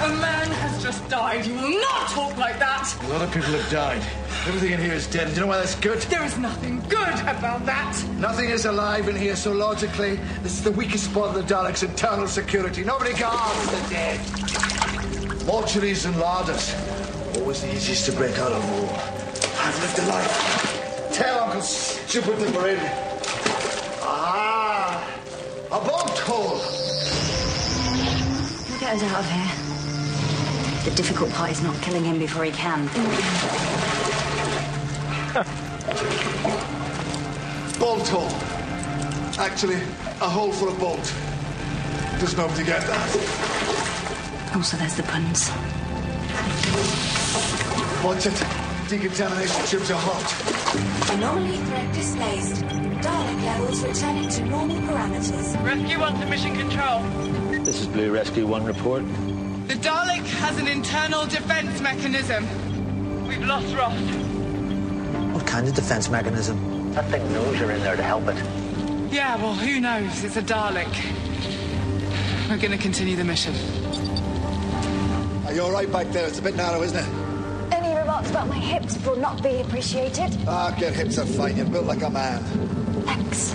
A 0.01 0.09
man 0.17 0.49
has 0.51 0.83
just 0.83 1.07
died. 1.11 1.45
You 1.45 1.53
will 1.53 1.79
not 1.79 2.09
talk 2.09 2.35
like 2.39 2.59
that. 2.59 2.97
A 3.03 3.09
lot 3.09 3.21
of 3.21 3.31
people 3.31 3.51
have 3.51 3.71
died. 3.71 4.01
Everything 4.47 4.73
in 4.73 4.81
here 4.81 4.95
is 4.95 5.07
dead. 5.07 5.29
Do 5.29 5.35
you 5.35 5.41
know 5.43 5.47
why 5.49 5.59
that's 5.59 5.75
good? 5.75 6.01
There 6.03 6.25
is 6.25 6.39
nothing 6.39 6.81
good 6.89 7.21
about 7.21 7.67
that. 7.67 8.03
Nothing 8.17 8.49
is 8.49 8.65
alive 8.65 9.11
in 9.11 9.17
here, 9.17 9.37
so 9.37 9.53
logically, 9.53 10.17
this 10.43 10.53
is 10.53 10.65
the 10.65 10.73
weakest 10.73 11.11
spot 11.11 11.37
of 11.37 11.47
the 11.47 11.55
Daleks' 11.55 11.83
internal 11.83 12.29
security. 12.29 12.83
Nobody 12.83 13.13
guards 13.13 13.71
the 13.71 13.91
dead. 13.91 14.21
Mortuaries 15.45 16.07
and 16.07 16.19
larders. 16.19 16.75
Always 17.37 17.61
the 17.61 17.75
easiest 17.75 18.07
to 18.07 18.13
break 18.13 18.39
out 18.39 18.53
of 18.53 18.71
war. 18.71 18.89
I've 19.61 19.79
lived 19.83 19.99
a 19.99 20.07
life. 20.07 21.13
Tell 21.13 21.41
Uncle 21.41 21.61
Stupid 21.61 22.39
that 22.39 22.55
we're 22.55 22.69
in. 22.71 22.79
Ah! 22.81 23.08
A 25.79 25.81
bolt 25.81 26.19
hole! 26.19 26.59
We'll 28.69 28.81
get 28.81 28.97
us 28.97 29.03
out 29.05 29.21
of 29.21 29.31
here. 29.31 29.53
The 30.91 30.97
difficult 30.97 31.31
part 31.31 31.53
is 31.53 31.63
not 31.63 31.81
killing 31.83 32.03
him 32.03 32.19
before 32.19 32.43
he 32.45 32.51
can. 32.51 32.87
Bolt 37.79 38.09
hole. 38.09 38.29
Actually, 39.39 39.81
a 40.21 40.29
hole 40.29 40.51
for 40.51 40.69
a 40.69 40.73
bolt. 40.73 41.15
Does 42.19 42.37
nobody 42.37 42.65
get 42.65 42.83
that? 42.83 43.17
Also, 44.57 44.77
there's 44.79 44.97
the 44.97 45.05
puns. 45.05 45.49
What's 48.03 48.27
it? 48.27 48.45
Decontamination 48.89 49.65
tubes 49.67 49.93
are 49.93 50.01
hot. 50.01 50.27
Anomaly 51.15 51.59
threat 51.59 51.95
displaced. 51.95 52.88
Dalek 53.03 53.45
levels 53.45 53.85
returning 53.85 54.29
to 54.29 54.45
normal 54.47 54.77
parameters. 54.79 55.65
Rescue 55.65 56.01
One 56.01 56.19
to 56.21 56.27
Mission 56.27 56.57
Control. 56.57 57.01
This 57.65 57.81
is 57.81 57.87
Blue 57.87 58.13
Rescue 58.13 58.47
One 58.47 58.65
report. 58.65 59.03
The 59.69 59.75
Dalek 59.75 60.25
has 60.27 60.59
an 60.59 60.67
internal 60.67 61.25
defense 61.27 61.81
mechanism. 61.81 62.45
We've 63.29 63.45
lost 63.45 63.73
Ross. 63.77 63.99
What 65.35 65.47
kind 65.47 65.69
of 65.69 65.75
defense 65.75 66.09
mechanism? 66.09 66.93
That 66.95 67.05
thing 67.07 67.33
knows 67.33 67.61
you're 67.61 67.71
in 67.71 67.83
there 67.83 67.95
to 67.95 68.03
help 68.03 68.27
it. 68.27 68.37
Yeah, 69.13 69.37
well, 69.37 69.55
who 69.55 69.79
knows? 69.81 70.25
It's 70.25 70.37
a 70.37 70.43
Dalek. 70.43 70.89
We're 72.49 72.57
going 72.59 72.73
to 72.73 72.79
continue 72.79 73.15
the 73.15 73.25
mission. 73.25 73.55
Are 75.47 75.53
you 75.53 75.63
all 75.63 75.71
right 75.73 75.91
back 75.91 76.09
there? 76.09 76.27
It's 76.27 76.39
a 76.41 76.43
bit 76.43 76.57
narrow, 76.57 76.83
isn't 76.83 76.99
it? 76.99 77.73
Any 77.73 77.95
remarks 77.97 78.31
about 78.31 78.49
my 78.49 78.59
hips 78.59 78.99
will 79.07 79.17
not 79.17 79.43
be 79.43 79.61
appreciated. 79.61 80.37
Ah, 80.49 80.77
your 80.79 80.91
hips 80.91 81.19
are 81.19 81.27
fine. 81.27 81.57
You're 81.57 81.67
built 81.67 81.87
like 81.87 82.03
a 82.03 82.11
man. 82.11 82.78
Thanks. 83.09 83.55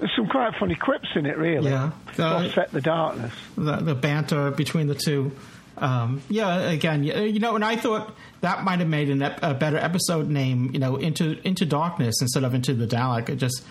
There's 0.00 0.16
some 0.16 0.28
quite 0.28 0.54
funny 0.58 0.74
quips 0.74 1.08
in 1.14 1.24
it, 1.26 1.38
really. 1.38 1.70
Yeah. 1.70 1.92
To 2.16 2.24
offset 2.24 2.72
the 2.72 2.80
darkness. 2.80 3.32
the, 3.56 3.76
the 3.76 3.94
banter 3.94 4.50
between 4.50 4.88
the 4.88 4.94
two. 4.94 5.32
Um, 5.78 6.22
yeah, 6.28 6.70
again, 6.70 7.02
you 7.04 7.38
know, 7.38 7.54
and 7.54 7.64
I 7.64 7.76
thought 7.76 8.14
that 8.40 8.62
might 8.64 8.80
have 8.80 8.88
made 8.88 9.10
an 9.10 9.22
ep- 9.22 9.40
a 9.42 9.54
better 9.54 9.76
episode 9.76 10.28
name, 10.28 10.70
you 10.72 10.78
know, 10.78 10.96
into 10.96 11.40
into 11.46 11.64
darkness 11.66 12.20
instead 12.20 12.44
of 12.44 12.54
into 12.54 12.74
the 12.74 12.86
Dalek. 12.86 13.28
It 13.28 13.36
just 13.36 13.64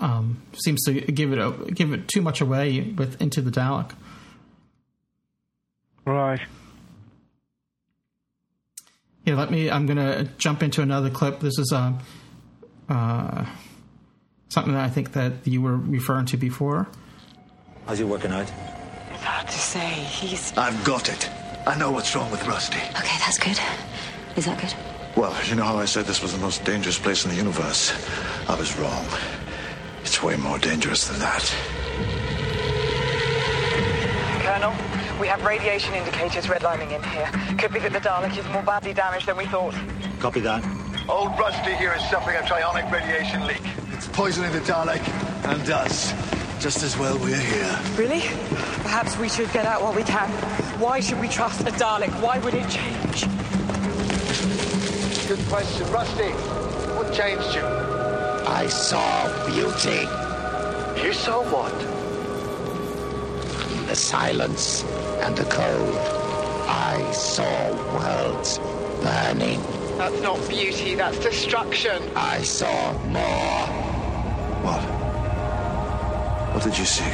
um, 0.00 0.42
seems 0.52 0.84
to 0.84 0.92
give 0.92 1.32
it 1.32 1.38
a, 1.38 1.50
give 1.72 1.92
it 1.92 2.06
too 2.08 2.22
much 2.22 2.40
away 2.40 2.80
with 2.80 3.20
into 3.20 3.40
the 3.40 3.50
Dalek. 3.50 3.92
Right. 6.04 6.40
Here, 9.24 9.36
let 9.36 9.50
me. 9.50 9.70
I'm 9.70 9.86
gonna 9.86 10.24
jump 10.38 10.62
into 10.62 10.82
another 10.82 11.10
clip. 11.10 11.40
This 11.40 11.58
is 11.58 11.72
um, 11.72 11.98
uh, 12.88 13.44
something 14.48 14.72
that 14.74 14.84
I 14.84 14.88
think 14.88 15.12
that 15.12 15.46
you 15.46 15.60
were 15.60 15.76
referring 15.76 16.26
to 16.26 16.36
before. 16.36 16.88
How's 17.86 17.98
he 17.98 18.04
working 18.04 18.32
out? 18.32 18.50
It's 19.12 19.22
hard 19.22 19.46
to 19.48 19.58
say. 19.58 19.88
He's. 19.88 20.56
I've 20.56 20.82
got 20.84 21.08
it. 21.08 21.28
I 21.66 21.76
know 21.76 21.90
what's 21.90 22.14
wrong 22.16 22.30
with 22.30 22.46
Rusty. 22.46 22.78
Okay, 22.78 23.18
that's 23.18 23.38
good. 23.38 23.58
Is 24.36 24.46
that 24.46 24.58
good? 24.60 24.74
Well, 25.16 25.34
you 25.46 25.54
know 25.54 25.64
how 25.64 25.76
I 25.76 25.84
said 25.84 26.06
this 26.06 26.22
was 26.22 26.32
the 26.32 26.38
most 26.38 26.64
dangerous 26.64 26.98
place 26.98 27.24
in 27.24 27.30
the 27.30 27.36
universe? 27.36 27.92
I 28.48 28.54
was 28.58 28.76
wrong. 28.78 29.04
It's 30.02 30.22
way 30.22 30.36
more 30.36 30.58
dangerous 30.58 31.08
than 31.08 31.18
that. 31.18 31.44
Colonel, 34.42 34.72
We 35.20 35.26
have 35.26 35.44
radiation 35.44 35.92
indicators 35.92 36.46
redlining 36.46 36.92
in 36.92 37.02
here. 37.02 37.30
Could 37.58 37.74
be 37.74 37.80
that 37.80 37.92
the 37.92 38.00
Dalek 38.00 38.38
is 38.38 38.48
more 38.48 38.62
badly 38.62 38.94
damaged 38.94 39.26
than 39.26 39.36
we 39.36 39.44
thought. 39.44 39.74
Copy 40.18 40.40
that. 40.40 40.64
Old 41.10 41.38
Rusty 41.38 41.74
here 41.74 41.92
is 41.92 42.02
suffering 42.08 42.36
a 42.36 42.40
trionic 42.40 42.90
radiation 42.90 43.46
leak. 43.46 43.60
It's 43.92 44.08
poisoning 44.08 44.50
the 44.52 44.60
Dalek 44.60 45.06
and 45.44 45.68
us. 45.68 46.14
Just 46.58 46.82
as 46.82 46.96
well 46.96 47.18
we're 47.18 47.36
here. 47.36 47.78
Really? 47.96 48.20
Perhaps 48.82 49.18
we 49.18 49.28
should 49.28 49.52
get 49.52 49.66
out 49.66 49.82
while 49.82 49.92
we 49.92 50.04
can. 50.04 50.30
Why 50.80 51.00
should 51.00 51.20
we 51.20 51.28
trust 51.28 51.60
a 51.62 51.72
Dalek? 51.72 52.18
Why 52.22 52.38
would 52.38 52.54
it 52.54 52.68
change? 52.70 53.26
Good 55.28 55.46
question. 55.48 55.86
Rusty, 55.92 56.30
what 56.96 57.12
changed 57.12 57.54
you? 57.54 57.62
I 58.46 58.66
saw 58.68 59.28
beauty. 59.46 60.08
You 61.06 61.12
saw 61.12 61.42
what? 61.52 61.99
The 63.90 63.96
silence 63.96 64.84
and 65.24 65.36
the 65.36 65.42
cold. 65.46 65.96
I 66.68 67.10
saw 67.10 67.72
worlds 67.92 68.60
burning. 69.02 69.60
That's 69.98 70.20
not 70.20 70.48
beauty, 70.48 70.94
that's 70.94 71.18
destruction. 71.18 72.00
I 72.14 72.40
saw 72.42 72.92
more. 73.08 73.66
What? 74.62 74.80
What 76.54 76.62
did 76.62 76.78
you 76.78 76.84
see? 76.84 77.10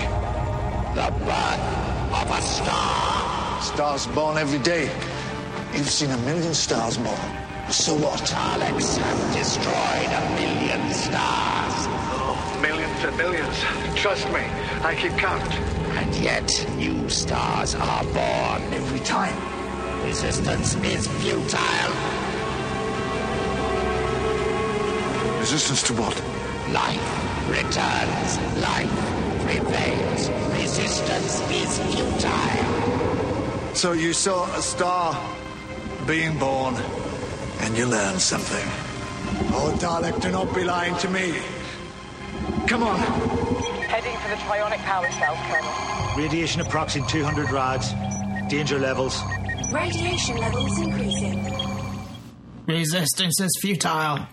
The 0.92 1.08
birth 1.24 1.64
of 2.12 2.30
a 2.30 2.42
star. 2.42 3.62
Stars 3.62 4.06
born 4.08 4.36
every 4.36 4.58
day. 4.58 4.90
You've 5.72 5.88
seen 5.88 6.10
a 6.10 6.18
million 6.18 6.52
stars 6.52 6.98
born. 6.98 7.30
So 7.70 7.94
what? 7.94 8.20
Daleks 8.20 8.98
have 8.98 9.34
destroyed 9.34 10.12
a 10.12 10.22
million 10.38 10.92
stars. 10.92 11.88
Oh, 12.12 12.58
millions 12.60 13.02
and 13.02 13.16
millions. 13.16 13.56
Trust 13.98 14.26
me, 14.26 14.42
I 14.84 14.94
keep 14.94 15.12
count. 15.12 15.75
And 15.96 16.14
yet, 16.16 16.48
new 16.76 17.08
stars 17.08 17.74
are 17.74 18.04
born 18.04 18.62
every 18.72 19.00
time. 19.00 19.36
Resistance 20.04 20.74
is 20.76 21.08
futile. 21.08 21.92
Resistance 25.40 25.82
to 25.84 25.94
what? 25.94 26.16
Life 26.72 27.26
returns. 27.48 28.38
Life 28.60 28.94
prevails. 29.44 30.28
Resistance 30.60 31.40
is 31.50 31.78
futile. 31.94 33.74
So 33.74 33.92
you 33.92 34.12
saw 34.12 34.44
a 34.56 34.62
star 34.62 35.16
being 36.06 36.38
born, 36.38 36.76
and 37.60 37.76
you 37.76 37.86
learned 37.86 38.20
something. 38.20 38.68
Oh, 39.52 39.76
Dalek, 39.78 40.20
do 40.20 40.30
not 40.30 40.54
be 40.54 40.64
lying 40.64 40.96
to 40.96 41.08
me. 41.08 41.40
Come 42.66 42.82
on. 42.82 43.45
Heading 44.36 44.48
for 44.48 44.68
the 44.68 44.74
trionic 44.74 44.78
power 44.84 45.10
cell, 45.12 45.36
Colonel. 45.48 46.16
Radiation 46.16 46.60
approximately 46.60 47.10
200 47.10 47.50
rods. 47.50 47.92
Danger 48.48 48.78
levels. 48.78 49.20
Radiation 49.72 50.36
levels 50.36 50.78
increasing. 50.78 51.44
Resistance 52.66 53.40
is 53.40 53.58
futile. 53.60 54.26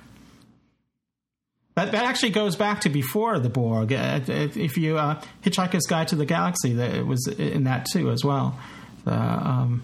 That, 1.76 1.92
that 1.92 2.04
actually 2.06 2.30
goes 2.30 2.56
back 2.56 2.82
to 2.82 2.90
before 2.90 3.40
the 3.40 3.50
Borg. 3.50 3.92
Uh, 3.94 4.20
If 4.28 4.78
you 4.78 4.98
uh, 4.98 5.22
Hitchhiker's 5.44 5.88
Guide 5.88 6.10
to 6.10 6.16
the 6.16 6.26
Galaxy, 6.26 6.74
that 6.74 6.94
it 6.94 7.06
was 7.06 7.28
in 7.28 7.64
that 7.64 7.88
too 7.92 8.12
as 8.12 8.24
well. 8.24 8.60
Uh, 9.08 9.12
um, 9.12 9.84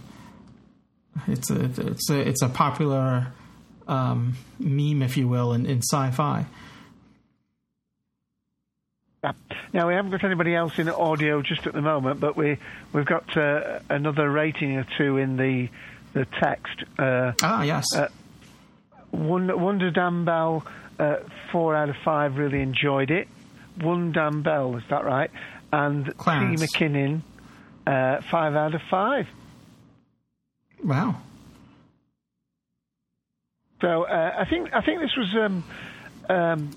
it's 1.28 1.50
a 1.50 1.66
it's 1.66 2.10
a 2.10 2.20
it's 2.20 2.42
a 2.44 2.50
popular 2.50 3.34
um, 3.88 4.36
meme, 4.60 5.02
if 5.02 5.18
you 5.18 5.28
will, 5.28 5.54
in, 5.54 5.66
in 5.66 5.80
sci-fi. 5.82 6.46
Yeah. 9.24 9.34
Now 9.74 9.88
we 9.88 9.94
haven't 9.94 10.12
got 10.12 10.24
anybody 10.24 10.56
else 10.56 10.80
in 10.80 10.88
audio 10.90 11.42
just 11.42 11.68
at 11.68 11.74
the 11.74 11.82
moment, 11.82 12.20
but 12.20 12.38
we 12.38 12.58
we've 12.94 13.06
got 13.06 13.36
uh, 13.36 13.80
another 13.90 14.30
rating 14.30 14.78
or 14.78 14.86
two 14.98 15.18
in 15.18 15.36
the 15.36 15.70
the 16.14 16.26
text. 16.40 16.84
Uh, 16.98 17.34
ah, 17.42 17.64
yes. 17.64 17.86
Uh, 17.94 18.08
Wonder, 19.12 19.58
Wonder 19.58 19.92
Dan 19.92 20.24
Bell, 20.24 20.66
uh, 21.00 21.18
four 21.52 21.76
out 21.76 21.90
of 21.90 21.96
five, 22.06 22.38
really 22.38 22.62
enjoyed 22.62 23.12
it. 23.12 23.28
One 23.82 24.12
Dan 24.12 24.42
Bell, 24.42 24.76
is 24.78 24.84
that 24.90 25.04
right? 25.04 25.32
And 25.74 26.06
T. 26.06 26.12
Clarence. 26.18 26.62
McKinnon, 26.62 27.22
uh, 27.88 28.22
five 28.22 28.56
out 28.56 28.76
of 28.76 28.82
five. 28.90 29.28
Wow. 30.84 31.18
So 33.82 34.04
uh, 34.04 34.36
I 34.38 34.46
think 34.46 34.74
I 34.74 34.82
think 34.82 35.02
this 35.02 35.16
was. 35.18 35.36
Um, 35.36 35.64
um, 36.30 36.72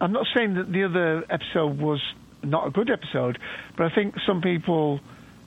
I'm 0.00 0.12
not 0.12 0.26
saying 0.34 0.54
that 0.54 0.72
the 0.72 0.84
other 0.84 1.24
episode 1.30 1.78
was 1.78 2.00
not 2.42 2.66
a 2.66 2.70
good 2.70 2.90
episode, 2.90 3.38
but 3.76 3.90
I 3.90 3.94
think 3.94 4.14
some 4.26 4.40
people 4.42 5.00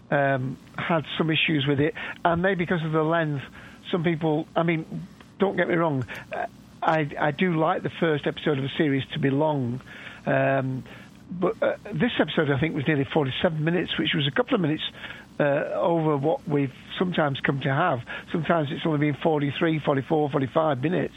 um, 0.10 0.58
had 0.78 1.04
some 1.18 1.30
issues 1.30 1.66
with 1.68 1.80
it, 1.80 1.94
and 2.24 2.42
maybe 2.42 2.66
because 2.66 2.84
of 2.84 2.92
the 2.92 3.04
length, 3.04 3.44
some 3.92 4.04
people. 4.04 4.48
I 4.56 4.64
mean, 4.64 5.08
don't 5.40 5.58
get 5.58 5.68
me 5.68 5.76
wrong. 5.76 6.06
uh, 6.34 6.46
I 6.82 7.10
I 7.20 7.32
do 7.32 7.58
like 7.58 7.84
the 7.84 7.92
first 8.00 8.28
episode 8.28 8.58
of 8.58 8.64
a 8.64 8.72
series 8.78 9.04
to 9.14 9.20
be 9.20 9.30
long. 9.30 9.82
Um, 10.26 10.84
but 11.30 11.62
uh, 11.62 11.76
this 11.94 12.12
episode, 12.20 12.50
I 12.50 12.60
think, 12.60 12.76
was 12.76 12.88
nearly 12.88 13.06
47 13.14 13.64
minutes, 13.64 13.92
which 14.00 14.14
was 14.16 14.28
a 14.28 14.32
couple 14.32 14.56
of 14.56 14.62
minutes 14.62 14.84
uh, 15.40 15.44
over 15.76 16.16
what 16.16 16.48
we've 16.48 16.74
sometimes 16.98 17.40
come 17.42 17.60
to 17.62 17.70
have. 17.70 18.00
Sometimes 18.32 18.70
it's 18.72 18.86
only 18.86 19.00
been 19.00 19.18
43, 19.22 19.80
44, 19.86 20.30
45 20.30 20.82
minutes. 20.82 21.14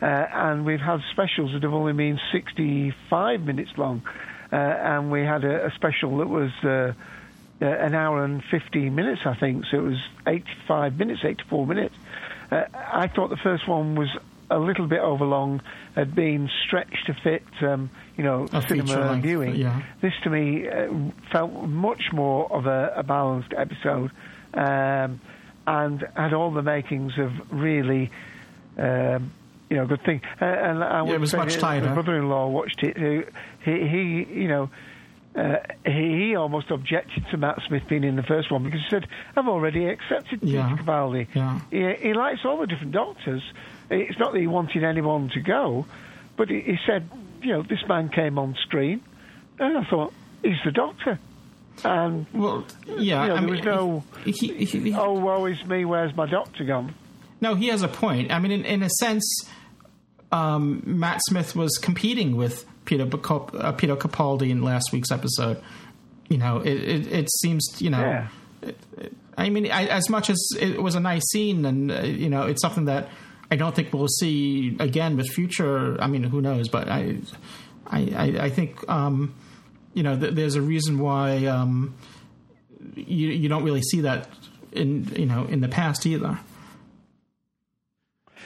Uh, 0.00 0.04
and 0.04 0.64
we've 0.64 0.80
had 0.80 1.00
specials 1.10 1.52
that 1.52 1.62
have 1.62 1.72
only 1.74 1.92
been 1.92 2.20
65 2.32 3.40
minutes 3.42 3.70
long. 3.76 4.02
Uh, 4.52 4.56
and 4.56 5.10
we 5.10 5.22
had 5.22 5.44
a, 5.44 5.66
a 5.66 5.70
special 5.72 6.18
that 6.18 6.28
was 6.28 6.50
uh, 6.64 6.92
uh, 7.60 7.64
an 7.66 7.94
hour 7.94 8.24
and 8.24 8.42
15 8.50 8.94
minutes, 8.94 9.22
I 9.26 9.34
think. 9.34 9.64
So 9.70 9.78
it 9.78 9.82
was 9.82 9.98
85 10.26 10.98
minutes, 10.98 11.20
84 11.24 11.66
minutes. 11.66 11.94
Uh, 12.50 12.62
I 12.74 13.08
thought 13.08 13.28
the 13.30 13.36
first 13.36 13.68
one 13.68 13.94
was 13.96 14.08
a 14.50 14.58
little 14.58 14.86
bit 14.86 15.00
overlong, 15.00 15.60
had 15.94 16.14
been 16.14 16.48
stretched 16.66 17.04
to 17.06 17.14
fit, 17.22 17.42
um, 17.60 17.90
you 18.16 18.24
know, 18.24 18.46
A 18.52 18.62
cinema 18.62 19.10
length, 19.10 19.22
viewing. 19.24 19.56
yeah. 19.56 19.82
This 20.00 20.14
to 20.22 20.30
me 20.30 20.66
uh, 20.66 20.88
felt 21.30 21.52
much 21.64 22.04
more 22.12 22.50
of 22.50 22.66
a, 22.66 22.94
a 22.96 23.02
balanced 23.02 23.52
episode, 23.54 24.10
um, 24.54 25.20
and 25.66 26.02
had 26.16 26.32
all 26.32 26.50
the 26.50 26.62
makings 26.62 27.18
of 27.18 27.30
really, 27.52 28.10
um, 28.78 29.32
you 29.70 29.76
know, 29.76 29.86
good 29.86 30.02
thing. 30.04 30.20
Uh, 30.40 30.44
and 30.44 30.82
I 30.82 31.04
Yeah, 31.04 31.14
it 31.14 31.20
was 31.20 31.34
much 31.34 31.56
tighter. 31.56 31.86
My 31.86 31.94
brother-in-law 31.94 32.48
watched 32.48 32.82
it. 32.82 32.96
He, 33.64 33.70
he 33.70 34.26
you 34.40 34.48
know. 34.48 34.70
Uh, 35.36 35.58
he, 35.84 36.28
he 36.30 36.36
almost 36.36 36.68
objected 36.70 37.24
to 37.30 37.36
Matt 37.36 37.60
Smith 37.68 37.82
being 37.88 38.02
in 38.02 38.16
the 38.16 38.24
first 38.24 38.50
one 38.50 38.64
because 38.64 38.80
he 38.80 38.86
said, 38.90 39.06
"I've 39.36 39.46
already 39.46 39.86
accepted 39.86 40.40
Yeah. 40.42 40.68
Peter 40.70 40.82
Capaldi. 40.82 41.28
Yeah. 41.32 41.60
He, 41.70 42.08
he 42.08 42.14
likes 42.14 42.40
all 42.44 42.58
the 42.58 42.66
different 42.66 42.92
doctors. 42.92 43.42
It's 43.88 44.18
not 44.18 44.32
that 44.32 44.40
he 44.40 44.48
wanted 44.48 44.82
anyone 44.82 45.28
to 45.34 45.40
go, 45.40 45.86
but 46.36 46.48
he, 46.48 46.60
he 46.62 46.76
said, 46.86 47.08
you 47.42 47.52
know, 47.52 47.62
this 47.62 47.78
man 47.88 48.08
came 48.08 48.36
on 48.38 48.56
screen, 48.62 49.00
and 49.60 49.78
I 49.78 49.84
thought 49.88 50.12
he's 50.42 50.56
the 50.64 50.72
doctor. 50.72 51.20
And 51.84 52.26
well, 52.32 52.66
yeah, 52.86 52.96
you 52.96 53.06
know, 53.06 53.22
I 53.22 53.26
there 53.28 53.40
mean, 53.42 53.50
was 53.50 53.62
no, 53.62 54.04
he- 54.24 54.94
oh, 54.96 55.12
woe 55.12 55.44
is 55.46 55.64
me, 55.66 55.84
where's 55.84 56.16
my 56.16 56.26
doctor 56.28 56.64
gone? 56.64 56.94
No, 57.40 57.54
he 57.54 57.68
has 57.68 57.82
a 57.82 57.88
point. 57.88 58.32
I 58.32 58.40
mean, 58.40 58.50
in, 58.50 58.64
in 58.64 58.82
a 58.82 58.90
sense, 58.90 59.48
um, 60.32 60.82
Matt 60.84 61.20
Smith 61.28 61.54
was 61.56 61.76
competing 61.78 62.36
with 62.36 62.64
Peter 62.84 63.06
Bacop- 63.06 63.54
uh, 63.58 63.72
Peter 63.72 63.96
Capaldi 63.96 64.50
in 64.50 64.62
last 64.62 64.92
week's 64.92 65.10
episode. 65.10 65.62
You 66.28 66.38
know, 66.38 66.58
it 66.58 66.74
it, 66.74 67.06
it 67.12 67.28
seems 67.40 67.66
you 67.80 67.90
know. 67.90 68.00
Yeah. 68.00 68.28
it- 68.62 68.78
it- 68.98 69.12
I 69.36 69.50
mean, 69.50 69.70
I, 69.70 69.86
as 69.86 70.10
much 70.10 70.30
as 70.30 70.48
it 70.60 70.82
was 70.82 70.96
a 70.96 71.00
nice 71.00 71.22
scene, 71.30 71.64
and 71.64 71.92
uh, 71.92 72.00
you 72.02 72.28
know, 72.28 72.42
it's 72.42 72.60
something 72.60 72.86
that 72.86 73.08
I 73.52 73.54
don't 73.56 73.72
think 73.72 73.92
we'll 73.92 74.08
see 74.08 74.76
again 74.80 75.16
with 75.16 75.28
future. 75.28 75.96
I 76.02 76.08
mean, 76.08 76.24
who 76.24 76.40
knows? 76.42 76.68
But 76.68 76.88
I, 76.88 77.18
I, 77.86 78.00
I, 78.16 78.24
I 78.46 78.50
think 78.50 78.76
um, 78.90 79.32
you 79.94 80.02
know, 80.02 80.18
th- 80.18 80.34
there's 80.34 80.56
a 80.56 80.60
reason 80.60 80.98
why 80.98 81.46
um, 81.46 81.94
you 82.96 83.28
you 83.28 83.48
don't 83.48 83.62
really 83.62 83.80
see 83.82 84.00
that 84.00 84.28
in 84.72 85.04
you 85.16 85.26
know 85.26 85.44
in 85.44 85.60
the 85.60 85.68
past 85.68 86.04
either. 86.04 86.40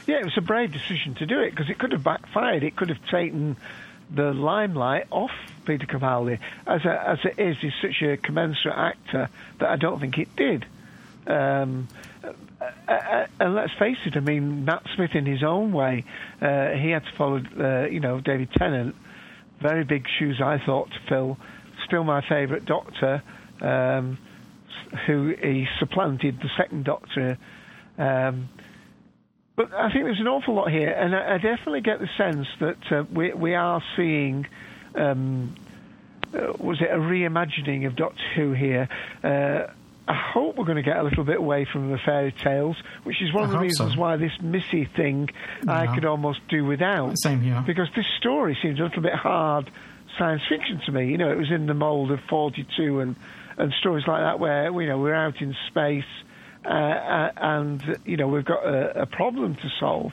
Yeah, 0.07 0.17
it 0.17 0.25
was 0.25 0.37
a 0.37 0.43
brave 0.43 0.73
decision 0.73 1.15
to 1.17 1.27
do 1.27 1.41
it 1.41 1.51
because 1.51 1.71
it 1.71 1.79
could 1.79 1.93
have 1.93 2.03
backfired. 2.03 2.65
It 2.65 2.77
could 2.77 2.89
have 2.89 3.05
taken 3.11 3.57
the 4.11 4.33
limelight 4.33 5.07
off 5.11 5.31
Peter 5.65 5.87
Capaldi. 5.87 6.39
As, 6.67 6.85
a, 6.85 7.09
as 7.11 7.19
it 7.25 7.39
is, 7.39 7.57
he's 7.61 7.73
such 7.81 8.03
a 8.03 8.17
commensurate 8.17 8.77
actor 8.77 9.29
that 9.59 9.69
I 9.69 9.77
don't 9.77 10.01
think 10.01 10.19
it 10.19 10.35
did. 10.37 10.67
Um, 11.27 11.89
uh, 12.23 12.33
uh, 12.89 13.27
and 13.41 13.55
let's 13.55 13.73
face 13.79 13.99
it, 14.07 14.17
I 14.17 14.21
mean, 14.21 14.65
Matt 14.65 14.83
Smith 14.95 15.15
in 15.15 15.25
his 15.27 15.43
own 15.43 15.73
way, 15.73 16.05
uh, 16.41 16.71
he 16.71 16.91
had 16.91 17.05
to 17.05 17.13
follow, 17.17 17.43
uh, 17.59 17.87
you 17.87 18.01
know, 18.01 18.21
David 18.21 18.51
Tennant. 18.53 18.95
Very 19.61 19.85
big 19.85 20.07
shoes, 20.19 20.41
I 20.43 20.59
thought, 20.65 20.91
to 20.91 20.99
fill. 21.09 21.39
Still 21.87 22.05
my 22.05 22.27
favourite 22.29 22.65
Doctor, 22.65 23.23
um, 23.61 24.19
who 25.07 25.35
he 25.41 25.67
supplanted 25.79 26.41
the 26.41 26.51
second 26.57 26.85
Doctor. 26.85 27.39
Um, 27.99 28.49
but 29.57 29.73
I 29.73 29.91
think 29.93 30.05
there's 30.05 30.21
an 30.21 30.29
awful 30.29 30.55
lot 30.55 30.71
here, 30.71 30.91
and 30.91 31.15
I, 31.15 31.35
I 31.35 31.39
definitely 31.39 31.83
get 31.83 32.01
the 32.01 32.09
sense 32.17 32.47
that 32.61 32.93
uh, 32.93 33.05
we 33.13 33.33
we 33.33 33.55
are 33.55 33.83
seeing. 33.97 34.47
Um, 34.95 35.55
uh, 36.35 36.53
was 36.59 36.81
it 36.81 36.89
a 36.91 36.97
reimagining 36.97 37.87
of 37.87 37.95
Doctor 37.95 38.23
Who 38.35 38.53
here? 38.53 38.89
Uh, 39.23 39.71
I 40.09 40.15
hope 40.15 40.57
we're 40.57 40.65
going 40.65 40.77
to 40.77 40.83
get 40.83 40.97
a 40.97 41.03
little 41.03 41.25
bit 41.25 41.37
away 41.37 41.65
from 41.71 41.91
the 41.91 41.99
fairy 41.99 42.33
tales, 42.33 42.77
which 43.05 43.23
is 43.23 43.33
one 43.33 43.45
I 43.45 43.47
of 43.47 43.51
the 43.53 43.59
reasons 43.59 43.95
so. 43.95 44.01
why 44.01 44.17
this 44.17 44.33
Missy 44.41 44.85
thing 44.85 45.31
I 45.69 45.95
could 45.95 46.05
almost 46.05 46.41
do 46.49 46.65
without. 46.65 47.17
Same 47.19 47.41
here. 47.41 47.63
Because 47.67 47.89
this 47.95 48.07
story 48.19 48.59
seems 48.61 48.81
a 48.81 48.85
little 48.85 49.03
bit 49.03 49.15
hard 49.15 49.71
science 50.19 50.43
fiction 50.49 50.81
to 50.87 50.93
me. 50.93 51.09
You 51.09 51.19
know, 51.19 51.31
it 51.31 51.39
was 51.39 51.51
in 51.51 51.67
the 51.67 51.75
mould 51.75 52.11
of 52.11 52.21
42 52.29 53.01
and, 53.01 53.17
and 53.57 53.73
stories 53.75 54.07
like 54.07 54.23
that 54.23 54.41
where, 54.41 54.71
you 54.81 54.89
know, 54.89 54.99
we're 54.99 55.15
out 55.15 55.41
in 55.41 55.55
space 55.69 56.05
uh, 56.65 56.69
uh, 56.69 57.33
and, 57.37 57.99
you 58.05 58.17
know, 58.17 58.29
we've 58.29 58.45
got 58.45 58.65
a, 58.65 59.03
a 59.03 59.07
problem 59.07 59.57
to 59.57 59.71
solve. 59.81 60.13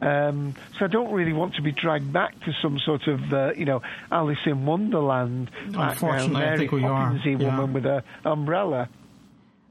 Um, 0.00 0.54
so 0.78 0.84
I 0.84 0.88
don't 0.88 1.12
really 1.12 1.32
want 1.32 1.54
to 1.54 1.62
be 1.62 1.72
dragged 1.72 2.12
back 2.12 2.38
to 2.44 2.52
some 2.60 2.78
sort 2.78 3.06
of, 3.06 3.32
uh, 3.32 3.52
you 3.56 3.64
know, 3.64 3.80
Alice 4.10 4.38
in 4.44 4.66
Wonderland. 4.66 5.50
background, 5.66 5.90
Unfortunately, 5.92 6.36
I 6.36 6.44
Mary 6.46 6.58
think 6.58 6.72
we 6.72 6.84
are, 6.84 7.10
Poppinsy 7.10 7.40
yeah. 7.40 7.56
woman 7.56 7.72
with 7.72 7.86
an 7.86 8.02
umbrella. 8.24 8.88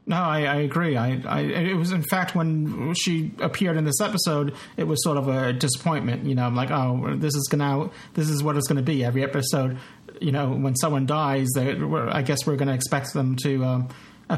No, 0.05 0.17
I, 0.17 0.41
I 0.41 0.55
agree. 0.55 0.97
I, 0.97 1.21
I, 1.25 1.41
it 1.41 1.75
was 1.75 1.91
in 1.91 2.01
fact 2.01 2.35
when 2.35 2.93
she 2.93 3.31
appeared 3.39 3.77
in 3.77 3.85
this 3.85 4.01
episode, 4.01 4.53
it 4.75 4.85
was 4.85 5.01
sort 5.03 5.17
of 5.17 5.27
a 5.29 5.53
disappointment. 5.53 6.25
You 6.25 6.35
know, 6.35 6.45
I'm 6.45 6.55
like, 6.55 6.71
oh, 6.71 7.15
this 7.15 7.35
is 7.35 7.47
gonna, 7.49 7.89
this 8.13 8.29
is 8.29 8.43
what 8.43 8.57
it's 8.57 8.67
going 8.67 8.77
to 8.77 8.83
be 8.83 9.05
every 9.05 9.23
episode. 9.23 9.77
You 10.19 10.31
know, 10.31 10.51
when 10.51 10.75
someone 10.75 11.05
dies, 11.05 11.49
I 11.57 12.21
guess 12.21 12.45
we're 12.45 12.55
going 12.55 12.67
to 12.69 12.73
expect 12.73 13.13
them 13.13 13.35
to. 13.43 13.65
Um, 13.65 13.89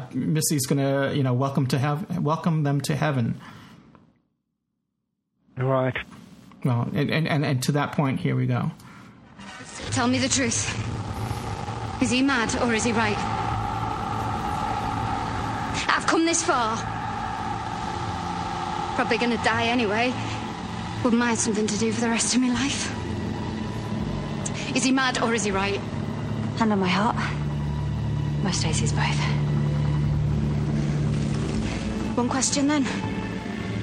Missy's 0.14 0.66
going 0.66 0.80
to, 0.80 1.16
you 1.16 1.24
know, 1.24 1.34
welcome 1.34 1.68
to 1.68 1.78
have, 1.78 2.20
welcome 2.20 2.64
them 2.64 2.82
to 2.82 2.96
heaven. 2.96 3.40
Right. 5.58 5.96
Well, 6.64 6.90
and, 6.94 7.10
and, 7.10 7.28
and, 7.28 7.46
and 7.46 7.64
to 7.64 7.72
that 7.74 7.94
point, 7.94 8.20
here 8.20 8.36
we 8.36 8.48
go. 8.48 8.72
Tell 9.92 10.08
me 10.08 10.18
the 10.18 10.30
truth. 10.30 10.68
Is 12.02 12.12
he 12.12 12.22
mad 12.22 12.60
or 12.62 12.74
is 12.74 12.84
he 12.84 12.92
right? 12.92 13.18
I've 15.88 16.06
come 16.08 16.26
this 16.26 16.44
far. 16.44 16.76
Probably 18.96 19.18
gonna 19.18 19.42
die 19.44 19.68
anyway. 19.68 20.14
Wouldn't 21.04 21.20
mind 21.20 21.38
something 21.38 21.68
to 21.68 21.78
do 21.78 21.92
for 21.92 22.02
the 22.02 22.10
rest 22.10 22.36
of 22.36 22.42
my 22.42 22.50
life. 22.50 22.92
Is 24.76 24.84
he 24.84 24.92
mad 24.92 25.22
or 25.22 25.34
is 25.34 25.44
he 25.44 25.52
right? 25.52 25.80
Hand 26.58 26.72
on 26.72 26.80
my 26.80 26.88
heart. 26.88 27.16
Most 28.44 28.64
days 28.64 28.80
he's 28.80 28.92
both. 28.92 29.20
One 32.16 32.30
question 32.30 32.68
then. 32.68 32.86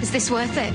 Is 0.01 0.11
this 0.11 0.31
worth 0.31 0.57
it? 0.57 0.73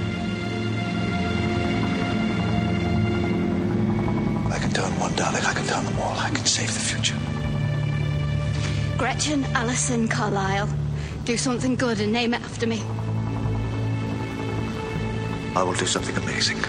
I 4.54 4.60
can 4.60 4.72
turn 4.72 5.00
one 5.00 5.12
Dalek, 5.14 5.44
I 5.44 5.54
can 5.54 5.66
turn 5.66 5.84
them 5.84 6.00
all, 6.00 6.16
I 6.20 6.30
can 6.30 6.46
save 6.46 6.72
the 6.72 6.80
future. 6.80 7.18
Gretchen 8.96 9.44
Allison 9.56 10.08
Carlisle. 10.08 10.70
Do 11.26 11.36
something 11.36 11.76
good 11.76 12.00
and 12.00 12.14
name 12.14 12.36
it 12.36 12.42
after 12.42 12.68
me. 12.68 12.84
I 15.56 15.64
will 15.64 15.74
do 15.74 15.88
something 15.88 16.16
amazing. 16.16 16.60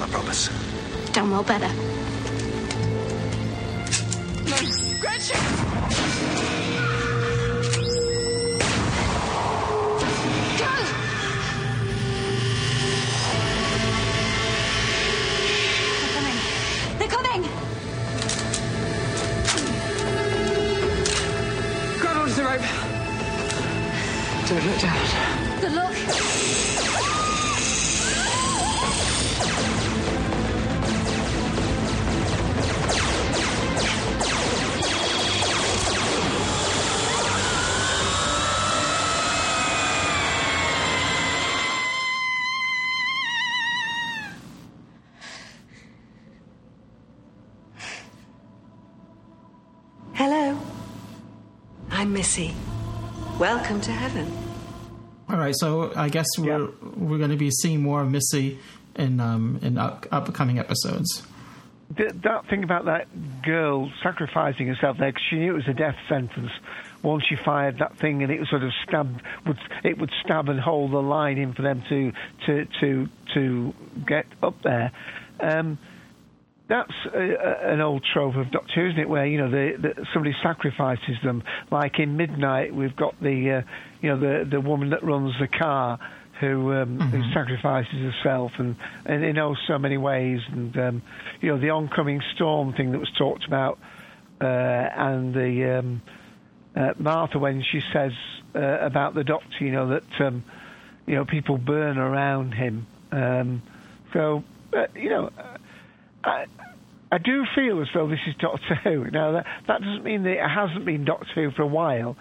I 0.00 0.06
promise. 0.08 0.48
Done 1.12 1.30
well 1.30 1.44
better. 1.44 1.70
Gretchen! 5.00 5.83
I'm 52.36 53.38
Welcome 53.38 53.80
to 53.82 53.92
heaven. 53.92 54.30
All 55.28 55.36
right, 55.36 55.54
so 55.56 55.92
I 55.94 56.08
guess 56.08 56.26
we're 56.38 56.68
we're 56.96 57.18
going 57.18 57.30
to 57.30 57.36
be 57.36 57.50
seeing 57.50 57.80
more 57.80 58.02
of 58.02 58.10
Missy 58.10 58.58
in 58.96 59.20
um, 59.20 59.60
in 59.62 59.78
up, 59.78 60.06
upcoming 60.10 60.58
episodes. 60.58 61.22
Th- 61.96 62.12
that 62.24 62.48
thing 62.48 62.64
about 62.64 62.86
that 62.86 63.06
girl 63.42 63.90
sacrificing 64.02 64.66
herself 64.66 64.96
there, 64.98 65.10
because 65.10 65.22
she 65.30 65.36
knew 65.36 65.52
it 65.52 65.56
was 65.56 65.68
a 65.68 65.74
death 65.74 65.96
sentence. 66.08 66.50
Once 67.02 67.22
she 67.28 67.36
fired 67.44 67.78
that 67.78 67.98
thing, 67.98 68.22
and 68.22 68.32
it 68.32 68.40
was 68.40 68.48
sort 68.48 68.64
of 68.64 68.72
stabbed, 68.86 69.22
would 69.46 69.58
it 69.84 69.98
would 69.98 70.10
stab 70.24 70.48
and 70.48 70.58
hold 70.58 70.92
the 70.92 71.02
line 71.02 71.38
in 71.38 71.52
for 71.52 71.62
them 71.62 71.84
to 71.88 72.12
to 72.46 72.66
to 72.80 73.08
to 73.34 73.74
get 74.06 74.26
up 74.42 74.60
there. 74.62 74.90
Um, 75.38 75.78
that's 76.68 76.92
a, 77.12 77.18
a, 77.18 77.72
an 77.74 77.80
old 77.80 78.04
trope 78.12 78.36
of 78.36 78.50
Doctor 78.50 78.72
Who, 78.74 78.88
isn't 78.88 79.00
it? 79.00 79.08
Where 79.08 79.26
you 79.26 79.38
know 79.38 79.50
the, 79.50 79.76
the, 79.78 80.06
somebody 80.12 80.34
sacrifices 80.42 81.16
them. 81.22 81.42
Like 81.70 81.98
in 81.98 82.16
Midnight, 82.16 82.74
we've 82.74 82.96
got 82.96 83.20
the 83.20 83.50
uh, 83.50 83.62
you 84.00 84.10
know 84.10 84.18
the 84.18 84.48
the 84.48 84.60
woman 84.60 84.90
that 84.90 85.04
runs 85.04 85.34
the 85.38 85.48
car 85.48 85.98
who 86.40 86.72
um, 86.72 86.98
who 87.00 87.32
sacrifices 87.32 87.92
herself, 87.92 88.52
and 88.58 88.76
and 89.04 89.24
in 89.24 89.38
oh 89.38 89.54
so 89.66 89.78
many 89.78 89.98
ways. 89.98 90.40
And 90.50 90.76
um, 90.78 91.02
you 91.40 91.50
know 91.50 91.58
the 91.58 91.70
oncoming 91.70 92.22
storm 92.34 92.72
thing 92.72 92.92
that 92.92 92.98
was 92.98 93.12
talked 93.18 93.44
about, 93.44 93.78
uh, 94.40 94.44
and 94.44 95.34
the 95.34 95.78
um, 95.78 96.02
uh, 96.74 96.94
Martha 96.98 97.38
when 97.38 97.62
she 97.62 97.82
says 97.92 98.12
uh, 98.54 98.78
about 98.80 99.14
the 99.14 99.24
Doctor, 99.24 99.64
you 99.64 99.72
know 99.72 99.88
that 99.88 100.20
um, 100.20 100.44
you 101.06 101.14
know 101.14 101.26
people 101.26 101.58
burn 101.58 101.98
around 101.98 102.52
him. 102.52 102.86
Um, 103.12 103.62
so 104.14 104.42
uh, 104.72 104.86
you 104.94 105.10
know. 105.10 105.30
I, 106.24 106.46
I 107.12 107.18
do 107.18 107.44
feel 107.54 107.80
as 107.80 107.88
though 107.94 108.08
this 108.08 108.18
is 108.26 108.34
Doctor 108.40 108.74
Who. 108.82 109.10
Now, 109.10 109.32
that, 109.32 109.46
that 109.68 109.80
doesn't 109.80 110.04
mean 110.04 110.22
that 110.24 110.32
it 110.32 110.48
hasn't 110.48 110.84
been 110.84 111.04
Doctor 111.04 111.28
Who 111.34 111.50
for 111.52 111.62
a 111.62 111.66
while, 111.66 112.16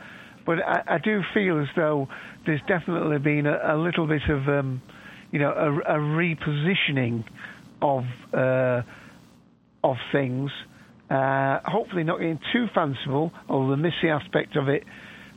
but 0.45 0.59
I, 0.59 0.95
I 0.95 0.97
do 0.97 1.21
feel 1.33 1.61
as 1.61 1.67
though 1.75 2.07
there's 2.45 2.61
definitely 2.67 3.19
been 3.19 3.45
a, 3.47 3.75
a 3.75 3.77
little 3.77 4.07
bit 4.07 4.23
of, 4.29 4.47
um, 4.47 4.81
you 5.31 5.39
know, 5.39 5.51
a, 5.51 5.95
a 5.95 5.99
repositioning 5.99 7.23
of 7.81 8.03
uh, 8.33 8.81
of 9.83 9.95
things. 10.11 10.51
Uh, 11.09 11.59
hopefully, 11.65 12.03
not 12.03 12.19
getting 12.19 12.39
too 12.51 12.67
fanciful, 12.73 13.31
although 13.49 13.71
the 13.71 13.77
Missy 13.77 14.09
aspect 14.09 14.55
of 14.55 14.69
it 14.69 14.83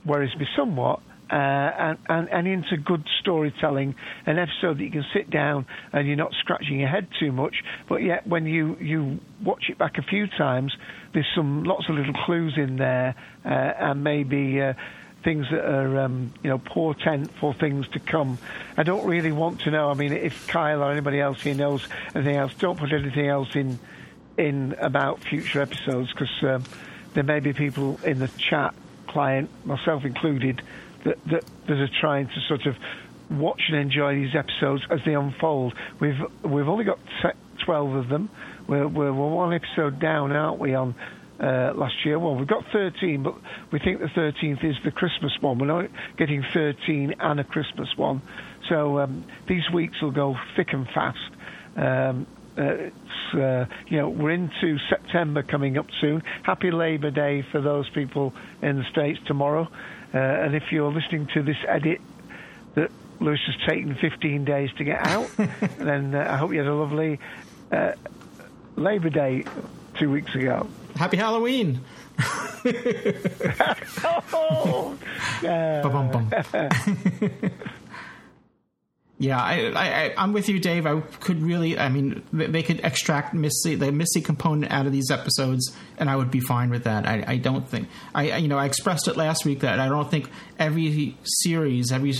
worries 0.04 0.34
me 0.38 0.46
somewhat. 0.56 1.00
Uh, 1.28 1.34
and, 1.34 1.98
and, 2.08 2.28
and 2.30 2.46
into 2.46 2.76
good 2.76 3.04
storytelling, 3.20 3.96
an 4.26 4.38
episode 4.38 4.78
that 4.78 4.84
you 4.84 4.90
can 4.92 5.04
sit 5.12 5.28
down 5.28 5.66
and 5.92 6.06
you're 6.06 6.16
not 6.16 6.32
scratching 6.38 6.78
your 6.78 6.88
head 6.88 7.08
too 7.18 7.32
much, 7.32 7.64
but 7.88 7.96
yet 7.96 8.24
when 8.28 8.46
you, 8.46 8.76
you 8.80 9.18
watch 9.42 9.64
it 9.68 9.76
back 9.76 9.98
a 9.98 10.02
few 10.02 10.28
times, 10.28 10.72
there's 11.14 11.26
some 11.34 11.64
lots 11.64 11.88
of 11.88 11.96
little 11.96 12.14
clues 12.14 12.54
in 12.56 12.76
there, 12.76 13.16
uh, 13.44 13.48
and 13.48 14.04
maybe 14.04 14.60
uh, 14.60 14.74
things 15.26 15.46
that 15.50 15.64
are 15.64 15.98
um, 16.02 16.32
you 16.44 16.48
know 16.48 16.58
portent 16.58 17.32
for 17.40 17.52
things 17.52 17.88
to 17.88 17.98
come. 17.98 18.38
I 18.76 18.84
don't 18.84 19.04
really 19.04 19.32
want 19.32 19.62
to 19.62 19.72
know. 19.72 19.90
I 19.90 19.94
mean, 19.94 20.12
if 20.12 20.46
Kyle 20.46 20.84
or 20.84 20.92
anybody 20.92 21.20
else 21.20 21.42
here 21.42 21.54
knows 21.54 21.86
anything 22.14 22.36
else, 22.36 22.54
don't 22.54 22.78
put 22.78 22.92
anything 22.92 23.26
else 23.26 23.56
in 23.56 23.78
in 24.38 24.76
about 24.80 25.24
future 25.24 25.62
episodes 25.62 26.12
because 26.12 26.30
um, 26.42 26.64
there 27.14 27.24
may 27.24 27.40
be 27.40 27.52
people 27.52 27.98
in 28.04 28.20
the 28.20 28.28
chat, 28.28 28.74
client, 29.08 29.50
myself 29.64 30.04
included, 30.04 30.62
that, 31.06 31.18
that, 31.30 31.44
that 31.68 31.78
are 31.78 31.90
trying 32.00 32.26
to 32.26 32.40
sort 32.48 32.66
of 32.66 32.74
watch 33.30 33.62
and 33.68 33.76
enjoy 33.76 34.14
these 34.14 34.34
episodes 34.36 34.82
as 34.90 35.00
they 35.04 35.14
unfold. 35.14 35.74
We've 36.00 36.20
we've 36.44 36.68
only 36.68 36.84
got 36.84 36.98
twelve 37.64 37.94
of 37.94 38.08
them. 38.08 38.30
We're, 38.68 38.86
we're, 38.86 39.12
we're 39.12 39.34
one 39.34 39.54
episode 39.54 40.00
down, 40.00 40.32
aren't 40.32 40.60
we? 40.60 40.74
On 40.74 40.94
uh, 41.40 41.72
last 41.74 41.94
year, 42.04 42.18
well, 42.18 42.34
we've 42.34 42.46
got 42.46 42.64
thirteen, 42.72 43.22
but 43.22 43.34
we 43.72 43.78
think 43.78 44.00
the 44.00 44.08
thirteenth 44.14 44.60
is 44.62 44.76
the 44.84 44.90
Christmas 44.90 45.32
one. 45.40 45.58
We're 45.58 45.66
not 45.66 45.90
getting 46.16 46.44
thirteen 46.54 47.14
and 47.18 47.40
a 47.40 47.44
Christmas 47.44 47.88
one, 47.96 48.22
so 48.68 48.98
um, 49.00 49.24
these 49.48 49.68
weeks 49.72 50.00
will 50.00 50.12
go 50.12 50.36
thick 50.56 50.68
and 50.72 50.86
fast. 50.94 51.18
Um, 51.76 52.26
uh, 52.56 52.90
uh, 53.34 53.66
you 53.88 53.98
know, 53.98 54.08
we're 54.08 54.30
into 54.30 54.78
September 54.88 55.42
coming 55.42 55.76
up 55.76 55.86
soon. 56.00 56.22
Happy 56.42 56.70
Labor 56.70 57.10
Day 57.10 57.44
for 57.52 57.60
those 57.60 57.88
people 57.90 58.32
in 58.62 58.78
the 58.78 58.84
States 58.90 59.18
tomorrow. 59.26 59.68
Uh, 60.14 60.18
and 60.18 60.54
if 60.54 60.70
you're 60.70 60.92
listening 60.92 61.26
to 61.34 61.42
this 61.42 61.56
edit 61.66 62.00
that 62.74 62.90
Louis 63.20 63.40
has 63.46 63.56
taken 63.66 63.94
15 63.94 64.44
days 64.44 64.70
to 64.78 64.84
get 64.84 65.06
out, 65.06 65.28
then 65.78 66.14
uh, 66.14 66.26
I 66.30 66.36
hope 66.36 66.52
you 66.52 66.58
had 66.58 66.68
a 66.68 66.74
lovely 66.74 67.18
uh, 67.72 67.92
Labor 68.76 69.10
Day 69.10 69.44
two 69.98 70.10
weeks 70.10 70.34
ago. 70.34 70.68
Happy 70.96 71.16
Halloween! 71.16 71.80
oh, 74.32 74.96
Ba-bum-bum. 75.42 76.30
Yeah, 79.18 79.40
I, 79.40 79.72
I, 79.74 80.14
I'm 80.18 80.34
with 80.34 80.46
you, 80.50 80.58
Dave. 80.60 80.86
I 80.86 81.00
could 81.00 81.42
really, 81.42 81.78
I 81.78 81.88
mean, 81.88 82.22
they 82.34 82.62
could 82.62 82.80
extract 82.84 83.32
Missy, 83.32 83.74
the 83.74 83.90
Missy 83.90 84.20
component 84.20 84.70
out 84.70 84.84
of 84.84 84.92
these 84.92 85.10
episodes, 85.10 85.74
and 85.96 86.10
I 86.10 86.16
would 86.16 86.30
be 86.30 86.40
fine 86.40 86.68
with 86.68 86.84
that. 86.84 87.06
I, 87.06 87.24
I 87.26 87.36
don't 87.38 87.66
think, 87.66 87.88
I, 88.14 88.36
you 88.36 88.46
know, 88.46 88.58
I 88.58 88.66
expressed 88.66 89.08
it 89.08 89.16
last 89.16 89.46
week 89.46 89.60
that 89.60 89.80
I 89.80 89.88
don't 89.88 90.10
think 90.10 90.28
every 90.58 91.16
series, 91.22 91.92
every 91.92 92.12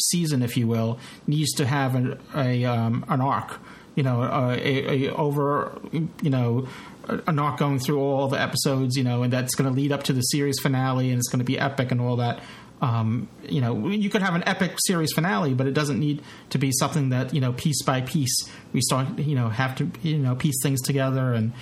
season, 0.00 0.42
if 0.42 0.56
you 0.56 0.66
will, 0.66 0.98
needs 1.26 1.52
to 1.54 1.66
have 1.66 1.94
an, 1.94 2.18
a, 2.34 2.64
um, 2.64 3.04
an 3.08 3.20
arc. 3.20 3.60
You 3.94 4.04
know, 4.04 4.22
a, 4.22 4.56
a 4.56 5.12
over, 5.14 5.76
you 5.92 6.30
know, 6.30 6.68
an 7.08 7.38
arc 7.38 7.58
going 7.58 7.80
through 7.80 7.98
all 8.00 8.28
the 8.28 8.40
episodes. 8.40 8.96
You 8.96 9.02
know, 9.02 9.24
and 9.24 9.32
that's 9.32 9.56
going 9.56 9.68
to 9.68 9.74
lead 9.74 9.90
up 9.90 10.04
to 10.04 10.12
the 10.12 10.20
series 10.20 10.60
finale, 10.60 11.10
and 11.10 11.18
it's 11.18 11.28
going 11.28 11.40
to 11.40 11.44
be 11.44 11.58
epic 11.58 11.90
and 11.90 12.00
all 12.00 12.14
that 12.16 12.40
um, 12.80 13.28
you 13.42 13.60
know, 13.60 13.88
you 13.88 14.08
could 14.08 14.22
have 14.22 14.34
an 14.34 14.46
epic 14.46 14.72
series 14.86 15.12
finale, 15.12 15.54
but 15.54 15.66
it 15.66 15.74
doesn't 15.74 15.98
need 15.98 16.22
to 16.50 16.58
be 16.58 16.70
something 16.72 17.08
that 17.08 17.34
you 17.34 17.40
know 17.40 17.52
piece 17.52 17.82
by 17.82 18.00
piece 18.02 18.48
we 18.72 18.80
start 18.80 19.18
you 19.18 19.34
know 19.34 19.48
have 19.48 19.74
to 19.76 19.90
you 20.02 20.18
know 20.18 20.34
piece 20.34 20.56
things 20.62 20.80
together 20.82 21.32
and 21.32 21.52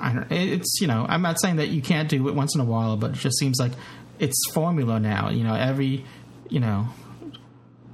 I 0.00 0.12
don't. 0.12 0.32
It's 0.32 0.80
you 0.80 0.86
know 0.86 1.06
I'm 1.08 1.22
not 1.22 1.40
saying 1.40 1.56
that 1.56 1.68
you 1.68 1.82
can't 1.82 2.08
do 2.08 2.28
it 2.28 2.34
once 2.34 2.54
in 2.54 2.60
a 2.60 2.64
while, 2.64 2.96
but 2.96 3.12
it 3.12 3.16
just 3.16 3.38
seems 3.38 3.60
like 3.60 3.72
it's 4.18 4.36
formula 4.52 4.98
now. 4.98 5.30
You 5.30 5.44
know, 5.44 5.54
every 5.54 6.04
you 6.48 6.60
know, 6.60 6.88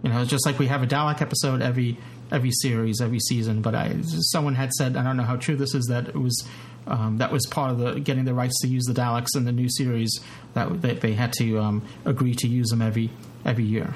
you 0.03 0.11
know, 0.11 0.25
just 0.25 0.47
like 0.47 0.59
we 0.59 0.67
have 0.69 0.83
a 0.83 0.87
Dalek 0.87 1.21
episode 1.21 1.61
every 1.61 1.99
every 2.31 2.53
series, 2.53 3.01
every 3.01 3.21
season. 3.21 3.61
But 3.61 3.75
I, 3.75 3.97
someone 4.03 4.55
had 4.55 4.73
said, 4.73 4.97
I 4.97 5.03
don't 5.03 5.17
know 5.17 5.25
how 5.25 5.37
true 5.37 5.57
this 5.57 5.75
is, 5.75 5.87
that 5.87 6.09
it 6.09 6.17
was 6.17 6.47
um, 6.87 7.19
that 7.19 7.33
was 7.33 7.47
part 7.47 7.71
of 7.71 7.79
the 7.79 8.01
getting 8.01 8.25
the 8.25 8.35
rights 8.35 8.61
to 8.61 8.69
use 8.69 8.85
the 8.85 8.95
Daleks 8.95 9.37
in 9.37 9.45
the 9.45 9.53
new 9.53 9.69
series. 9.69 10.21
That, 10.55 10.83
that 10.83 11.01
they 11.01 11.13
had 11.13 11.33
to 11.35 11.59
um, 11.59 11.87
agree 12.05 12.35
to 12.37 12.49
use 12.49 12.69
them 12.69 12.83
every 12.83 13.11
every 13.45 13.65
year. 13.65 13.95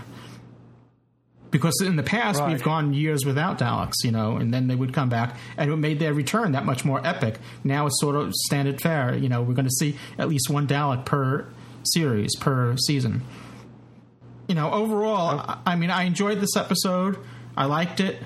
Because 1.51 1.75
in 1.81 1.97
the 1.97 2.05
past 2.05 2.39
right. 2.39 2.53
we've 2.53 2.63
gone 2.63 2.95
years 2.95 3.25
without 3.25 3.59
Daleks, 3.59 4.05
you 4.05 4.13
know, 4.13 4.37
and 4.37 4.55
then 4.55 4.69
they 4.69 4.77
would 4.77 4.93
come 4.93 5.09
back, 5.09 5.37
and 5.57 5.71
it 5.71 5.77
made 5.77 5.99
their 5.99 6.15
return 6.15 6.53
that 6.53 6.65
much 6.65 6.85
more 6.85 7.05
epic. 7.05 7.39
Now 7.65 7.87
it's 7.87 8.01
sort 8.01 8.15
of 8.15 8.33
standard 8.47 8.81
fare, 8.81 9.17
you 9.17 9.29
know. 9.29 9.43
We're 9.43 9.55
going 9.55 9.67
to 9.67 9.77
see 9.79 9.97
at 10.17 10.29
least 10.29 10.49
one 10.49 10.67
Dalek 10.69 11.05
per 11.05 11.49
series 11.83 12.37
per 12.37 12.77
season. 12.77 13.23
You 14.47 14.55
know, 14.55 14.71
overall, 14.73 15.59
I 15.67 15.77
mean, 15.77 15.91
I 15.91 16.05
enjoyed 16.05 16.41
this 16.41 16.57
episode. 16.57 17.19
I 17.57 17.67
liked 17.67 18.01
it 18.01 18.19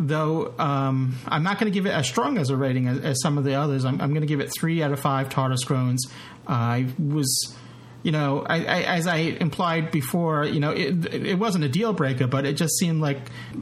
though 0.00 0.54
um, 0.58 1.16
I'm 1.28 1.42
not 1.42 1.58
going 1.58 1.70
to 1.70 1.74
give 1.74 1.84
it 1.84 1.90
as 1.90 2.08
strong 2.08 2.38
as 2.38 2.48
a 2.48 2.56
rating 2.56 2.88
as, 2.88 2.98
as 3.00 3.22
some 3.22 3.36
of 3.36 3.44
the 3.44 3.54
others. 3.54 3.84
I'm, 3.84 4.00
I'm 4.00 4.10
going 4.10 4.22
to 4.22 4.26
give 4.26 4.40
it 4.40 4.50
three 4.58 4.82
out 4.82 4.92
of 4.92 4.98
five 4.98 5.28
TARDIS 5.28 5.66
groans. 5.66 6.06
Uh, 6.48 6.52
I 6.52 6.86
was, 6.98 7.54
you 8.02 8.10
know, 8.10 8.44
I, 8.48 8.64
I, 8.64 8.82
as 8.82 9.06
I 9.06 9.16
implied 9.16 9.90
before, 9.90 10.44
you 10.46 10.58
know, 10.58 10.70
it, 10.70 11.14
it 11.14 11.38
wasn't 11.38 11.64
a 11.64 11.68
deal 11.68 11.92
breaker, 11.92 12.26
but 12.26 12.46
it 12.46 12.56
just 12.56 12.78
seemed 12.78 13.02
like 13.02 13.18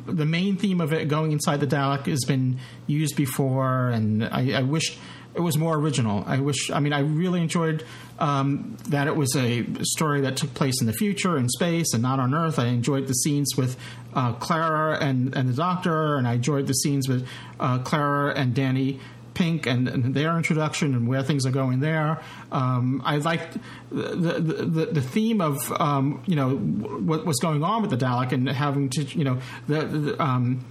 the 0.07 0.25
main 0.25 0.57
theme 0.57 0.81
of 0.81 0.93
it 0.93 1.09
going 1.09 1.33
inside 1.33 1.59
the 1.59 1.67
Dalek 1.67 2.07
has 2.07 2.25
been 2.25 2.61
used 2.87 3.17
before, 3.17 3.89
and 3.89 4.25
I, 4.25 4.59
I 4.59 4.63
wish 4.63 4.97
it 5.35 5.41
was 5.41 5.59
more 5.59 5.75
original. 5.75 6.25
I 6.27 6.39
wish. 6.39 6.71
I 6.71 6.79
mean, 6.81 6.93
I 6.93 7.01
really 7.01 7.41
enjoyed 7.41 7.85
um, 8.19 8.77
that 8.89 9.07
it 9.07 9.17
was 9.17 9.35
a 9.37 9.65
story 9.83 10.21
that 10.23 10.37
took 10.37 10.55
place 10.55 10.81
in 10.81 10.87
the 10.87 10.93
future 10.93 11.37
in 11.37 11.49
space 11.49 11.93
and 11.93 12.03
not 12.03 12.19
on 12.19 12.35
Earth. 12.35 12.59
I 12.59 12.67
enjoyed 12.67 13.07
the 13.07 13.15
scenes 13.15 13.57
with 13.57 13.77
uh, 14.15 14.33
Clara 14.35 14.99
and 14.99 15.37
and 15.37 15.49
the 15.49 15.55
Doctor, 15.55 16.17
and 16.17 16.27
I 16.27 16.35
enjoyed 16.35 16.67
the 16.67 16.75
scenes 16.75 17.09
with 17.09 17.27
uh, 17.61 17.79
Clara 17.79 18.35
and 18.35 18.55
Danny. 18.55 19.01
Pink 19.35 19.67
and, 19.69 19.87
and, 19.87 20.17
their 20.17 20.37
introduction 20.37 20.97
and 20.97 21.07
where 21.07 21.23
things 21.23 21.47
are 21.47 21.53
going 21.53 21.79
there. 21.79 22.21
Um, 22.51 23.01
I 23.05 23.19
liked 23.19 23.57
the, 23.89 24.03
the, 24.03 24.41
the, 24.41 24.87
the 24.87 25.01
theme 25.01 25.41
of 25.41 25.71
um, 25.81 26.25
you 26.27 26.35
know 26.35 26.57
what 26.57 27.25
was 27.25 27.39
going 27.39 27.63
on 27.63 27.83
with 27.83 27.93
the 27.93 27.97
Dalek 27.97 28.33
and 28.33 28.49
having 28.49 28.91
to 28.91 29.05
you 29.05 29.23
know 29.23 29.39
the, 29.69 29.85
the 29.85 30.21
um, 30.21 30.65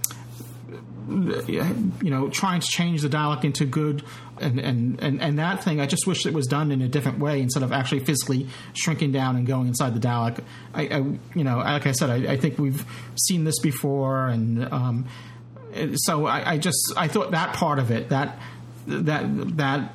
you 1.08 2.10
know, 2.10 2.28
trying 2.28 2.60
to 2.60 2.66
change 2.66 3.02
the 3.02 3.08
Dalek 3.08 3.44
into 3.44 3.64
good 3.64 4.02
and, 4.40 4.58
and, 4.58 5.02
and, 5.02 5.20
and 5.20 5.38
that 5.38 5.62
thing, 5.62 5.80
I 5.80 5.86
just 5.86 6.06
wish 6.06 6.26
it 6.26 6.34
was 6.34 6.46
done 6.46 6.70
in 6.70 6.82
a 6.82 6.88
different 6.88 7.18
way 7.18 7.40
instead 7.40 7.62
of 7.62 7.72
actually 7.72 8.00
physically 8.00 8.48
shrinking 8.74 9.12
down 9.12 9.36
and 9.36 9.46
going 9.46 9.68
inside 9.68 9.94
the 9.94 10.06
Dalek. 10.06 10.42
I, 10.74 10.82
I 10.82 10.98
you 11.34 11.44
know, 11.44 11.58
like 11.58 11.86
I 11.86 11.92
said, 11.92 12.10
I, 12.10 12.32
I, 12.32 12.36
think 12.36 12.58
we've 12.58 12.84
seen 13.16 13.44
this 13.44 13.58
before, 13.60 14.28
and 14.28 14.70
um, 14.72 15.06
so 15.94 16.26
I, 16.26 16.52
I 16.52 16.58
just 16.58 16.78
I 16.96 17.08
thought 17.08 17.32
that 17.32 17.54
part 17.54 17.78
of 17.78 17.90
it, 17.90 18.10
that 18.10 18.38
that 18.86 19.56
that 19.56 19.94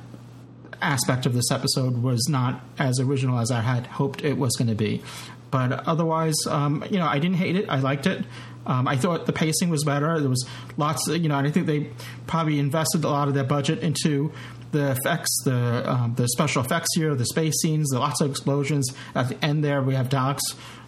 aspect 0.82 1.26
of 1.26 1.32
this 1.32 1.50
episode 1.50 2.02
was 2.02 2.28
not 2.28 2.60
as 2.78 3.00
original 3.00 3.38
as 3.38 3.50
I 3.50 3.60
had 3.60 3.86
hoped 3.86 4.22
it 4.22 4.36
was 4.36 4.54
going 4.56 4.68
to 4.68 4.74
be. 4.74 5.02
But 5.50 5.86
otherwise, 5.86 6.34
um, 6.48 6.84
you 6.90 6.98
know, 6.98 7.06
I 7.06 7.20
didn't 7.20 7.36
hate 7.36 7.54
it. 7.54 7.68
I 7.68 7.78
liked 7.78 8.06
it. 8.06 8.24
Um, 8.66 8.88
I 8.88 8.96
thought 8.96 9.26
the 9.26 9.32
pacing 9.32 9.70
was 9.70 9.84
better. 9.84 10.18
There 10.20 10.30
was 10.30 10.46
lots, 10.76 11.06
of, 11.08 11.22
you 11.22 11.28
know, 11.28 11.36
and 11.36 11.46
I 11.46 11.50
think 11.50 11.66
they 11.66 11.90
probably 12.26 12.58
invested 12.58 13.04
a 13.04 13.08
lot 13.08 13.28
of 13.28 13.34
their 13.34 13.44
budget 13.44 13.80
into 13.80 14.32
the 14.72 14.90
effects, 14.90 15.30
the 15.44 15.90
um, 15.90 16.14
the 16.16 16.28
special 16.28 16.62
effects 16.62 16.88
here, 16.96 17.14
the 17.14 17.26
space 17.26 17.54
scenes, 17.62 17.88
the 17.90 17.98
lots 17.98 18.20
of 18.20 18.30
explosions. 18.30 18.92
At 19.14 19.28
the 19.28 19.44
end 19.44 19.64
there, 19.64 19.82
we 19.82 19.94
have 19.94 20.08
Daleks 20.08 20.40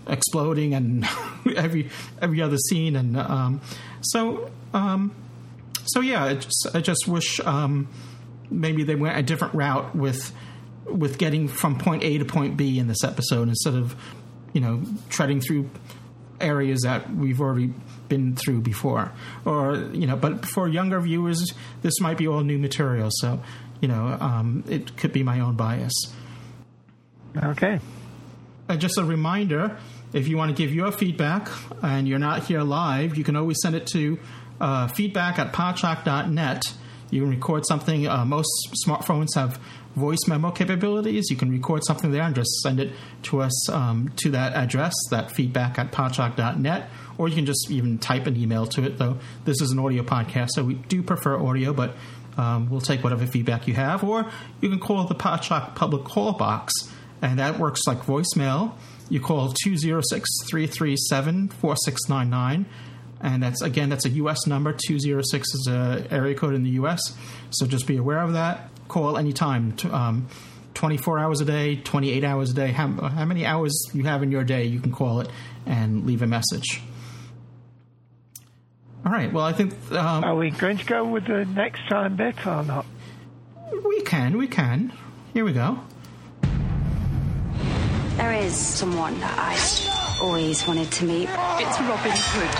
exploding 0.09 0.75
and 0.75 1.09
every 1.57 1.91
every 2.21 2.43
other 2.43 2.57
scene, 2.57 2.97
and 2.97 3.17
um, 3.17 3.61
so 4.01 4.51
um, 4.75 5.15
so 5.87 6.01
yeah, 6.01 6.25
I 6.25 6.35
just, 6.35 6.67
I 6.75 6.81
just 6.81 7.07
wish 7.07 7.41
um, 7.41 7.89
maybe 8.51 8.83
they 8.83 8.97
went 8.97 9.17
a 9.17 9.23
different 9.23 9.55
route 9.55 9.95
with 9.95 10.33
with 10.87 11.19
getting 11.19 11.49
from 11.49 11.79
point 11.79 12.03
A 12.05 12.19
to 12.19 12.25
point 12.25 12.57
B 12.57 12.79
in 12.79 12.89
this 12.89 13.03
episode 13.05 13.49
instead 13.49 13.75
of 13.75 13.97
you 14.53 14.61
know 14.61 14.83
treading 15.09 15.41
through 15.41 15.71
areas 16.41 16.83
that 16.83 17.15
we've 17.15 17.41
already 17.41 17.73
been 18.09 18.37
through 18.37 18.61
before. 18.61 19.13
Or 19.45 19.77
you 19.93 20.07
know 20.07 20.17
but 20.17 20.47
for 20.47 20.69
younger 20.69 21.01
viewers 21.01 21.55
this 21.83 22.01
might 22.01 22.19
be 22.19 22.27
all 22.29 22.41
new 22.41 22.59
material 22.59 23.09
so 23.11 23.43
you 23.81 23.89
know 23.89 24.17
um, 24.21 24.65
it 24.69 24.97
could 24.97 25.13
be 25.13 25.23
my 25.23 25.41
own 25.41 25.57
bias. 25.57 25.95
Okay. 27.37 27.81
And 28.69 28.81
just 28.81 28.99
a 28.99 29.05
reminder 29.05 29.77
if 30.13 30.29
you 30.29 30.37
want 30.37 30.57
to 30.57 30.61
give 30.61 30.73
your 30.73 30.91
feedback 30.91 31.49
and 31.83 32.09
you're 32.09 32.19
not 32.19 32.45
here 32.45 32.63
live 32.63 33.17
you 33.17 33.25
can 33.25 33.37
always 33.37 33.59
send 33.61 33.75
it 33.75 33.87
to 33.89 34.19
uh, 34.61 34.89
feedback 34.89 35.39
at 35.39 35.53
podshock.net 35.53 36.63
you 37.11 37.21
can 37.23 37.31
record 37.31 37.67
something 37.67 38.07
uh, 38.09 38.25
most 38.25 38.49
smartphones 38.87 39.29
have 39.35 39.61
voice 39.97 40.19
memo 40.29 40.51
capabilities. 40.51 41.31
You 41.31 41.37
can 41.37 41.51
record 41.51 41.83
something 41.85 42.13
there 42.13 42.23
and 42.23 42.35
just 42.35 42.51
send 42.61 42.79
it 42.79 42.93
to 43.25 43.41
us 43.41 43.71
um, 43.71 44.13
to 44.17 44.31
that 44.31 44.53
address, 44.53 44.93
that 45.11 45.33
feedback 45.33 45.79
at 45.79 45.91
podshock.net, 45.91 46.89
or 47.19 47.29
you 47.29 47.35
can 47.35 47.47
just 47.47 47.71
even 47.71 47.99
type 47.99 48.27
an 48.27 48.37
email 48.37 48.67
to 48.67 48.85
it, 48.85 48.99
though 48.99 49.19
this 49.45 49.61
is 49.61 49.73
an 49.73 49.79
audio 49.79 50.03
podcast, 50.03 50.51
so 50.51 50.63
we 50.63 50.75
do 50.75 51.03
prefer 51.03 51.41
audio, 51.41 51.73
but 51.73 51.97
um, 52.37 52.69
we'll 52.69 52.83
take 52.83 53.03
whatever 53.03 53.27
feedback 53.27 53.67
you 53.67 53.75
have. 53.75 54.05
Or 54.05 54.31
you 54.61 54.69
can 54.69 54.79
call 54.79 55.05
the 55.07 55.15
Podshock 55.15 55.75
public 55.75 56.05
call 56.05 56.33
box, 56.35 56.73
and 57.23 57.39
that 57.39 57.59
works 57.59 57.81
like 57.87 58.01
voicemail. 58.03 58.75
You 59.09 59.21
call 59.21 59.53
206 59.53 60.29
337 60.49 61.49
4699 61.49 62.67
and 63.23 63.43
that's 63.43 63.63
again 63.63 63.89
that's 63.89 64.05
a 64.05 64.11
U.S. 64.11 64.47
number. 64.47 64.75
Two 64.75 64.99
zero 64.99 65.23
six 65.25 65.55
is 65.55 65.69
a 65.69 66.07
area 66.11 66.35
code 66.35 66.55
in 66.55 66.65
the 66.65 66.71
U.S. 66.71 67.01
So 67.51 67.67
just 67.67 67.87
be 67.87 67.97
aware 67.97 68.21
of 68.21 68.35
that 68.35 68.69
call 68.89 69.17
anytime. 69.17 69.75
Um, 69.91 70.29
24 70.75 71.19
hours 71.19 71.41
a 71.41 71.45
day, 71.47 71.77
28 71.77 72.23
hours 72.23 72.51
a 72.51 72.55
day, 72.55 72.71
how, 72.71 72.89
how 72.89 73.25
many 73.25 73.47
hours 73.47 73.73
you 73.95 74.05
have 74.05 74.23
in 74.23 74.31
your 74.31 74.45
day, 74.45 74.65
you 74.65 74.79
can 74.79 74.93
call 74.93 75.21
it 75.21 75.29
and 75.65 76.05
leave 76.07 76.21
a 76.21 76.27
message. 76.27 76.83
All 79.07 79.13
right. 79.13 79.33
Well, 79.33 79.45
I 79.45 79.53
think. 79.53 79.73
Um, 79.93 80.25
Are 80.25 80.37
we 80.37 80.51
going 80.51 80.79
to 80.79 80.85
go 80.85 81.05
with 81.05 81.27
the 81.27 81.45
next 81.45 81.89
time 81.89 82.17
bit 82.17 82.47
or 82.47 82.65
not? 82.65 82.85
We 83.85 84.03
can. 84.03 84.37
We 84.37 84.49
can. 84.49 84.93
Here 85.33 85.45
we 85.45 85.53
go. 85.53 85.79
There 88.17 88.33
is 88.33 88.55
someone 88.55 89.19
that 89.21 89.39
I 89.39 89.57
always 90.23 90.67
wanted 90.67 90.91
to 90.91 91.05
meet. 91.05 91.29
It's 91.31 91.81
Robin 91.81 92.13
Hood. 92.15 92.55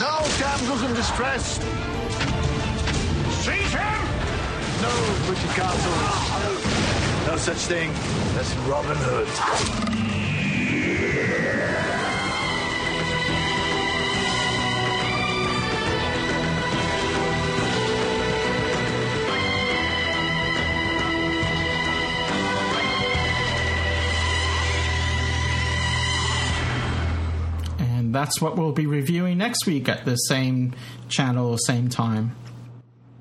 No 0.00 0.18
damsels 0.38 0.82
in 0.82 0.94
distress. 0.94 1.58
Seize 3.44 3.72
him! 3.74 3.91
No, 4.82 4.88
Richard 5.30 5.50
Castle. 5.50 7.30
No 7.30 7.36
such 7.36 7.58
thing 7.58 7.90
as 8.36 8.52
Robin 8.66 8.96
Hood. 8.96 9.28
And 27.78 28.12
that's 28.12 28.40
what 28.40 28.56
we'll 28.56 28.72
be 28.72 28.86
reviewing 28.86 29.38
next 29.38 29.64
week 29.64 29.88
at 29.88 30.04
the 30.04 30.16
same 30.16 30.74
channel, 31.08 31.56
same 31.56 31.88
time. 31.88 32.34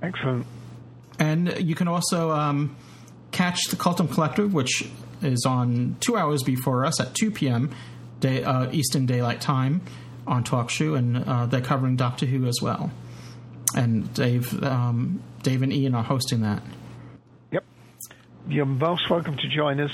Excellent. 0.01 0.47
And 1.21 1.55
you 1.59 1.75
can 1.75 1.87
also 1.87 2.31
um, 2.31 2.75
catch 3.31 3.65
the 3.65 3.75
Cultum 3.75 4.11
Collective, 4.11 4.55
which 4.55 4.89
is 5.21 5.45
on 5.45 5.97
two 5.99 6.17
hours 6.17 6.41
before 6.41 6.83
us 6.83 6.99
at 6.99 7.13
2 7.13 7.29
p.m. 7.29 7.69
Day, 8.19 8.43
uh, 8.43 8.71
Eastern 8.71 9.05
Daylight 9.05 9.39
Time 9.39 9.81
on 10.25 10.43
TalkShoe, 10.43 10.97
and 10.97 11.23
uh, 11.23 11.45
they're 11.45 11.61
covering 11.61 11.95
Doctor 11.95 12.25
Who 12.25 12.47
as 12.47 12.57
well. 12.59 12.89
And 13.75 14.11
Dave, 14.15 14.63
um, 14.63 15.21
Dave 15.43 15.61
and 15.61 15.71
Ian 15.71 15.93
are 15.93 16.03
hosting 16.03 16.41
that. 16.41 16.63
Yep. 17.51 17.65
You're 18.47 18.65
most 18.65 19.07
welcome 19.07 19.37
to 19.37 19.47
join 19.47 19.79
us. 19.79 19.91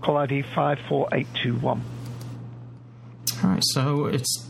Call 0.00 0.16
ID 0.16 0.42
54821. 0.42 1.82
All 3.42 3.50
right, 3.50 3.62
so 3.72 4.06
it's 4.06 4.48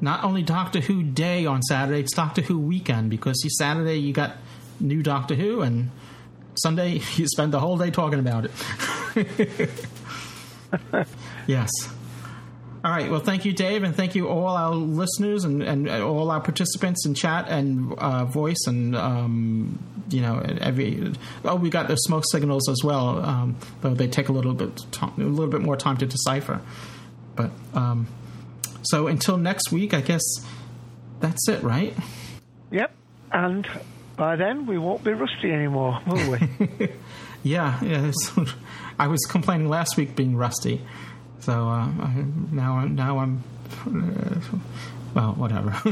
not 0.00 0.22
only 0.22 0.42
Doctor 0.42 0.78
Who 0.78 1.02
Day 1.02 1.44
on 1.44 1.60
Saturday, 1.62 2.02
it's 2.02 2.14
Doctor 2.14 2.42
Who 2.42 2.60
weekend 2.60 3.10
because 3.10 3.40
you, 3.42 3.50
Saturday 3.50 3.96
you 3.96 4.12
got 4.12 4.36
new 4.80 5.02
Doctor 5.02 5.34
Who, 5.34 5.62
and 5.62 5.90
Sunday 6.54 7.00
you 7.16 7.26
spend 7.26 7.52
the 7.52 7.60
whole 7.60 7.78
day 7.78 7.90
talking 7.90 8.18
about 8.18 8.46
it. 8.46 9.70
yes. 11.46 11.70
All 12.82 12.90
right. 12.90 13.10
Well, 13.10 13.20
thank 13.20 13.44
you, 13.44 13.52
Dave, 13.52 13.82
and 13.82 13.94
thank 13.94 14.14
you 14.14 14.28
all 14.28 14.56
our 14.56 14.74
listeners 14.74 15.44
and, 15.44 15.62
and 15.62 15.88
all 15.90 16.30
our 16.30 16.40
participants 16.40 17.04
in 17.04 17.14
chat 17.14 17.46
and 17.48 17.92
uh, 17.98 18.24
voice 18.24 18.66
and 18.66 18.96
um, 18.96 19.78
you 20.08 20.22
know 20.22 20.40
every. 20.60 21.12
Oh, 21.44 21.56
we 21.56 21.68
got 21.68 21.88
the 21.88 21.96
smoke 21.96 22.24
signals 22.30 22.68
as 22.70 22.82
well, 22.82 23.22
um, 23.22 23.56
though 23.82 23.92
they 23.92 24.08
take 24.08 24.30
a 24.30 24.32
little 24.32 24.54
bit 24.54 24.80
time, 24.92 25.12
a 25.18 25.24
little 25.24 25.48
bit 25.48 25.60
more 25.60 25.76
time 25.76 25.98
to 25.98 26.06
decipher. 26.06 26.62
But 27.36 27.50
um, 27.74 28.06
so 28.82 29.08
until 29.08 29.36
next 29.36 29.70
week, 29.70 29.92
I 29.92 30.00
guess 30.00 30.22
that's 31.20 31.48
it, 31.48 31.62
right? 31.62 31.94
Yep. 32.70 32.94
And 33.30 33.68
by 34.20 34.36
then 34.36 34.66
we 34.66 34.76
won't 34.76 35.02
be 35.02 35.12
rusty 35.14 35.50
anymore, 35.50 35.98
will 36.06 36.32
we? 36.32 36.90
yeah. 37.42 37.82
Yeah. 37.82 38.12
I 38.98 39.06
was 39.06 39.20
complaining 39.20 39.70
last 39.70 39.96
week 39.96 40.14
being 40.14 40.36
rusty. 40.36 40.82
So 41.38 41.52
uh, 41.52 41.86
I, 41.86 42.24
now, 42.52 42.84
now 42.84 43.18
I'm 43.18 43.42
uh, 43.86 44.58
well, 45.14 45.32
whatever. 45.32 45.70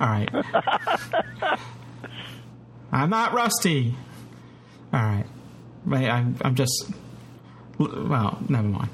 All 0.00 0.08
right. 0.08 0.28
I'm 2.90 3.10
not 3.10 3.32
rusty. 3.32 3.94
All 4.92 5.00
right. 5.00 5.24
I'm, 5.92 6.36
I'm 6.42 6.56
just. 6.56 6.90
Well, 7.78 8.42
never 8.48 8.66
mind. 8.66 8.90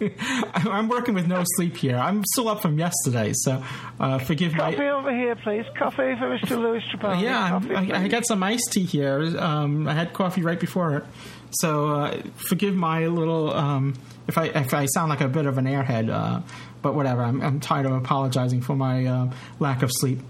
I'm 0.54 0.88
working 0.88 1.14
with 1.14 1.26
no 1.26 1.42
sleep 1.56 1.76
here. 1.76 1.96
I'm 1.96 2.24
still 2.32 2.48
up 2.48 2.62
from 2.62 2.78
yesterday, 2.78 3.32
so 3.34 3.62
uh, 3.98 4.18
forgive 4.18 4.52
Coffee 4.52 4.62
my. 4.62 4.70
Coffee 4.72 4.88
over 4.88 5.14
here, 5.14 5.36
please. 5.36 5.64
Coffee 5.78 6.14
for 6.18 6.38
Mr. 6.38 6.58
Louis 6.58 6.82
Trapani. 6.92 7.22
yeah, 7.22 7.50
Coffee, 7.50 7.74
I, 7.74 8.04
I, 8.04 8.08
got 8.08 8.26
some 8.26 8.42
iced 8.42 8.72
tea 8.72 8.84
here. 8.84 9.20
Um, 9.38 9.88
I 9.88 9.94
had 9.94 10.12
coffee 10.12 10.42
right 10.42 10.58
before 10.60 10.96
it, 10.96 11.04
so 11.50 11.88
uh, 11.88 12.22
forgive 12.36 12.74
my 12.74 13.06
little. 13.06 13.52
Um, 13.52 13.94
if 14.28 14.38
I 14.38 14.46
if 14.46 14.74
I 14.74 14.86
sound 14.86 15.10
like 15.10 15.20
a 15.20 15.28
bit 15.28 15.46
of 15.46 15.58
an 15.58 15.66
airhead, 15.66 16.10
uh, 16.10 16.42
but 16.82 16.94
whatever. 16.94 17.22
I'm, 17.22 17.40
I'm, 17.42 17.60
tired 17.60 17.86
of 17.86 17.92
apologizing 17.92 18.62
for 18.62 18.76
my 18.76 19.06
uh, 19.06 19.30
lack 19.58 19.82
of 19.82 19.90
sleep. 19.92 20.20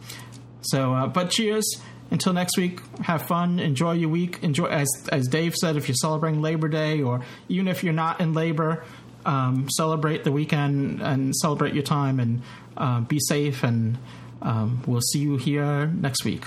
So, 0.62 0.94
uh, 0.94 1.06
but 1.06 1.30
cheers. 1.30 1.64
Until 2.08 2.32
next 2.32 2.56
week, 2.56 2.80
have 3.02 3.22
fun, 3.22 3.58
enjoy 3.58 3.94
your 3.94 4.08
week. 4.10 4.38
Enjoy, 4.42 4.66
as 4.66 4.86
as 5.10 5.26
Dave 5.26 5.56
said, 5.56 5.76
if 5.76 5.88
you're 5.88 5.96
celebrating 5.96 6.40
Labor 6.40 6.68
Day, 6.68 7.02
or 7.02 7.22
even 7.48 7.66
if 7.66 7.82
you're 7.82 7.92
not 7.92 8.20
in 8.20 8.32
labor, 8.32 8.84
um, 9.26 9.68
celebrate 9.70 10.24
the 10.24 10.32
weekend 10.32 11.02
and 11.02 11.34
celebrate 11.36 11.74
your 11.74 11.82
time, 11.82 12.20
and 12.20 12.42
uh, 12.76 13.00
be 13.00 13.18
safe. 13.20 13.62
And 13.62 13.98
um, 14.40 14.82
we'll 14.86 15.00
see 15.00 15.18
you 15.18 15.36
here 15.36 15.86
next 15.86 16.24
week. 16.24 16.44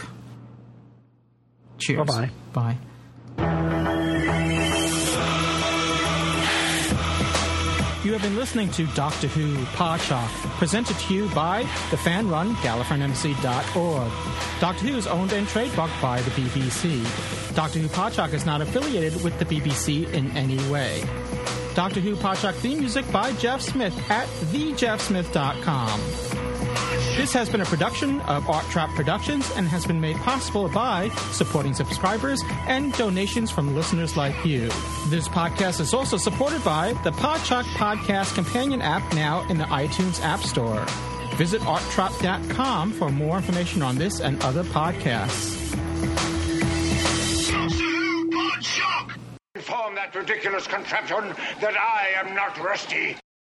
Cheers. 1.78 2.08
Bye-bye. 2.08 2.30
Bye. 2.54 2.78
You 8.02 8.14
have 8.14 8.22
been 8.22 8.38
listening 8.38 8.72
to 8.72 8.88
Doctor 8.96 9.28
Who 9.28 9.56
Podshock, 9.76 10.30
presented 10.58 10.98
to 10.98 11.14
you 11.14 11.30
by 11.30 11.64
the 11.92 11.98
fan-run 11.98 12.56
GallifreyanEmbassy.org. 12.56 14.12
Doctor 14.62 14.86
Who 14.86 14.98
is 14.98 15.06
owned 15.06 15.34
and 15.34 15.46
trademarked 15.46 16.02
by 16.02 16.22
the 16.22 16.32
BBC. 16.32 17.56
Doctor 17.56 17.80
Who 17.80 17.88
Podshock 17.90 18.34
is 18.34 18.46
not 18.46 18.62
affiliated 18.62 19.22
with 19.24 19.38
the 19.38 19.46
BBC 19.46 20.12
in 20.14 20.32
any 20.32 20.58
way. 20.72 21.04
Doctor 21.76 22.00
Who 22.00 22.16
Podshock 22.16 22.56
theme 22.56 22.80
music 22.80 23.10
by 23.12 23.32
Jeff 23.34 23.62
Smith 23.62 23.98
at 24.10 24.28
thejeffsmith.com. 24.28 26.02
This 27.18 27.34
has 27.34 27.50
been 27.50 27.60
a 27.60 27.66
production 27.66 28.22
of 28.22 28.50
Art 28.50 28.66
Trap 28.68 28.90
Productions 28.96 29.52
and 29.58 29.68
has 29.68 29.86
been 29.86 30.00
made 30.00 30.16
possible 30.18 30.70
by 30.70 31.10
supporting 31.32 31.74
subscribers 31.74 32.42
and 32.68 32.94
donations 32.94 33.52
from 33.52 33.76
listeners 33.76 34.16
like 34.16 34.46
you. 34.46 34.70
This 35.08 35.28
podcast 35.28 35.82
is 35.82 35.94
also 35.94 36.16
supported 36.16 36.64
by 36.64 36.94
the 37.04 37.12
Podshock 37.12 37.64
Podcast 37.74 38.36
Companion 38.36 38.82
app 38.82 39.14
now 39.14 39.46
in 39.50 39.58
the 39.58 39.66
iTunes 39.66 40.22
App 40.24 40.40
Store. 40.40 40.86
Visit 41.36 41.62
arttrap.com 41.64 42.94
for 42.94 43.10
more 43.10 43.38
information 43.38 43.82
on 43.82 43.98
this 43.98 44.22
and 44.22 44.42
other 44.42 44.64
podcasts. 44.64 46.39
Inform 49.60 49.94
that 49.96 50.16
ridiculous 50.16 50.68
contraption 50.68 51.36
that 51.60 51.76
I 51.76 52.12
am 52.16 52.34
not 52.34 52.58
rusty. 52.60 53.18